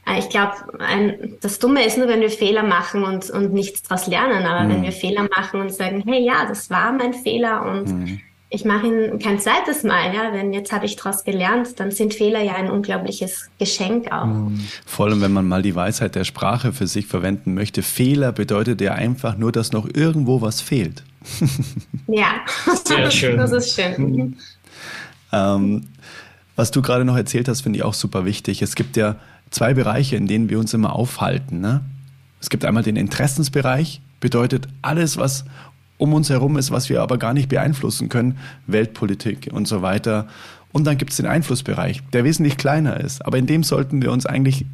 äh, 0.06 0.18
ich 0.18 0.28
glaube, 0.28 0.54
das 1.40 1.58
Dumme 1.58 1.84
ist 1.84 1.98
nur, 1.98 2.08
wenn 2.08 2.20
wir 2.20 2.30
Fehler 2.30 2.62
machen 2.62 3.04
und, 3.04 3.30
und 3.30 3.52
nichts 3.52 3.82
daraus 3.82 4.06
lernen. 4.06 4.44
Aber 4.46 4.64
mhm. 4.64 4.70
wenn 4.70 4.82
wir 4.82 4.92
Fehler 4.92 5.28
machen 5.34 5.60
und 5.60 5.72
sagen, 5.72 6.02
hey, 6.06 6.24
ja, 6.24 6.46
das 6.46 6.70
war 6.70 6.92
mein 6.92 7.14
Fehler 7.14 7.64
und 7.66 7.88
mhm. 7.88 8.20
Ich 8.54 8.64
mache 8.64 8.86
ihn 8.86 9.18
kein 9.18 9.40
zweites 9.40 9.82
Mal, 9.82 10.14
ja, 10.14 10.32
wenn 10.32 10.52
jetzt 10.52 10.70
habe 10.70 10.86
ich 10.86 10.94
daraus 10.94 11.24
gelernt, 11.24 11.80
dann 11.80 11.90
sind 11.90 12.14
Fehler 12.14 12.40
ja 12.40 12.54
ein 12.54 12.70
unglaubliches 12.70 13.50
Geschenk 13.58 14.12
auch. 14.12 14.26
Mhm. 14.26 14.60
Vor 14.86 15.06
allem, 15.06 15.20
wenn 15.20 15.32
man 15.32 15.48
mal 15.48 15.60
die 15.60 15.74
Weisheit 15.74 16.14
der 16.14 16.22
Sprache 16.22 16.72
für 16.72 16.86
sich 16.86 17.06
verwenden 17.06 17.54
möchte. 17.54 17.82
Fehler 17.82 18.30
bedeutet 18.30 18.80
ja 18.80 18.92
einfach 18.92 19.36
nur, 19.36 19.50
dass 19.50 19.72
noch 19.72 19.88
irgendwo 19.92 20.40
was 20.40 20.60
fehlt. 20.60 21.02
ja, 22.06 22.36
sehr 22.84 23.10
schön. 23.10 23.36
Das 23.38 23.50
ist 23.50 23.74
schön. 23.74 23.94
Mhm. 23.98 24.36
Ähm, 25.32 25.86
was 26.54 26.70
du 26.70 26.80
gerade 26.80 27.04
noch 27.04 27.16
erzählt 27.16 27.48
hast, 27.48 27.62
finde 27.62 27.78
ich 27.78 27.84
auch 27.84 27.94
super 27.94 28.24
wichtig. 28.24 28.62
Es 28.62 28.76
gibt 28.76 28.96
ja 28.96 29.16
zwei 29.50 29.74
Bereiche, 29.74 30.14
in 30.14 30.28
denen 30.28 30.48
wir 30.48 30.60
uns 30.60 30.72
immer 30.72 30.94
aufhalten. 30.94 31.60
Ne? 31.60 31.80
Es 32.40 32.50
gibt 32.50 32.64
einmal 32.64 32.84
den 32.84 32.94
Interessensbereich, 32.94 34.00
bedeutet 34.20 34.68
alles, 34.80 35.16
was 35.16 35.44
um 36.04 36.12
uns 36.12 36.30
herum 36.30 36.56
ist, 36.56 36.70
was 36.70 36.88
wir 36.88 37.02
aber 37.02 37.18
gar 37.18 37.34
nicht 37.34 37.48
beeinflussen 37.48 38.08
können, 38.08 38.38
Weltpolitik 38.66 39.48
und 39.52 39.66
so 39.66 39.82
weiter. 39.82 40.28
Und 40.72 40.86
dann 40.86 40.98
gibt 40.98 41.10
es 41.10 41.16
den 41.16 41.26
Einflussbereich, 41.26 42.02
der 42.12 42.24
wesentlich 42.24 42.56
kleiner 42.56 43.00
ist. 43.00 43.24
Aber 43.26 43.38
in 43.38 43.46
dem 43.46 43.64
sollten 43.64 44.02
wir 44.02 44.12
uns 44.12 44.26
eigentlich 44.26 44.66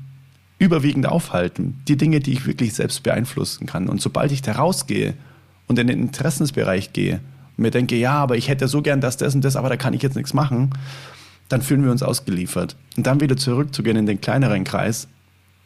überwiegend 0.58 1.06
aufhalten. 1.06 1.80
Die 1.88 1.96
Dinge, 1.96 2.20
die 2.20 2.32
ich 2.32 2.46
wirklich 2.46 2.74
selbst 2.74 3.02
beeinflussen 3.02 3.66
kann. 3.66 3.88
Und 3.88 4.00
sobald 4.00 4.32
ich 4.32 4.42
da 4.42 4.52
rausgehe 4.52 5.14
und 5.66 5.78
in 5.78 5.86
den 5.86 6.00
Interessensbereich 6.00 6.92
gehe 6.92 7.20
und 7.56 7.62
mir 7.62 7.70
denke, 7.70 7.96
ja, 7.96 8.12
aber 8.14 8.36
ich 8.36 8.48
hätte 8.48 8.68
so 8.68 8.82
gern 8.82 9.00
das, 9.00 9.16
das 9.16 9.34
und 9.34 9.44
das, 9.44 9.56
aber 9.56 9.68
da 9.68 9.76
kann 9.76 9.94
ich 9.94 10.02
jetzt 10.02 10.16
nichts 10.16 10.34
machen, 10.34 10.70
dann 11.48 11.62
fühlen 11.62 11.84
wir 11.84 11.90
uns 11.90 12.02
ausgeliefert. 12.02 12.76
Und 12.96 13.06
dann 13.06 13.20
wieder 13.20 13.36
zurückzugehen 13.36 13.96
in 13.96 14.06
den 14.06 14.20
kleineren 14.20 14.64
Kreis 14.64 15.08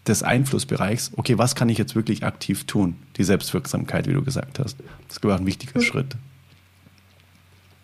des 0.07 0.23
Einflussbereichs, 0.23 1.13
okay, 1.17 1.39
was 1.39 1.55
kann 1.55 1.69
ich 1.69 1.79
jetzt 1.79 1.95
wirklich 1.95 2.25
aktiv 2.25 2.65
tun? 2.65 2.97
Die 3.17 3.25
Selbstwirksamkeit, 3.25 4.07
wie 4.07 4.13
du 4.13 4.23
gesagt 4.23 4.59
hast. 4.59 4.77
Das 5.09 5.17
ist 5.17 5.25
ein 5.25 5.47
wichtiger 5.47 5.81
mhm. 5.81 5.85
Schritt. 5.85 6.17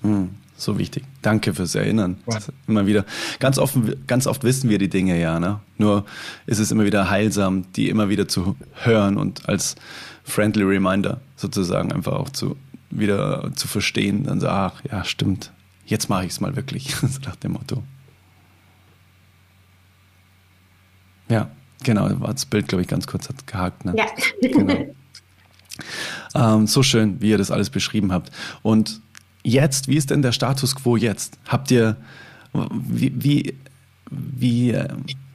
Hm, 0.02 0.30
so 0.56 0.78
wichtig. 0.78 1.04
Danke 1.22 1.54
fürs 1.54 1.74
Erinnern. 1.74 2.18
Immer 2.66 2.86
wieder. 2.86 3.04
Ganz 3.38 3.58
oft, 3.58 3.76
ganz 4.06 4.26
oft 4.26 4.44
wissen 4.44 4.68
wir 4.68 4.78
die 4.78 4.88
Dinge 4.88 5.18
ja, 5.20 5.40
ne? 5.40 5.60
Nur 5.78 6.04
ist 6.46 6.58
es 6.58 6.70
immer 6.70 6.84
wieder 6.84 7.10
heilsam, 7.10 7.64
die 7.72 7.88
immer 7.88 8.08
wieder 8.08 8.28
zu 8.28 8.56
hören 8.82 9.16
und 9.16 9.48
als 9.48 9.76
friendly 10.24 10.64
reminder 10.64 11.20
sozusagen 11.36 11.92
einfach 11.92 12.12
auch 12.12 12.28
zu, 12.28 12.56
wieder 12.90 13.50
zu 13.54 13.68
verstehen. 13.68 14.24
Dann 14.24 14.40
so, 14.40 14.48
ach, 14.48 14.82
ja, 14.90 15.04
stimmt 15.04 15.52
jetzt 15.90 16.08
mache 16.08 16.24
ich 16.24 16.30
es 16.30 16.40
mal 16.40 16.56
wirklich, 16.56 16.94
so 16.94 17.20
nach 17.24 17.36
dem 17.36 17.52
Motto. 17.52 17.82
Ja, 21.28 21.50
genau, 21.82 22.08
das 22.08 22.46
Bild, 22.46 22.68
glaube 22.68 22.82
ich, 22.82 22.88
ganz 22.88 23.06
kurz 23.06 23.28
hat 23.28 23.46
gehakt. 23.46 23.84
Ne? 23.84 23.94
Ja. 23.96 24.06
Genau. 24.40 24.94
Ähm, 26.34 26.66
so 26.66 26.82
schön, 26.82 27.20
wie 27.20 27.30
ihr 27.30 27.38
das 27.38 27.50
alles 27.50 27.70
beschrieben 27.70 28.12
habt. 28.12 28.30
Und 28.62 29.00
jetzt, 29.42 29.88
wie 29.88 29.96
ist 29.96 30.10
denn 30.10 30.22
der 30.22 30.32
Status 30.32 30.74
quo 30.76 30.96
jetzt? 30.96 31.38
Habt 31.46 31.70
ihr, 31.70 31.96
wie, 32.52 33.12
wie, 33.16 33.54
wie 34.10 34.72
äh, 34.72 34.88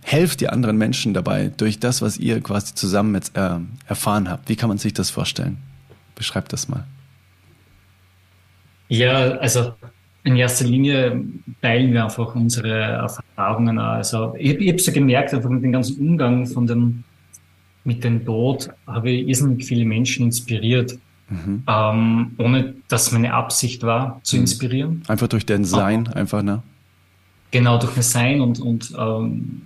helft 0.04 0.42
ihr 0.42 0.54
anderen 0.54 0.78
Menschen 0.78 1.14
dabei 1.14 1.52
durch 1.56 1.80
das, 1.80 2.02
was 2.02 2.18
ihr 2.18 2.42
quasi 2.42 2.76
zusammen 2.76 3.16
jetzt 3.16 3.36
äh, 3.36 3.58
erfahren 3.88 4.30
habt? 4.30 4.50
Wie 4.50 4.56
kann 4.56 4.70
man 4.70 4.78
sich 4.78 4.94
das 4.94 5.10
vorstellen? 5.10 5.58
Beschreibt 6.14 6.54
das 6.54 6.68
mal. 6.68 6.86
Ja, 8.88 9.38
also 9.38 9.74
in 10.26 10.36
erster 10.36 10.66
Linie 10.66 11.24
teilen 11.62 11.94
wir 11.94 12.04
einfach 12.04 12.36
unsere 12.36 12.74
Erfahrungen. 12.74 13.78
Also 13.78 14.34
ich, 14.38 14.60
ich 14.60 14.70
habe 14.70 14.80
so 14.80 14.92
gemerkt, 14.92 15.34
einfach 15.34 15.50
mit 15.50 15.64
dem 15.64 15.72
ganzen 15.72 16.00
Umgang 16.00 16.48
von 16.48 16.66
dem, 16.66 17.04
mit 17.84 18.04
dem 18.04 18.26
Tod 18.26 18.70
habe 18.88 19.12
ich 19.12 19.28
irrsinnig 19.28 19.66
viele 19.66 19.86
Menschen 19.86 20.26
inspiriert. 20.26 20.98
Mhm. 21.30 21.64
Ähm, 21.68 22.32
ohne 22.38 22.76
dass 22.88 23.12
meine 23.12 23.34
Absicht 23.34 23.84
war, 23.84 24.20
zu 24.24 24.36
mhm. 24.36 24.42
inspirieren. 24.44 25.04
Einfach 25.08 25.28
durch 25.28 25.46
dein 25.46 25.64
Sein, 25.64 26.08
Aber, 26.08 26.18
einfach, 26.18 26.44
ne? 26.44 26.62
Genau, 27.52 27.78
durch 27.78 27.96
mein 27.96 28.04
Sein 28.04 28.42
und, 28.42 28.60
und 28.60 28.94
ähm, 28.98 29.62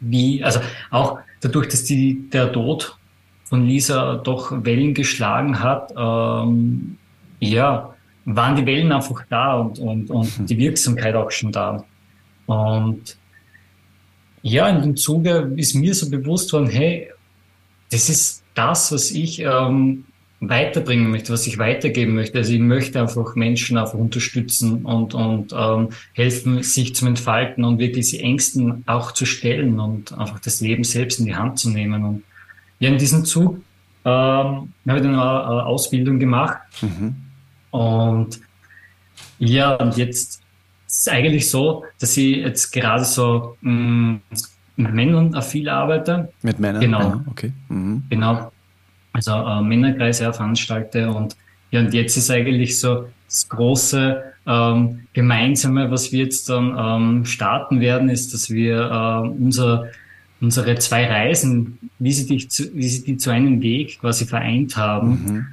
wie, 0.00 0.42
also 0.42 0.60
auch 0.90 1.18
dadurch, 1.40 1.68
dass 1.68 1.84
die, 1.84 2.28
der 2.30 2.52
Tod 2.52 2.96
von 3.44 3.66
Lisa 3.66 4.16
doch 4.16 4.64
Wellen 4.64 4.92
geschlagen 4.92 5.60
hat, 5.60 5.92
ähm, 5.96 6.96
ja, 7.40 7.95
waren 8.26 8.56
die 8.56 8.66
Wellen 8.66 8.92
einfach 8.92 9.24
da 9.30 9.54
und, 9.54 9.78
und, 9.78 10.10
und 10.10 10.40
mhm. 10.40 10.46
die 10.46 10.58
Wirksamkeit 10.58 11.14
auch 11.14 11.30
schon 11.30 11.52
da. 11.52 11.84
Und 12.46 13.16
ja, 14.42 14.68
in 14.68 14.82
dem 14.82 14.96
Zuge 14.96 15.52
ist 15.56 15.74
mir 15.74 15.94
so 15.94 16.10
bewusst 16.10 16.52
worden, 16.52 16.68
hey, 16.68 17.08
das 17.90 18.10
ist 18.10 18.42
das, 18.54 18.90
was 18.90 19.12
ich 19.12 19.40
ähm, 19.40 20.04
weiterbringen 20.40 21.10
möchte, 21.10 21.32
was 21.32 21.46
ich 21.46 21.58
weitergeben 21.58 22.16
möchte. 22.16 22.38
Also 22.38 22.52
ich 22.52 22.58
möchte 22.58 23.00
einfach 23.00 23.36
Menschen 23.36 23.78
einfach 23.78 23.94
unterstützen 23.94 24.84
und, 24.84 25.14
und 25.14 25.54
ähm, 25.56 25.90
helfen, 26.12 26.62
sich 26.64 26.96
zu 26.96 27.06
entfalten 27.06 27.64
und 27.64 27.78
wirklich 27.78 28.10
die 28.10 28.20
Ängsten 28.20 28.82
auch 28.86 29.12
zu 29.12 29.24
stellen 29.24 29.78
und 29.78 30.12
einfach 30.18 30.40
das 30.40 30.60
Leben 30.60 30.82
selbst 30.82 31.20
in 31.20 31.26
die 31.26 31.36
Hand 31.36 31.60
zu 31.60 31.70
nehmen. 31.70 32.04
Und 32.04 32.22
ja, 32.80 32.88
in 32.88 32.98
diesem 32.98 33.24
Zug 33.24 33.58
ähm, 34.04 34.12
habe 34.12 34.72
ich 34.96 35.02
dann 35.02 35.14
eine 35.14 35.64
Ausbildung 35.64 36.18
gemacht. 36.18 36.58
Mhm 36.82 37.25
und 37.76 38.40
ja, 39.38 39.74
und 39.74 39.96
jetzt 39.96 40.40
ist 40.86 41.00
es 41.00 41.08
eigentlich 41.08 41.50
so, 41.50 41.84
dass 42.00 42.16
ich 42.16 42.38
jetzt 42.38 42.72
gerade 42.72 43.04
so 43.04 43.56
mh, 43.60 43.72
mm, 43.72 44.20
mit 44.76 44.94
Männern 44.94 45.42
viel 45.42 45.68
arbeite. 45.68 46.32
Mit 46.42 46.58
Männern? 46.58 46.80
Genau. 46.80 47.00
Ja, 47.00 47.24
okay. 47.30 47.52
Mhm. 47.68 48.04
Genau. 48.08 48.52
Also 49.12 49.32
äh, 49.32 49.62
Männerkreise 49.62 50.32
veranstalte 50.32 51.10
und 51.10 51.36
ja, 51.70 51.80
und 51.80 51.92
jetzt 51.92 52.16
ist 52.16 52.30
eigentlich 52.30 52.78
so 52.78 53.08
das 53.26 53.48
große 53.48 54.22
ähm, 54.46 55.06
Gemeinsame, 55.12 55.90
was 55.90 56.12
wir 56.12 56.24
jetzt 56.24 56.48
dann 56.48 56.76
ähm, 56.78 57.24
starten 57.24 57.80
werden, 57.80 58.08
ist, 58.08 58.32
dass 58.32 58.50
wir 58.50 58.78
äh, 58.78 59.28
unser, 59.28 59.86
unsere 60.40 60.76
zwei 60.76 61.06
Reisen, 61.06 61.78
wie 61.98 62.12
sie, 62.12 62.26
die 62.26 62.48
zu, 62.48 62.72
wie 62.74 62.88
sie 62.88 63.04
die 63.04 63.16
zu 63.16 63.30
einem 63.30 63.60
Weg 63.60 63.98
quasi 64.00 64.26
vereint 64.26 64.76
haben, 64.76 65.08
mhm 65.08 65.46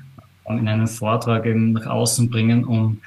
in 0.50 0.68
einen 0.68 0.88
Vortrag 0.88 1.46
eben 1.46 1.74
nach 1.74 1.88
außen 1.88 2.30
bringen, 2.30 2.66
um 2.66 3.00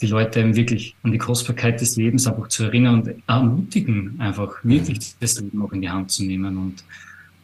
die 0.00 0.06
Leute 0.06 0.40
eben 0.40 0.54
wirklich 0.54 0.94
an 1.02 1.12
die 1.12 1.18
Kostbarkeit 1.18 1.80
des 1.80 1.96
Lebens 1.96 2.26
einfach 2.26 2.48
zu 2.48 2.64
erinnern 2.64 3.02
und 3.02 3.14
ermutigen, 3.26 4.14
einfach 4.18 4.52
wirklich 4.62 5.14
das 5.18 5.40
Leben 5.40 5.62
auch 5.62 5.72
in 5.72 5.82
die 5.82 5.90
Hand 5.90 6.10
zu 6.10 6.24
nehmen. 6.24 6.56
Und, 6.56 6.84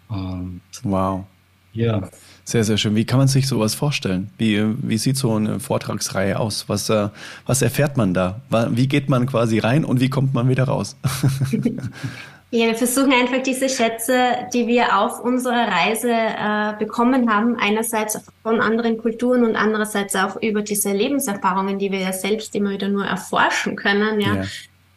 und 0.08 0.60
wow. 0.84 1.24
Ja. 1.72 2.08
Sehr, 2.44 2.62
sehr 2.62 2.76
schön. 2.76 2.94
Wie 2.94 3.04
kann 3.04 3.18
man 3.18 3.26
sich 3.26 3.48
sowas 3.48 3.74
vorstellen? 3.74 4.30
Wie, 4.38 4.62
wie 4.82 4.98
sieht 4.98 5.16
so 5.16 5.34
eine 5.34 5.58
Vortragsreihe 5.58 6.38
aus? 6.38 6.68
Was, 6.68 6.88
äh, 6.88 7.08
was 7.46 7.62
erfährt 7.62 7.96
man 7.96 8.14
da? 8.14 8.42
Wie 8.70 8.86
geht 8.86 9.08
man 9.08 9.26
quasi 9.26 9.58
rein 9.58 9.84
und 9.84 10.00
wie 10.00 10.10
kommt 10.10 10.34
man 10.34 10.48
wieder 10.48 10.64
raus? 10.64 10.96
Ja, 12.50 12.66
wir 12.66 12.76
versuchen 12.76 13.12
einfach 13.12 13.42
diese 13.42 13.68
Schätze, 13.68 14.46
die 14.52 14.68
wir 14.68 14.96
auf 14.96 15.18
unserer 15.18 15.66
Reise 15.66 16.12
äh, 16.12 16.78
bekommen 16.78 17.28
haben, 17.28 17.56
einerseits 17.58 18.20
von 18.42 18.60
anderen 18.60 18.98
Kulturen 18.98 19.44
und 19.44 19.56
andererseits 19.56 20.14
auch 20.14 20.40
über 20.40 20.62
diese 20.62 20.92
Lebenserfahrungen, 20.92 21.80
die 21.80 21.90
wir 21.90 21.98
ja 21.98 22.12
selbst 22.12 22.54
immer 22.54 22.70
wieder 22.70 22.88
nur 22.88 23.04
erforschen 23.04 23.74
können, 23.74 24.20
ja, 24.20 24.34
ja. 24.36 24.44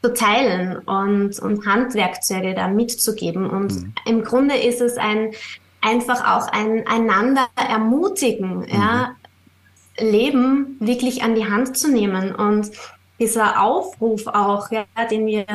zu 0.04 0.14
teilen 0.14 0.78
und, 0.80 1.40
und 1.40 1.66
Handwerkzeuge 1.66 2.54
da 2.54 2.68
mitzugeben. 2.68 3.50
Und 3.50 3.74
mhm. 3.74 3.94
im 4.06 4.24
Grunde 4.24 4.56
ist 4.56 4.82
es 4.82 4.98
ein 4.98 5.32
einfach 5.82 6.28
auch 6.28 6.48
ein 6.52 6.86
einander 6.88 7.48
ermutigen, 7.56 8.60
mhm. 8.60 8.66
ja, 8.70 9.16
Leben 10.00 10.78
wirklich 10.80 11.24
an 11.24 11.34
die 11.34 11.50
Hand 11.50 11.76
zu 11.78 11.92
nehmen 11.92 12.36
und 12.36 12.70
dieser 13.20 13.62
Aufruf 13.62 14.28
auch, 14.28 14.70
ja, 14.72 14.86
den 15.10 15.26
wir, 15.26 15.46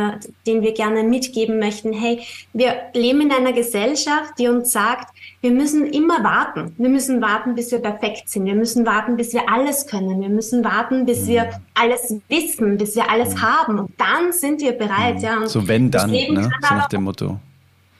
den 0.47 0.63
wir 0.63 0.73
gerne 0.73 1.05
mitgeben 1.05 1.59
möchten. 1.59 1.93
Hey, 1.93 2.23
wir 2.53 2.75
leben 2.95 3.21
in 3.21 3.33
einer 3.33 3.53
Gesellschaft, 3.53 4.35
die 4.39 4.49
uns 4.49 4.73
sagt, 4.73 5.15
wir 5.41 5.51
müssen 5.51 5.87
immer 5.87 6.23
warten. 6.25 6.75
Wir 6.79 6.89
müssen 6.89 7.21
warten, 7.23 7.55
bis 7.55 7.71
wir 7.71 7.79
perfekt 7.79 8.29
sind. 8.29 8.47
Wir 8.47 8.55
müssen 8.55 8.85
warten, 8.87 9.17
bis 9.17 9.33
wir 9.33 9.49
alles 9.49 9.87
können. 9.87 10.21
Wir 10.21 10.29
müssen 10.29 10.65
warten, 10.65 11.07
bis 11.07 11.27
wir 11.27 11.51
alles 11.75 12.15
wissen, 12.29 12.79
bis 12.79 12.97
wir 12.97 13.11
alles 13.11 13.41
haben. 13.41 13.79
Und 13.79 13.93
dann 13.99 14.33
sind 14.33 14.61
wir 14.61 14.73
bereit, 14.73 15.23
ja. 15.23 15.39
Und 15.39 15.49
so 15.49 15.67
wenn 15.67 15.91
dann, 15.91 16.11
ne? 16.11 16.51
so 16.61 16.75
nach 16.75 16.89
dem 16.89 17.05
Motto. 17.05 17.39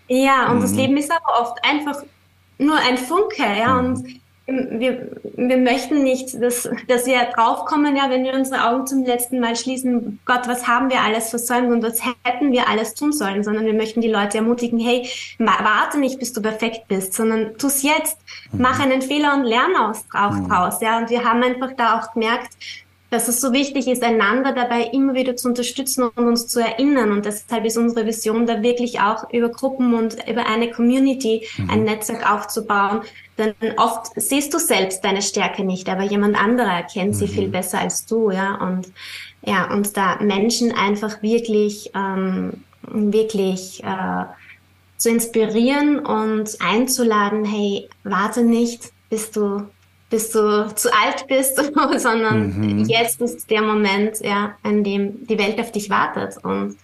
Ja, 0.09 0.51
und 0.51 0.59
mhm. 0.59 0.63
das 0.63 0.75
Leben 0.75 0.97
ist 0.97 1.11
aber 1.11 1.41
oft 1.41 1.59
einfach 1.65 2.03
nur 2.59 2.77
ein 2.77 2.99
Funke, 2.99 3.43
ja. 3.59 3.81
Mhm. 3.81 3.89
Und 3.89 4.22
wir, 4.47 5.09
wir 5.23 5.57
möchten 5.57 6.03
nicht, 6.03 6.41
dass, 6.43 6.69
dass 6.89 7.07
wir 7.07 7.23
draufkommen, 7.35 7.95
ja, 7.95 8.11
wenn 8.11 8.25
wir 8.25 8.35
unsere 8.35 8.69
Augen 8.69 8.87
zum 8.87 9.05
letzten 9.05 9.39
Mal 9.39 9.55
schließen, 9.55 10.19
Gott, 10.25 10.49
was 10.49 10.67
haben 10.67 10.91
wir 10.91 11.01
alles 11.01 11.31
versäumt 11.31 11.71
und 11.71 11.83
was 11.83 12.01
hätten 12.25 12.51
wir 12.51 12.69
alles 12.69 12.95
tun 12.95 13.13
sollen, 13.13 13.45
sondern 13.45 13.67
wir 13.67 13.75
möchten 13.75 14.01
die 14.01 14.11
Leute 14.11 14.39
ermutigen, 14.39 14.81
hey, 14.81 15.09
warte 15.39 15.99
nicht, 15.99 16.19
bis 16.19 16.33
du 16.33 16.43
perfekt 16.43 16.89
bist, 16.89 17.15
sondern 17.15 17.57
tu's 17.57 17.83
jetzt, 17.83 18.19
mach 18.53 18.79
mhm. 18.79 18.93
einen 18.93 19.03
Fehler 19.03 19.35
und 19.35 19.45
lern 19.45 19.77
aus, 19.77 20.05
auch 20.13 20.33
mhm. 20.33 20.49
draus, 20.49 20.81
ja. 20.81 20.99
Und 20.99 21.11
wir 21.11 21.25
haben 21.25 21.43
einfach 21.43 21.73
da 21.77 22.01
auch 22.01 22.13
gemerkt, 22.13 22.53
dass 23.13 23.29
es 23.29 23.43
so 23.43 23.53
wichtig 23.53 23.89
ist, 23.89 24.03
einander 24.03 24.55
dabei 24.55 24.85
immer 24.85 25.13
wieder 25.13 25.37
zu 25.37 25.47
unterstützen 25.47 26.05
und 26.05 26.27
uns 26.27 26.49
zu 26.49 26.61
erinnern. 26.61 27.13
Und 27.13 27.27
deshalb 27.27 27.67
ist 27.67 27.77
unsere 27.77 28.07
Vision 28.07 28.47
da 28.47 28.63
wirklich 28.63 29.01
auch 29.01 29.31
über 29.31 29.51
Gruppen 29.51 29.93
und 29.93 30.17
über 30.27 30.47
eine 30.47 30.71
Community 30.71 31.47
mhm. 31.59 31.69
ein 31.69 31.85
Netzwerk 31.85 32.33
aufzubauen. 32.33 33.03
Denn 33.37 33.55
oft 33.77 34.07
siehst 34.17 34.55
du 34.55 34.59
selbst 34.59 35.05
deine 35.05 35.21
Stärke 35.21 35.63
nicht, 35.63 35.91
aber 35.91 36.05
jemand 36.05 36.43
anderer 36.43 36.73
erkennt 36.73 37.11
mhm. 37.11 37.19
sie 37.19 37.29
viel 37.29 37.49
besser 37.49 37.81
als 37.81 38.07
du, 38.07 38.31
ja. 38.31 38.55
Und 38.55 38.91
ja, 39.43 39.71
und 39.71 39.95
da 39.95 40.17
Menschen 40.23 40.73
einfach 40.73 41.23
wirklich, 41.23 41.91
ähm, 41.95 42.65
wirklich 42.81 43.85
äh, 43.85 44.25
zu 44.97 45.11
inspirieren 45.11 45.99
und 45.99 46.57
einzuladen, 46.61 47.45
hey, 47.45 47.91
warte 48.05 48.43
nicht, 48.43 48.91
bis 49.11 49.31
du 49.33 49.67
bis 50.13 50.31
du 50.31 50.73
zu 50.75 50.93
alt 50.93 51.27
bist, 51.27 51.57
sondern 51.97 52.57
mhm. 52.57 52.85
jetzt 52.85 53.21
ist 53.21 53.51
der 53.51 53.63
Moment, 53.63 54.21
ja, 54.21 54.55
an 54.63 54.85
dem 54.85 55.27
die 55.27 55.39
Welt 55.39 55.59
auf 55.59 55.73
dich 55.73 55.89
wartet 55.89 56.37
und 56.45 56.77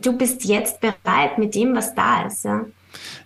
du 0.00 0.16
bist 0.16 0.44
jetzt 0.44 0.80
bereit 0.80 1.36
mit 1.36 1.54
dem, 1.54 1.76
was 1.76 1.94
da 1.94 2.26
ist, 2.26 2.44
ja. 2.44 2.64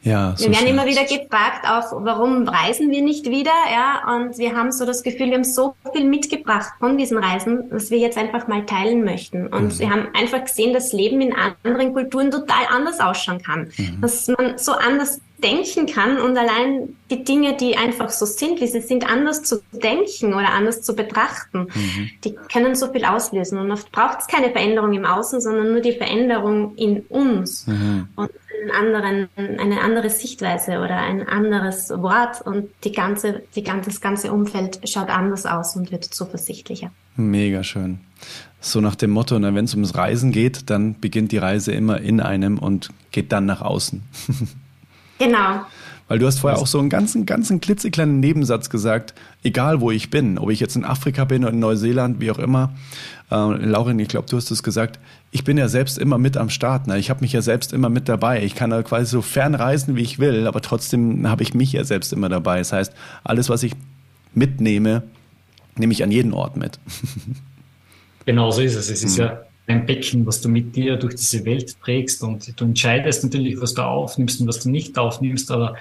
Ja, 0.02 0.34
so 0.36 0.44
wir 0.44 0.52
werden 0.52 0.66
immer 0.68 0.84
wieder 0.84 1.04
gefragt, 1.04 1.64
auch 1.64 2.04
warum 2.04 2.46
reisen 2.46 2.90
wir 2.90 3.00
nicht 3.00 3.24
wieder, 3.26 3.52
ja, 3.72 4.14
und 4.14 4.36
wir 4.36 4.54
haben 4.54 4.70
so 4.72 4.84
das 4.84 5.02
Gefühl, 5.02 5.28
wir 5.28 5.36
haben 5.36 5.44
so 5.44 5.74
viel 5.94 6.04
mitgebracht 6.04 6.72
von 6.78 6.98
diesen 6.98 7.16
Reisen, 7.16 7.64
was 7.70 7.90
wir 7.90 7.98
jetzt 7.98 8.18
einfach 8.18 8.46
mal 8.46 8.66
teilen 8.66 9.04
möchten. 9.04 9.46
Und 9.46 9.74
mhm. 9.74 9.78
wir 9.78 9.90
haben 9.90 10.08
einfach 10.12 10.44
gesehen, 10.44 10.74
dass 10.74 10.92
Leben 10.92 11.22
in 11.22 11.34
anderen 11.34 11.94
Kulturen 11.94 12.30
total 12.30 12.66
anders 12.68 13.00
ausschauen 13.00 13.40
kann, 13.40 13.72
mhm. 13.78 14.00
dass 14.02 14.28
man 14.28 14.58
so 14.58 14.72
anders 14.72 15.20
denken 15.42 15.86
kann 15.86 16.18
und 16.18 16.36
allein 16.36 16.96
die 17.10 17.24
Dinge, 17.24 17.56
die 17.56 17.76
einfach 17.76 18.10
so 18.10 18.24
sind, 18.24 18.60
wie 18.60 18.66
sie 18.66 18.80
sind, 18.80 19.10
anders 19.10 19.42
zu 19.42 19.62
denken 19.72 20.32
oder 20.32 20.52
anders 20.52 20.82
zu 20.82 20.94
betrachten, 20.94 21.68
mhm. 21.74 22.10
die 22.24 22.34
können 22.52 22.74
so 22.74 22.90
viel 22.90 23.04
auslösen. 23.04 23.58
Und 23.58 23.70
oft 23.70 23.90
braucht 23.92 24.20
es 24.20 24.26
keine 24.26 24.50
Veränderung 24.50 24.92
im 24.92 25.04
Außen, 25.04 25.40
sondern 25.40 25.72
nur 25.72 25.80
die 25.80 25.92
Veränderung 25.92 26.74
in 26.76 27.00
uns 27.08 27.66
mhm. 27.66 28.08
und 28.16 28.30
anderen, 28.72 29.28
eine 29.36 29.80
andere 29.82 30.08
Sichtweise 30.08 30.78
oder 30.78 30.96
ein 30.96 31.26
anderes 31.26 31.90
Wort 31.90 32.40
und 32.40 32.68
die 32.84 32.92
ganze, 32.92 33.42
die 33.54 33.62
ganze, 33.62 33.90
das 33.90 34.00
ganze 34.00 34.32
Umfeld 34.32 34.80
schaut 34.88 35.08
anders 35.08 35.44
aus 35.44 35.76
und 35.76 35.92
wird 35.92 36.04
zuversichtlicher. 36.04 36.90
Mega 37.16 37.62
schön. 37.62 38.00
So 38.60 38.80
nach 38.80 38.94
dem 38.94 39.10
Motto, 39.10 39.40
wenn 39.40 39.64
es 39.64 39.74
ums 39.74 39.94
Reisen 39.94 40.32
geht, 40.32 40.70
dann 40.70 40.98
beginnt 40.98 41.32
die 41.32 41.38
Reise 41.38 41.72
immer 41.72 42.00
in 42.00 42.20
einem 42.20 42.58
und 42.58 42.90
geht 43.10 43.32
dann 43.32 43.44
nach 43.44 43.60
außen. 43.60 44.02
Genau. 45.18 45.64
Weil 46.06 46.18
du 46.18 46.26
hast 46.26 46.40
vorher 46.40 46.58
auch 46.58 46.66
so 46.66 46.78
einen 46.78 46.90
ganzen, 46.90 47.24
ganzen 47.24 47.60
klitzekleinen 47.60 48.20
Nebensatz 48.20 48.68
gesagt, 48.68 49.14
egal 49.42 49.80
wo 49.80 49.90
ich 49.90 50.10
bin, 50.10 50.36
ob 50.38 50.50
ich 50.50 50.60
jetzt 50.60 50.76
in 50.76 50.84
Afrika 50.84 51.24
bin 51.24 51.44
oder 51.44 51.52
in 51.52 51.60
Neuseeland, 51.60 52.20
wie 52.20 52.30
auch 52.30 52.38
immer. 52.38 52.74
Äh, 53.30 53.34
Laurin, 53.34 53.98
ich 53.98 54.08
glaube, 54.08 54.28
du 54.28 54.36
hast 54.36 54.50
es 54.50 54.62
gesagt, 54.62 54.98
ich 55.30 55.44
bin 55.44 55.56
ja 55.56 55.68
selbst 55.68 55.96
immer 55.96 56.18
mit 56.18 56.36
am 56.36 56.50
Start. 56.50 56.86
Ne? 56.86 56.98
Ich 56.98 57.08
habe 57.08 57.22
mich 57.22 57.32
ja 57.32 57.40
selbst 57.40 57.72
immer 57.72 57.88
mit 57.88 58.08
dabei. 58.08 58.42
Ich 58.42 58.54
kann 58.54 58.68
da 58.68 58.82
quasi 58.82 59.06
so 59.06 59.22
fern 59.22 59.54
reisen, 59.54 59.96
wie 59.96 60.02
ich 60.02 60.18
will, 60.18 60.46
aber 60.46 60.60
trotzdem 60.60 61.26
habe 61.26 61.42
ich 61.42 61.54
mich 61.54 61.72
ja 61.72 61.84
selbst 61.84 62.12
immer 62.12 62.28
dabei. 62.28 62.58
Das 62.58 62.72
heißt, 62.72 62.92
alles, 63.24 63.48
was 63.48 63.62
ich 63.62 63.72
mitnehme, 64.34 65.04
nehme 65.76 65.92
ich 65.92 66.02
an 66.02 66.10
jeden 66.10 66.34
Ort 66.34 66.56
mit. 66.56 66.78
Genau 68.26 68.50
so 68.50 68.62
ist 68.62 68.74
es. 68.74 68.88
Es 68.88 69.04
ist 69.04 69.18
mhm. 69.18 69.24
ja 69.24 69.40
ein 69.66 69.86
Becken, 69.86 70.26
was 70.26 70.40
du 70.40 70.48
mit 70.48 70.76
dir 70.76 70.96
durch 70.96 71.14
diese 71.14 71.44
Welt 71.44 71.80
trägst 71.80 72.22
und 72.22 72.60
du 72.60 72.64
entscheidest 72.64 73.24
natürlich, 73.24 73.60
was 73.60 73.74
du 73.74 73.82
aufnimmst 73.82 74.40
und 74.40 74.48
was 74.48 74.60
du 74.60 74.70
nicht 74.70 74.98
aufnimmst, 74.98 75.50
aber 75.50 75.76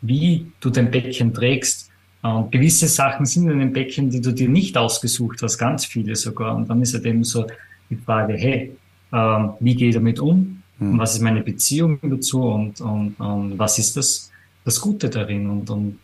wie 0.00 0.46
du 0.60 0.70
dein 0.70 0.90
Becken 0.90 1.34
trägst. 1.34 1.90
Und 2.22 2.50
gewisse 2.50 2.88
Sachen 2.88 3.26
sind 3.26 3.44
in 3.44 3.60
einem 3.60 3.72
Becken, 3.72 4.10
die 4.10 4.20
du 4.20 4.32
dir 4.32 4.48
nicht 4.48 4.76
ausgesucht 4.76 5.42
hast, 5.42 5.58
ganz 5.58 5.84
viele 5.84 6.16
sogar. 6.16 6.56
Und 6.56 6.68
dann 6.68 6.80
ist 6.82 6.94
halt 6.94 7.04
eben 7.04 7.24
so 7.24 7.46
die 7.90 7.96
Frage, 7.96 8.34
hey, 8.34 8.74
ähm, 9.12 9.50
wie 9.60 9.74
gehe 9.74 9.90
ich 9.90 9.94
damit 9.94 10.18
um? 10.18 10.62
Und 10.78 10.98
was 10.98 11.14
ist 11.14 11.22
meine 11.22 11.42
Beziehung 11.42 11.98
dazu? 12.02 12.42
Und, 12.42 12.80
und, 12.80 13.18
und 13.18 13.58
was 13.58 13.78
ist 13.78 13.96
das, 13.96 14.30
das 14.64 14.80
Gute 14.80 15.08
darin? 15.08 15.48
Und, 15.48 15.70
und 15.70 15.98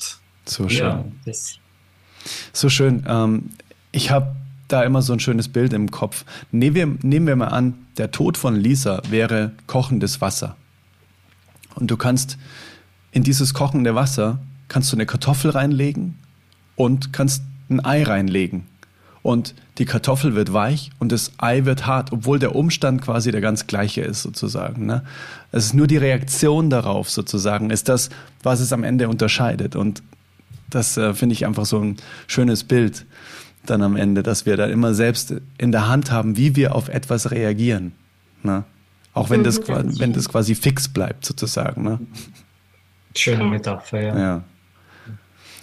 so 0.44 0.68
schön. 0.68 1.12
Ja, 1.24 1.32
so 2.52 2.68
schön. 2.68 3.04
Ähm, 3.06 3.50
ich 3.90 4.10
habe 4.10 4.34
da 4.72 4.82
immer 4.82 5.02
so 5.02 5.12
ein 5.12 5.20
schönes 5.20 5.48
Bild 5.48 5.72
im 5.72 5.90
Kopf. 5.90 6.24
Nehmen 6.50 6.76
wir, 6.76 6.86
nehmen 7.02 7.26
wir 7.26 7.36
mal 7.36 7.48
an, 7.48 7.74
der 7.96 8.10
Tod 8.10 8.36
von 8.36 8.56
Lisa 8.56 9.02
wäre 9.10 9.52
kochendes 9.66 10.20
Wasser. 10.20 10.56
Und 11.74 11.90
du 11.90 11.96
kannst 11.96 12.38
in 13.12 13.22
dieses 13.22 13.54
kochende 13.54 13.94
Wasser 13.94 14.38
kannst 14.68 14.90
du 14.90 14.96
eine 14.96 15.06
Kartoffel 15.06 15.50
reinlegen 15.50 16.18
und 16.76 17.12
kannst 17.12 17.42
ein 17.68 17.84
Ei 17.84 18.02
reinlegen. 18.02 18.66
Und 19.22 19.54
die 19.78 19.84
Kartoffel 19.84 20.34
wird 20.34 20.52
weich 20.52 20.90
und 20.98 21.12
das 21.12 21.32
Ei 21.38 21.64
wird 21.64 21.86
hart, 21.86 22.10
obwohl 22.10 22.38
der 22.38 22.56
Umstand 22.56 23.02
quasi 23.02 23.30
der 23.30 23.40
ganz 23.40 23.66
gleiche 23.66 24.00
ist, 24.00 24.22
sozusagen. 24.22 24.86
Ne? 24.86 25.04
Es 25.52 25.66
ist 25.66 25.74
nur 25.74 25.86
die 25.86 25.96
Reaktion 25.96 26.70
darauf, 26.70 27.08
sozusagen, 27.08 27.70
ist 27.70 27.88
das, 27.88 28.10
was 28.42 28.60
es 28.60 28.72
am 28.72 28.82
Ende 28.82 29.08
unterscheidet. 29.08 29.76
Und 29.76 30.02
das 30.70 30.96
äh, 30.96 31.14
finde 31.14 31.34
ich 31.34 31.46
einfach 31.46 31.66
so 31.66 31.78
ein 31.78 31.98
schönes 32.26 32.64
Bild 32.64 33.06
dann 33.66 33.82
am 33.82 33.96
Ende, 33.96 34.22
dass 34.22 34.46
wir 34.46 34.56
da 34.56 34.66
immer 34.66 34.94
selbst 34.94 35.34
in 35.58 35.72
der 35.72 35.88
Hand 35.88 36.10
haben, 36.10 36.36
wie 36.36 36.56
wir 36.56 36.74
auf 36.74 36.88
etwas 36.88 37.30
reagieren. 37.30 37.92
Ne? 38.42 38.64
Auch 39.14 39.30
wenn 39.30 39.44
das, 39.44 39.66
mhm, 39.68 39.98
wenn 39.98 40.12
das 40.12 40.28
quasi 40.28 40.54
fix 40.54 40.88
bleibt, 40.88 41.24
sozusagen. 41.24 41.82
Ne? 41.82 42.00
Schöne 43.14 43.44
Metapher, 43.44 44.00
ja. 44.00 44.18
ja. 44.18 44.44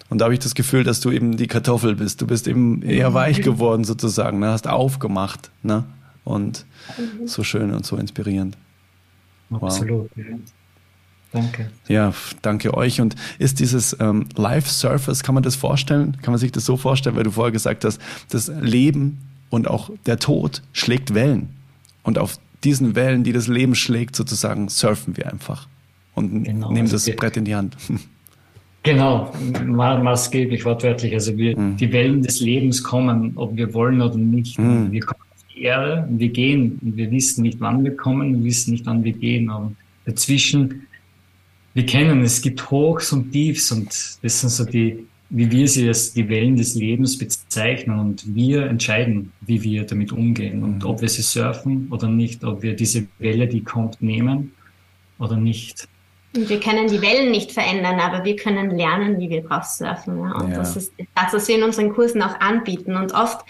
Und 0.08 0.18
da 0.18 0.24
habe 0.24 0.34
ich 0.34 0.40
das 0.40 0.54
Gefühl, 0.54 0.82
dass 0.82 1.00
du 1.00 1.10
eben 1.10 1.36
die 1.36 1.46
Kartoffel 1.46 1.94
bist. 1.94 2.20
Du 2.20 2.26
bist 2.26 2.48
eben 2.48 2.82
eher 2.82 3.14
weich 3.14 3.42
geworden, 3.42 3.84
sozusagen. 3.84 4.40
Ne? 4.40 4.48
Hast 4.48 4.66
aufgemacht. 4.66 5.50
Ne? 5.62 5.84
Und 6.24 6.66
mhm. 6.98 7.26
so 7.28 7.44
schön 7.44 7.72
und 7.72 7.86
so 7.86 7.96
inspirierend. 7.96 8.56
Absolut. 9.50 10.10
Danke. 11.32 11.70
Ja, 11.86 12.12
danke 12.42 12.74
euch. 12.74 13.00
Und 13.00 13.14
ist 13.38 13.60
dieses 13.60 13.96
ähm, 14.00 14.26
Life 14.34 14.68
Surface, 14.68 15.22
kann 15.22 15.34
man 15.34 15.44
das 15.44 15.54
vorstellen? 15.54 16.16
Kann 16.22 16.32
man 16.32 16.38
sich 16.38 16.50
das 16.50 16.64
so 16.64 16.76
vorstellen, 16.76 17.16
weil 17.16 17.22
du 17.22 17.30
vorher 17.30 17.52
gesagt 17.52 17.84
hast, 17.84 18.00
das 18.30 18.48
Leben 18.60 19.18
und 19.48 19.68
auch 19.68 19.90
der 20.06 20.18
Tod 20.18 20.62
schlägt 20.72 21.14
Wellen. 21.14 21.50
Und 22.02 22.18
auf 22.18 22.38
diesen 22.64 22.96
Wellen, 22.96 23.24
die 23.24 23.32
das 23.32 23.46
Leben 23.46 23.74
schlägt, 23.74 24.16
sozusagen, 24.16 24.68
surfen 24.68 25.16
wir 25.16 25.30
einfach 25.30 25.68
und 26.14 26.44
genau, 26.44 26.68
nehmen 26.68 26.90
also 26.90 26.96
das 26.96 27.16
Brett 27.16 27.36
in 27.36 27.44
die 27.44 27.54
Hand. 27.54 27.76
Genau, 28.82 29.30
maßgeblich 29.66 30.64
wortwörtlich. 30.64 31.12
Also 31.12 31.36
wir, 31.36 31.54
mhm. 31.54 31.76
die 31.76 31.92
Wellen 31.92 32.22
des 32.22 32.40
Lebens 32.40 32.82
kommen, 32.82 33.32
ob 33.36 33.54
wir 33.54 33.74
wollen 33.74 34.00
oder 34.00 34.16
nicht. 34.16 34.58
Mhm. 34.58 34.90
Wir 34.90 35.02
kommen 35.02 35.20
auf 35.20 35.44
die 35.54 35.60
Erde, 35.64 36.08
wir 36.10 36.30
gehen. 36.30 36.78
Wir 36.80 37.10
wissen 37.10 37.42
nicht, 37.42 37.60
wann 37.60 37.84
wir 37.84 37.94
kommen, 37.94 38.38
wir 38.38 38.44
wissen 38.44 38.70
nicht, 38.70 38.86
wann 38.86 39.04
wir 39.04 39.12
gehen. 39.12 39.50
Und 39.50 39.76
dazwischen 40.06 40.86
wir 41.74 41.86
kennen, 41.86 42.22
es 42.22 42.42
gibt 42.42 42.70
Hochs 42.70 43.12
und 43.12 43.30
Tiefs 43.30 43.70
und 43.72 43.88
das 44.22 44.40
sind 44.40 44.50
so 44.50 44.64
die, 44.64 45.06
wie 45.28 45.50
wir 45.50 45.68
sie 45.68 45.86
als 45.86 46.12
die 46.12 46.28
Wellen 46.28 46.56
des 46.56 46.74
Lebens 46.74 47.16
bezeichnen 47.16 47.98
und 47.98 48.34
wir 48.34 48.66
entscheiden, 48.66 49.32
wie 49.42 49.62
wir 49.62 49.84
damit 49.84 50.12
umgehen 50.12 50.62
und 50.62 50.84
ob 50.84 51.00
wir 51.00 51.08
sie 51.08 51.22
surfen 51.22 51.88
oder 51.90 52.08
nicht, 52.08 52.44
ob 52.44 52.62
wir 52.62 52.74
diese 52.74 53.06
Welle, 53.18 53.46
die 53.46 53.62
kommt, 53.62 54.02
nehmen 54.02 54.52
oder 55.18 55.36
nicht. 55.36 55.86
Und 56.34 56.48
wir 56.48 56.60
können 56.60 56.88
die 56.88 57.02
Wellen 57.02 57.30
nicht 57.30 57.52
verändern, 57.52 57.98
aber 57.98 58.24
wir 58.24 58.36
können 58.36 58.70
lernen, 58.70 59.18
wie 59.18 59.30
wir 59.30 59.42
drauf 59.42 59.64
surfen. 59.64 60.18
Ja? 60.18 60.32
Und 60.32 60.50
ja. 60.50 60.58
das 60.58 60.76
ist 60.76 60.92
das, 61.14 61.32
was 61.32 61.48
wir 61.48 61.56
in 61.56 61.64
unseren 61.64 61.92
Kursen 61.92 62.22
auch 62.22 62.38
anbieten. 62.40 62.96
Und 62.96 63.12
oft 63.12 63.44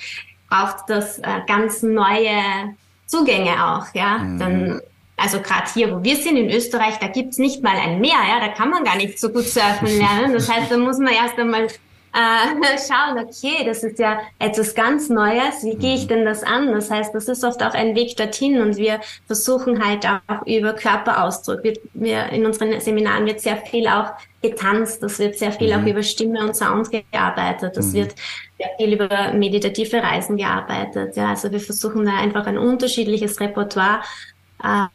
braucht 0.48 0.88
das 0.88 1.18
äh, 1.18 1.40
ganz 1.46 1.82
neue 1.82 2.74
Zugänge 3.06 3.66
auch, 3.66 3.86
ja. 3.94 4.18
Mhm. 4.18 4.38
Dann 4.38 4.80
also 5.20 5.40
gerade 5.40 5.70
hier, 5.72 5.94
wo 5.94 6.02
wir 6.02 6.16
sind 6.16 6.36
in 6.36 6.50
Österreich, 6.50 6.98
da 6.98 7.08
gibt's 7.08 7.38
nicht 7.38 7.62
mal 7.62 7.76
ein 7.76 8.00
Meer, 8.00 8.18
ja, 8.28 8.40
da 8.40 8.48
kann 8.48 8.70
man 8.70 8.84
gar 8.84 8.96
nicht 8.96 9.20
so 9.20 9.28
gut 9.28 9.44
surfen 9.44 9.88
lernen. 9.98 10.32
Das 10.32 10.50
heißt, 10.50 10.70
da 10.70 10.78
muss 10.78 10.98
man 10.98 11.12
erst 11.12 11.38
einmal 11.38 11.64
äh, 11.64 12.78
schauen, 12.78 13.18
okay, 13.18 13.64
das 13.64 13.82
ist 13.82 13.98
ja 13.98 14.20
etwas 14.38 14.74
ganz 14.74 15.10
Neues, 15.10 15.62
wie 15.62 15.76
gehe 15.76 15.94
ich 15.94 16.06
denn 16.06 16.24
das 16.24 16.42
an? 16.42 16.72
Das 16.72 16.90
heißt, 16.90 17.14
das 17.14 17.28
ist 17.28 17.44
oft 17.44 17.62
auch 17.62 17.74
ein 17.74 17.94
Weg 17.94 18.16
dorthin 18.16 18.60
und 18.62 18.78
wir 18.78 19.00
versuchen 19.26 19.84
halt 19.84 20.06
auch 20.06 20.46
über 20.46 20.72
Körperausdruck. 20.72 21.62
Wir, 21.62 21.74
wir 21.92 22.30
in 22.30 22.46
unseren 22.46 22.80
Seminaren 22.80 23.26
wird 23.26 23.40
sehr 23.40 23.58
viel 23.58 23.86
auch 23.88 24.12
getanzt, 24.42 25.02
das 25.02 25.18
wird 25.18 25.36
sehr 25.36 25.52
viel 25.52 25.76
mhm. 25.76 25.82
auch 25.82 25.86
über 25.86 26.02
Stimme 26.02 26.40
und 26.40 26.56
Sound 26.56 26.88
gearbeitet, 26.90 27.76
das 27.76 27.88
mhm. 27.88 27.94
wird 27.94 28.14
sehr 28.58 28.70
viel 28.78 28.94
über 28.94 29.32
meditative 29.34 30.02
Reisen 30.02 30.38
gearbeitet. 30.38 31.14
Ja, 31.16 31.28
also 31.28 31.52
wir 31.52 31.60
versuchen 31.60 32.06
da 32.06 32.16
einfach 32.16 32.46
ein 32.46 32.56
unterschiedliches 32.56 33.38
Repertoire 33.38 34.00
äh, 34.62 34.86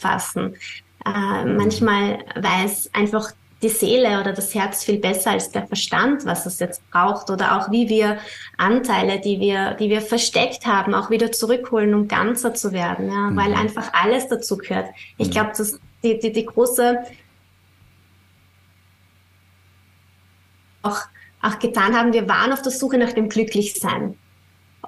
fassen. 0.00 0.56
Äh, 1.04 1.44
manchmal 1.44 2.18
weiß 2.34 2.90
einfach 2.92 3.32
die 3.62 3.68
Seele 3.68 4.20
oder 4.20 4.32
das 4.32 4.54
Herz 4.54 4.84
viel 4.84 4.98
besser 4.98 5.32
als 5.32 5.50
der 5.50 5.66
Verstand, 5.66 6.24
was 6.24 6.46
es 6.46 6.58
jetzt 6.60 6.88
braucht 6.90 7.28
oder 7.30 7.58
auch 7.58 7.70
wie 7.70 7.88
wir 7.88 8.18
Anteile, 8.56 9.20
die 9.20 9.38
wir, 9.38 9.74
die 9.74 9.90
wir 9.90 10.00
versteckt 10.00 10.66
haben, 10.66 10.94
auch 10.94 11.10
wieder 11.10 11.30
zurückholen, 11.30 11.94
um 11.94 12.08
ganzer 12.08 12.54
zu 12.54 12.72
werden, 12.72 13.08
ja, 13.08 13.30
mhm. 13.30 13.36
weil 13.36 13.52
einfach 13.52 13.92
alles 13.92 14.28
dazu 14.28 14.56
gehört. 14.56 14.88
Ich 15.18 15.28
mhm. 15.28 15.32
glaube, 15.32 15.50
dass 15.56 15.78
die, 16.02 16.18
die, 16.18 16.32
die 16.32 16.46
große 16.46 17.00
auch, 20.82 21.00
auch 21.42 21.58
getan 21.58 21.94
haben, 21.94 22.14
wir 22.14 22.26
waren 22.28 22.52
auf 22.52 22.62
der 22.62 22.72
Suche 22.72 22.96
nach 22.96 23.12
dem 23.12 23.28
Glücklichsein. 23.28 24.16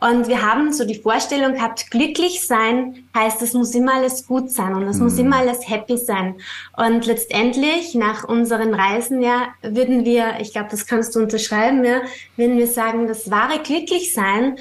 Und 0.01 0.27
wir 0.27 0.43
haben 0.43 0.73
so 0.73 0.85
die 0.85 0.99
Vorstellung 0.99 1.55
gehabt, 1.55 1.91
glücklich 1.91 2.47
sein 2.47 3.05
heißt, 3.17 3.43
es 3.43 3.53
muss 3.53 3.75
immer 3.75 3.95
alles 3.95 4.27
gut 4.27 4.51
sein 4.51 4.75
und 4.75 4.85
es 4.85 4.97
mhm. 4.97 5.05
muss 5.05 5.19
immer 5.19 5.37
alles 5.37 5.69
happy 5.69 5.97
sein. 5.97 6.37
Und 6.77 7.07
letztendlich, 7.07 7.95
nach 7.95 8.25
unseren 8.25 8.75
Reisen, 8.75 9.23
ja, 9.23 9.49
würden 9.63 10.05
wir, 10.05 10.41
ich 10.41 10.53
glaube, 10.53 10.69
das 10.71 10.87
kannst 10.87 11.15
du 11.15 11.21
unterschreiben, 11.21 11.85
ja, 11.85 12.01
würden 12.37 12.57
wir 12.57 12.67
sagen, 12.67 13.07
das 13.07 13.31
wahre 13.31 13.59
Glücklichsein 13.61 14.57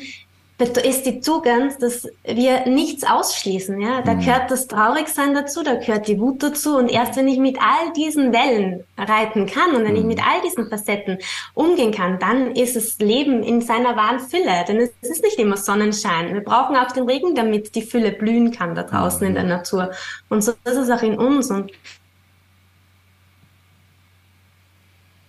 ist 0.70 1.06
die 1.06 1.20
Tugend, 1.20 1.82
dass 1.82 2.08
wir 2.24 2.66
nichts 2.66 3.04
ausschließen. 3.04 3.80
Ja? 3.80 4.02
Da 4.02 4.14
mhm. 4.14 4.20
gehört 4.20 4.52
das 4.52 4.68
Traurigsein 4.68 5.34
dazu, 5.34 5.64
da 5.64 5.76
gehört 5.76 6.08
die 6.08 6.20
Wut 6.20 6.44
dazu. 6.44 6.78
Und 6.78 6.90
erst 6.90 7.16
wenn 7.16 7.28
ich 7.28 7.40
mit 7.40 7.58
all 7.60 7.94
diesen 7.94 8.32
Wellen 8.32 8.84
reiten 8.98 9.46
kann 9.46 9.76
und 9.76 9.84
wenn 9.84 9.96
ich 9.96 10.04
mhm. 10.04 10.10
mit 10.10 10.20
all 10.20 10.42
diesen 10.42 10.70
Facetten 10.70 11.18
umgehen 11.54 11.92
kann, 11.92 12.20
dann 12.20 12.56
ist 12.56 12.76
das 12.76 12.98
Leben 13.00 13.44
in 13.44 13.62
seiner 13.62 13.96
wahren 13.96 14.20
Fülle. 14.20 14.66
Denn 14.68 14.78
es 14.78 14.92
ist 15.02 15.24
nicht 15.24 15.40
immer 15.40 15.58
Sonnenschein. 15.58 16.34
Wir 16.34 16.42
brauchen 16.42 16.76
auch 16.76 16.92
den 16.92 17.10
Regen, 17.10 17.36
damit 17.36 17.76
die 17.76 17.82
Fülle 17.82 18.12
blühen 18.12 18.52
kann 18.52 18.76
da 18.76 18.84
draußen 18.84 19.26
in 19.26 19.34
der 19.34 19.44
mhm. 19.44 19.50
Natur. 19.50 19.92
Und 20.30 20.44
so 20.44 20.52
ist 20.52 20.78
es 20.78 20.90
auch 20.90 21.02
in 21.02 21.18
uns. 21.18 21.52
Und 21.52 21.72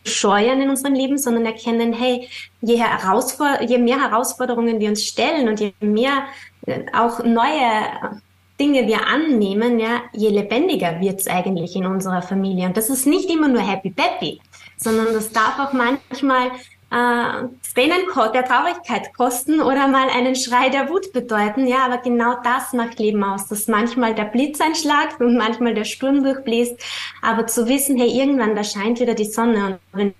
scheuen 0.04 0.60
in 0.60 0.70
unserem 0.70 0.94
Leben, 0.94 1.18
sondern 1.18 1.46
erkennen, 1.46 1.92
hey, 1.92 2.28
je, 2.60 2.76
Herausfor 2.78 3.62
je 3.62 3.78
mehr 3.78 4.00
Herausforderungen 4.00 4.80
wir 4.80 4.88
uns 4.88 5.04
stellen 5.04 5.48
und 5.48 5.60
je 5.60 5.72
mehr 5.80 6.24
äh, 6.66 6.84
auch 6.92 7.22
neue 7.24 8.12
Dinge 8.60 8.86
wir 8.86 9.06
annehmen, 9.06 9.78
ja, 9.78 10.02
je 10.12 10.28
lebendiger 10.28 11.00
wird's 11.00 11.26
eigentlich 11.26 11.74
in 11.74 11.86
unserer 11.86 12.22
Familie. 12.22 12.66
Und 12.66 12.76
das 12.76 12.90
ist 12.90 13.06
nicht 13.06 13.30
immer 13.30 13.48
nur 13.48 13.62
happy 13.62 13.90
peppy, 13.90 14.40
sondern 14.76 15.12
das 15.12 15.32
darf 15.32 15.58
auch 15.58 15.72
manchmal 15.72 16.50
äh, 16.92 17.48
Tränen 17.74 18.04
der 18.34 18.44
Traurigkeit 18.44 19.14
kosten 19.14 19.60
oder 19.60 19.88
mal 19.88 20.10
einen 20.10 20.36
Schrei 20.36 20.68
der 20.68 20.90
Wut 20.90 21.12
bedeuten. 21.14 21.66
Ja, 21.66 21.86
aber 21.86 21.98
genau 21.98 22.36
das 22.44 22.74
macht 22.74 22.98
Leben 22.98 23.24
aus, 23.24 23.48
dass 23.48 23.66
manchmal 23.66 24.14
der 24.14 24.24
Blitz 24.24 24.60
einschlagt 24.60 25.18
und 25.20 25.38
manchmal 25.38 25.72
der 25.72 25.84
Sturm 25.84 26.22
durchbläst. 26.22 26.78
Aber 27.22 27.46
zu 27.46 27.66
wissen, 27.66 27.96
hey, 27.96 28.08
irgendwann, 28.08 28.54
da 28.54 28.62
scheint 28.62 29.00
wieder 29.00 29.14
die 29.14 29.24
Sonne 29.24 29.80
und 29.92 29.98
wenn 29.98 30.14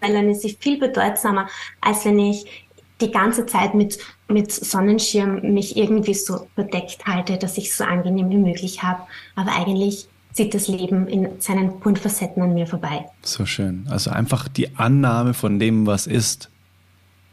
dann 0.00 0.30
ist 0.30 0.40
sie 0.40 0.56
viel 0.58 0.78
bedeutsamer, 0.78 1.46
als 1.82 2.06
wenn 2.06 2.18
ich 2.18 2.66
die 3.02 3.10
ganze 3.10 3.44
Zeit 3.44 3.74
mit, 3.74 3.98
mit 4.28 4.50
Sonnenschirm 4.50 5.52
mich 5.52 5.76
irgendwie 5.76 6.14
so 6.14 6.48
bedeckt 6.56 7.04
halte, 7.04 7.36
dass 7.36 7.58
ich 7.58 7.68
es 7.68 7.76
so 7.76 7.84
angenehm 7.84 8.30
wie 8.30 8.38
möglich 8.38 8.82
habe. 8.82 9.02
Aber 9.36 9.52
eigentlich 9.52 10.08
zieht 10.32 10.54
das 10.54 10.68
Leben 10.68 11.06
in 11.08 11.28
seinen 11.40 11.80
bunten 11.80 12.00
Facetten 12.00 12.42
an 12.42 12.54
mir 12.54 12.66
vorbei. 12.66 13.06
So 13.22 13.46
schön. 13.46 13.86
Also 13.88 14.10
einfach 14.10 14.48
die 14.48 14.76
Annahme 14.76 15.34
von 15.34 15.58
dem, 15.58 15.86
was 15.86 16.06
ist, 16.06 16.50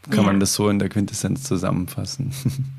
kann 0.09 0.19
ja. 0.19 0.23
man 0.23 0.39
das 0.39 0.53
so 0.53 0.69
in 0.69 0.79
der 0.79 0.89
Quintessenz 0.89 1.43
zusammenfassen. 1.43 2.31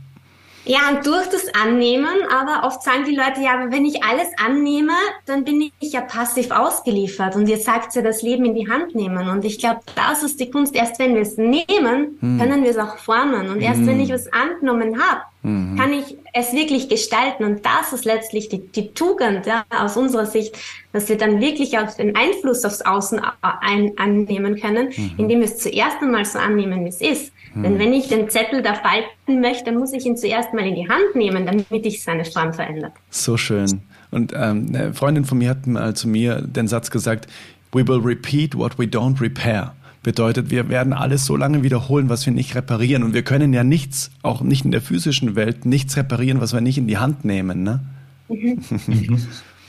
Ja, 0.69 0.91
und 0.91 1.07
durch 1.07 1.27
das 1.29 1.47
Annehmen, 1.55 2.15
aber 2.31 2.67
oft 2.67 2.83
sagen 2.83 3.05
die 3.07 3.17
Leute, 3.17 3.41
ja, 3.41 3.55
aber 3.55 3.73
wenn 3.73 3.87
ich 3.87 4.05
alles 4.05 4.29
annehme, 4.37 4.93
dann 5.25 5.43
bin 5.43 5.73
ich 5.81 5.93
ja 5.93 6.03
passiv 6.03 6.51
ausgeliefert. 6.51 7.37
Und 7.37 7.49
ihr 7.49 7.57
sagt 7.57 7.95
ja, 7.95 8.03
das 8.03 8.21
Leben 8.21 8.45
in 8.45 8.55
die 8.55 8.69
Hand 8.69 8.95
nehmen. 8.95 9.31
Und 9.31 9.47
ich 9.47 9.59
glaube, 9.59 9.81
das 9.95 10.23
ist 10.23 10.39
die 10.39 10.51
Kunst. 10.51 10.77
Erst 10.77 10.99
wenn 10.99 11.15
wir 11.15 11.23
es 11.23 11.39
nehmen, 11.39 12.19
hm. 12.21 12.39
können 12.39 12.65
wir 12.65 12.71
es 12.71 12.77
auch 12.77 12.99
formen. 12.99 13.49
Und 13.49 13.63
erst 13.63 13.81
hm. 13.81 13.87
wenn 13.87 14.01
ich 14.01 14.11
es 14.11 14.31
angenommen 14.31 15.01
habe, 15.03 15.23
hm. 15.43 15.77
kann 15.79 15.95
ich 15.95 16.19
es 16.35 16.53
wirklich 16.53 16.91
gestalten. 16.91 17.45
Und 17.45 17.65
das 17.65 17.95
ist 17.95 18.05
letztlich 18.05 18.51
die, 18.51 18.59
die 18.59 18.93
Tugend, 18.93 19.47
ja, 19.47 19.65
aus 19.71 19.97
unserer 19.97 20.27
Sicht, 20.27 20.55
dass 20.93 21.09
wir 21.09 21.17
dann 21.17 21.41
wirklich 21.41 21.79
auch 21.79 21.91
den 21.95 22.15
Einfluss 22.15 22.67
aufs 22.67 22.83
Außen 22.83 23.23
ein, 23.41 23.93
annehmen 23.97 24.61
können, 24.61 24.89
mhm. 24.95 25.15
indem 25.17 25.41
wir 25.41 25.47
es 25.47 25.59
zuerst 25.59 26.03
einmal 26.03 26.25
so 26.25 26.39
annehmen, 26.39 26.85
wie 26.85 26.89
es 26.89 27.01
ist. 27.01 27.33
Denn 27.63 27.79
wenn 27.79 27.93
ich 27.93 28.09
den 28.09 28.29
Zettel 28.29 28.63
da 28.63 28.75
falten 28.75 29.41
möchte, 29.41 29.65
dann 29.67 29.77
muss 29.77 29.93
ich 29.93 30.05
ihn 30.05 30.17
zuerst 30.17 30.53
mal 30.55 30.67
in 30.67 30.75
die 30.75 30.89
Hand 30.89 31.15
nehmen, 31.15 31.47
damit 31.47 31.87
ich 31.87 32.03
seine 32.03 32.25
Form 32.25 32.53
verändert. 32.53 32.93
So 33.11 33.37
schön. 33.37 33.83
Und 34.11 34.33
ähm, 34.35 34.67
eine 34.69 34.95
Freundin 34.95 35.25
von 35.25 35.39
mir 35.39 35.51
hat 35.51 35.67
mal 35.67 35.95
zu 35.95 36.09
mir 36.09 36.41
den 36.43 36.69
Satz 36.69 36.91
gesagt, 36.91 37.27
we 37.73 37.87
will 37.87 38.01
repeat 38.01 38.57
what 38.57 38.79
we 38.79 38.85
don't 38.85 39.21
repair. 39.21 39.75
Bedeutet, 40.03 40.51
wir 40.51 40.69
werden 40.69 40.93
alles 40.93 41.27
so 41.27 41.37
lange 41.37 41.63
wiederholen, 41.63 42.09
was 42.09 42.25
wir 42.25 42.33
nicht 42.33 42.55
reparieren. 42.55 43.03
Und 43.03 43.15
wir 43.15 43.23
können 43.23 43.53
ja 43.53 43.65
nichts, 43.65 44.11
auch 44.23 44.41
nicht 44.41 44.65
in 44.65 44.71
der 44.71 44.81
physischen 44.81 45.35
Welt, 45.35 45.67
nichts 45.67 45.97
reparieren, 45.97 46.41
was 46.41 46.53
wir 46.53 46.61
nicht 46.61 46.79
in 46.79 46.87
die 46.87 46.99
Hand 46.99 47.25
nehmen. 47.25 47.63
Ne? 47.63 47.81
Mhm. 48.29 48.61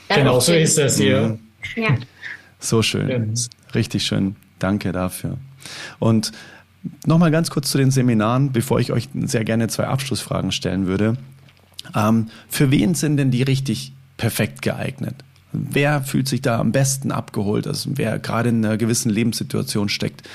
genau 0.08 0.40
so 0.40 0.52
ist 0.52 0.78
das 0.78 0.98
hier. 0.98 1.38
Ja. 1.76 1.96
So 2.58 2.82
schön. 2.82 3.34
Richtig 3.74 4.04
schön. 4.04 4.36
Danke 4.58 4.92
dafür. 4.92 5.38
Und 5.98 6.32
Nochmal 7.06 7.30
ganz 7.30 7.50
kurz 7.50 7.70
zu 7.70 7.78
den 7.78 7.90
Seminaren, 7.90 8.52
bevor 8.52 8.80
ich 8.80 8.92
euch 8.92 9.08
sehr 9.14 9.44
gerne 9.44 9.68
zwei 9.68 9.86
Abschlussfragen 9.86 10.52
stellen 10.52 10.86
würde. 10.86 11.16
Ähm, 11.94 12.28
für 12.48 12.70
wen 12.70 12.94
sind 12.94 13.16
denn 13.16 13.30
die 13.30 13.42
richtig 13.42 13.92
perfekt 14.16 14.62
geeignet? 14.62 15.16
Wer 15.52 16.02
fühlt 16.02 16.28
sich 16.28 16.42
da 16.42 16.58
am 16.58 16.72
besten 16.72 17.10
abgeholt? 17.10 17.66
Also 17.66 17.90
wer 17.94 18.18
gerade 18.18 18.50
in 18.50 18.64
einer 18.64 18.76
gewissen 18.76 19.10
Lebenssituation 19.10 19.88
steckt, 19.88 20.28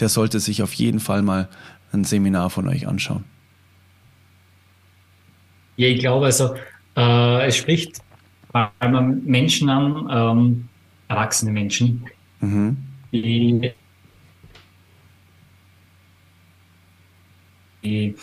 der 0.00 0.08
sollte 0.08 0.40
sich 0.40 0.62
auf 0.62 0.72
jeden 0.74 1.00
Fall 1.00 1.22
mal 1.22 1.48
ein 1.92 2.04
Seminar 2.04 2.50
von 2.50 2.68
euch 2.68 2.88
anschauen. 2.88 3.24
Ja, 5.76 5.88
ich 5.88 6.00
glaube, 6.00 6.26
also 6.26 6.54
äh, 6.96 7.46
es 7.46 7.56
spricht 7.56 7.98
vor 8.50 8.72
allem 8.78 9.22
Menschen 9.24 9.68
an, 9.68 10.08
ähm, 10.10 10.68
erwachsene 11.08 11.52
Menschen, 11.52 12.04
mhm. 12.40 12.76
die 13.12 13.72
die, 17.82 18.14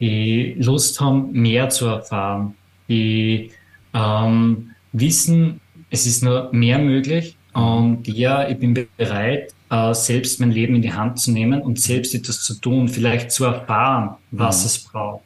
die 0.00 0.56
Lust 0.58 1.00
haben, 1.00 1.32
mehr 1.32 1.68
zu 1.68 1.86
erfahren, 1.86 2.54
die 2.88 3.50
ähm, 3.94 4.70
wissen, 4.92 5.60
es 5.90 6.06
ist 6.06 6.22
nur 6.22 6.50
mehr 6.52 6.78
möglich 6.78 7.36
und 7.52 8.06
ja, 8.06 8.48
ich 8.48 8.58
bin 8.58 8.74
bereit, 8.96 9.54
äh, 9.70 9.94
selbst 9.94 10.40
mein 10.40 10.52
Leben 10.52 10.76
in 10.76 10.82
die 10.82 10.92
Hand 10.92 11.18
zu 11.18 11.32
nehmen 11.32 11.60
und 11.60 11.80
selbst 11.80 12.14
etwas 12.14 12.42
zu 12.42 12.54
tun, 12.54 12.88
vielleicht 12.88 13.32
zu 13.32 13.44
erfahren, 13.44 14.16
was 14.30 14.60
mhm. 14.60 14.66
es 14.66 14.78
braucht. 14.78 15.24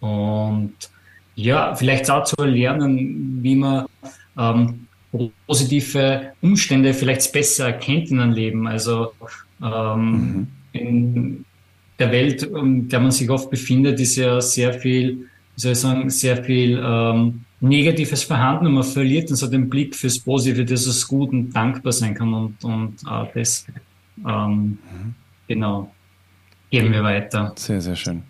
Und 0.00 0.74
ja, 1.34 1.74
vielleicht 1.74 2.10
auch 2.10 2.24
zu 2.24 2.42
lernen, 2.42 3.38
wie 3.42 3.56
man 3.56 3.86
ähm, 4.38 4.86
positive 5.46 6.32
Umstände 6.40 6.94
vielleicht 6.94 7.32
besser 7.32 7.66
erkennt 7.66 8.10
in 8.10 8.20
einem 8.20 8.32
Leben. 8.32 8.66
Also 8.66 9.12
ähm, 9.62 10.10
mhm. 10.10 10.46
in, 10.72 11.44
der 12.00 12.10
Welt, 12.10 12.42
in 12.42 12.88
der 12.88 13.00
man 13.00 13.10
sich 13.10 13.30
oft 13.30 13.50
befindet, 13.50 14.00
ist 14.00 14.16
ja 14.16 14.40
sehr 14.40 14.72
viel, 14.72 15.28
wie 15.54 15.60
soll 15.60 15.72
ich 15.72 15.78
sagen, 15.78 16.10
sehr 16.10 16.42
viel 16.42 16.80
ähm, 16.82 17.44
Negatives 17.60 18.22
vorhanden 18.22 18.66
und 18.66 18.74
man 18.74 18.84
verliert 18.84 19.28
dann 19.28 19.36
so 19.36 19.46
den 19.46 19.68
Blick 19.68 19.94
fürs 19.94 20.18
Positive, 20.18 20.64
dass 20.64 20.86
es 20.86 21.06
gut 21.06 21.30
und 21.30 21.52
dankbar 21.52 21.92
sein 21.92 22.14
kann 22.14 22.32
und, 22.32 22.64
und 22.64 22.94
äh, 23.02 23.26
das 23.34 23.66
ähm, 24.26 24.62
mhm. 24.62 25.14
genau 25.46 25.92
geben 26.70 26.92
wir 26.92 27.02
weiter. 27.02 27.52
Sehr, 27.56 27.80
sehr 27.80 27.96
schön. 27.96 28.22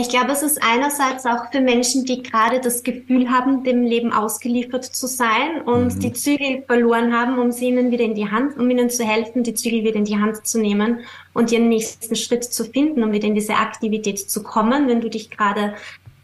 Ich 0.00 0.08
glaube, 0.08 0.32
es 0.32 0.42
ist 0.42 0.62
einerseits 0.62 1.26
auch 1.26 1.52
für 1.52 1.60
Menschen, 1.60 2.06
die 2.06 2.22
gerade 2.22 2.58
das 2.58 2.82
Gefühl 2.82 3.28
haben, 3.28 3.64
dem 3.64 3.82
Leben 3.82 4.14
ausgeliefert 4.14 4.86
zu 4.86 5.06
sein 5.06 5.60
und 5.66 5.96
mhm. 5.96 6.00
die 6.00 6.12
Zügel 6.14 6.62
verloren 6.66 7.12
haben, 7.12 7.38
um 7.38 7.52
sie 7.52 7.66
ihnen 7.66 7.90
wieder 7.90 8.04
in 8.04 8.14
die 8.14 8.30
Hand, 8.30 8.56
um 8.56 8.70
ihnen 8.70 8.88
zu 8.88 9.04
helfen, 9.04 9.42
die 9.42 9.52
Zügel 9.52 9.84
wieder 9.84 9.96
in 9.96 10.06
die 10.06 10.16
Hand 10.16 10.46
zu 10.46 10.58
nehmen 10.58 11.00
und 11.34 11.52
ihren 11.52 11.68
nächsten 11.68 12.16
Schritt 12.16 12.44
zu 12.44 12.64
finden, 12.64 13.02
um 13.02 13.12
wieder 13.12 13.28
in 13.28 13.34
diese 13.34 13.56
Aktivität 13.56 14.18
zu 14.18 14.42
kommen, 14.42 14.88
wenn 14.88 15.02
du 15.02 15.10
dich 15.10 15.28
gerade 15.28 15.74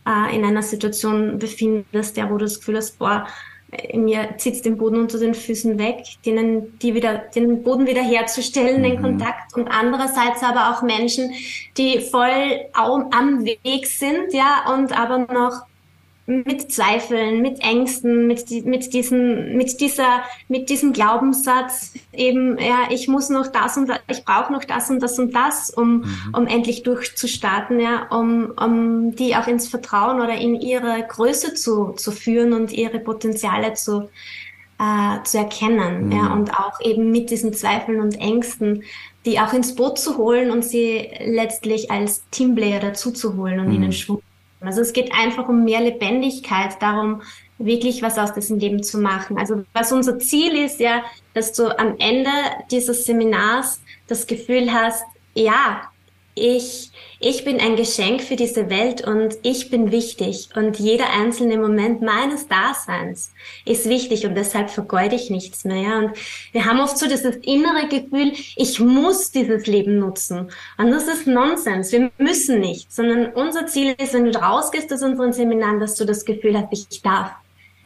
äh, 0.09 0.35
in 0.35 0.43
einer 0.43 0.63
Situation 0.63 1.39
befindest, 1.39 2.17
der 2.17 2.31
wo 2.31 2.39
du 2.39 2.47
das 2.47 2.61
Gefühl 2.61 2.79
hast, 2.79 2.99
boah, 2.99 3.27
mir 3.95 4.35
zieht 4.39 4.65
den 4.65 4.79
Boden 4.79 5.01
unter 5.01 5.19
den 5.19 5.35
Füßen 5.35 5.79
weg, 5.79 6.05
denen 6.25 6.79
die 6.79 6.95
wieder, 6.95 7.19
den 7.35 7.63
Boden 7.63 7.87
wieder 7.87 8.03
herzustellen, 8.03 8.79
mhm. 8.79 8.85
den 8.85 9.03
Kontakt 9.03 9.55
und 9.55 9.69
andererseits 9.69 10.43
aber 10.43 10.71
auch 10.71 10.83
Menschen, 10.83 11.33
die 11.77 12.01
voll 12.01 12.67
am 12.73 13.45
Weg 13.45 13.87
sind, 13.87 14.33
ja, 14.33 14.73
und 14.75 14.99
aber 14.99 15.19
noch 15.19 15.63
mit 16.27 16.73
Zweifeln, 16.73 17.41
mit 17.41 17.61
Ängsten, 17.61 18.27
mit, 18.27 18.51
mit, 18.65 18.93
diesen, 18.93 19.57
mit, 19.57 19.81
dieser, 19.81 20.23
mit 20.49 20.69
diesem 20.69 20.93
Glaubenssatz 20.93 21.95
eben, 22.13 22.59
ja, 22.59 22.89
ich 22.91 23.07
muss 23.07 23.29
noch 23.29 23.47
das 23.47 23.77
und 23.77 23.89
das, 23.89 24.01
ich 24.09 24.25
brauche 24.25 24.53
noch 24.53 24.65
das 24.65 24.91
und 24.91 25.01
das 25.01 25.19
und 25.21 25.35
das, 25.35 25.71
um, 25.71 25.99
mhm. 25.99 26.35
um 26.37 26.47
endlich 26.49 26.83
durchzustarten, 26.83 27.79
ja, 27.79 28.09
um, 28.11 28.53
um 28.61 29.15
die 29.15 29.37
auch 29.37 29.47
ins 29.47 29.69
Vertrauen 29.69 30.21
oder 30.21 30.35
in 30.35 30.57
ihre 30.61 31.07
Größe 31.07 31.55
zu, 31.55 31.93
zu 31.93 32.11
führen 32.11 32.53
und 32.53 32.73
ihre 32.73 32.99
Potenziale 32.99 33.75
zu, 33.75 34.09
äh, 34.81 35.23
zu 35.23 35.39
erkennen, 35.39 36.07
mhm. 36.07 36.13
ja, 36.13 36.33
und 36.33 36.53
auch 36.59 36.81
eben 36.81 37.13
mit 37.13 37.31
diesen 37.31 37.53
Zweifeln 37.53 38.01
und 38.01 38.21
Ängsten, 38.21 38.83
die 39.25 39.39
auch 39.39 39.53
ins 39.53 39.77
Boot 39.77 39.99
zu 40.01 40.17
holen 40.19 40.51
und 40.51 40.65
sie 40.65 41.09
letztlich 41.25 41.93
als 41.93 42.29
Teamplayer 42.31 42.81
dazu 42.81 43.13
zu 43.13 43.37
holen 43.37 43.61
und 43.61 43.69
mhm. 43.69 43.75
ihnen 43.75 43.93
Schwung 43.93 44.23
also 44.61 44.81
es 44.81 44.93
geht 44.93 45.13
einfach 45.13 45.49
um 45.49 45.65
mehr 45.65 45.81
Lebendigkeit, 45.81 46.81
darum, 46.81 47.23
wirklich 47.59 48.03
was 48.03 48.19
aus 48.19 48.35
diesem 48.35 48.59
Leben 48.59 48.83
zu 48.83 48.99
machen. 48.99 49.39
Also 49.39 49.65
was 49.73 49.93
unser 49.93 50.19
Ziel 50.19 50.55
ist, 50.57 50.81
ja, 50.81 51.03
dass 51.35 51.53
du 51.53 51.79
am 51.79 51.97
Ende 51.99 52.31
dieses 52.71 53.05
Seminars 53.05 53.81
das 54.07 54.27
Gefühl 54.27 54.73
hast, 54.73 55.05
ja, 55.35 55.91
ich, 56.39 56.91
ich 57.19 57.45
bin 57.45 57.61
ein 57.61 57.77
Geschenk 57.77 58.21
für 58.21 58.37
diese 58.37 58.69
Welt 58.69 59.07
und 59.07 59.39
ich 59.43 59.71
bin 59.71 59.91
wichtig 59.91 60.51
und 60.55 60.79
jeder 60.79 61.11
einzelne 61.11 61.57
Moment 61.57 62.03
meines 62.03 62.47
Daseins 62.47 63.33
ist 63.65 63.89
wichtig 63.89 64.27
und 64.27 64.35
deshalb 64.35 64.69
vergeude 64.69 65.17
ich 65.17 65.31
nichts 65.31 65.65
mehr. 65.65 65.81
Ja? 65.81 65.99
Und 65.99 66.11
wir 66.53 66.67
haben 66.67 66.79
oft 66.79 66.99
so 66.99 67.09
dieses 67.09 67.37
innere 67.37 67.89
Gefühl, 67.89 68.33
ich 68.55 68.79
muss 68.79 69.31
dieses 69.31 69.67
Leben 69.67 69.99
nutzen. 69.99 70.51
Und 70.77 70.91
das 70.91 71.09
ist 71.09 71.27
Nonsens. 71.27 71.91
Wir 71.91 72.11
müssen 72.19 72.61
nicht, 72.61 72.93
sondern 72.93 73.33
unser 73.33 73.67
Ziel 73.67 73.95
ist, 73.99 74.13
wenn 74.13 74.31
du 74.31 74.39
rausgehst 74.39 74.93
aus 74.93 75.03
unseren 75.03 75.33
Seminaren, 75.33 75.81
dass 75.81 75.95
du 75.95 76.05
das 76.05 76.27
Gefühl 76.27 76.59
hast, 76.59 76.69
ich 76.71 77.01
darf. 77.01 77.31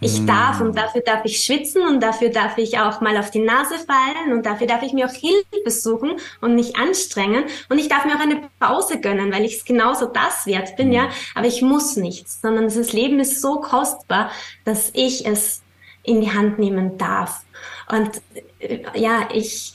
Ich 0.02 0.24
darf 0.24 0.60
und 0.60 0.76
dafür 0.76 1.02
darf 1.02 1.24
ich 1.24 1.44
schwitzen 1.44 1.82
und 1.82 2.02
dafür 2.02 2.30
darf 2.30 2.56
ich 2.56 2.78
auch 2.78 3.02
mal 3.02 3.18
auf 3.18 3.30
die 3.30 3.40
Nase 3.40 3.74
fallen 3.78 4.32
und 4.32 4.46
dafür 4.46 4.66
darf 4.66 4.82
ich 4.82 4.94
mir 4.94 5.06
auch 5.06 5.12
Hilfe 5.12 5.70
suchen 5.70 6.12
und 6.40 6.54
mich 6.54 6.76
anstrengen 6.76 7.44
und 7.68 7.78
ich 7.78 7.88
darf 7.88 8.06
mir 8.06 8.16
auch 8.16 8.20
eine 8.20 8.48
Pause 8.58 9.00
gönnen, 9.00 9.30
weil 9.30 9.44
ich 9.44 9.56
es 9.56 9.64
genauso 9.64 10.06
das 10.06 10.46
wert 10.46 10.76
bin, 10.76 10.92
ja. 10.92 11.10
Aber 11.34 11.46
ich 11.46 11.60
muss 11.60 11.96
nichts, 11.96 12.40
sondern 12.40 12.64
das 12.64 12.92
Leben 12.92 13.20
ist 13.20 13.42
so 13.42 13.60
kostbar, 13.60 14.30
dass 14.64 14.90
ich 14.94 15.26
es 15.26 15.62
in 16.02 16.22
die 16.22 16.32
Hand 16.32 16.58
nehmen 16.58 16.96
darf. 16.96 17.42
Und 17.88 18.22
äh, 18.60 18.78
ja, 18.94 19.28
ich, 19.32 19.74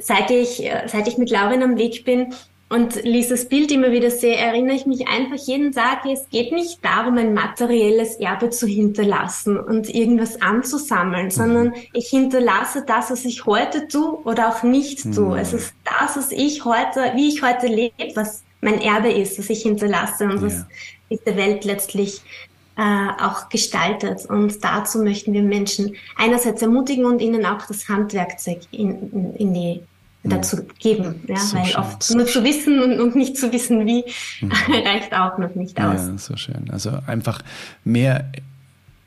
seit 0.00 0.30
ich, 0.30 0.70
seit 0.86 1.08
ich 1.08 1.16
mit 1.16 1.30
Lauren 1.30 1.62
am 1.62 1.78
Weg 1.78 2.04
bin, 2.04 2.34
und 2.70 3.02
Lisas 3.02 3.48
Bild 3.48 3.70
immer 3.72 3.92
wieder 3.92 4.10
sehe, 4.10 4.36
erinnere 4.36 4.76
ich 4.76 4.84
mich 4.84 5.08
einfach 5.08 5.36
jeden 5.36 5.72
Tag, 5.72 6.04
es 6.04 6.28
geht 6.28 6.52
nicht 6.52 6.84
darum, 6.84 7.16
ein 7.16 7.32
materielles 7.32 8.16
Erbe 8.16 8.50
zu 8.50 8.66
hinterlassen 8.66 9.58
und 9.58 9.88
irgendwas 9.88 10.42
anzusammeln, 10.42 11.26
mhm. 11.26 11.30
sondern 11.30 11.72
ich 11.94 12.08
hinterlasse 12.08 12.84
das, 12.86 13.10
was 13.10 13.24
ich 13.24 13.46
heute 13.46 13.88
tue 13.88 14.18
oder 14.24 14.50
auch 14.50 14.62
nicht 14.62 15.02
tue. 15.14 15.36
Mhm. 15.36 15.36
Es 15.36 15.54
ist 15.54 15.72
das, 15.84 16.16
was 16.16 16.30
ich 16.30 16.66
heute, 16.66 17.12
wie 17.14 17.28
ich 17.28 17.42
heute 17.42 17.68
lebe, 17.68 17.94
was 18.14 18.42
mein 18.60 18.80
Erbe 18.82 19.10
ist, 19.12 19.38
was 19.38 19.48
ich 19.48 19.62
hinterlasse 19.62 20.24
und 20.24 20.42
was 20.42 20.64
diese 21.10 21.36
Welt 21.36 21.64
letztlich 21.64 22.20
äh, 22.76 23.08
auch 23.18 23.48
gestaltet. 23.48 24.26
Und 24.28 24.62
dazu 24.62 24.98
möchten 24.98 25.32
wir 25.32 25.42
Menschen 25.42 25.96
einerseits 26.16 26.60
ermutigen 26.60 27.06
und 27.06 27.22
ihnen 27.22 27.46
auch 27.46 27.66
das 27.66 27.88
Handwerkzeug 27.88 28.60
in, 28.72 29.10
in, 29.10 29.36
in 29.36 29.54
die 29.54 29.82
dazu 30.24 30.66
geben. 30.78 31.22
Ja, 31.26 31.36
so 31.36 31.56
weil 31.56 31.66
schön. 31.66 31.76
oft 31.76 32.14
nur 32.14 32.26
zu 32.26 32.44
wissen 32.44 32.80
und, 32.80 33.00
und, 33.00 33.16
nicht 33.16 33.36
zu 33.36 33.52
wissen, 33.52 33.86
wie, 33.86 34.04
mhm. 34.40 34.52
reicht 34.86 35.14
auch 35.14 35.38
noch 35.38 35.54
nicht 35.54 35.78
aus. 35.80 36.06
Ja, 36.06 36.18
so 36.18 36.36
schön. 36.36 36.70
Also 36.70 36.98
einfach 37.06 37.42
mehr 37.84 38.30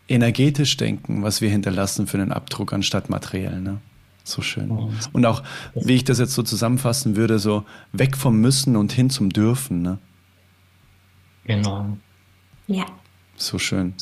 energetisch 0.08 0.78
denken, 0.78 1.24
was 1.24 1.42
wir 1.42 1.50
hinterlassen 1.50 2.08
für 2.08 2.18
einen 2.18 2.32
Abdruck, 2.32 2.74
anstatt 2.74 3.10
materiell. 3.10 3.62
Ne? 3.62 3.80
So 4.24 4.42
schön. 4.42 4.70
Mhm. 4.70 4.94
Und 5.14 5.26
auch, 5.26 5.44
wie 5.74 5.96
ich 5.96 6.04
das 6.04 6.20
jetzt 6.20 6.34
so 6.34 6.44
zusammenfassen 6.44 7.16
würde, 7.16 7.40
so 7.40 7.66
weg 7.92 8.18
vom 8.18 8.40
Müssen 8.40 8.76
und 8.76 8.92
hin 8.92 9.10
zum 9.10 9.30
Dürfen. 9.30 9.82
Ne? 9.82 10.00
Genau. 11.46 11.98
Ja. 12.68 12.86
So 13.36 13.58
schön. 13.58 13.96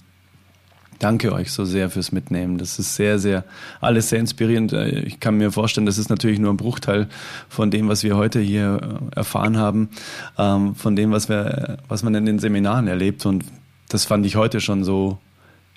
Danke 0.99 1.31
euch 1.31 1.53
so 1.53 1.63
sehr 1.63 1.89
fürs 1.89 2.11
Mitnehmen. 2.11 2.57
Das 2.57 2.77
ist 2.77 2.95
sehr, 2.95 3.19
sehr, 3.19 3.45
alles 3.79 4.09
sehr 4.09 4.19
inspirierend. 4.19 4.73
Äh, 4.73 4.99
ich 4.99 5.21
kann 5.21 5.37
mir 5.37 5.51
vorstellen, 5.51 5.85
das 5.85 5.97
ist 5.97 6.09
natürlich 6.09 6.39
nur 6.39 6.51
ein 6.51 6.57
Bruchteil 6.57 7.07
von 7.47 7.71
dem, 7.71 7.87
was 7.87 8.03
wir 8.03 8.17
heute 8.17 8.41
hier 8.41 8.99
äh, 9.13 9.15
erfahren 9.15 9.57
haben, 9.57 9.89
ähm, 10.37 10.75
von 10.75 10.97
dem, 10.97 11.11
was 11.11 11.29
wir, 11.29 11.77
was 11.87 12.03
man 12.03 12.13
in 12.15 12.25
den 12.25 12.39
Seminaren 12.39 12.87
erlebt. 12.87 13.25
Und 13.25 13.45
das 13.87 14.03
fand 14.03 14.25
ich 14.25 14.35
heute 14.35 14.59
schon 14.59 14.83
so, 14.83 15.17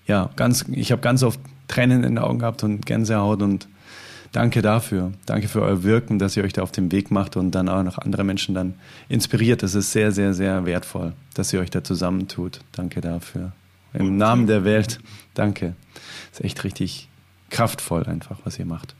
ja, 0.08 0.28
ganz, 0.34 0.64
ich 0.72 0.90
habe 0.90 1.00
ganz 1.00 1.22
oft 1.22 1.38
Tränen 1.68 2.02
in 2.02 2.16
den 2.16 2.18
Augen 2.18 2.40
gehabt 2.40 2.64
und 2.64 2.84
Gänsehaut 2.84 3.42
und 3.42 3.68
danke 4.32 4.60
dafür. 4.60 5.12
Danke 5.24 5.46
für 5.46 5.62
euer 5.62 5.84
Wirken, 5.84 6.18
dass 6.18 6.36
ihr 6.36 6.42
euch 6.42 6.52
da 6.52 6.62
auf 6.62 6.72
den 6.72 6.90
Weg 6.90 7.12
macht 7.12 7.36
und 7.36 7.52
dann 7.52 7.68
auch 7.68 7.84
noch 7.84 7.98
andere 7.98 8.24
Menschen 8.24 8.56
dann 8.56 8.74
inspiriert. 9.08 9.62
Das 9.62 9.76
ist 9.76 9.92
sehr, 9.92 10.10
sehr, 10.10 10.34
sehr 10.34 10.66
wertvoll, 10.66 11.12
dass 11.34 11.52
ihr 11.52 11.60
euch 11.60 11.70
da 11.70 11.84
zusammentut. 11.84 12.60
Danke 12.72 13.00
dafür. 13.00 13.52
Im 13.94 14.16
Namen 14.16 14.46
der 14.46 14.64
Welt. 14.64 15.00
Danke. 15.34 15.74
Ist 16.32 16.44
echt 16.44 16.64
richtig 16.64 17.08
kraftvoll 17.50 18.04
einfach, 18.04 18.38
was 18.44 18.58
ihr 18.58 18.66
macht. 18.66 18.94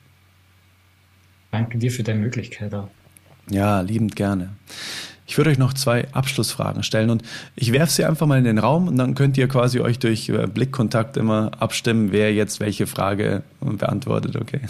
Danke 1.50 1.78
dir 1.78 1.90
für 1.90 2.02
deine 2.02 2.20
Möglichkeit 2.20 2.74
auch. 2.74 2.88
Ja, 3.50 3.80
liebend 3.80 4.16
gerne. 4.16 4.50
Ich 5.26 5.38
würde 5.38 5.50
euch 5.50 5.58
noch 5.58 5.72
zwei 5.72 6.12
Abschlussfragen 6.12 6.82
stellen 6.82 7.08
und 7.08 7.22
ich 7.54 7.72
werfe 7.72 7.92
sie 7.92 8.04
einfach 8.04 8.26
mal 8.26 8.38
in 8.38 8.44
den 8.44 8.58
Raum 8.58 8.88
und 8.88 8.96
dann 8.96 9.14
könnt 9.14 9.38
ihr 9.38 9.48
quasi 9.48 9.80
euch 9.80 9.98
durch 9.98 10.28
äh, 10.28 10.46
Blickkontakt 10.46 11.16
immer 11.16 11.52
abstimmen, 11.58 12.12
wer 12.12 12.34
jetzt 12.34 12.60
welche 12.60 12.86
Frage 12.86 13.42
beantwortet, 13.60 14.36
okay? 14.36 14.60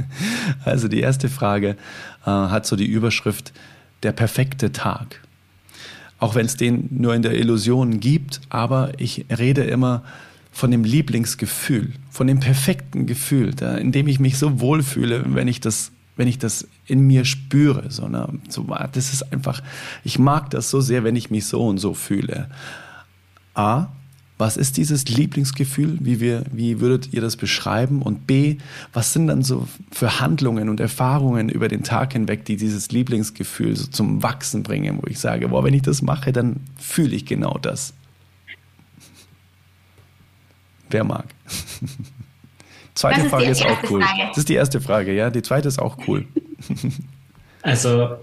Also 0.64 0.88
die 0.88 1.00
erste 1.00 1.28
Frage 1.28 1.76
äh, 2.24 2.30
hat 2.30 2.66
so 2.66 2.76
die 2.76 2.86
Überschrift 2.86 3.52
der 4.02 4.12
perfekte 4.12 4.72
Tag 4.72 5.20
auch 6.20 6.34
wenn 6.34 6.46
es 6.46 6.56
den 6.56 6.88
nur 6.90 7.14
in 7.14 7.22
der 7.22 7.34
Illusion 7.34 7.98
gibt, 7.98 8.40
aber 8.50 8.92
ich 8.98 9.24
rede 9.36 9.64
immer 9.64 10.02
von 10.52 10.70
dem 10.70 10.84
Lieblingsgefühl, 10.84 11.92
von 12.10 12.26
dem 12.26 12.40
perfekten 12.40 13.06
Gefühl, 13.06 13.54
da, 13.54 13.76
in 13.76 13.92
dem 13.92 14.06
ich 14.06 14.20
mich 14.20 14.36
so 14.38 14.60
wohlfühle, 14.60 15.24
wenn 15.28 15.48
ich 15.48 15.60
das, 15.60 15.92
wenn 16.16 16.28
ich 16.28 16.38
das 16.38 16.68
in 16.86 17.06
mir 17.06 17.24
spüre. 17.24 17.90
So, 17.90 18.08
ne? 18.08 18.28
so, 18.48 18.66
das 18.92 19.12
ist 19.12 19.32
einfach, 19.32 19.62
ich 20.04 20.18
mag 20.18 20.50
das 20.50 20.70
so 20.70 20.80
sehr, 20.80 21.04
wenn 21.04 21.16
ich 21.16 21.30
mich 21.30 21.46
so 21.46 21.66
und 21.66 21.78
so 21.78 21.94
fühle. 21.94 22.48
A, 23.54 23.86
was 24.40 24.56
ist 24.56 24.78
dieses 24.78 25.06
Lieblingsgefühl? 25.06 25.98
Wie, 26.00 26.18
wir, 26.18 26.44
wie 26.50 26.80
würdet 26.80 27.12
ihr 27.12 27.20
das 27.20 27.36
beschreiben? 27.36 28.02
Und 28.02 28.26
B, 28.26 28.56
was 28.92 29.12
sind 29.12 29.26
dann 29.26 29.42
so 29.42 29.68
für 29.92 30.18
Handlungen 30.18 30.68
und 30.68 30.80
Erfahrungen 30.80 31.50
über 31.50 31.68
den 31.68 31.84
Tag 31.84 32.14
hinweg, 32.14 32.46
die 32.46 32.56
dieses 32.56 32.90
Lieblingsgefühl 32.90 33.76
so 33.76 33.86
zum 33.86 34.22
Wachsen 34.22 34.62
bringen, 34.62 34.98
wo 35.00 35.06
ich 35.06 35.20
sage, 35.20 35.48
boah, 35.48 35.62
wenn 35.62 35.74
ich 35.74 35.82
das 35.82 36.02
mache, 36.02 36.32
dann 36.32 36.60
fühle 36.76 37.14
ich 37.14 37.26
genau 37.26 37.58
das. 37.58 37.92
Wer 40.88 41.04
mag? 41.04 41.26
Zweite 42.94 43.28
Frage 43.28 43.46
ist 43.46 43.64
auch 43.64 43.90
cool. 43.90 44.02
Frage. 44.02 44.28
Das 44.28 44.38
ist 44.38 44.48
die 44.48 44.54
erste 44.54 44.80
Frage, 44.80 45.14
ja. 45.14 45.30
Die 45.30 45.42
zweite 45.42 45.68
ist 45.68 45.78
auch 45.78 45.96
cool. 46.08 46.26
Also 47.62 48.16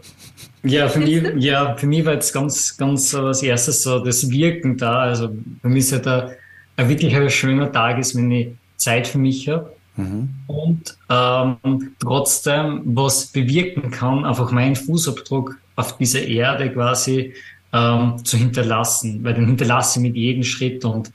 ja, 0.63 0.89
für 0.89 0.99
mich, 0.99 1.23
ja, 1.37 1.75
für 1.75 1.87
mich 1.87 2.05
war 2.05 2.13
jetzt 2.13 2.33
ganz, 2.33 2.75
ganz 2.77 3.11
so 3.11 3.27
als 3.27 3.43
erstes 3.43 3.83
so 3.83 3.99
das 3.99 4.29
Wirken 4.29 4.77
da. 4.77 4.99
Also 4.99 5.29
für 5.61 5.69
mich 5.69 5.85
ist 5.85 5.91
ja 5.91 5.99
da 5.99 6.31
ein 6.75 6.89
wirklich 6.89 7.15
ein 7.15 7.29
schöner 7.29 7.71
Tag 7.71 7.99
ist, 7.99 8.15
wenn 8.15 8.31
ich 8.31 8.49
Zeit 8.75 9.07
für 9.07 9.17
mich 9.17 9.47
habe. 9.49 9.71
Mhm. 9.95 10.29
Und 10.47 10.97
ähm, 11.09 11.95
trotzdem 11.99 12.81
was 12.85 13.27
bewirken 13.27 13.91
kann, 13.91 14.25
einfach 14.25 14.51
meinen 14.51 14.75
Fußabdruck 14.75 15.57
auf 15.75 15.97
dieser 15.97 16.21
Erde 16.21 16.71
quasi 16.71 17.33
ähm, 17.73 18.23
zu 18.23 18.37
hinterlassen, 18.37 19.23
weil 19.23 19.33
den 19.33 19.47
hinterlasse 19.47 19.99
ich 19.99 20.03
mit 20.03 20.15
jedem 20.15 20.43
Schritt 20.43 20.85
und, 20.85 21.11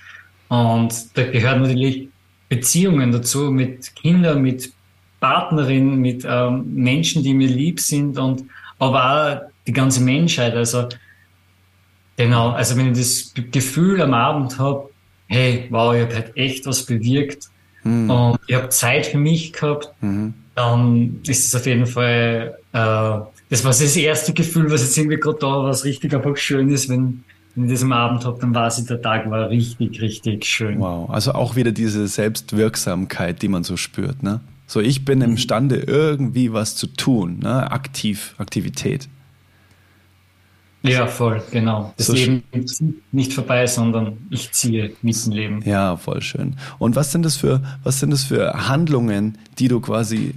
und 0.48 1.16
da 1.16 1.24
gehört 1.24 1.60
natürlich 1.60 2.08
Beziehungen 2.48 3.12
dazu 3.12 3.50
mit 3.50 3.94
Kindern, 3.96 4.42
mit 4.42 4.72
Partnerinnen, 5.20 5.96
mit 5.96 6.26
ähm, 6.28 6.74
Menschen, 6.74 7.22
die 7.22 7.32
mir 7.34 7.48
lieb 7.48 7.80
sind 7.80 8.18
und 8.18 8.44
aber 8.82 9.04
auch 9.04 9.52
die 9.66 9.72
ganze 9.72 10.00
Menschheit. 10.02 10.54
Also 10.54 10.88
genau, 12.16 12.50
also 12.50 12.76
wenn 12.76 12.92
ich 12.92 12.98
das 12.98 13.32
Gefühl 13.50 14.02
am 14.02 14.14
Abend 14.14 14.58
habe, 14.58 14.90
hey, 15.28 15.66
wow, 15.70 15.94
ich 15.94 16.02
habe 16.02 16.14
halt 16.14 16.36
echt 16.36 16.66
was 16.66 16.84
bewirkt 16.84 17.48
mhm. 17.84 18.10
und 18.10 18.40
ich 18.46 18.54
habe 18.54 18.68
Zeit 18.68 19.06
für 19.06 19.18
mich 19.18 19.52
gehabt, 19.52 19.90
mhm. 20.00 20.34
dann 20.54 21.20
ist 21.26 21.46
es 21.46 21.54
auf 21.54 21.66
jeden 21.66 21.86
Fall, 21.86 22.58
äh, 22.72 22.78
das 23.50 23.64
war 23.64 23.70
das 23.70 23.96
erste 23.96 24.32
Gefühl, 24.32 24.70
was 24.70 24.82
jetzt 24.82 24.98
irgendwie 24.98 25.18
gerade 25.18 25.38
da 25.40 25.46
war, 25.46 25.64
was 25.66 25.84
richtig 25.84 26.14
einfach 26.14 26.36
schön 26.36 26.68
ist, 26.70 26.88
wenn, 26.88 27.24
in 27.54 27.68
diesem 27.68 27.92
Abend 27.92 28.24
habe, 28.24 28.40
dann 28.40 28.54
war 28.54 28.70
sie, 28.70 28.84
der 28.86 29.00
Tag 29.00 29.30
war 29.30 29.50
richtig, 29.50 30.00
richtig 30.00 30.46
schön. 30.46 30.80
Wow, 30.80 31.10
also 31.10 31.32
auch 31.32 31.54
wieder 31.54 31.70
diese 31.70 32.08
Selbstwirksamkeit, 32.08 33.42
die 33.42 33.48
man 33.48 33.62
so 33.62 33.76
spürt, 33.76 34.22
ne? 34.22 34.40
So, 34.66 34.80
ich 34.80 35.04
bin 35.04 35.20
imstande, 35.20 35.76
irgendwie 35.76 36.52
was 36.52 36.76
zu 36.76 36.86
tun, 36.86 37.40
ne? 37.40 37.70
Aktiv, 37.70 38.34
Aktivität. 38.38 39.08
Ja, 40.82 41.06
voll, 41.06 41.42
genau. 41.52 41.94
Das 41.96 42.08
so 42.08 42.14
Leben 42.14 42.42
zieht 42.66 43.12
nicht 43.12 43.32
vorbei, 43.32 43.66
sondern 43.66 44.16
ich 44.30 44.50
ziehe 44.50 44.92
mit 45.02 45.24
dem 45.24 45.32
Leben. 45.32 45.62
Ja, 45.64 45.96
voll 45.96 46.22
schön. 46.22 46.56
Und 46.78 46.96
was 46.96 47.12
sind 47.12 47.24
das 47.24 47.36
für, 47.36 47.62
was 47.84 48.00
sind 48.00 48.10
das 48.10 48.24
für 48.24 48.68
Handlungen, 48.68 49.38
die 49.58 49.68
du 49.68 49.80
quasi 49.80 50.34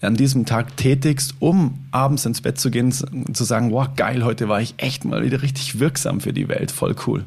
an 0.00 0.14
diesem 0.14 0.46
Tag 0.46 0.76
tätigst, 0.76 1.34
um 1.40 1.78
abends 1.90 2.24
ins 2.24 2.40
Bett 2.40 2.58
zu 2.58 2.70
gehen 2.70 2.94
und 3.12 3.36
zu 3.36 3.44
sagen, 3.44 3.72
wow, 3.72 3.88
geil, 3.96 4.24
heute 4.24 4.48
war 4.48 4.60
ich 4.60 4.74
echt 4.76 5.04
mal 5.04 5.24
wieder 5.24 5.42
richtig 5.42 5.80
wirksam 5.80 6.20
für 6.20 6.32
die 6.32 6.48
Welt, 6.48 6.70
voll 6.70 6.94
cool. 7.06 7.24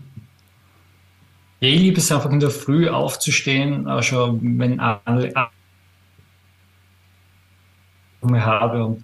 Ja, 1.60 1.70
ich 1.70 1.80
liebe 1.80 1.99
es 1.99 2.11
einfach 2.11 2.32
in 2.32 2.40
der 2.40 2.49
Früh 2.49 2.90
aufzustehen, 2.90 3.88
auch 3.88 4.03
schon 4.03 4.57
wenn 4.57 4.80
alle 4.80 5.34
habe 8.41 8.85
und, 8.85 9.03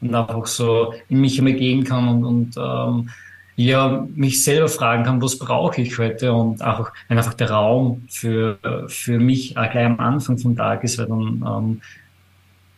und 0.00 0.14
einfach 0.14 0.46
so 0.46 0.94
in 1.08 1.20
mich 1.20 1.38
immer 1.38 1.52
gehen 1.52 1.84
kann 1.84 2.08
und, 2.08 2.24
und 2.24 2.54
ähm, 2.56 3.10
ja, 3.56 4.06
mich 4.14 4.44
selber 4.44 4.68
fragen 4.68 5.02
kann, 5.02 5.20
was 5.20 5.36
brauche 5.36 5.80
ich 5.80 5.98
heute 5.98 6.32
und 6.32 6.62
einfach, 6.62 6.92
wenn 7.08 7.18
einfach 7.18 7.34
der 7.34 7.50
Raum 7.50 8.06
für, 8.08 8.56
für 8.86 9.18
mich 9.18 9.56
auch 9.56 9.68
gleich 9.68 9.86
am 9.86 9.98
Anfang 9.98 10.38
vom 10.38 10.54
Tag 10.54 10.84
ist, 10.84 10.96
weil 10.98 11.06
dann 11.06 11.44
ähm, 11.44 11.80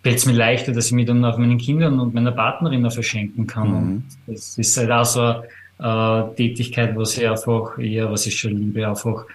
fällt 0.03 0.17
es 0.17 0.27
mir 0.27 0.33
leichter, 0.33 0.73
dass 0.73 0.87
ich 0.87 0.93
mich 0.93 1.07
dann 1.07 1.25
auf 1.25 1.37
meinen 1.37 1.59
Kindern 1.59 2.01
und 2.01 2.15
meiner 2.15 2.33
Partnerin 2.33 2.87
auch 2.87 2.93
verschenken 2.93 3.47
kann. 3.47 3.69
Mhm. 3.69 3.77
Und 3.77 4.05
das 4.27 4.57
ist 4.57 4.77
halt 4.79 4.91
auch 4.91 5.05
so 5.05 5.43
eine 5.79 6.31
äh, 6.33 6.35
Tätigkeit, 6.37 6.97
was 6.97 7.17
ich 7.19 7.29
einfach, 7.29 7.77
ja, 7.79 8.11
was 8.11 8.27
ich 8.27 8.39
schon 8.39 8.57
liebe, 8.57 8.89
einfach 8.89 9.27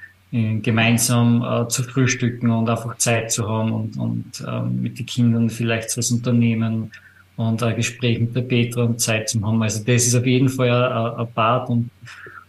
gemeinsam 0.62 1.44
äh, 1.44 1.68
zu 1.68 1.84
frühstücken 1.84 2.49
und 2.52 2.70
einfach 2.70 2.98
Zeit 2.98 3.32
zu 3.32 3.48
haben 3.48 3.72
und, 3.72 3.98
und 3.98 4.44
äh, 4.45 4.62
mit 4.62 4.99
den 4.99 5.06
Kindern 5.06 5.49
vielleicht 5.49 5.98
was 5.98 6.12
unternehmen 6.12 6.91
und 7.38 7.64
ein 7.64 7.76
Gespräch 7.76 8.20
mit 8.20 8.36
der 8.36 8.41
Petra 8.41 8.84
und 8.84 8.99
Zeit 8.99 9.30
zu 9.30 9.41
haben. 9.41 9.62
Also 9.62 9.84
das 9.84 10.07
ist 10.07 10.16
auf 10.16 10.26
jeden 10.26 10.49
Fall 10.49 10.72
ein, 10.72 11.20
ein 11.20 11.34
Part 11.34 11.70
und, 11.70 11.90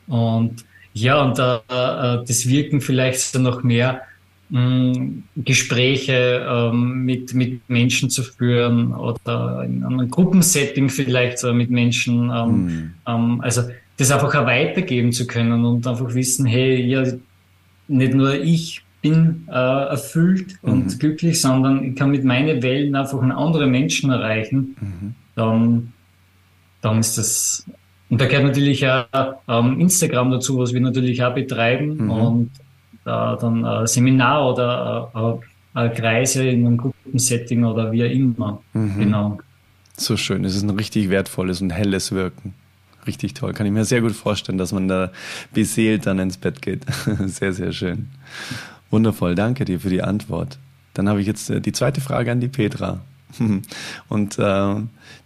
und 0.08 0.64
ja, 0.94 1.22
und 1.22 1.38
äh, 1.38 1.56
äh 1.56 2.24
das 2.26 2.48
Wirken 2.48 2.80
vielleicht 2.80 3.20
so 3.20 3.38
noch 3.38 3.62
mehr 3.62 4.02
Gespräche 4.48 6.46
ähm, 6.48 7.04
mit, 7.04 7.34
mit 7.34 7.68
Menschen 7.68 8.10
zu 8.10 8.22
führen 8.22 8.94
oder 8.94 9.64
in 9.64 9.82
einem 9.82 10.08
Gruppensetting 10.08 10.88
vielleicht 10.88 11.40
so 11.40 11.52
mit 11.52 11.68
Menschen. 11.68 12.30
Ähm, 12.30 12.64
mhm. 12.64 12.94
ähm, 13.08 13.40
also 13.40 13.62
das 13.96 14.12
einfach 14.12 14.32
auch 14.32 14.46
weitergeben 14.46 15.10
zu 15.10 15.26
können 15.26 15.64
und 15.64 15.84
einfach 15.84 16.14
wissen, 16.14 16.46
hey, 16.46 16.80
ja, 16.80 17.02
nicht 17.88 18.14
nur 18.14 18.34
ich 18.34 18.82
bin 19.02 19.46
äh, 19.48 19.52
erfüllt 19.52 20.58
mhm. 20.62 20.72
und 20.72 21.00
glücklich, 21.00 21.40
sondern 21.40 21.84
ich 21.84 21.96
kann 21.96 22.10
mit 22.10 22.24
meinen 22.24 22.62
Wellen 22.62 22.94
einfach 22.94 23.20
andere 23.22 23.66
Menschen 23.66 24.10
erreichen, 24.10 24.76
mhm. 24.80 25.14
dann, 25.34 25.92
dann 26.80 26.98
ist 26.98 27.18
das 27.18 27.66
und 28.08 28.20
da 28.20 28.26
gehört 28.26 28.44
natürlich 28.44 28.86
auch 28.86 29.06
ähm, 29.48 29.80
Instagram 29.80 30.30
dazu, 30.30 30.58
was 30.58 30.72
wir 30.72 30.80
natürlich 30.80 31.22
auch 31.24 31.34
betreiben. 31.34 32.04
Mhm. 32.04 32.10
Und 32.10 32.50
äh, 33.04 33.04
dann 33.04 33.64
ein 33.64 33.86
Seminar 33.86 34.52
oder 34.52 35.40
äh, 35.74 35.88
Kreise 35.90 36.48
in 36.48 36.66
einem 36.66 36.76
Gruppensetting 36.76 37.64
oder 37.64 37.90
wie 37.92 38.04
auch 38.04 38.10
immer. 38.10 38.62
Mhm. 38.72 38.98
Genau. 38.98 39.38
So 39.96 40.16
schön. 40.16 40.44
Es 40.44 40.54
ist 40.54 40.62
ein 40.62 40.70
richtig 40.70 41.10
wertvolles 41.10 41.60
und 41.60 41.70
helles 41.70 42.12
Wirken. 42.12 42.54
Richtig 43.06 43.34
toll. 43.34 43.52
Kann 43.52 43.66
ich 43.66 43.72
mir 43.72 43.84
sehr 43.84 44.00
gut 44.00 44.12
vorstellen, 44.12 44.58
dass 44.58 44.72
man 44.72 44.88
da 44.88 45.12
beseelt 45.52 46.06
dann 46.06 46.18
ins 46.18 46.38
Bett 46.38 46.62
geht. 46.62 46.84
sehr, 47.26 47.52
sehr 47.52 47.72
schön. 47.72 48.08
Wundervoll. 48.90 49.34
Danke 49.34 49.64
dir 49.64 49.80
für 49.80 49.90
die 49.90 50.02
Antwort. 50.02 50.58
Dann 50.94 51.08
habe 51.08 51.20
ich 51.20 51.26
jetzt 51.26 51.50
äh, 51.50 51.60
die 51.60 51.72
zweite 51.72 52.00
Frage 52.00 52.32
an 52.32 52.40
die 52.40 52.48
Petra. 52.48 53.00
Und 54.08 54.38
äh, 54.38 54.74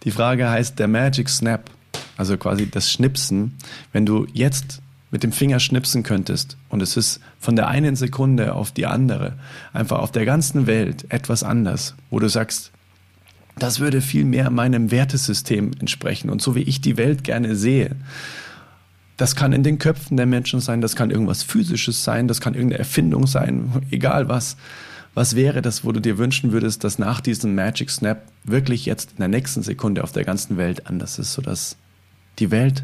die 0.03 0.11
Frage 0.11 0.49
heißt 0.49 0.79
der 0.79 0.87
Magic 0.87 1.29
Snap, 1.29 1.69
also 2.17 2.37
quasi 2.37 2.69
das 2.69 2.91
Schnipsen. 2.91 3.57
Wenn 3.93 4.05
du 4.05 4.27
jetzt 4.33 4.81
mit 5.11 5.23
dem 5.23 5.31
Finger 5.31 5.59
schnipsen 5.59 6.03
könntest 6.03 6.57
und 6.69 6.81
es 6.81 6.95
ist 6.95 7.19
von 7.37 7.57
der 7.57 7.67
einen 7.67 7.97
Sekunde 7.97 8.55
auf 8.55 8.71
die 8.71 8.85
andere 8.85 9.33
einfach 9.73 9.99
auf 9.99 10.11
der 10.11 10.25
ganzen 10.25 10.67
Welt 10.67 11.05
etwas 11.09 11.43
anders, 11.43 11.95
wo 12.09 12.19
du 12.19 12.29
sagst, 12.29 12.71
das 13.61 13.79
würde 13.79 14.01
viel 14.01 14.25
mehr 14.25 14.49
meinem 14.49 14.89
Wertesystem 14.89 15.71
entsprechen 15.79 16.31
und 16.31 16.41
so 16.41 16.55
wie 16.55 16.63
ich 16.63 16.81
die 16.81 16.97
Welt 16.97 17.23
gerne 17.23 17.55
sehe. 17.55 17.95
Das 19.17 19.35
kann 19.35 19.53
in 19.53 19.61
den 19.61 19.77
Köpfen 19.77 20.17
der 20.17 20.25
Menschen 20.25 20.61
sein, 20.61 20.81
das 20.81 20.95
kann 20.95 21.11
irgendwas 21.11 21.43
Physisches 21.43 22.03
sein, 22.03 22.27
das 22.27 22.41
kann 22.41 22.55
irgendeine 22.55 22.79
Erfindung 22.79 23.27
sein, 23.27 23.85
egal 23.91 24.27
was. 24.29 24.57
Was 25.13 25.35
wäre 25.35 25.61
das, 25.61 25.85
wo 25.85 25.91
du 25.91 25.99
dir 25.99 26.17
wünschen 26.17 26.53
würdest, 26.53 26.83
dass 26.83 26.97
nach 26.97 27.21
diesem 27.21 27.53
Magic 27.53 27.91
Snap 27.91 28.23
wirklich 28.43 28.87
jetzt 28.87 29.11
in 29.11 29.17
der 29.17 29.27
nächsten 29.27 29.61
Sekunde 29.61 30.03
auf 30.03 30.11
der 30.11 30.23
ganzen 30.23 30.57
Welt 30.57 30.87
anders 30.87 31.19
ist, 31.19 31.33
sodass 31.33 31.77
die 32.39 32.49
Welt 32.49 32.83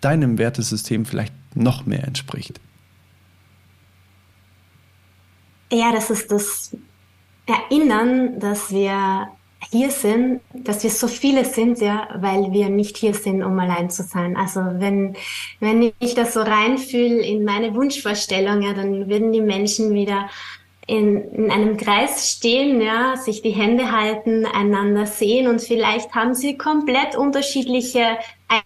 deinem 0.00 0.38
Wertesystem 0.38 1.04
vielleicht 1.04 1.34
noch 1.54 1.84
mehr 1.84 2.04
entspricht? 2.04 2.58
Ja, 5.70 5.92
das 5.92 6.08
ist 6.08 6.32
das 6.32 6.74
Erinnern, 7.46 8.40
dass 8.40 8.70
wir 8.70 9.28
hier 9.70 9.90
sind, 9.90 10.40
dass 10.52 10.82
wir 10.82 10.90
so 10.90 11.08
viele 11.08 11.44
sind, 11.44 11.80
ja, 11.80 12.08
weil 12.16 12.52
wir 12.52 12.68
nicht 12.68 12.96
hier 12.96 13.14
sind, 13.14 13.42
um 13.42 13.58
allein 13.58 13.90
zu 13.90 14.02
sein. 14.02 14.36
Also 14.36 14.60
wenn, 14.60 15.16
wenn 15.60 15.92
ich 15.98 16.14
das 16.14 16.34
so 16.34 16.40
reinfühle 16.40 17.20
in 17.20 17.44
meine 17.44 17.74
Wunschvorstellung, 17.74 18.62
ja, 18.62 18.72
dann 18.74 19.08
würden 19.08 19.32
die 19.32 19.40
Menschen 19.40 19.92
wieder 19.92 20.28
in, 20.86 21.16
in 21.32 21.50
einem 21.50 21.76
Kreis 21.76 22.30
stehen, 22.30 22.80
ja, 22.80 23.16
sich 23.16 23.42
die 23.42 23.50
Hände 23.50 23.90
halten, 23.90 24.46
einander 24.46 25.06
sehen 25.06 25.48
und 25.48 25.60
vielleicht 25.60 26.14
haben 26.14 26.34
sie 26.34 26.56
komplett 26.56 27.16
unterschiedliche 27.16 28.18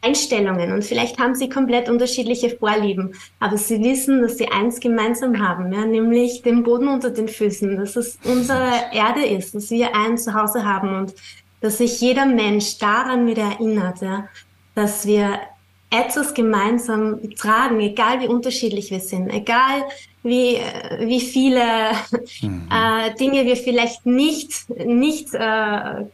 Einstellungen 0.02 0.72
und 0.72 0.84
vielleicht 0.84 1.18
haben 1.18 1.34
sie 1.34 1.48
komplett 1.48 1.88
unterschiedliche 1.88 2.50
Vorlieben, 2.50 3.14
aber 3.38 3.56
sie 3.56 3.82
wissen, 3.82 4.20
dass 4.20 4.36
sie 4.36 4.48
eins 4.48 4.78
gemeinsam 4.78 5.38
haben, 5.46 5.72
ja, 5.72 5.86
nämlich 5.86 6.42
den 6.42 6.62
Boden 6.62 6.88
unter 6.88 7.10
den 7.10 7.28
Füßen, 7.28 7.76
dass 7.76 7.96
es 7.96 8.18
unsere 8.24 8.70
Erde 8.92 9.24
ist, 9.24 9.54
dass 9.54 9.70
wir 9.70 9.94
ein 9.96 10.18
Zuhause 10.18 10.64
haben 10.64 10.94
und 10.94 11.14
dass 11.60 11.78
sich 11.78 12.00
jeder 12.00 12.26
Mensch 12.26 12.78
daran 12.78 13.26
wieder 13.26 13.42
erinnert, 13.42 14.02
ja, 14.02 14.28
dass 14.74 15.06
wir 15.06 15.40
etwas 15.90 16.34
gemeinsam 16.34 17.34
tragen, 17.36 17.80
egal 17.80 18.20
wie 18.20 18.28
unterschiedlich 18.28 18.90
wir 18.90 19.00
sind, 19.00 19.28
egal 19.30 19.84
wie, 20.22 20.58
wie 21.00 21.20
viele 21.20 21.64
mhm. 22.42 22.68
äh, 22.70 23.14
Dinge 23.14 23.44
wir 23.44 23.56
vielleicht 23.56 24.06
nicht, 24.06 24.68
nicht 24.70 25.34
äh, 25.34 26.04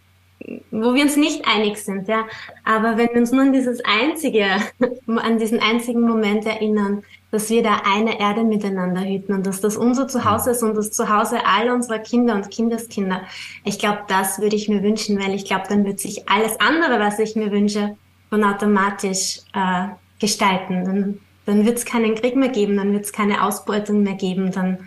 wo 0.70 0.94
wir 0.94 1.02
uns 1.02 1.16
nicht 1.16 1.47
einig 1.47 1.78
sind, 1.78 2.09
ja. 2.09 2.24
Aber 2.64 2.97
wenn 2.97 3.09
wir 3.09 3.16
uns 3.16 3.32
nur 3.32 3.43
an 3.43 3.52
dieses 3.52 3.81
einzige, 3.85 4.47
an 5.06 5.39
diesen 5.39 5.60
einzigen 5.60 6.02
Moment 6.02 6.47
erinnern, 6.47 7.02
dass 7.31 7.51
wir 7.51 7.62
da 7.62 7.82
eine 7.85 8.20
Erde 8.20 8.44
miteinander 8.44 9.02
hüten 9.02 9.35
und 9.35 9.47
dass 9.47 9.60
das 9.60 9.77
unser 9.77 10.09
Zuhause 10.09 10.52
ist 10.52 10.62
und 10.62 10.77
das 10.77 10.93
Zuhause 10.93 11.44
all 11.44 11.70
unserer 11.70 11.98
Kinder 11.98 12.35
und 12.35 12.51
Kindeskinder. 12.51 13.23
Ich 13.64 13.78
glaube, 13.78 14.01
das 14.09 14.40
würde 14.40 14.56
ich 14.56 14.68
mir 14.68 14.82
wünschen, 14.82 15.20
weil 15.20 15.35
ich 15.35 15.44
glaube, 15.44 15.64
dann 15.68 15.85
wird 15.85 16.01
sich 16.01 16.28
alles 16.28 16.59
andere, 16.60 17.01
was 17.01 17.18
ich 17.18 17.35
mir 17.36 17.51
wünsche, 17.51 17.97
von 18.31 18.44
automatisch 18.44 19.40
äh, 19.52 19.89
gestalten. 20.20 20.85
Dann, 20.85 21.18
dann 21.44 21.66
wird 21.66 21.78
es 21.78 21.85
keinen 21.85 22.14
Krieg 22.14 22.36
mehr 22.36 22.48
geben, 22.48 22.77
dann 22.77 22.93
wird 22.93 23.05
es 23.05 23.12
keine 23.12 23.44
Ausbeutung 23.44 24.02
mehr 24.02 24.14
geben, 24.14 24.52
dann, 24.52 24.78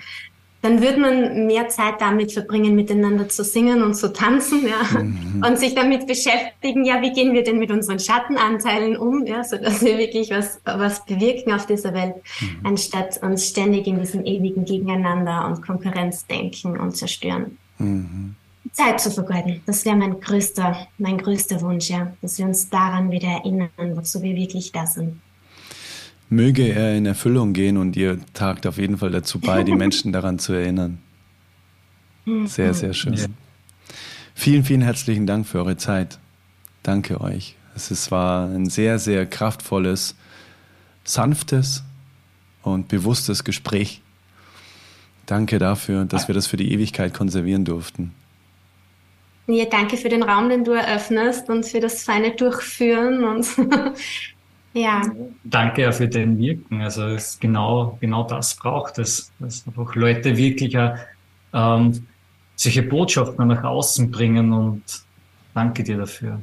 dann 0.62 0.82
wird 0.82 0.98
man 0.98 1.48
mehr 1.48 1.70
Zeit 1.70 1.96
damit 2.00 2.34
verbringen, 2.34 2.76
miteinander 2.76 3.30
zu 3.30 3.44
singen 3.44 3.82
und 3.82 3.94
zu 3.96 4.12
tanzen, 4.12 4.68
ja, 4.68 5.00
mhm. 5.00 5.44
und 5.46 5.58
sich 5.58 5.74
damit 5.74 6.06
beschäftigen, 6.06 6.84
ja, 6.84 7.02
wie 7.02 7.14
gehen 7.14 7.34
wir 7.34 7.44
denn 7.44 7.60
mit 7.60 7.72
unseren 7.72 8.00
Schattenanteilen 8.00 8.98
um, 8.98 9.26
ja, 9.26 9.44
so 9.44 9.58
dass 9.58 9.82
wir 9.82 9.98
wirklich 9.98 10.32
was, 10.32 10.60
was 10.66 11.06
bewirken 11.06 11.54
auf 11.54 11.66
dieser 11.66 11.94
Welt, 11.94 12.16
mhm. 12.42 12.66
anstatt 12.66 13.22
uns 13.24 13.48
ständig 13.48 13.88
in 13.88 14.00
diesem 14.00 14.26
ewigen 14.26 14.66
Gegeneinander 14.66 15.48
und 15.48 15.66
Konkurrenz 15.66 16.28
denken 16.28 16.78
und 16.78 16.98
zerstören. 16.98 17.58
Mhm. 17.78 18.36
Zeit 18.72 19.00
zu 19.00 19.10
vergeuden. 19.10 19.62
Das 19.66 19.86
wäre 19.86 19.96
mein 19.96 20.20
größter, 20.20 20.88
mein 20.98 21.18
größter 21.18 21.62
Wunsch, 21.62 21.90
ja, 21.90 22.14
dass 22.22 22.38
wir 22.38 22.46
uns 22.46 22.70
daran 22.70 23.12
wieder 23.12 23.30
erinnern, 23.30 23.70
wozu 23.78 24.22
wir 24.22 24.36
wirklich 24.36 24.72
da 24.72 24.86
sind. 24.86 25.22
Möge 26.30 26.68
er 26.68 26.96
in 26.96 27.06
Erfüllung 27.06 27.54
gehen 27.54 27.78
und 27.78 27.96
ihr 27.96 28.20
tagt 28.34 28.68
auf 28.68 28.78
jeden 28.78 28.98
Fall 28.98 29.12
dazu 29.12 29.40
bei, 29.40 29.64
die 29.64 29.72
Menschen 29.76 30.14
daran 30.14 30.40
zu 30.40 30.54
erinnern. 30.54 31.00
Sehr, 32.46 32.74
sehr 32.74 32.94
schön. 32.94 33.14
Ja. 33.14 33.26
Vielen, 34.36 34.64
vielen 34.64 34.82
herzlichen 34.82 35.26
Dank 35.26 35.48
für 35.48 35.58
eure 35.58 35.78
Zeit. 35.78 36.20
Danke 36.84 37.20
euch. 37.22 37.56
Es 37.76 38.12
war 38.12 38.48
ein 38.48 38.70
sehr, 38.70 39.00
sehr 39.00 39.26
kraftvolles, 39.26 40.16
sanftes 41.04 41.84
und 42.62 42.88
bewusstes 42.88 43.44
Gespräch. 43.44 44.02
Danke 45.26 45.60
dafür, 45.60 46.06
dass 46.06 46.28
wir 46.28 46.36
das 46.36 46.48
für 46.48 46.58
die 46.58 46.72
Ewigkeit 46.72 47.14
konservieren 47.14 47.66
durften. 47.66 48.14
Ja, 49.48 49.66
danke 49.66 49.98
für 49.98 50.10
den 50.10 50.24
Raum, 50.24 50.50
den 50.50 50.64
du 50.64 50.72
eröffnest 50.72 51.50
und 51.50 51.66
für 51.66 51.80
das 51.80 52.04
feine 52.04 52.36
Durchführen 52.36 53.24
und 53.24 53.48
Ja. 54.74 55.02
Danke 55.44 55.82
ja 55.82 55.92
für 55.92 56.08
dein 56.08 56.38
Wirken. 56.38 56.82
Also 56.82 57.04
es 57.08 57.40
genau, 57.40 57.98
genau 58.00 58.24
das 58.24 58.56
braucht 58.56 59.00
es, 59.00 59.32
dass 59.40 59.66
einfach 59.68 59.96
Leute 59.96 60.38
wirklich 60.38 60.78
ähm, 61.54 62.08
solche 62.56 62.84
Botschaften 62.84 63.48
nach 63.48 63.64
außen 63.64 64.12
bringen 64.12 64.54
und 64.54 64.84
danke 65.54 65.84
dir 65.84 65.98
dafür. 65.98 66.42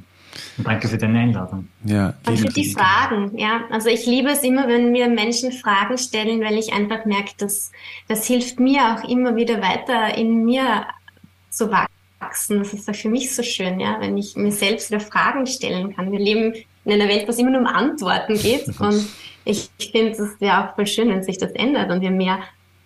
Und 0.58 0.66
danke 0.66 0.88
für 0.88 0.98
deine 0.98 1.20
Einladung. 1.20 1.68
Ja, 1.84 2.14
und 2.26 2.38
für 2.38 2.48
die 2.48 2.72
Fragen, 2.72 3.38
ja. 3.38 3.62
Also 3.70 3.88
ich 3.88 4.06
liebe 4.06 4.30
es 4.30 4.42
immer, 4.42 4.68
wenn 4.68 4.92
mir 4.92 5.08
Menschen 5.08 5.52
Fragen 5.52 5.96
stellen, 5.96 6.40
weil 6.42 6.58
ich 6.58 6.72
einfach 6.72 7.04
merke, 7.04 7.32
dass 7.38 7.70
das 8.08 8.26
hilft 8.26 8.60
mir 8.60 8.80
auch 8.94 9.08
immer 9.08 9.36
wieder 9.36 9.62
weiter 9.62 10.16
in 10.16 10.44
mir 10.44 10.86
zu 11.50 11.70
wachsen. 11.70 12.58
Das 12.58 12.74
ist 12.74 12.94
für 12.96 13.08
mich 13.08 13.34
so 13.34 13.42
schön, 13.42 13.80
ja, 13.80 13.96
wenn 14.00 14.18
ich 14.18 14.36
mir 14.36 14.52
selbst 14.52 14.90
wieder 14.90 15.00
Fragen 15.00 15.46
stellen 15.46 15.94
kann. 15.94 16.12
Wir 16.12 16.20
leben 16.20 16.54
in 16.86 16.92
einer 16.92 17.08
Welt, 17.08 17.26
wo 17.26 17.30
es 17.30 17.38
immer 17.38 17.50
nur 17.50 17.60
um 17.60 17.66
Antworten 17.66 18.34
geht. 18.34 18.68
Und 18.80 19.06
ich 19.44 19.70
finde 19.78 20.12
es 20.12 20.36
ja 20.40 20.66
auch 20.66 20.74
voll 20.74 20.86
schön, 20.86 21.08
wenn 21.10 21.22
sich 21.22 21.38
das 21.38 21.52
ändert 21.52 21.90
und 21.90 22.00
wir 22.00 22.10
mehr 22.10 22.38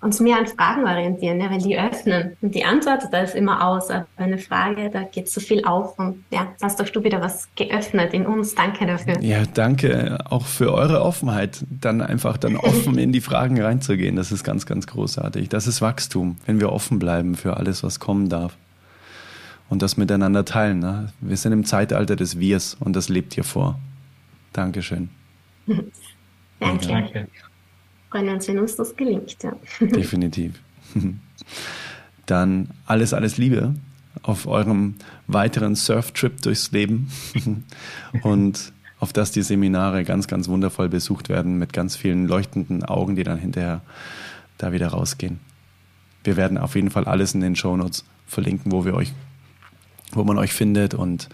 uns 0.02 0.18
mehr 0.18 0.38
an 0.38 0.46
Fragen 0.46 0.84
orientieren, 0.84 1.40
ja, 1.40 1.50
weil 1.50 1.60
die 1.60 1.78
öffnen. 1.78 2.36
Und 2.40 2.54
die 2.54 2.64
Antwort, 2.64 3.04
da 3.10 3.20
ist 3.20 3.34
immer 3.34 3.66
aus. 3.66 3.90
Aber 3.90 4.06
eine 4.16 4.38
Frage, 4.38 4.88
da 4.90 5.02
geht 5.02 5.28
so 5.28 5.40
viel 5.40 5.64
auf. 5.64 5.98
Und 5.98 6.24
ja, 6.30 6.48
hast 6.62 6.80
doch 6.80 6.88
du 6.88 7.04
wieder 7.04 7.20
was 7.20 7.48
geöffnet 7.54 8.14
in 8.14 8.26
uns. 8.26 8.54
Danke 8.54 8.86
dafür. 8.86 9.20
Ja, 9.20 9.42
danke 9.52 10.18
auch 10.28 10.46
für 10.46 10.72
eure 10.72 11.02
Offenheit, 11.02 11.64
dann 11.68 12.00
einfach 12.00 12.38
dann 12.38 12.56
offen 12.56 12.98
in 12.98 13.12
die 13.12 13.20
Fragen 13.20 13.60
reinzugehen. 13.60 14.16
Das 14.16 14.32
ist 14.32 14.42
ganz, 14.42 14.64
ganz 14.64 14.86
großartig. 14.86 15.50
Das 15.50 15.66
ist 15.66 15.82
Wachstum, 15.82 16.36
wenn 16.46 16.60
wir 16.60 16.72
offen 16.72 16.98
bleiben 16.98 17.34
für 17.34 17.58
alles, 17.58 17.82
was 17.82 18.00
kommen 18.00 18.28
darf. 18.30 18.56
Und 19.68 19.82
das 19.82 19.96
miteinander 19.96 20.44
teilen. 20.44 20.80
Ne? 20.80 21.12
Wir 21.20 21.36
sind 21.36 21.52
im 21.52 21.64
Zeitalter 21.64 22.16
des 22.16 22.40
Wirs 22.40 22.76
und 22.80 22.96
das 22.96 23.08
lebt 23.08 23.34
hier 23.34 23.44
vor. 23.44 23.78
Dankeschön. 24.52 25.10
Danke. 26.60 26.86
Danke. 26.88 27.28
Freuen 28.10 28.28
uns, 28.28 28.48
wenn 28.48 28.58
uns 28.58 28.76
das 28.76 28.94
gelingt. 28.96 29.36
Ja. 29.42 29.54
Definitiv. 29.80 30.60
Dann 32.26 32.68
alles, 32.86 33.14
alles 33.14 33.38
Liebe 33.38 33.74
auf 34.22 34.46
eurem 34.46 34.96
weiteren 35.26 35.76
Surftrip 35.76 36.42
durchs 36.42 36.72
Leben 36.72 37.10
und 38.22 38.72
auf 38.98 39.12
dass 39.12 39.32
die 39.32 39.42
Seminare 39.42 40.04
ganz, 40.04 40.26
ganz 40.26 40.48
wundervoll 40.48 40.88
besucht 40.88 41.28
werden 41.28 41.58
mit 41.58 41.72
ganz 41.72 41.96
vielen 41.96 42.26
leuchtenden 42.26 42.84
Augen, 42.84 43.16
die 43.16 43.24
dann 43.24 43.38
hinterher 43.38 43.80
da 44.58 44.72
wieder 44.72 44.88
rausgehen. 44.88 45.40
Wir 46.22 46.36
werden 46.36 46.58
auf 46.58 46.74
jeden 46.74 46.90
Fall 46.90 47.04
alles 47.04 47.34
in 47.34 47.40
den 47.40 47.56
Shownotes 47.56 48.04
verlinken, 48.26 48.72
wo 48.72 48.84
wir 48.84 48.94
euch, 48.94 49.14
wo 50.12 50.22
man 50.24 50.36
euch 50.36 50.52
findet 50.52 50.92
und 50.92 51.28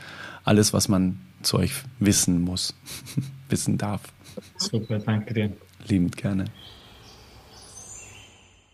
alles, 0.44 0.72
was 0.72 0.88
man 0.88 1.18
zu 1.46 1.58
euch 1.58 1.72
wissen 1.98 2.42
muss, 2.42 2.74
wissen 3.48 3.78
darf. 3.78 4.02
Super, 4.56 4.98
danke 4.98 5.32
dir. 5.32 5.52
Liebend 5.86 6.16
gerne. 6.16 6.44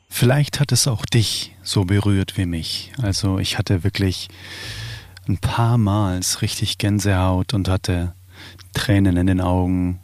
Vielleicht 0.09 0.61
hat 0.61 0.73
es 0.73 0.87
auch 0.87 1.07
dich 1.07 1.55
so 1.63 1.85
berührt 1.85 2.37
wie 2.37 2.47
mich. 2.47 2.93
Also 3.01 3.39
ich 3.39 3.59
hatte 3.59 3.85
wirklich 3.85 4.29
ein 5.29 5.39
paar 5.39 5.79
Mal 5.79 6.21
richtig 6.41 6.79
Gänsehaut 6.79 7.55
und 7.55 7.69
hatte 7.69 8.15
Tränen 8.75 9.17
in 9.17 9.27
den 9.27 9.41
Augen, 9.41 10.01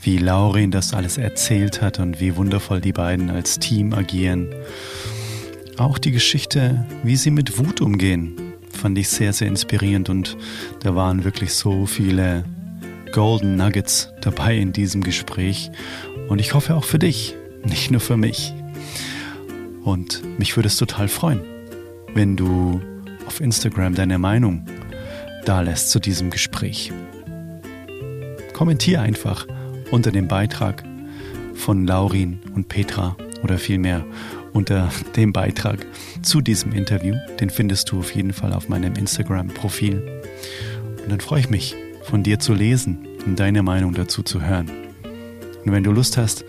wie 0.00 0.18
Laurin 0.18 0.70
das 0.70 0.92
alles 0.92 1.18
erzählt 1.18 1.80
hat 1.80 1.98
und 1.98 2.20
wie 2.20 2.36
wundervoll 2.36 2.80
die 2.80 2.92
beiden 2.92 3.30
als 3.30 3.58
Team 3.58 3.92
agieren. 3.92 4.54
Auch 5.78 5.98
die 5.98 6.12
Geschichte, 6.12 6.86
wie 7.02 7.16
sie 7.16 7.30
mit 7.30 7.58
Wut 7.58 7.80
umgehen, 7.80 8.53
fand 8.84 8.98
ich 8.98 9.08
sehr, 9.08 9.32
sehr 9.32 9.48
inspirierend 9.48 10.10
und 10.10 10.36
da 10.80 10.94
waren 10.94 11.24
wirklich 11.24 11.54
so 11.54 11.86
viele 11.86 12.44
Golden 13.12 13.56
Nuggets 13.56 14.12
dabei 14.20 14.58
in 14.58 14.74
diesem 14.74 15.02
Gespräch 15.02 15.70
und 16.28 16.38
ich 16.38 16.52
hoffe 16.52 16.74
auch 16.74 16.84
für 16.84 16.98
dich, 16.98 17.34
nicht 17.64 17.90
nur 17.90 18.02
für 18.02 18.18
mich. 18.18 18.52
Und 19.84 20.20
mich 20.38 20.54
würde 20.54 20.66
es 20.66 20.76
total 20.76 21.08
freuen, 21.08 21.40
wenn 22.12 22.36
du 22.36 22.82
auf 23.26 23.40
Instagram 23.40 23.94
deine 23.94 24.18
Meinung 24.18 24.66
da 25.46 25.62
lässt 25.62 25.88
zu 25.88 25.98
diesem 25.98 26.28
Gespräch. 26.28 26.92
Kommentier 28.52 29.00
einfach 29.00 29.46
unter 29.92 30.12
dem 30.12 30.28
Beitrag 30.28 30.84
von 31.54 31.86
Laurin 31.86 32.38
und 32.54 32.68
Petra 32.68 33.16
oder 33.42 33.56
vielmehr 33.56 34.04
unter 34.54 34.88
dem 35.16 35.34
Beitrag 35.34 35.84
zu 36.22 36.40
diesem 36.40 36.72
Interview. 36.72 37.14
Den 37.40 37.50
findest 37.50 37.90
du 37.90 37.98
auf 37.98 38.14
jeden 38.14 38.32
Fall 38.32 38.54
auf 38.54 38.70
meinem 38.70 38.94
Instagram-Profil. 38.94 40.22
Und 41.02 41.10
dann 41.10 41.20
freue 41.20 41.40
ich 41.40 41.50
mich, 41.50 41.76
von 42.04 42.22
dir 42.22 42.38
zu 42.38 42.54
lesen 42.54 43.06
und 43.26 43.38
deine 43.38 43.62
Meinung 43.62 43.92
dazu 43.92 44.22
zu 44.22 44.40
hören. 44.40 44.70
Und 45.64 45.72
wenn 45.72 45.84
du 45.84 45.92
Lust 45.92 46.16
hast, 46.16 46.44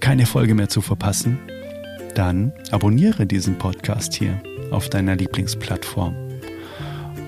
keine 0.00 0.26
Folge 0.26 0.54
mehr 0.54 0.68
zu 0.68 0.80
verpassen, 0.80 1.38
dann 2.14 2.52
abonniere 2.70 3.26
diesen 3.26 3.56
Podcast 3.56 4.14
hier 4.14 4.42
auf 4.70 4.90
deiner 4.90 5.16
Lieblingsplattform. 5.16 6.14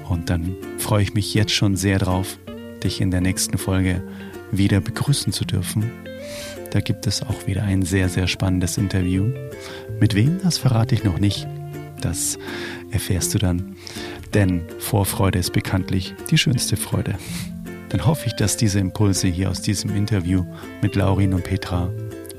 Und 0.08 0.28
dann 0.28 0.56
freue 0.78 1.02
ich 1.02 1.14
mich 1.14 1.32
jetzt 1.34 1.52
schon 1.52 1.76
sehr 1.76 1.98
drauf, 1.98 2.38
dich 2.84 3.00
in 3.00 3.10
der 3.10 3.20
nächsten 3.20 3.56
Folge 3.56 4.02
wieder 4.50 4.80
begrüßen 4.80 5.32
zu 5.32 5.44
dürfen. 5.44 5.90
Da 6.72 6.80
gibt 6.80 7.06
es 7.06 7.22
auch 7.22 7.46
wieder 7.46 7.64
ein 7.64 7.82
sehr, 7.82 8.08
sehr 8.08 8.26
spannendes 8.26 8.78
Interview. 8.78 9.30
Mit 10.00 10.14
wem, 10.14 10.40
das 10.42 10.56
verrate 10.56 10.94
ich 10.94 11.04
noch 11.04 11.18
nicht. 11.18 11.46
Das 12.00 12.38
erfährst 12.90 13.34
du 13.34 13.38
dann. 13.38 13.76
Denn 14.32 14.62
Vorfreude 14.78 15.38
ist 15.38 15.52
bekanntlich 15.52 16.14
die 16.30 16.38
schönste 16.38 16.78
Freude. 16.78 17.16
Dann 17.90 18.06
hoffe 18.06 18.26
ich, 18.26 18.32
dass 18.36 18.56
diese 18.56 18.78
Impulse 18.78 19.28
hier 19.28 19.50
aus 19.50 19.60
diesem 19.60 19.94
Interview 19.94 20.46
mit 20.80 20.96
Laurin 20.96 21.34
und 21.34 21.44
Petra 21.44 21.90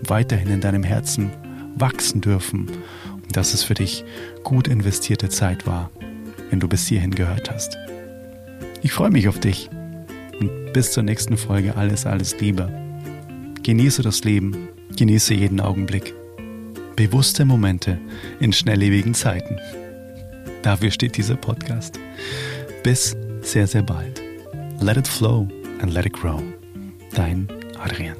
weiterhin 0.08 0.50
in 0.50 0.62
deinem 0.62 0.84
Herzen 0.84 1.30
wachsen 1.76 2.20
dürfen 2.20 2.72
und 3.24 3.38
dass 3.38 3.54
es 3.54 3.62
für 3.62 3.76
dich 3.76 4.04
gut 4.44 4.68
investierte 4.68 5.30
Zeit 5.30 5.68
war, 5.68 5.92
wenn 6.50 6.60
du 6.60 6.68
bis 6.68 6.88
hierhin 6.88 7.12
gehört 7.12 7.52
hast. 7.52 7.78
Ich 8.82 8.94
freue 8.94 9.12
mich 9.12 9.28
auf 9.28 9.40
dich 9.40 9.70
und 10.40 10.74
bis 10.74 10.92
zur 10.92 11.04
nächsten 11.04 11.38
Folge 11.38 11.76
alles, 11.76 12.08
alles 12.08 12.40
Liebe. 12.40 12.93
Genieße 13.64 14.02
das 14.02 14.26
Leben, 14.26 14.68
genieße 14.98 15.34
jeden 15.34 15.62
Augenblick. 15.62 16.14
Bewusste 16.98 17.46
Momente 17.46 17.98
in 18.42 18.52
schnelllebigen 18.52 19.14
Zeiten. 19.14 19.58
Dafür 20.64 20.92
steht 20.92 21.16
dieser 21.16 21.38
Podcast. 21.38 21.98
Bis 22.84 23.16
sehr, 23.42 23.66
sehr 23.66 23.82
bald. 23.82 24.22
Let 24.82 24.98
it 24.98 25.08
flow 25.08 25.48
and 25.82 25.94
let 25.94 26.06
it 26.06 26.12
grow. 26.12 26.44
Dein 27.16 27.48
Adrian. 27.82 28.18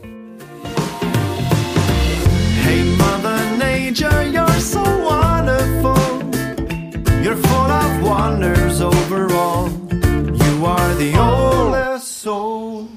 Hey 2.64 2.84
Mother 2.98 3.42
Nature, 3.58 4.24
you're 4.24 4.62
so 4.62 4.80
wonderful. 4.80 5.98
You're 7.22 7.36
full 7.36 7.70
of 7.70 8.02
wonders 8.02 8.80
overall. 8.80 9.70
You 9.92 10.66
are 10.66 10.96
the 10.96 11.18
oldest 11.20 12.22
soul. 12.22 12.88